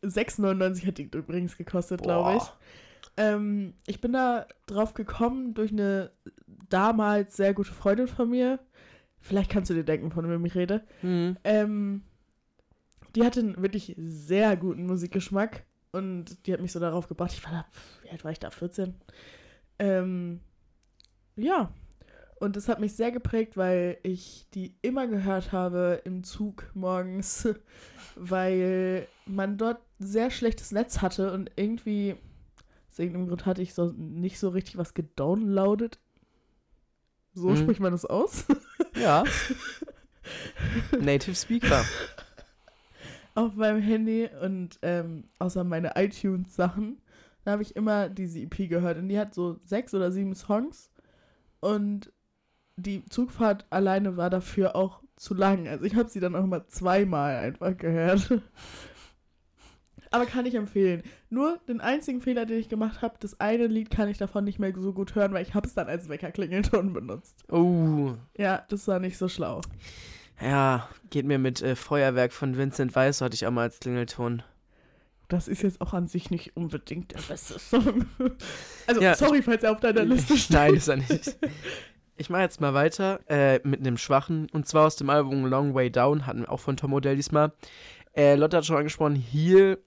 6,99 0.03 0.87
hat 0.87 0.97
die 0.97 1.11
übrigens 1.15 1.59
gekostet, 1.59 2.03
glaube 2.03 2.39
ich. 2.39 2.43
Ähm, 3.19 3.75
ich 3.87 4.01
bin 4.01 4.15
da 4.15 4.47
drauf 4.67 4.95
gekommen 4.95 5.53
durch 5.53 5.71
eine 5.73 6.11
damals 6.71 7.37
sehr 7.37 7.53
gute 7.53 7.73
Freundin 7.73 8.09
von 8.09 8.31
mir. 8.31 8.59
Vielleicht 9.23 9.51
kannst 9.51 9.71
du 9.71 9.75
dir 9.75 9.85
denken, 9.85 10.11
von 10.11 10.29
wem 10.29 10.45
ich 10.45 10.55
rede. 10.55 10.83
Mhm. 11.01 11.37
Ähm, 11.45 12.03
die 13.15 13.25
hatte 13.25 13.41
einen 13.41 13.63
wirklich 13.63 13.95
sehr 13.99 14.57
guten 14.57 14.87
Musikgeschmack 14.87 15.65
und 15.93 16.47
die 16.47 16.53
hat 16.53 16.61
mich 16.61 16.73
so 16.73 16.81
darauf 16.81 17.09
gebracht. 17.09 17.33
Ich 17.33 17.45
war 17.45 17.53
da, 17.53 17.67
wie 18.03 18.11
alt 18.11 18.25
war 18.25 18.33
ich 18.33 18.41
da? 18.41 18.51
14? 18.51 18.95
Ähm, 19.79 20.41
ja. 21.37 21.73
Und 22.41 22.57
das 22.57 22.69
hat 22.69 22.81
mich 22.81 22.95
sehr 22.95 23.13
geprägt, 23.13 23.57
weil 23.57 23.99
ich 24.03 24.49
die 24.53 24.75
immer 24.83 25.07
gehört 25.07 25.53
habe 25.53 26.03
im 26.05 26.25
Zug 26.25 26.69
morgens, 26.75 27.49
weil 28.17 29.07
man 29.27 29.57
dort 29.57 29.81
sehr 30.01 30.31
schlechtes 30.31 30.73
Netz 30.73 31.01
hatte 31.01 31.33
und 31.33 31.53
irgendwie, 31.55 32.17
aus 32.91 32.99
irgendeinem 32.99 33.29
Grund 33.29 33.47
hatte 33.47 33.63
ich 33.63 33.75
so 33.75 33.93
nicht 33.93 34.41
so 34.41 34.49
richtig 34.49 34.77
was 34.77 34.95
gedownloadet. 34.95 36.01
So 37.35 37.49
Mhm. 37.51 37.57
spricht 37.57 37.81
man 37.81 37.93
das 37.93 38.05
aus. 38.05 38.45
Ja. 39.01 39.25
Native 41.01 41.35
Speaker. 41.35 41.85
auf 43.35 43.55
meinem 43.55 43.81
Handy 43.81 44.29
und 44.43 44.79
ähm, 44.83 45.25
außer 45.39 45.65
meine 45.65 45.93
iTunes-Sachen, 45.97 47.01
da 47.45 47.53
habe 47.53 47.63
ich 47.63 47.75
immer 47.75 48.09
diese 48.11 48.41
EP 48.41 48.69
gehört 48.69 48.99
und 48.99 49.09
die 49.09 49.19
hat 49.19 49.33
so 49.35 49.59
sechs 49.65 49.95
oder 49.95 50.13
sieben 50.13 50.35
Songs 50.35 50.91
und 51.61 52.13
die 52.77 53.05
Zugfahrt 53.07 53.65
alleine 53.71 54.17
war 54.17 54.29
dafür 54.31 54.77
auch 54.77 55.03
zu 55.17 55.35
lang. 55.35 55.67
Also 55.69 55.85
ich 55.85 55.95
habe 55.95 56.09
sie 56.11 56.21
dann 56.21 56.37
auch 56.37 56.45
mal 56.47 56.67
zweimal 56.69 57.37
einfach 57.37 57.77
gehört. 57.77 58.31
Aber 60.13 60.27
kann 60.27 60.47
ich 60.47 60.55
empfehlen. 60.55 61.03
Nur 61.31 61.59
den 61.69 61.81
einzigen 61.81 62.21
Fehler, 62.21 62.47
den 62.47 62.59
ich 62.59 62.69
gemacht 62.69 63.03
habe, 63.03 63.15
das 63.21 63.41
eine 63.41 63.67
Lied 63.67 63.91
kann 63.91 64.09
ich 64.09 64.19
davon 64.19 64.45
nicht 64.45 64.59
mehr 64.59 64.73
so 64.77 64.93
gut 64.93 65.15
hören, 65.15 65.33
weil 65.33 65.43
ich 65.43 65.55
habe 65.55 65.67
es 65.67 65.75
dann 65.75 65.89
als 65.89 66.09
Weckerklingelton 66.09 66.93
benutzt. 66.93 67.45
Oh. 67.51 68.13
Ja, 68.37 68.65
das 68.69 68.87
war 68.89 68.99
nicht 69.01 69.19
so 69.19 69.29
schlau. 69.29 69.63
Ja, 70.41 70.89
geht 71.11 71.25
mir 71.27 71.39
mit 71.39 71.63
äh, 71.63 71.77
Feuerwerk 71.77 72.33
von 72.33 72.57
Vincent 72.57 72.95
Weiss, 72.95 73.21
hatte 73.21 73.35
ich 73.35 73.47
auch 73.47 73.51
mal 73.51 73.63
als 73.63 73.81
Klingelton. 73.81 74.43
Das 75.29 75.49
ist 75.49 75.63
jetzt 75.63 75.81
auch 75.81 75.95
an 75.95 76.09
sich 76.09 76.31
nicht 76.31 76.57
unbedingt 76.57 77.13
der 77.13 77.21
beste 77.21 77.59
Song. 77.59 78.07
Also, 78.87 79.01
Ja, 79.01 79.15
sorry, 79.15 79.41
falls 79.41 79.63
er 79.63 79.73
auf 79.73 79.81
deiner 79.81 80.05
Liste 80.05 80.37
steht. 80.37 80.55
Nein, 80.55 80.75
ist 80.75 80.89
er 80.89 80.97
nicht. 80.97 81.39
Ich 82.17 82.29
mache 82.29 82.43
jetzt 82.43 82.61
mal 82.61 82.75
weiter 82.75 83.21
äh, 83.29 83.61
mit 83.67 83.81
einem 83.81 83.97
schwachen. 83.97 84.49
Und 84.53 84.67
zwar 84.67 84.87
aus 84.87 84.97
dem 84.97 85.09
Album 85.09 85.47
Long 85.47 85.75
Way 85.75 85.91
Down, 85.91 86.27
hatten 86.27 86.41
wir 86.41 86.51
auch 86.51 86.61
von 86.61 86.77
Tom 86.77 86.93
Odell 86.93 87.17
diesmal. 87.17 87.53
Äh, 88.15 88.35
Lotte 88.35 88.59
hat 88.59 88.67
schon 88.67 88.77
angesprochen, 88.77 89.15
Heal, 89.17 89.79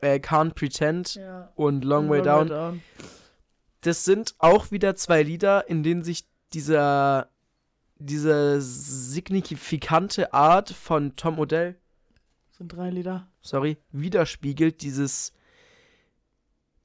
äh, 0.00 0.16
Can't 0.18 0.54
Pretend 0.54 1.14
Ja. 1.14 1.50
und 1.54 1.84
Long 1.84 2.08
Way 2.08 2.22
Down. 2.22 2.80
Das 3.80 4.04
sind 4.04 4.34
auch 4.38 4.70
wieder 4.70 4.94
zwei 4.96 5.22
Lieder, 5.22 5.68
in 5.68 5.82
denen 5.82 6.02
sich 6.02 6.26
dieser, 6.52 7.28
diese 7.98 8.60
signifikante 8.60 10.32
Art 10.34 10.70
von 10.70 11.14
Tom 11.16 11.38
Odell, 11.38 11.76
Sind 12.50 12.72
drei 12.72 12.90
Lieder. 12.90 13.28
sorry, 13.42 13.76
widerspiegelt, 13.92 14.82
dieses, 14.82 15.32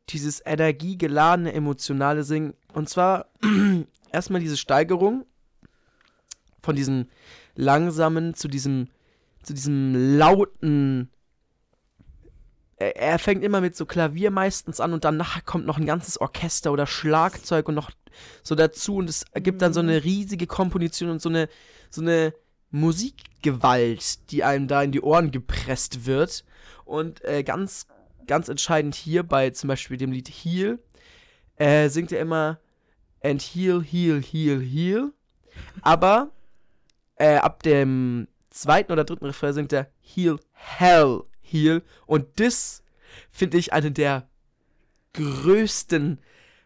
dieses 0.09 0.41
energiegeladene, 0.45 1.53
emotionale 1.53 2.23
Singen. 2.23 2.53
Und 2.73 2.89
zwar 2.89 3.27
erstmal 4.11 4.41
diese 4.41 4.57
Steigerung 4.57 5.25
von 6.61 6.75
diesem 6.75 7.07
langsamen 7.55 8.33
zu 8.35 8.47
diesem, 8.47 8.87
zu 9.43 9.53
diesem 9.53 10.17
lauten. 10.17 11.09
Er, 12.81 12.95
er 12.97 13.19
fängt 13.19 13.43
immer 13.43 13.61
mit 13.61 13.75
so 13.75 13.85
Klavier 13.85 14.31
meistens 14.31 14.79
an 14.79 14.93
und 14.93 15.05
danach 15.05 15.45
kommt 15.45 15.65
noch 15.65 15.77
ein 15.77 15.85
ganzes 15.85 16.19
Orchester 16.19 16.71
oder 16.71 16.87
Schlagzeug 16.87 17.67
und 17.69 17.75
noch 17.75 17.91
so 18.43 18.55
dazu 18.55 18.95
und 18.95 19.09
es 19.09 19.23
ergibt 19.31 19.61
dann 19.61 19.73
so 19.73 19.79
eine 19.79 20.03
riesige 20.03 20.47
Komposition 20.47 21.11
und 21.11 21.21
so 21.21 21.29
eine, 21.29 21.47
so 21.89 22.01
eine 22.01 22.33
Musikgewalt, 22.71 24.31
die 24.31 24.43
einem 24.43 24.67
da 24.67 24.81
in 24.81 24.91
die 24.91 25.01
Ohren 25.01 25.31
gepresst 25.31 26.05
wird. 26.05 26.43
Und 26.83 27.23
äh, 27.23 27.43
ganz, 27.43 27.85
ganz 28.25 28.49
entscheidend 28.49 28.95
hier 28.95 29.23
bei 29.23 29.51
zum 29.51 29.67
Beispiel 29.67 29.97
dem 29.97 30.11
Lied 30.11 30.29
Heal, 30.29 30.79
äh, 31.57 31.89
singt 31.89 32.11
er 32.11 32.19
immer 32.19 32.59
and 33.23 33.41
heal, 33.41 33.83
heal, 33.83 34.21
heal, 34.21 34.59
heal. 34.59 35.13
Aber 35.83 36.31
äh, 37.15 37.35
ab 37.35 37.61
dem 37.63 38.27
zweiten 38.49 38.91
oder 38.91 39.03
dritten 39.03 39.25
Refrain 39.25 39.53
singt 39.53 39.73
er 39.73 39.91
heal, 40.01 40.39
hell, 40.53 41.21
heal. 41.51 41.81
Und 42.05 42.25
das 42.39 42.83
finde 43.31 43.57
ich 43.57 43.73
eine 43.73 43.91
der 43.91 44.27
größten 45.13 46.19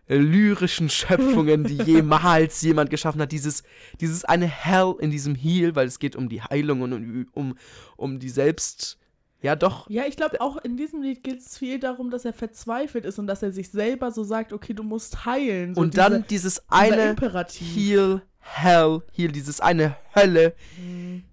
lyrischen 0.07 0.89
Schöpfungen, 0.89 1.63
die 1.63 1.77
jemals 1.83 2.61
jemand 2.61 2.89
geschaffen 2.91 3.19
hat. 3.21 3.31
Dieses, 3.31 3.63
dieses 3.99 4.23
eine 4.23 4.45
Hell 4.45 4.93
in 4.99 5.09
diesem 5.09 5.33
Heal, 5.33 5.75
weil 5.75 5.87
es 5.87 5.97
geht 5.99 6.15
um 6.15 6.29
die 6.29 6.41
Heilung 6.43 6.81
und 6.81 6.93
um, 6.93 7.27
um, 7.33 7.57
um 7.97 8.19
die 8.19 8.29
Selbst. 8.29 8.99
Ja, 9.41 9.55
doch. 9.55 9.89
Ja, 9.89 10.05
ich 10.07 10.15
glaube, 10.15 10.41
auch 10.41 10.57
in 10.57 10.77
diesem 10.77 11.01
Lied 11.01 11.23
geht 11.23 11.39
es 11.39 11.57
viel 11.57 11.79
darum, 11.79 12.09
dass 12.09 12.25
er 12.25 12.33
verzweifelt 12.33 13.05
ist 13.05 13.19
und 13.19 13.27
dass 13.27 13.43
er 13.43 13.51
sich 13.51 13.69
selber 13.69 14.11
so 14.11 14.23
sagt, 14.23 14.53
okay, 14.53 14.73
du 14.73 14.83
musst 14.83 15.25
heilen. 15.25 15.75
So 15.75 15.81
und 15.81 15.93
diese- 15.93 16.01
dann 16.09 16.25
dieses 16.27 16.63
eine 16.69 17.09
Imperativ. 17.09 17.75
Heal, 17.75 18.21
Hell, 18.39 19.01
Heal, 19.11 19.31
dieses 19.31 19.59
eine 19.59 19.95
Hölle. 20.15 20.53
Mhm. 20.79 21.23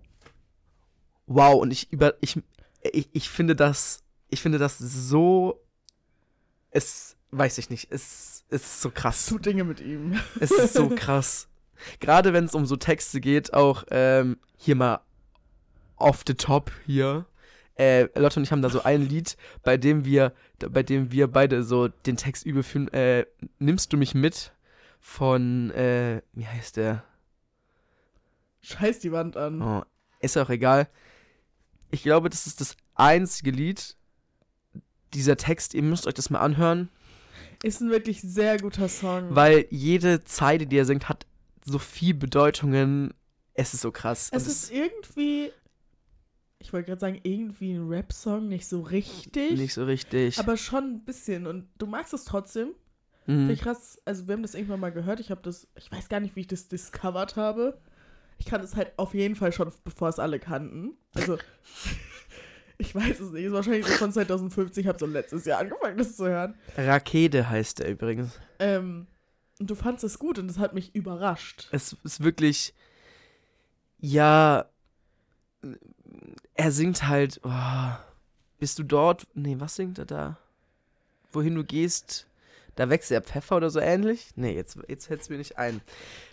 Wow, 1.27 1.61
und 1.61 1.71
ich 1.73 1.93
über 1.93 2.15
ich, 2.21 2.39
ich, 2.83 3.09
ich 3.13 3.29
finde 3.29 3.57
das 3.57 4.03
ich 4.29 4.41
finde 4.41 4.59
das 4.59 4.79
so 4.79 5.61
es 6.71 7.17
weiß 7.33 7.59
ich 7.59 7.71
nicht, 7.71 7.91
es, 7.91 8.45
es 8.49 8.63
ist 8.63 8.83
so 8.83 8.91
krass. 8.91 9.27
Tut 9.27 9.47
Dinge 9.47 9.65
mit 9.65 9.81
ihm. 9.81 10.21
Es 10.39 10.51
ist 10.51 10.75
so 10.75 10.89
krass. 10.95 11.49
Gerade 11.99 12.33
wenn 12.33 12.45
es 12.45 12.55
um 12.55 12.67
so 12.67 12.77
Texte 12.77 13.21
geht, 13.21 13.53
auch 13.55 13.85
ähm, 13.91 14.39
hier 14.57 14.77
mal 14.77 15.01
off 15.97 16.23
the 16.27 16.35
top 16.35 16.71
hier. 16.87 17.27
Äh, 17.75 18.09
Lotte 18.19 18.39
und 18.39 18.45
ich 18.45 18.53
haben 18.53 18.63
da 18.63 18.69
so 18.69 18.83
ein 18.83 19.03
Lied, 19.03 19.37
bei 19.63 19.79
dem 19.79 20.05
wir, 20.05 20.33
bei 20.59 20.83
dem 20.83 21.11
wir 21.11 21.27
beide 21.27 21.65
so 21.65 21.89
den 21.89 22.17
Text 22.17 22.45
überführen. 22.45 22.89
Äh, 22.89 23.27
nimmst 23.59 23.93
du 23.93 23.97
mich 23.97 24.15
mit 24.15 24.53
von, 25.01 25.71
äh, 25.73 26.21
wie 26.35 26.47
heißt 26.47 26.77
der? 26.77 27.03
Scheiß 28.61 29.01
die 29.01 29.11
Wand 29.11 29.37
an. 29.37 29.63
Oh, 29.63 29.83
ist 30.21 30.37
auch 30.37 30.51
egal. 30.51 30.89
Ich 31.93 32.03
glaube, 32.03 32.31
das 32.31 32.47
ist 32.47 32.61
das 32.61 32.77
einzige 32.95 33.51
Lied. 33.51 33.97
Dieser 35.15 35.37
Text, 35.37 35.75
ihr 35.75 35.83
müsst 35.83 36.07
euch 36.07 36.15
das 36.15 36.31
mal 36.31 36.41
anhören. 36.41 36.89
Ist 37.63 37.81
ein 37.81 37.91
wirklich 37.91 38.23
sehr 38.23 38.59
guter 38.59 38.89
Song. 38.89 39.35
Weil 39.37 39.67
jede 39.71 40.25
Zeile, 40.25 40.67
die 40.67 40.77
er 40.77 40.87
singt, 40.87 41.09
hat 41.09 41.27
so 41.65 41.79
viel 41.79 42.15
Bedeutungen. 42.15 43.13
Es 43.55 43.75
ist 43.75 43.83
so 43.83 43.93
krass. 43.93 44.31
es 44.33 44.47
ist 44.47 44.73
irgendwie, 44.73 45.53
ich 46.59 46.73
wollte 46.73 46.87
gerade 46.87 47.01
sagen, 47.01 47.21
irgendwie 47.23 47.75
ein 47.75 47.87
Rap-Song, 47.89 48.49
nicht 48.49 48.67
so 48.67 48.81
richtig. 48.81 49.59
nicht 49.59 49.75
so 49.75 49.85
richtig. 49.85 50.39
aber 50.39 50.57
schon 50.57 50.85
ein 50.85 51.05
bisschen. 51.05 51.47
Und 51.47 51.69
du 51.77 51.87
magst 51.87 52.15
es 52.15 52.25
trotzdem. 52.25 52.69
Mhm. 53.27 53.33
Finde 53.33 53.53
ich 53.53 53.61
krass. 53.61 54.01
Also, 54.07 54.27
wir 54.27 54.33
haben 54.33 54.43
das 54.43 54.55
irgendwann 54.55 54.81
mal 54.81 54.93
gehört. 54.93 55.21
Ich 55.21 55.31
habe 55.31 55.43
das, 55.43 55.69
ich 55.77 55.93
weiß 55.93 56.09
gar 56.09 56.21
nicht, 56.21 56.35
wie 56.37 56.41
ich 56.41 56.49
das 56.49 56.69
discovered 56.69 57.37
habe. 57.37 57.79
Ich 58.43 58.49
kann 58.49 58.61
es 58.61 58.75
halt 58.75 58.93
auf 58.97 59.15
jeden 59.15 59.37
Fall 59.37 59.53
schon, 59.53 59.71
bevor 59.85 60.09
es 60.09 60.19
alle 60.19 60.41
kannten. 60.41 60.97
Also, 61.15 61.39
ich 62.79 62.93
weiß 62.93 63.21
es 63.21 63.31
nicht. 63.31 63.45
Ist 63.45 63.53
wahrscheinlich 63.53 63.87
so 63.87 63.93
von 63.93 64.13
2050. 64.13 64.83
Ich 64.83 64.89
habe 64.89 64.99
so 64.99 65.07
letztes 65.07 65.45
Jahr 65.45 65.61
angefangen, 65.61 65.97
das 65.97 66.17
zu 66.17 66.27
hören. 66.27 66.57
Rakete 66.77 67.49
heißt 67.49 67.79
er 67.79 67.91
übrigens. 67.91 68.41
Ähm, 68.59 69.07
und 69.61 69.71
du 69.71 69.77
fandst 69.77 70.03
es 70.03 70.19
gut 70.19 70.41
und 70.41 70.49
das 70.49 70.59
hat 70.59 70.75
mich 70.75 70.93
überrascht. 70.93 71.69
Es 71.71 71.97
ist 72.03 72.25
wirklich. 72.25 72.75
Ja. 74.01 74.67
Er 76.55 76.73
singt 76.73 77.07
halt. 77.07 77.41
Oh, 77.45 77.93
bist 78.59 78.77
du 78.81 78.83
dort? 78.83 79.29
Nee, 79.35 79.61
was 79.61 79.77
singt 79.77 80.01
er 80.01 80.07
da? 80.07 80.39
Wohin 81.31 81.55
du 81.55 81.63
gehst, 81.63 82.27
da 82.77 82.89
wächst 82.91 83.11
der 83.11 83.23
Pfeffer 83.23 83.57
oder 83.57 83.71
so 83.71 83.81
ähnlich? 83.81 84.31
Nee, 84.37 84.55
jetzt, 84.55 84.79
jetzt 84.89 85.11
hält 85.11 85.21
es 85.23 85.29
mir 85.29 85.39
nicht 85.39 85.59
ein. 85.59 85.81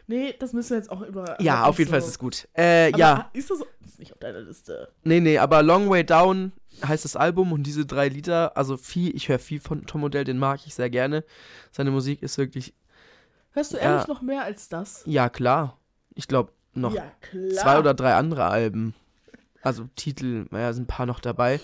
Nee, 0.08 0.34
das 0.40 0.54
müssen 0.54 0.72
wir 0.72 0.78
jetzt 0.78 0.90
auch 0.92 1.02
über. 1.02 1.40
Ja, 1.42 1.66
auf 1.66 1.78
jeden 1.80 1.90
so. 1.90 1.92
Fall 1.92 2.00
ist 2.00 2.08
es 2.08 2.20
gut. 2.20 2.48
Äh, 2.58 2.96
ja. 2.98 3.30
Ist 3.34 3.50
das, 3.50 3.60
das 3.82 3.92
ist 3.92 4.00
nicht 4.00 4.14
auf 4.14 4.20
deiner 4.20 4.42
Liste? 4.42 4.90
Nee, 5.04 5.20
nee, 5.20 5.38
aber 5.38 5.62
Long 5.64 5.90
Way 5.90 6.06
Down 6.06 6.52
heißt 6.88 7.04
das 7.06 7.16
Album 7.16 7.52
und 7.52 7.64
diese 7.64 7.86
drei 7.86 8.08
Lieder, 8.08 8.56
also 8.56 8.78
viel, 8.78 9.16
ich 9.16 9.28
höre 9.30 9.40
viel 9.40 9.60
von 9.60 9.86
Tom 9.86 10.04
Odell, 10.04 10.24
den 10.24 10.38
mag 10.40 10.62
ich 10.66 10.74
sehr 10.76 10.90
gerne. 10.90 11.24
Seine 11.72 11.92
Musik 11.92 12.24
ist 12.24 12.38
wirklich, 12.38 12.74
Hörst 13.52 13.74
du 13.74 13.78
Ja. 13.78 13.84
ehrlich 13.84 14.08
noch 14.08 14.22
mehr 14.22 14.44
als 14.44 14.70
das? 14.70 15.04
ja 15.06 15.28
klar. 15.30 15.78
Ich 16.16 16.28
glaube 16.28 16.52
noch 16.74 16.94
ja, 16.94 17.12
zwei 17.54 17.80
oder 17.80 17.94
drei 17.94 18.14
andere 18.14 18.46
Alben. 18.46 18.94
Also 19.62 19.90
Titel, 19.96 20.46
naja, 20.52 20.72
sind 20.74 20.84
ein 20.84 20.88
paar 20.88 21.06
noch 21.06 21.20
dabei. 21.20 21.60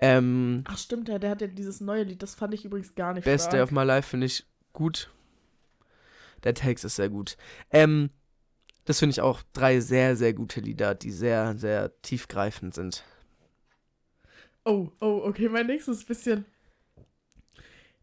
Ähm, 0.00 0.64
Ach 0.68 0.78
stimmt, 0.78 1.08
ja, 1.08 1.18
der 1.18 1.30
hat 1.30 1.40
ja 1.40 1.48
dieses 1.48 1.80
neue 1.80 2.04
Lied, 2.04 2.22
das 2.22 2.34
fand 2.34 2.54
ich 2.54 2.64
übrigens 2.64 2.94
gar 2.94 3.14
nicht 3.14 3.24
Best 3.24 3.52
Day 3.52 3.60
of 3.60 3.72
My 3.72 3.82
Life 3.82 4.08
finde 4.08 4.26
ich 4.26 4.46
gut. 4.72 5.10
Der 6.44 6.54
Text 6.54 6.84
ist 6.84 6.96
sehr 6.96 7.08
gut. 7.08 7.36
Ähm, 7.70 8.10
das 8.84 9.00
finde 9.00 9.10
ich 9.10 9.20
auch 9.20 9.42
drei 9.52 9.80
sehr, 9.80 10.16
sehr 10.16 10.32
gute 10.32 10.60
Lieder, 10.60 10.94
die 10.94 11.10
sehr, 11.10 11.56
sehr 11.58 12.00
tiefgreifend 12.02 12.74
sind. 12.74 13.04
Oh, 14.64 14.88
oh, 15.00 15.22
okay, 15.24 15.48
mein 15.48 15.66
nächstes 15.66 16.04
bisschen 16.04 16.44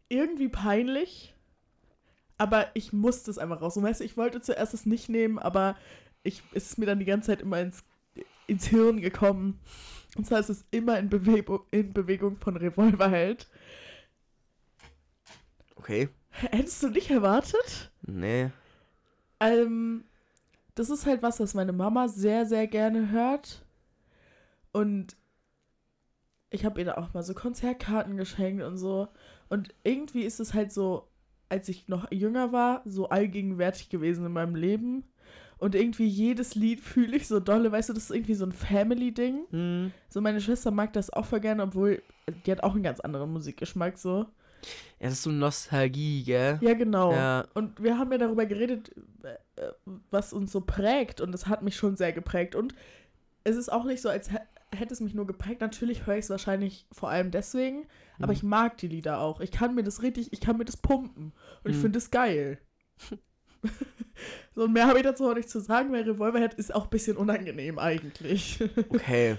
irgendwie 0.08 0.48
peinlich, 0.48 1.34
aber 2.38 2.68
ich 2.74 2.92
musste 2.92 3.30
es 3.30 3.38
einfach 3.38 3.60
raus. 3.62 3.76
Und 3.76 3.84
weißt 3.84 4.00
du, 4.00 4.04
ich 4.04 4.16
wollte 4.16 4.40
zuerst 4.40 4.74
es 4.74 4.86
nicht 4.86 5.08
nehmen, 5.08 5.38
aber 5.38 5.76
ich, 6.22 6.42
es 6.52 6.70
ist 6.70 6.78
mir 6.78 6.86
dann 6.86 6.98
die 6.98 7.04
ganze 7.04 7.28
Zeit 7.28 7.40
immer 7.40 7.60
ins, 7.60 7.82
ins 8.46 8.66
Hirn 8.66 9.00
gekommen. 9.00 9.60
Und 10.16 10.26
zwar 10.26 10.40
ist 10.40 10.48
es 10.48 10.66
immer 10.70 10.98
in, 10.98 11.08
Bewegung, 11.08 11.60
in 11.70 11.92
Bewegung 11.92 12.36
von 12.38 12.56
Revolverheld. 12.56 13.48
Okay. 15.76 16.08
Hättest 16.30 16.82
du 16.82 16.88
nicht 16.88 17.10
erwartet? 17.10 17.92
Nee. 18.02 18.50
Ähm, 19.40 20.04
das 20.74 20.90
ist 20.90 21.06
halt 21.06 21.22
was, 21.22 21.40
was 21.40 21.54
meine 21.54 21.72
Mama 21.72 22.08
sehr, 22.08 22.46
sehr 22.46 22.66
gerne 22.66 23.10
hört. 23.10 23.64
Und 24.72 25.16
ich 26.50 26.64
habe 26.64 26.80
ihr 26.80 26.86
da 26.86 26.94
auch 26.94 27.14
mal 27.14 27.22
so 27.22 27.34
Konzertkarten 27.34 28.16
geschenkt 28.16 28.62
und 28.62 28.76
so. 28.76 29.08
Und 29.48 29.74
irgendwie 29.84 30.22
ist 30.22 30.40
es 30.40 30.54
halt 30.54 30.72
so, 30.72 31.08
als 31.48 31.68
ich 31.68 31.88
noch 31.88 32.10
jünger 32.10 32.52
war, 32.52 32.82
so 32.84 33.08
allgegenwärtig 33.08 33.88
gewesen 33.88 34.26
in 34.26 34.32
meinem 34.32 34.54
Leben. 34.54 35.04
Und 35.58 35.74
irgendwie 35.74 36.06
jedes 36.06 36.54
Lied 36.54 36.80
fühle 36.80 37.16
ich 37.16 37.26
so 37.28 37.40
dolle, 37.40 37.72
weißt 37.72 37.88
du, 37.88 37.92
das 37.94 38.04
ist 38.04 38.10
irgendwie 38.10 38.34
so 38.34 38.44
ein 38.44 38.52
Family-Ding. 38.52 39.46
Hm. 39.50 39.92
So, 40.08 40.20
meine 40.20 40.40
Schwester 40.40 40.70
mag 40.70 40.92
das 40.92 41.10
auch 41.10 41.24
voll 41.24 41.40
gerne, 41.40 41.62
obwohl 41.62 42.02
die 42.44 42.52
hat 42.52 42.62
auch 42.62 42.74
einen 42.74 42.82
ganz 42.82 43.00
anderen 43.00 43.32
Musikgeschmack, 43.32 43.96
so. 43.96 44.26
Ja, 44.98 45.06
das 45.08 45.14
ist 45.14 45.22
so 45.22 45.30
Nostalgie, 45.30 46.24
gell? 46.24 46.58
Ja, 46.60 46.74
genau. 46.74 47.12
Ja. 47.12 47.46
Und 47.54 47.82
wir 47.82 47.98
haben 47.98 48.10
ja 48.12 48.18
darüber 48.18 48.44
geredet, 48.46 48.90
äh, 49.22 49.68
was 50.10 50.32
uns 50.32 50.52
so 50.52 50.60
prägt. 50.60 51.20
Und 51.20 51.34
es 51.34 51.46
hat 51.46 51.62
mich 51.62 51.76
schon 51.76 51.96
sehr 51.96 52.12
geprägt. 52.12 52.54
Und 52.54 52.74
es 53.44 53.56
ist 53.56 53.70
auch 53.70 53.84
nicht 53.84 54.02
so, 54.02 54.08
als 54.08 54.30
hä- 54.32 54.40
hätte 54.74 54.92
es 54.92 55.00
mich 55.00 55.14
nur 55.14 55.26
geprägt. 55.26 55.60
Natürlich 55.60 56.06
höre 56.06 56.16
ich 56.16 56.24
es 56.24 56.30
wahrscheinlich 56.30 56.86
vor 56.92 57.08
allem 57.10 57.30
deswegen. 57.30 57.86
Aber 58.18 58.28
Mhm. 58.28 58.32
ich 58.32 58.42
mag 58.42 58.76
die 58.78 58.88
Lieder 58.88 59.20
auch. 59.20 59.40
Ich 59.40 59.52
kann 59.52 59.74
mir 59.74 59.84
das 59.84 60.02
richtig, 60.02 60.32
ich 60.32 60.40
kann 60.40 60.56
mir 60.58 60.64
das 60.64 60.76
pumpen. 60.78 61.32
Und 61.64 61.70
ich 61.70 61.76
Mhm. 61.76 61.82
finde 61.82 61.98
es 61.98 62.10
geil. 62.10 62.58
so, 64.54 64.68
mehr 64.68 64.86
habe 64.86 64.98
ich 64.98 65.04
dazu 65.04 65.28
auch 65.28 65.34
nicht 65.34 65.50
zu 65.50 65.60
sagen, 65.60 65.92
weil 65.92 66.02
Revolverhead 66.04 66.54
ist 66.54 66.74
auch 66.74 66.84
ein 66.84 66.90
bisschen 66.90 67.16
unangenehm 67.16 67.78
eigentlich. 67.78 68.58
Okay. 68.88 69.36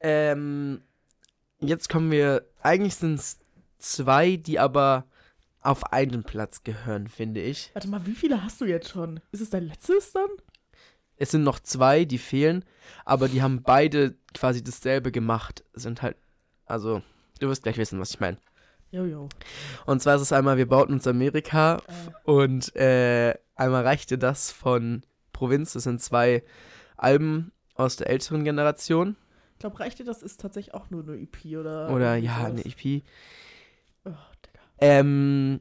ähm, 0.00 0.82
jetzt 1.60 1.88
kommen 1.88 2.10
wir. 2.10 2.46
Eigentlich 2.62 2.96
sind 2.96 3.14
es 3.14 3.38
zwei, 3.78 4.36
die 4.36 4.58
aber 4.58 5.06
auf 5.60 5.92
einen 5.92 6.24
Platz 6.24 6.62
gehören, 6.62 7.08
finde 7.08 7.40
ich. 7.40 7.70
Warte 7.72 7.88
mal, 7.88 8.06
wie 8.06 8.14
viele 8.14 8.42
hast 8.42 8.60
du 8.60 8.66
jetzt 8.66 8.90
schon? 8.90 9.20
Ist 9.32 9.40
es 9.40 9.50
dein 9.50 9.64
letztes 9.64 10.12
dann? 10.12 10.28
Es 11.16 11.30
sind 11.30 11.42
noch 11.42 11.60
zwei, 11.60 12.04
die 12.04 12.18
fehlen, 12.18 12.64
aber 13.04 13.28
die 13.28 13.40
haben 13.40 13.62
beide 13.62 14.16
quasi 14.34 14.62
dasselbe 14.62 15.12
gemacht. 15.12 15.64
Sind 15.72 16.02
halt. 16.02 16.16
Also, 16.66 17.02
du 17.40 17.48
wirst 17.48 17.62
gleich 17.62 17.78
wissen, 17.78 18.00
was 18.00 18.10
ich 18.10 18.20
meine. 18.20 18.38
Jojo. 18.94 19.28
Und 19.86 20.00
zwar 20.00 20.16
ist 20.16 20.22
es 20.22 20.32
einmal, 20.32 20.56
wir 20.56 20.68
bauten 20.68 20.92
uns 20.92 21.06
Amerika 21.06 21.82
Äh, 21.86 22.30
und 22.30 22.74
äh, 22.76 23.34
einmal 23.56 23.82
reichte 23.82 24.18
das 24.18 24.52
von 24.52 25.02
Provinz. 25.32 25.72
Das 25.72 25.82
sind 25.82 26.00
zwei 26.00 26.42
Alben 26.96 27.52
aus 27.74 27.96
der 27.96 28.08
älteren 28.08 28.44
Generation. 28.44 29.16
ich 29.54 29.58
glaube, 29.58 29.80
reichte 29.80 30.04
das 30.04 30.22
ist 30.22 30.40
tatsächlich 30.40 30.74
auch 30.74 30.90
nur 30.90 31.02
eine 31.02 31.16
EP 31.16 31.58
oder. 31.58 31.90
Oder 31.90 32.16
ja, 32.16 32.44
eine 32.44 32.64
EP. 32.64 33.02
Oh, 34.04 34.10
Digga. 34.10 34.60
Ähm, 34.78 35.60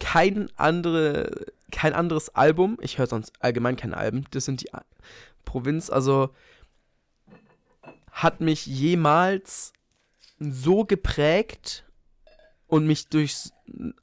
kein, 0.00 0.48
andere, 0.56 1.46
kein 1.70 1.92
anderes 1.92 2.34
Album, 2.34 2.78
ich 2.80 2.98
höre 2.98 3.06
sonst 3.06 3.32
allgemein 3.40 3.76
keine 3.76 3.96
Alben, 3.96 4.24
das 4.30 4.44
sind 4.44 4.62
die 4.62 4.70
Provinz, 5.44 5.90
also 5.90 6.30
hat 8.10 8.40
mich 8.40 8.66
jemals 8.66 9.72
so 10.38 10.84
geprägt 10.84 11.84
und 12.66 12.86
mich 12.86 13.08
durch 13.08 13.50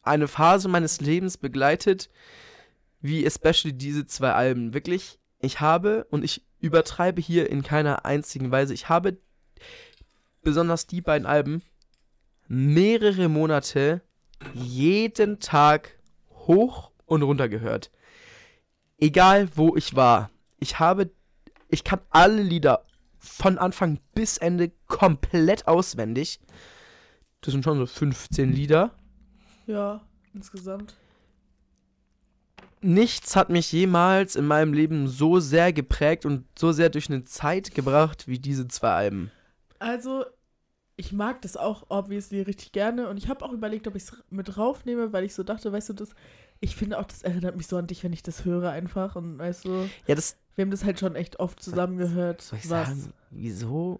eine 0.01 0.27
Phase 0.27 0.67
meines 0.67 1.01
Lebens 1.01 1.37
begleitet, 1.37 2.09
wie 3.01 3.25
especially 3.25 3.73
diese 3.73 4.05
zwei 4.05 4.31
Alben. 4.31 4.73
Wirklich, 4.73 5.19
ich 5.39 5.59
habe, 5.59 6.07
und 6.09 6.23
ich 6.23 6.43
übertreibe 6.59 7.21
hier 7.21 7.49
in 7.49 7.63
keiner 7.63 8.05
einzigen 8.05 8.51
Weise, 8.51 8.73
ich 8.73 8.89
habe 8.89 9.17
besonders 10.41 10.87
die 10.87 11.01
beiden 11.01 11.25
Alben 11.25 11.61
mehrere 12.47 13.29
Monate 13.29 14.01
jeden 14.53 15.39
Tag 15.39 15.97
hoch 16.31 16.91
und 17.05 17.23
runter 17.23 17.49
gehört. 17.49 17.91
Egal 18.97 19.49
wo 19.55 19.75
ich 19.75 19.95
war. 19.95 20.29
Ich 20.59 20.79
habe, 20.79 21.11
ich 21.69 21.83
kann 21.83 21.99
alle 22.09 22.41
Lieder 22.41 22.85
von 23.23 23.57
Anfang 23.57 23.99
bis 24.13 24.37
Ende 24.37 24.71
komplett 24.87 25.67
auswendig. 25.67 26.39
Das 27.41 27.53
sind 27.53 27.63
schon 27.63 27.77
so 27.77 27.85
15 27.85 28.51
Lieder. 28.51 28.91
Ja, 29.65 30.01
insgesamt. 30.33 30.95
Nichts 32.81 33.37
hat 33.37 33.49
mich 33.49 33.71
jemals 33.71 34.35
in 34.35 34.45
meinem 34.45 34.73
Leben 34.73 35.07
so 35.07 35.39
sehr 35.39 35.71
geprägt 35.71 36.25
und 36.25 36.45
so 36.59 36.73
sehr 36.73 36.89
durch 36.89 37.09
eine 37.09 37.23
Zeit 37.23 37.73
gebracht 37.73 38.27
wie 38.27 38.39
diese 38.39 38.67
zwei 38.67 38.91
Alben. 38.91 39.31
Also, 39.79 40.25
ich 40.97 41.13
mag 41.13 41.41
das 41.41 41.57
auch 41.57 41.85
obviously 41.89 42.41
richtig 42.41 42.71
gerne 42.73 43.07
und 43.09 43.17
ich 43.17 43.27
habe 43.29 43.43
auch 43.45 43.51
überlegt, 43.53 43.87
ob 43.87 43.95
ich 43.95 44.03
es 44.03 44.23
mit 44.29 44.55
draufnehme, 44.55 45.13
weil 45.13 45.23
ich 45.23 45.33
so 45.33 45.43
dachte, 45.43 45.71
weißt 45.71 45.89
du, 45.89 45.93
das, 45.93 46.13
ich 46.59 46.75
finde 46.75 46.99
auch, 46.99 47.05
das 47.05 47.23
erinnert 47.23 47.55
mich 47.55 47.67
so 47.67 47.77
an 47.77 47.87
dich, 47.87 48.03
wenn 48.03 48.13
ich 48.13 48.23
das 48.23 48.45
höre 48.45 48.69
einfach 48.71 49.15
und 49.15 49.37
weißt 49.39 49.65
du, 49.65 49.89
Ja, 50.07 50.15
das 50.15 50.37
wir 50.55 50.63
haben 50.63 50.71
das 50.71 50.83
halt 50.83 50.99
schon 50.99 51.15
echt 51.15 51.39
oft 51.39 51.61
zusammen 51.61 51.97
gehört. 51.97 52.41
soll 52.41 52.59
ich 52.59 52.69
Was? 52.69 52.89
sagen. 52.89 53.13
Wieso? 53.31 53.99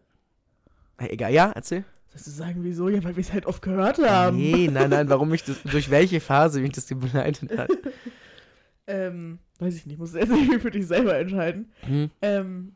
Na, 0.99 1.09
egal, 1.09 1.33
ja, 1.33 1.51
erzähl. 1.51 1.83
Sollst 2.09 2.27
du 2.27 2.31
sagen, 2.31 2.63
wieso? 2.63 2.89
Ja, 2.89 3.03
weil 3.03 3.15
wir 3.15 3.21
es 3.21 3.33
halt 3.33 3.47
oft 3.47 3.61
gehört 3.63 3.97
haben. 3.97 4.37
Nee, 4.37 4.69
nein, 4.71 4.91
nein, 4.91 5.09
warum 5.09 5.29
mich 5.29 5.43
das, 5.43 5.61
durch 5.63 5.89
welche 5.89 6.19
Phase 6.19 6.61
mich 6.61 6.73
das 6.73 6.85
begleitet 6.85 7.57
hat. 7.57 7.71
Ähm, 8.85 9.39
weiß 9.59 9.75
ich 9.75 9.85
nicht, 9.87 9.97
muss 9.97 10.13
irgendwie 10.13 10.59
für 10.59 10.69
dich 10.69 10.85
selber 10.85 11.17
entscheiden. 11.17 11.71
Hm. 11.81 12.11
Ähm, 12.21 12.75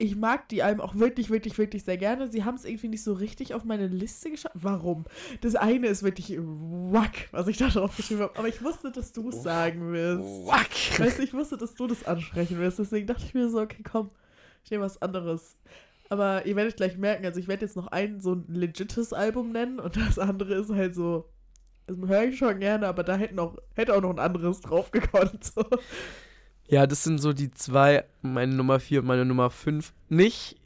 ich 0.00 0.14
mag 0.14 0.48
die 0.48 0.62
Alben 0.62 0.80
auch 0.80 0.94
wirklich, 0.94 1.28
wirklich, 1.28 1.58
wirklich 1.58 1.82
sehr 1.82 1.96
gerne. 1.96 2.30
Sie 2.30 2.44
haben 2.44 2.54
es 2.54 2.64
irgendwie 2.64 2.86
nicht 2.86 3.02
so 3.02 3.14
richtig 3.14 3.54
auf 3.54 3.64
meine 3.64 3.88
Liste 3.88 4.30
geschafft. 4.30 4.54
Warum? 4.54 5.04
Das 5.40 5.56
eine 5.56 5.88
ist 5.88 6.04
wirklich 6.04 6.38
wack, 6.38 7.28
was 7.32 7.48
ich 7.48 7.56
da 7.56 7.66
drauf 7.66 7.96
geschrieben 7.96 8.20
habe. 8.20 8.38
Aber 8.38 8.46
ich 8.46 8.62
wusste, 8.62 8.92
dass 8.92 9.12
du 9.12 9.28
es 9.30 9.42
sagen 9.42 9.92
wirst. 9.92 10.46
Wack. 10.46 11.00
Weißt 11.00 11.18
du, 11.18 11.24
ich 11.24 11.34
wusste, 11.34 11.56
dass 11.56 11.74
du 11.74 11.88
das 11.88 12.04
ansprechen 12.04 12.60
wirst. 12.60 12.78
Deswegen 12.78 13.08
dachte 13.08 13.24
ich 13.24 13.34
mir 13.34 13.48
so, 13.48 13.60
okay, 13.60 13.82
komm, 13.82 14.10
ich 14.62 14.70
nehme 14.70 14.84
was 14.84 15.02
anderes. 15.02 15.56
Aber 16.10 16.46
ihr 16.46 16.54
werdet 16.54 16.76
gleich 16.76 16.96
merken, 16.96 17.26
also 17.26 17.40
ich 17.40 17.48
werde 17.48 17.66
jetzt 17.66 17.76
noch 17.76 17.88
ein 17.88 18.20
so 18.20 18.34
ein 18.34 18.44
legites 18.48 19.12
Album 19.12 19.50
nennen 19.50 19.78
und 19.80 19.96
das 19.96 20.18
andere 20.18 20.54
ist 20.54 20.70
halt 20.70 20.94
so, 20.94 21.28
das 21.86 21.98
höre 21.98 22.24
ich 22.24 22.38
schon 22.38 22.60
gerne, 22.60 22.86
aber 22.86 23.02
da 23.02 23.16
hätte, 23.16 23.34
noch, 23.34 23.58
hätte 23.74 23.94
auch 23.94 24.00
noch 24.00 24.10
ein 24.10 24.18
anderes 24.18 24.60
drauf 24.60 24.90
gekonnt. 24.90 25.44
So. 25.44 25.64
Ja, 26.68 26.86
das 26.86 27.02
sind 27.02 27.18
so 27.18 27.32
die 27.32 27.50
zwei, 27.50 28.04
meine 28.20 28.54
Nummer 28.54 28.78
4 28.78 29.00
und 29.00 29.06
meine 29.06 29.24
Nummer 29.24 29.50
5. 29.50 29.94
Nicht 30.10 30.56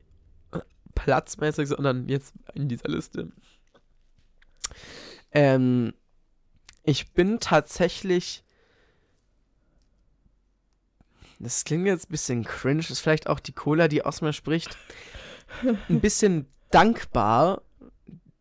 platzmäßig, 0.94 1.68
sondern 1.68 2.08
jetzt 2.08 2.34
in 2.54 2.68
dieser 2.68 2.88
Liste. 2.88 3.30
Ähm, 5.30 5.94
ich 6.82 7.12
bin 7.12 7.38
tatsächlich. 7.38 8.44
Das 11.38 11.64
klingt 11.64 11.86
jetzt 11.86 12.08
ein 12.08 12.12
bisschen 12.12 12.44
cringe, 12.44 12.80
ist 12.80 13.00
vielleicht 13.00 13.28
auch 13.28 13.40
die 13.40 13.52
Cola, 13.52 13.88
die 13.88 14.04
aus 14.04 14.20
mir 14.20 14.32
spricht. 14.32 14.76
Ein 15.88 16.00
bisschen 16.00 16.46
dankbar 16.70 17.62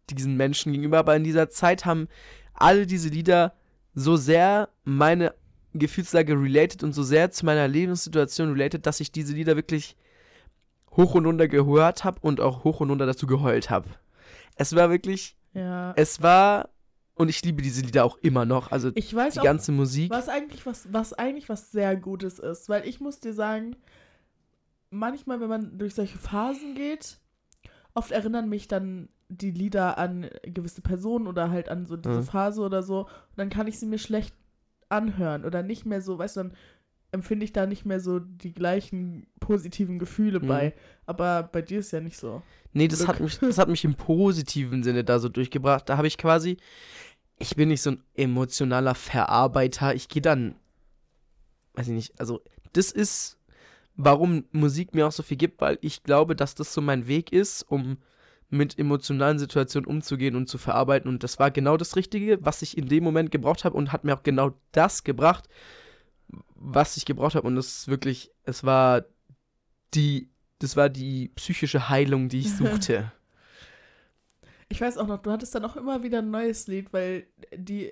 diesen 0.10 0.36
Menschen 0.36 0.72
gegenüber, 0.72 1.00
aber 1.00 1.16
in 1.16 1.24
dieser 1.24 1.50
Zeit 1.50 1.86
haben 1.86 2.08
alle 2.54 2.86
diese 2.86 3.10
Lieder 3.10 3.56
so 3.94 4.18
sehr 4.18 4.70
meine 4.84 5.34
Gefühlslage 5.73 6.34
related 6.34 6.84
und 6.84 6.93
so 6.93 7.03
sehr 7.03 7.31
zu 7.31 7.45
meiner 7.45 7.68
Lebenssituation 7.68 8.52
related, 8.52 8.85
dass 8.85 8.99
ich 8.99 9.11
diese 9.11 9.34
Lieder 9.34 9.56
wirklich 9.56 9.95
hoch 10.95 11.15
und 11.15 11.26
runter 11.26 11.48
gehört 11.48 12.03
habe 12.03 12.19
und 12.22 12.41
auch 12.41 12.64
hoch 12.64 12.80
und 12.81 12.89
runter 12.89 13.06
dazu 13.06 13.26
geheult 13.27 13.69
habe. 13.69 13.88
Es 14.56 14.76
war 14.76 14.89
wirklich, 14.89 15.38
Ja. 15.53 15.93
es 15.95 16.22
war, 16.22 16.69
und 17.15 17.30
ich 17.30 17.41
liebe 17.43 17.61
diese 17.61 17.81
Lieder 17.81 18.03
auch 18.03 18.18
immer 18.18 18.45
noch, 18.45 18.72
also 18.72 18.91
Ich 18.95 19.15
weiß 19.15 19.34
die 19.35 19.39
auch, 19.39 19.43
ganze 19.43 19.72
Musik. 19.72 20.11
was 20.11 20.27
eigentlich 20.27 20.65
was, 20.65 20.91
was 20.91 21.14
eigentlich 21.14 21.48
was 21.48 21.72
sehr 21.72 21.95
Gutes 21.95 22.39
ist, 22.39 22.68
weil 22.68 22.85
ich 22.85 22.99
muss 22.99 23.19
dir 23.22 23.34
sagen, 23.34 23.76
manchmal, 24.89 25.39
wenn 25.39 25.49
man 25.49 25.77
durch 25.77 25.95
solche 25.95 26.18
Phasen 26.18 26.76
geht, 26.76 27.19
oft 27.93 28.11
erinnern 28.11 28.49
mich 28.49 28.68
dann 28.68 29.10
die 29.30 29.52
Lieder 29.52 29.98
an 29.98 30.30
gewisse 30.43 30.81
Personen 30.81 31.27
oder 31.27 31.49
halt 31.49 31.69
an 31.69 31.85
so 31.85 31.95
diese 31.95 32.15
Mhm. 32.19 32.23
Phase 32.23 32.61
oder 32.61 32.84
so. 32.84 33.03
Und 33.03 33.38
dann 33.38 33.49
kann 33.49 33.68
ich 33.68 33.80
sie 33.80 33.85
mir 33.85 33.98
schlecht 33.99 34.35
anhören 34.91 35.45
oder 35.45 35.63
nicht 35.63 35.85
mehr 35.85 36.01
so, 36.01 36.18
weißt 36.18 36.38
du, 36.38 36.39
dann 36.41 36.53
empfinde 37.13 37.43
ich 37.43 37.51
da 37.51 37.65
nicht 37.65 37.85
mehr 37.85 37.99
so 37.99 38.19
die 38.19 38.53
gleichen 38.53 39.27
positiven 39.39 39.99
Gefühle 39.99 40.39
Mhm. 40.39 40.47
bei. 40.47 40.73
Aber 41.05 41.43
bei 41.43 41.61
dir 41.61 41.80
ist 41.80 41.91
ja 41.91 41.99
nicht 41.99 42.18
so. 42.18 42.41
Nee, 42.73 42.88
das 42.88 43.05
hat, 43.07 43.19
mich, 43.19 43.38
das 43.39 43.57
hat 43.57 43.68
mich 43.68 43.84
im 43.84 43.95
positiven 43.95 44.81
Sinne 44.84 45.03
da 45.03 45.19
so 45.19 45.27
durchgebracht. 45.27 45.89
Da 45.89 45.97
habe 45.97 46.07
ich 46.07 46.18
quasi, 46.18 46.55
ich 47.38 47.55
bin 47.55 47.68
nicht 47.69 47.81
so 47.81 47.91
ein 47.91 48.03
emotionaler 48.15 48.95
Verarbeiter. 48.95 49.93
Ich 49.93 50.07
gehe 50.07 50.22
dann, 50.22 50.55
weiß 51.73 51.88
ich 51.89 51.93
nicht, 51.93 52.19
also 52.19 52.41
das 52.73 52.91
ist, 52.91 53.38
warum 53.97 54.45
Musik 54.51 54.95
mir 54.95 55.05
auch 55.07 55.11
so 55.11 55.22
viel 55.23 55.38
gibt, 55.38 55.59
weil 55.59 55.77
ich 55.81 56.03
glaube, 56.03 56.35
dass 56.35 56.55
das 56.55 56.73
so 56.73 56.80
mein 56.80 57.07
Weg 57.07 57.34
ist, 57.34 57.63
um 57.63 57.97
mit 58.52 58.78
emotionalen 58.78 59.40
Situationen 59.40 59.90
umzugehen 59.90 60.36
und 60.36 60.48
zu 60.48 60.57
verarbeiten. 60.57 61.10
Und 61.10 61.23
das 61.23 61.40
war 61.40 61.49
genau 61.52 61.78
das 61.78 61.95
Richtige, 61.95 62.38
was 62.45 62.61
ich 62.61 62.78
in 62.78 62.88
dem 62.88 63.03
Moment 63.03 63.32
gebraucht 63.32 63.64
habe 63.65 63.76
und 63.78 63.91
hat 63.91 64.03
mir 64.03 64.14
auch 64.15 64.23
genau 64.23 64.52
das 64.73 65.03
gebracht, 65.03 65.48
was 66.56 66.98
ich 66.98 67.06
gebraucht 67.06 67.36
habe. 67.36 67.48
Und 67.48 67.56
das 67.56 67.68
ist 67.68 67.88
wirklich, 67.88 68.32
es 68.44 68.64
war 68.64 69.06
die, 69.94 70.30
das 70.60 70.76
war 70.78 70.90
die 70.90 71.30
psychische 71.36 71.90
Heilung, 71.90 72.30
die 72.30 72.40
ich 72.40 72.53
suchte. 72.56 73.11
Ich 74.69 74.80
weiß 74.80 74.98
auch 74.99 75.07
noch, 75.07 75.22
du 75.22 75.32
hattest 75.32 75.53
dann 75.53 75.65
auch 75.65 75.76
immer 75.76 76.02
wieder 76.02 76.19
ein 76.19 76.32
neues 76.32 76.68
Lied, 76.68 76.94
weil 76.94 77.28
die 77.53 77.91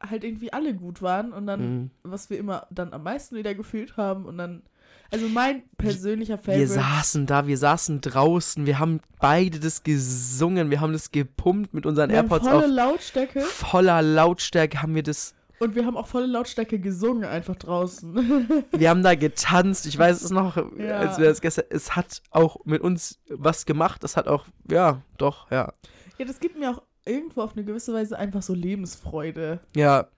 halt 0.00 0.24
irgendwie 0.24 0.52
alle 0.52 0.74
gut 0.74 1.00
waren 1.00 1.32
und 1.32 1.46
dann, 1.46 1.60
Mhm. 1.82 1.90
was 2.02 2.30
wir 2.30 2.36
immer 2.38 2.66
dann 2.70 2.92
am 2.92 3.04
meisten 3.04 3.36
wieder 3.36 3.54
gefühlt 3.54 3.96
haben 3.96 4.24
und 4.26 4.36
dann, 4.36 4.64
also 5.10 5.28
mein 5.28 5.62
persönlicher 5.78 6.36
Wir 6.38 6.66
Favorite. 6.66 6.66
saßen 6.68 7.26
da, 7.26 7.46
wir 7.46 7.58
saßen 7.58 8.00
draußen, 8.00 8.66
wir 8.66 8.78
haben 8.78 9.00
beide 9.20 9.60
das 9.60 9.82
gesungen, 9.82 10.70
wir 10.70 10.80
haben 10.80 10.92
das 10.92 11.10
gepumpt 11.10 11.74
mit 11.74 11.86
unseren 11.86 12.10
wir 12.10 12.16
AirPods 12.16 12.46
volle 12.48 12.64
auf 12.64 12.70
Lautstärke 12.70 13.40
voller 13.40 14.02
Lautstärke 14.02 14.82
haben 14.82 14.94
wir 14.94 15.02
das, 15.02 15.34
und 15.58 15.74
wir 15.74 15.86
haben 15.86 15.96
auch 15.96 16.06
volle 16.06 16.26
Lautstärke 16.26 16.78
gesungen 16.78 17.24
einfach 17.24 17.56
draußen. 17.56 18.14
wir 18.72 18.90
haben 18.90 19.02
da 19.02 19.14
getanzt, 19.14 19.86
ich 19.86 19.98
weiß 19.98 20.20
es 20.22 20.30
noch, 20.30 20.56
Ja. 20.78 20.98
als 20.98 21.18
wir 21.18 21.26
das 21.26 21.40
gestern, 21.40 21.64
es 21.70 21.96
hat 21.96 22.20
auch 22.30 22.58
mit 22.64 22.82
uns 22.82 23.18
was 23.30 23.64
gemacht, 23.64 24.04
das 24.04 24.16
hat 24.18 24.28
auch, 24.28 24.44
ja, 24.70 25.00
doch, 25.16 25.50
ja, 25.50 25.72
ja, 26.18 26.24
das 26.26 26.40
gibt 26.40 26.58
mir 26.58 26.70
auch 26.70 26.82
irgendwo 27.06 27.42
auf 27.42 27.52
eine 27.54 27.64
gewisse 27.64 27.94
Weise 27.94 28.18
einfach 28.18 28.42
so 28.42 28.52
Lebensfreude. 28.54 29.60
ja, 29.74 30.08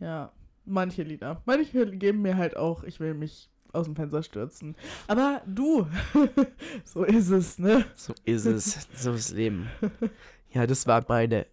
Ja, 0.00 0.32
manche 0.64 1.02
Lieder. 1.02 1.40
Manche 1.46 1.86
geben 1.96 2.22
mir 2.22 2.36
halt 2.36 2.56
auch, 2.56 2.84
ich 2.84 3.00
will 3.00 3.14
mich 3.14 3.48
aus 3.72 3.86
dem 3.86 3.96
Fenster 3.96 4.22
stürzen. 4.22 4.76
Aber 5.06 5.42
du, 5.46 5.86
so 6.84 7.04
ist 7.04 7.30
es, 7.30 7.58
ne? 7.58 7.84
so 7.96 8.14
ist 8.24 8.46
es, 8.46 8.88
so 8.94 9.12
ist 9.12 9.30
Leben. 9.32 9.68
Ja, 10.50 10.66
das 10.66 10.86
war 10.86 11.04
meine, 11.08 11.46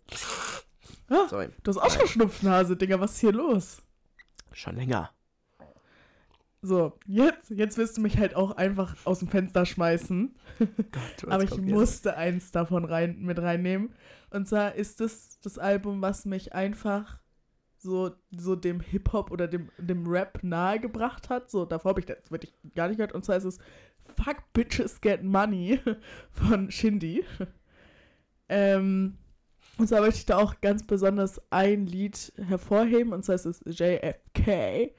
Ah, 1.10 1.28
sorry, 1.30 1.50
Du 1.64 1.70
hast 1.70 1.78
auch 1.78 1.90
schon 1.92 2.08
Schnupfnase, 2.08 2.76
Digga, 2.78 3.00
was 3.00 3.14
ist 3.14 3.20
hier 3.20 3.32
los? 3.34 3.82
schon 4.54 4.76
länger. 4.76 5.12
So, 6.62 6.98
jetzt, 7.06 7.52
jetzt 7.52 7.78
wirst 7.78 7.98
du 7.98 8.02
mich 8.02 8.18
halt 8.18 8.36
auch 8.36 8.52
einfach 8.58 8.96
aus 9.06 9.20
dem 9.20 9.28
Fenster 9.28 9.66
schmeißen. 9.68 10.36
Gott, 10.58 11.32
Aber 11.32 11.44
ich 11.44 11.52
kommt 11.52 11.68
jetzt? 11.68 11.76
musste 11.76 12.18
eins 12.18 12.52
davon 12.52 12.86
rein, 12.86 13.20
mit 13.22 13.38
reinnehmen. 13.38 13.94
Und 14.32 14.48
zwar 14.48 14.74
ist 14.74 15.00
das 15.00 15.40
das 15.42 15.60
Album, 15.60 16.02
was 16.02 16.26
mich 16.26 16.54
einfach 16.54 17.20
so, 17.86 18.12
so 18.32 18.56
dem 18.56 18.82
Hip-Hop 18.82 19.32
oder 19.32 19.48
dem, 19.48 19.70
dem 19.78 20.06
Rap 20.08 20.40
nahegebracht 20.44 21.30
hat. 21.30 21.50
So, 21.50 21.66
davor 21.66 21.90
habe 21.90 22.02
ich 22.02 22.06
das 22.06 22.30
wirklich 22.30 22.54
gar 22.76 22.88
nicht 22.88 22.98
gehört. 22.98 23.14
Und 23.14 23.24
zwar 23.24 23.38
ist 23.38 23.46
es 23.46 23.60
Fuck 24.18 24.38
Bitches 24.54 25.00
Get 25.00 25.24
Money 25.24 25.80
von 26.32 26.70
Shindy. 26.70 27.24
Ähm, 28.50 29.18
und 29.78 29.88
zwar 29.88 30.02
möchte 30.02 30.20
ich 30.20 30.26
da 30.26 30.38
auch 30.38 30.62
ganz 30.62 30.86
besonders 30.86 31.42
ein 31.52 31.86
Lied 31.86 32.34
hervorheben. 32.38 33.14
Und 33.14 33.24
zwar 33.24 33.36
ist 33.36 33.46
es 33.46 33.62
JFK. 33.66 34.94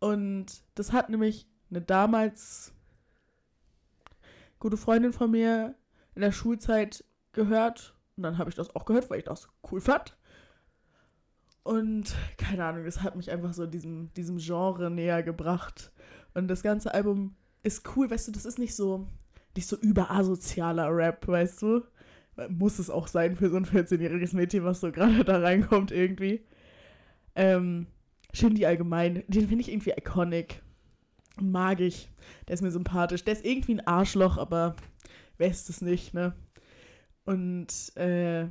Und 0.00 0.62
das 0.74 0.92
hat 0.92 1.08
nämlich 1.08 1.46
eine 1.70 1.80
damals 1.80 2.72
gute 4.58 4.76
Freundin 4.76 5.12
von 5.12 5.30
mir 5.30 5.74
in 6.14 6.22
der 6.22 6.32
Schulzeit 6.32 7.04
gehört. 7.32 7.94
Und 8.16 8.22
dann 8.22 8.38
habe 8.38 8.50
ich 8.50 8.56
das 8.56 8.74
auch 8.74 8.84
gehört, 8.84 9.10
weil 9.10 9.18
ich 9.18 9.24
das 9.24 9.48
cool 9.70 9.80
fand. 9.80 10.16
Und 11.64 12.14
keine 12.36 12.64
Ahnung, 12.64 12.84
das 12.84 13.02
hat 13.02 13.16
mich 13.16 13.30
einfach 13.30 13.54
so 13.54 13.66
diesem, 13.66 14.12
diesem 14.12 14.36
Genre 14.36 14.90
näher 14.90 15.22
gebracht. 15.22 15.90
Und 16.34 16.48
das 16.48 16.62
ganze 16.62 16.92
Album 16.92 17.34
ist 17.62 17.96
cool, 17.96 18.10
weißt 18.10 18.28
du, 18.28 18.32
das 18.32 18.44
ist 18.44 18.58
nicht 18.58 18.76
so, 18.76 19.08
nicht 19.56 19.66
so 19.66 19.76
überasozialer 19.76 20.94
Rap, 20.94 21.26
weißt 21.26 21.62
du? 21.62 21.82
Muss 22.50 22.78
es 22.78 22.90
auch 22.90 23.08
sein 23.08 23.36
für 23.36 23.48
so 23.48 23.56
ein 23.56 23.64
14-jähriges 23.64 24.36
Mädchen, 24.36 24.64
was 24.64 24.80
so 24.80 24.92
gerade 24.92 25.24
da 25.24 25.38
reinkommt 25.38 25.90
irgendwie. 25.90 26.44
Ähm, 27.34 27.86
Shindy 28.34 28.66
allgemein, 28.66 29.24
den 29.28 29.48
finde 29.48 29.62
ich 29.62 29.70
irgendwie 29.70 29.92
iconic. 29.96 30.62
Mag 31.40 31.80
ich. 31.80 32.10
Der 32.46 32.54
ist 32.54 32.62
mir 32.62 32.72
sympathisch. 32.72 33.24
Der 33.24 33.32
ist 33.32 33.44
irgendwie 33.44 33.76
ein 33.76 33.86
Arschloch, 33.86 34.36
aber 34.36 34.76
wer 35.38 35.48
ist 35.48 35.70
es 35.70 35.80
nicht, 35.80 36.12
ne? 36.12 36.34
Und, 37.24 37.96
äh, 37.96 38.48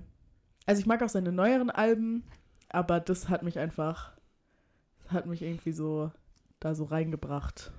also 0.66 0.80
ich 0.80 0.88
mag 0.88 1.04
auch 1.04 1.10
seine 1.10 1.32
neueren 1.32 1.70
Alben, 1.70 2.24
aber 2.74 3.00
das 3.00 3.30
hat 3.30 3.44
mich 3.44 3.60
einfach, 3.60 4.12
das 5.04 5.14
hat 5.14 5.26
mich 5.28 5.42
irgendwie 5.42 5.72
so 5.72 6.12
da 6.60 6.76
so 6.76 6.84
reingebracht. 6.84 7.72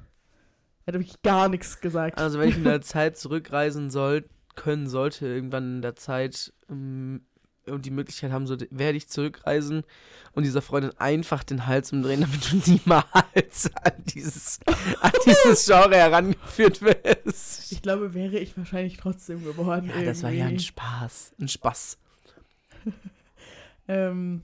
Hätte 0.86 0.98
wirklich 0.98 1.20
gar 1.22 1.48
nichts 1.48 1.80
gesagt. 1.80 2.18
Also 2.18 2.38
wenn 2.38 2.48
ich 2.48 2.56
in 2.56 2.64
der 2.64 2.80
Zeit 2.82 3.18
zurückreisen 3.18 3.90
soll, 3.90 4.24
können 4.54 4.86
sollte, 4.86 5.26
irgendwann 5.26 5.76
in 5.76 5.82
der 5.82 5.96
Zeit 5.96 6.52
ähm, 6.70 7.22
und 7.66 7.86
die 7.86 7.90
Möglichkeit 7.90 8.30
haben 8.30 8.46
sollte, 8.46 8.68
werde 8.70 8.96
ich 8.96 9.08
zurückreisen 9.08 9.82
und 10.32 10.44
dieser 10.44 10.62
Freundin 10.62 10.92
einfach 10.98 11.42
den 11.42 11.66
Hals 11.66 11.92
umdrehen, 11.92 12.20
damit 12.20 12.52
du 12.52 12.70
niemals 12.70 13.70
an 13.82 13.92
dieses, 14.04 14.60
an 15.00 15.12
dieses 15.26 15.66
Genre 15.66 15.96
herangeführt 15.96 16.82
wirst. 16.82 17.72
Ich 17.72 17.82
glaube, 17.82 18.14
wäre 18.14 18.38
ich 18.38 18.56
wahrscheinlich 18.56 18.96
trotzdem 18.96 19.42
geworden. 19.42 19.90
Ja, 19.92 20.04
das 20.04 20.22
war 20.22 20.30
ja 20.30 20.44
ein 20.44 20.50
irgendwie. 20.50 20.66
Spaß. 20.66 21.34
Ein 21.40 21.48
Spaß. 21.48 21.98
Ähm, 23.86 24.40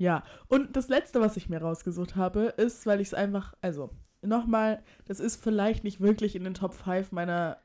ja, 0.00 0.24
und 0.48 0.76
das 0.76 0.88
letzte, 0.88 1.20
was 1.20 1.36
ich 1.36 1.50
mir 1.50 1.60
rausgesucht 1.60 2.16
habe, 2.16 2.54
ist, 2.56 2.86
weil 2.86 3.02
ich 3.02 3.08
es 3.08 3.14
einfach, 3.14 3.52
also 3.60 3.90
nochmal, 4.22 4.82
das 5.04 5.20
ist 5.20 5.36
vielleicht 5.36 5.84
nicht 5.84 6.00
wirklich 6.00 6.34
in 6.34 6.42
den 6.42 6.54
Top 6.54 6.72
5 6.72 7.12
meiner 7.12 7.58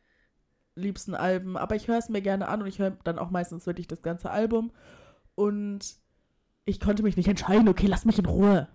liebsten 0.76 1.16
Alben, 1.16 1.56
aber 1.56 1.78
ich 1.78 1.88
höre 1.88 1.98
es 1.98 2.10
mir 2.10 2.22
gerne 2.22 2.50
an 2.50 2.62
und 2.62 2.68
ich 2.68 2.80
höre 2.80 2.92
dann 3.06 3.20
auch 3.20 3.30
meistens 3.30 3.66
wirklich 3.66 3.88
das 3.88 4.02
ganze 4.02 4.32
Album. 4.32 4.74
Und 5.36 5.96
ich 6.66 6.82
konnte 6.82 7.04
mich 7.04 7.16
nicht 7.16 7.30
entscheiden, 7.30 7.70
okay, 7.70 7.88
lass 7.88 8.04
mich 8.04 8.20
in 8.20 8.26
Ruhe. 8.26 8.68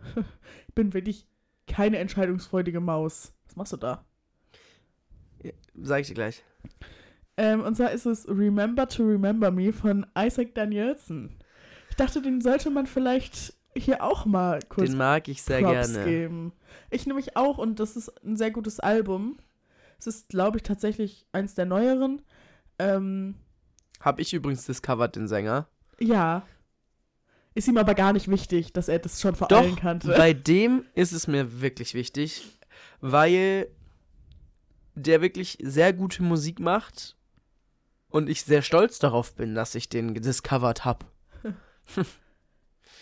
ich 0.66 0.74
bin 0.74 0.94
wirklich 0.94 1.28
keine 1.66 1.98
entscheidungsfreudige 1.98 2.80
Maus. 2.80 3.34
Was 3.44 3.56
machst 3.56 3.74
du 3.74 3.76
da? 3.76 4.06
Sag 5.74 6.00
ich 6.00 6.08
dir 6.08 6.14
gleich. 6.14 6.42
Ähm, 7.36 7.60
und 7.60 7.76
zwar 7.76 7.90
ist 7.90 8.06
es 8.06 8.26
Remember 8.26 8.88
to 8.88 9.02
Remember 9.02 9.50
Me 9.50 9.70
von 9.74 10.06
Isaac 10.16 10.54
Danielson. 10.54 11.39
Ich 12.00 12.06
dachte, 12.06 12.22
den 12.22 12.40
sollte 12.40 12.70
man 12.70 12.86
vielleicht 12.86 13.52
hier 13.76 14.02
auch 14.02 14.24
mal 14.24 14.60
kurz 14.70 14.88
Den 14.88 14.96
mag 14.96 15.28
ich 15.28 15.42
sehr 15.42 15.60
Props 15.60 15.92
gerne. 15.92 16.04
geben. 16.10 16.52
Ich 16.88 17.04
nehme 17.04 17.18
mich 17.18 17.36
auch 17.36 17.58
und 17.58 17.78
das 17.78 17.94
ist 17.94 18.08
ein 18.24 18.38
sehr 18.38 18.50
gutes 18.50 18.80
Album. 18.80 19.38
Es 19.98 20.06
ist, 20.06 20.30
glaube 20.30 20.56
ich, 20.56 20.62
tatsächlich 20.62 21.26
eins 21.32 21.54
der 21.54 21.66
neueren. 21.66 22.22
Ähm, 22.78 23.34
Hab 24.00 24.18
ich 24.18 24.32
übrigens 24.32 24.64
discovered, 24.64 25.14
den 25.14 25.28
Sänger. 25.28 25.68
ja. 25.98 26.42
Ist 27.52 27.68
ihm 27.68 27.76
aber 27.76 27.94
gar 27.94 28.14
nicht 28.14 28.28
wichtig, 28.30 28.72
dass 28.72 28.88
er 28.88 28.98
das 29.00 29.20
schon 29.20 29.34
vor 29.34 29.48
Doch, 29.48 29.58
allen 29.60 29.76
kannte. 29.76 30.08
bei 30.16 30.32
dem 30.32 30.86
ist 30.94 31.12
es 31.12 31.26
mir 31.26 31.60
wirklich 31.60 31.92
wichtig, 31.92 32.46
weil 33.02 33.66
der 34.94 35.20
wirklich 35.20 35.58
sehr 35.60 35.92
gute 35.92 36.22
Musik 36.22 36.60
macht 36.60 37.18
und 38.08 38.30
ich 38.30 38.42
sehr 38.44 38.62
stolz 38.62 39.00
darauf 39.00 39.34
bin, 39.34 39.54
dass 39.54 39.74
ich 39.74 39.90
den 39.90 40.14
gediscovered 40.14 40.86
habe. 40.86 41.04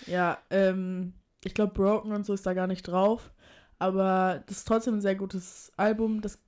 Ja, 0.07 0.39
ähm, 0.51 1.13
ich 1.45 1.55
glaube, 1.55 1.75
Broken 1.75 2.13
und 2.13 2.25
so 2.25 2.33
ist 2.33 2.47
da 2.47 2.55
gar 2.55 2.67
nicht 2.67 2.83
drauf. 2.83 3.33
Aber 3.79 4.43
das 4.47 4.59
ist 4.59 4.69
trotzdem 4.69 4.95
ein 4.95 5.01
sehr 5.01 5.15
gutes 5.15 5.73
Album. 5.77 6.21
Das, 6.21 6.43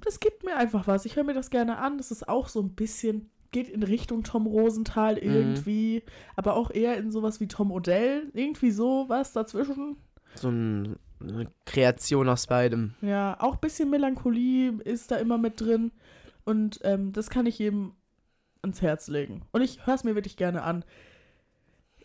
das 0.00 0.20
gibt 0.20 0.44
mir 0.44 0.56
einfach 0.56 0.86
was. 0.86 1.04
Ich 1.04 1.16
höre 1.16 1.24
mir 1.24 1.34
das 1.34 1.50
gerne 1.50 1.78
an. 1.78 1.96
Das 1.96 2.10
ist 2.10 2.28
auch 2.28 2.48
so 2.48 2.60
ein 2.60 2.74
bisschen, 2.74 3.30
geht 3.50 3.68
in 3.68 3.82
Richtung 3.82 4.24
Tom 4.24 4.46
Rosenthal 4.46 5.16
irgendwie. 5.16 6.02
Aber 6.36 6.54
auch 6.54 6.70
eher 6.70 6.98
in 6.98 7.10
sowas 7.10 7.40
wie 7.40 7.48
Tom 7.48 7.72
Odell. 7.72 8.30
Irgendwie 8.34 8.70
so 8.70 9.06
was 9.08 9.32
dazwischen. 9.32 9.96
So 10.34 10.50
ein, 10.50 10.96
eine 11.20 11.50
Kreation 11.64 12.28
aus 12.28 12.46
beidem. 12.46 12.94
Ja, 13.00 13.38
auch 13.40 13.54
ein 13.54 13.60
bisschen 13.60 13.88
Melancholie 13.88 14.72
ist 14.84 15.10
da 15.10 15.16
immer 15.16 15.38
mit 15.38 15.60
drin. 15.60 15.92
Und 16.44 16.80
ähm, 16.84 17.12
das 17.12 17.30
kann 17.30 17.46
ich 17.46 17.58
jedem 17.58 17.94
ans 18.62 18.82
Herz 18.82 19.08
legen. 19.08 19.42
Und 19.52 19.62
ich 19.62 19.86
höre 19.86 19.94
es 19.94 20.04
mir 20.04 20.14
wirklich 20.14 20.36
gerne 20.36 20.62
an. 20.62 20.84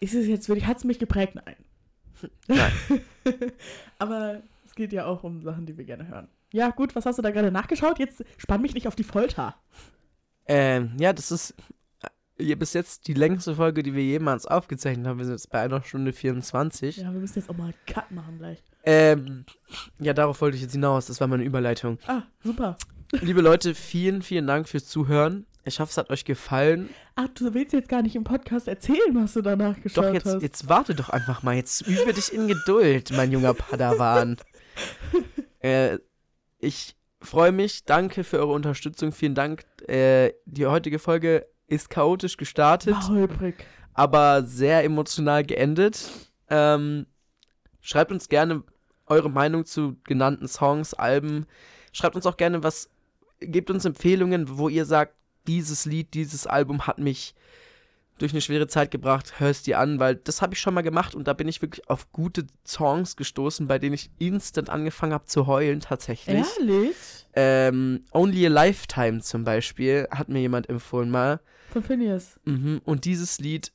Ist 0.01 0.15
es 0.15 0.27
jetzt 0.27 0.49
wirklich, 0.49 0.65
hat 0.65 0.77
es 0.77 0.83
mich 0.83 0.99
geprägt? 0.99 1.35
Nein. 1.35 1.55
Nein. 2.47 2.71
Aber 3.99 4.41
es 4.65 4.75
geht 4.75 4.91
ja 4.93 5.05
auch 5.05 5.23
um 5.23 5.43
Sachen, 5.43 5.65
die 5.65 5.77
wir 5.77 5.85
gerne 5.85 6.07
hören. 6.07 6.27
Ja, 6.51 6.71
gut, 6.71 6.95
was 6.95 7.05
hast 7.05 7.17
du 7.17 7.21
da 7.21 7.31
gerade 7.31 7.51
nachgeschaut? 7.51 7.99
Jetzt 7.99 8.25
spann 8.37 8.61
mich 8.61 8.73
nicht 8.73 8.87
auf 8.87 8.95
die 8.95 9.03
Folter. 9.03 9.55
Ähm, 10.47 10.93
ja, 10.99 11.13
das 11.13 11.31
ist. 11.31 11.53
hier 12.37 12.57
bis 12.57 12.73
jetzt 12.73 13.07
die 13.07 13.13
längste 13.13 13.55
Folge, 13.55 13.83
die 13.83 13.93
wir 13.93 14.03
jemals 14.03 14.47
aufgezeichnet 14.47 15.05
haben. 15.05 15.19
Wir 15.19 15.25
sind 15.25 15.35
jetzt 15.35 15.51
bei 15.51 15.61
einer 15.61 15.83
Stunde 15.83 16.13
24. 16.13 16.97
Ja, 16.97 17.13
wir 17.13 17.19
müssen 17.19 17.39
jetzt 17.39 17.49
auch 17.49 17.57
mal 17.57 17.65
einen 17.65 17.73
Cut 17.85 18.09
machen 18.11 18.39
gleich. 18.39 18.61
Ähm, 18.83 19.45
ja, 19.99 20.13
darauf 20.13 20.41
wollte 20.41 20.57
ich 20.57 20.63
jetzt 20.63 20.73
hinaus. 20.73 21.05
Das 21.05 21.21
war 21.21 21.27
meine 21.27 21.43
Überleitung. 21.43 21.99
Ah, 22.07 22.23
super. 22.43 22.75
Liebe 23.19 23.41
Leute, 23.41 23.75
vielen, 23.75 24.21
vielen 24.21 24.47
Dank 24.47 24.69
fürs 24.69 24.87
Zuhören. 24.87 25.45
Ich 25.63 25.79
hoffe, 25.79 25.91
es 25.91 25.97
hat 25.97 26.09
euch 26.09 26.25
gefallen. 26.25 26.89
Ach, 27.15 27.27
du 27.35 27.53
willst 27.53 27.73
jetzt 27.73 27.89
gar 27.89 28.01
nicht 28.01 28.15
im 28.15 28.23
Podcast 28.23 28.67
erzählen, 28.67 29.13
was 29.13 29.33
du 29.33 29.41
danach 29.41 29.79
geschaut 29.81 30.05
Doch, 30.05 30.13
jetzt, 30.13 30.25
hast. 30.25 30.41
jetzt 30.41 30.69
warte 30.69 30.95
doch 30.95 31.09
einfach 31.09 31.43
mal. 31.43 31.55
Jetzt 31.55 31.81
übe 31.81 32.13
dich 32.13 32.33
in 32.33 32.47
Geduld, 32.47 33.11
mein 33.11 33.31
junger 33.31 33.53
Padawan. 33.53 34.37
äh, 35.59 35.99
ich 36.57 36.95
freue 37.21 37.51
mich. 37.51 37.85
Danke 37.85 38.23
für 38.23 38.39
eure 38.39 38.53
Unterstützung. 38.53 39.11
Vielen 39.11 39.35
Dank. 39.35 39.65
Äh, 39.87 40.33
die 40.45 40.65
heutige 40.65 40.97
Folge 40.97 41.45
ist 41.67 41.89
chaotisch 41.89 42.37
gestartet, 42.37 42.95
War 42.95 43.09
holprig. 43.09 43.55
aber 43.93 44.43
sehr 44.43 44.83
emotional 44.83 45.43
geendet. 45.43 46.09
Ähm, 46.49 47.05
schreibt 47.81 48.11
uns 48.11 48.29
gerne 48.29 48.63
eure 49.05 49.29
Meinung 49.29 49.65
zu 49.65 49.97
genannten 50.05 50.47
Songs, 50.47 50.93
Alben. 50.93 51.45
Schreibt 51.93 52.15
uns 52.15 52.25
auch 52.25 52.37
gerne 52.37 52.63
was, 52.63 52.89
gebt 53.41 53.69
uns 53.69 53.85
Empfehlungen, 53.85 54.57
wo 54.57 54.69
ihr 54.69 54.85
sagt, 54.85 55.15
dieses 55.47 55.85
Lied, 55.85 56.13
dieses 56.13 56.47
Album 56.47 56.87
hat 56.87 56.99
mich 56.99 57.35
durch 58.21 58.33
eine 58.33 58.41
schwere 58.41 58.67
Zeit 58.67 58.91
gebracht, 58.91 59.39
hörst 59.39 59.65
dir 59.65 59.79
an, 59.79 59.99
weil 59.99 60.15
das 60.15 60.41
habe 60.41 60.53
ich 60.53 60.59
schon 60.59 60.75
mal 60.75 60.81
gemacht 60.81 61.15
und 61.15 61.27
da 61.27 61.33
bin 61.33 61.47
ich 61.47 61.61
wirklich 61.61 61.89
auf 61.89 62.11
gute 62.11 62.45
Songs 62.65 63.15
gestoßen, 63.15 63.67
bei 63.67 63.79
denen 63.79 63.95
ich 63.95 64.11
instant 64.19 64.69
angefangen 64.69 65.13
habe 65.13 65.25
zu 65.25 65.47
heulen 65.47 65.79
tatsächlich. 65.79 66.45
Ehrlich? 66.59 66.95
Ähm, 67.33 68.05
Only 68.11 68.45
a 68.45 68.49
Lifetime 68.49 69.21
zum 69.21 69.43
Beispiel 69.43 70.07
hat 70.11 70.29
mir 70.29 70.39
jemand 70.39 70.69
empfohlen 70.69 71.09
mal. 71.09 71.39
Von 71.71 71.83
Phineas. 71.83 72.39
Mhm. 72.45 72.81
Und 72.83 73.05
dieses 73.05 73.39
Lied, 73.39 73.71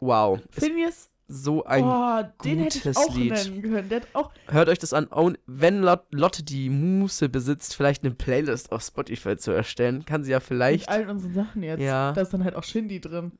wow, 0.00 0.40
Phineas, 0.50 1.10
so 1.30 1.64
ein 1.64 1.84
oh, 1.84 2.22
den 2.42 2.60
hätte 2.60 2.90
ich 2.90 2.96
auch 2.96 3.14
Lied. 3.14 3.32
nennen 3.32 3.62
können. 3.62 3.88
Der 3.90 4.00
hat 4.00 4.08
auch, 4.14 4.32
Hört 4.48 4.68
euch 4.70 4.78
das 4.78 4.94
an. 4.94 5.08
Wenn 5.46 5.82
Lot 5.82 6.06
Lotte 6.10 6.42
die 6.42 6.70
Muße 6.70 7.28
besitzt, 7.28 7.76
vielleicht 7.76 8.02
eine 8.02 8.14
Playlist 8.14 8.72
auf 8.72 8.82
Spotify 8.82 9.36
zu 9.36 9.50
erstellen, 9.50 10.06
kann 10.06 10.24
sie 10.24 10.30
ja 10.32 10.38
mit 10.38 10.44
vielleicht. 10.46 10.88
allen 10.88 11.10
unseren 11.10 11.34
Sachen 11.34 11.62
jetzt. 11.62 11.80
Ja. 11.82 12.12
Da 12.12 12.22
ist 12.22 12.32
dann 12.32 12.44
halt 12.44 12.56
auch 12.56 12.64
Shindy 12.64 13.00
drin. 13.00 13.32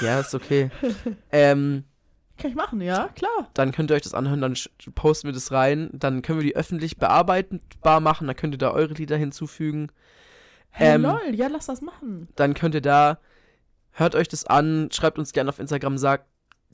Ja, 0.00 0.20
ist 0.20 0.34
okay. 0.34 0.70
ähm, 1.32 1.84
Kann 2.38 2.50
ich 2.50 2.56
machen, 2.56 2.80
ja, 2.80 3.08
klar. 3.08 3.50
dann 3.54 3.72
könnt 3.72 3.90
ihr 3.90 3.94
euch 3.94 4.02
das 4.02 4.14
anhören, 4.14 4.40
dann 4.40 4.54
posten 4.94 5.28
wir 5.28 5.32
das 5.34 5.50
rein. 5.52 5.90
Dann 5.92 6.22
können 6.22 6.38
wir 6.38 6.44
die 6.46 6.56
öffentlich 6.56 6.98
bearbeitbar 6.98 8.00
machen. 8.00 8.26
Dann 8.28 8.36
könnt 8.36 8.54
ihr 8.54 8.58
da 8.58 8.70
eure 8.70 8.94
Lieder 8.94 9.16
hinzufügen. 9.16 9.90
Hey, 10.70 10.94
Ähm, 10.94 11.02
lol, 11.02 11.34
ja, 11.34 11.48
lass 11.48 11.66
das 11.66 11.80
machen. 11.82 12.28
Dann 12.36 12.54
könnt 12.54 12.74
ihr 12.74 12.80
da, 12.80 13.18
hört 13.90 14.14
euch 14.14 14.28
das 14.28 14.44
an, 14.46 14.88
schreibt 14.92 15.18
uns 15.18 15.32
gerne 15.32 15.48
auf 15.50 15.58
Instagram, 15.58 15.98
sagt, 15.98 16.26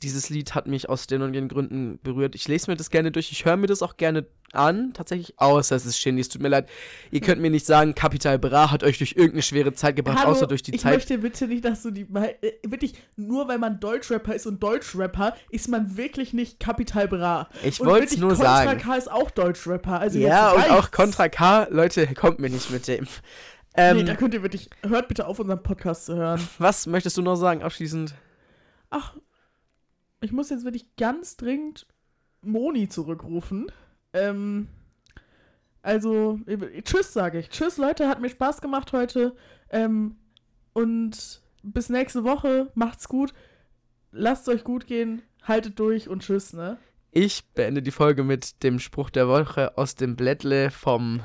dieses 0.03 0.29
Lied 0.31 0.55
hat 0.55 0.67
mich 0.67 0.89
aus 0.89 1.07
den 1.07 1.23
und 1.23 1.33
den 1.33 1.49
Gründen 1.49 1.99
berührt. 2.03 2.35
Ich 2.35 2.49
lese 2.49 2.71
mir 2.71 2.77
das 2.77 2.91
gerne 2.91 3.11
durch, 3.13 3.31
ich 3.33 3.45
höre 3.45 3.57
mir 3.57 3.67
das 3.67 3.83
auch 3.83 3.97
gerne 3.97 4.27
an, 4.53 4.93
tatsächlich, 4.93 5.35
außer 5.39 5.75
es 5.77 5.87
ist 5.87 5.99
Shindy, 5.99 6.21
es 6.21 6.29
tut 6.29 6.43
mir 6.43 6.49
leid. 6.49 6.69
Ihr 7.11 7.21
könnt 7.21 7.41
mir 7.41 7.51
nicht 7.51 7.65
sagen, 7.65 7.95
Capital 7.95 8.39
Bra 8.39 8.71
hat 8.71 8.83
euch 8.83 8.99
durch 8.99 9.13
irgendeine 9.13 9.43
schwere 9.43 9.73
Zeit 9.73 9.97
gebracht, 9.97 10.19
Hallo, 10.19 10.33
außer 10.33 10.47
durch 10.47 10.63
die 10.63 10.75
ich 10.75 10.83
Zeit. 10.83 10.95
möchte 10.95 11.19
bitte 11.19 11.47
nicht, 11.49 11.65
dass 11.65 11.83
du 11.83 11.91
die. 11.91 12.03
äh, 12.03 12.53
Wirklich, 12.63 12.95
nur 13.17 13.49
weil 13.49 13.59
man 13.59 13.81
Deutschrapper 13.81 14.35
ist 14.35 14.47
und 14.47 14.63
Deutschrapper, 14.63 15.35
ist 15.51 15.69
man 15.69 15.97
wirklich 15.97 16.33
nicht 16.35 16.61
Kapital 16.61 17.09
Bra. 17.09 17.49
Ich 17.63 17.81
wollte 17.81 18.07
es 18.07 18.19
nur 18.19 18.31
Contra 18.35 18.65
sagen. 18.65 18.81
K 18.81 18.97
ist 18.97 19.11
auch 19.11 19.31
Deutschrapper. 19.31 20.01
Also 20.01 20.19
Ja, 20.19 20.53
und 20.53 20.71
auch. 20.71 20.91
Contra 20.91 21.29
K, 21.29 21.69
Leute, 21.71 22.07
kommt 22.15 22.39
mir 22.39 22.51
nicht 22.51 22.71
mit 22.71 22.89
dem. 22.89 23.07
Ähm, 23.75 23.97
nee, 23.99 24.05
da 24.05 24.15
könnt 24.17 24.35
ihr 24.35 24.43
wirklich. 24.43 24.69
Hört 24.87 25.09
bitte 25.09 25.27
auf, 25.27 25.39
unseren 25.39 25.63
Podcast 25.63 26.07
zu 26.07 26.15
hören. 26.17 26.47
was 26.59 26.87
möchtest 26.87 27.17
du 27.17 27.23
noch 27.23 27.37
sagen 27.37 27.63
abschließend? 27.63 28.15
Ach, 28.91 29.15
ich 30.23 30.33
muss 30.33 30.51
jetzt 30.51 30.65
wirklich 30.65 30.97
ganz 30.97 31.37
dringend 31.37 31.87
Moni 32.43 32.89
zurückrufen. 32.89 33.71
Ähm, 34.13 34.69
also, 35.83 36.39
tschüss, 36.85 37.13
sage 37.13 37.41
ich. 37.41 37.51
Tschüss, 37.51 37.77
Leute, 37.77 38.09
hat 38.09 38.21
mir 38.21 38.31
Spaß 38.31 38.61
gemacht 38.61 38.93
heute. 38.93 39.35
Ähm, 39.71 40.17
und 40.73 41.43
bis 41.63 41.89
nächste 41.89 42.25
Woche. 42.25 42.71
Macht's 42.75 43.09
gut. 43.09 43.33
Lasst 44.13 44.49
euch 44.49 44.65
gut 44.65 44.87
gehen. 44.87 45.23
Haltet 45.43 45.79
durch 45.79 46.09
und 46.09 46.23
tschüss, 46.23 46.53
ne? 46.53 46.79
Ich 47.11 47.45
beende 47.55 47.83
die 47.83 47.91
Folge 47.91 48.23
mit 48.25 48.63
dem 48.63 48.79
Spruch 48.79 49.11
der 49.11 49.29
Woche 49.29 49.77
aus 49.77 49.95
dem 49.97 50.17
Blättle 50.17 50.71
vom. 50.71 51.21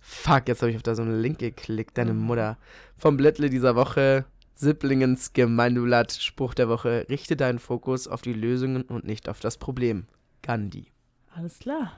Fuck, 0.00 0.48
jetzt 0.48 0.62
habe 0.62 0.70
ich 0.70 0.76
auf 0.76 0.82
da 0.82 0.94
so 0.94 1.02
einen 1.02 1.20
Link 1.20 1.38
geklickt, 1.38 1.96
deine 1.96 2.12
Mhm. 2.12 2.20
Mutter. 2.22 2.58
Vom 2.96 3.16
Blättle 3.16 3.50
dieser 3.50 3.76
Woche, 3.76 4.24
Sipplingens 4.54 5.32
Gemeindeblatt, 5.32 6.12
Spruch 6.12 6.54
der 6.54 6.68
Woche, 6.68 7.06
richte 7.08 7.36
deinen 7.36 7.58
Fokus 7.58 8.06
auf 8.06 8.22
die 8.22 8.32
Lösungen 8.32 8.82
und 8.82 9.04
nicht 9.04 9.28
auf 9.28 9.40
das 9.40 9.58
Problem. 9.58 10.06
Gandhi. 10.42 10.86
Alles 11.34 11.58
klar. 11.58 11.96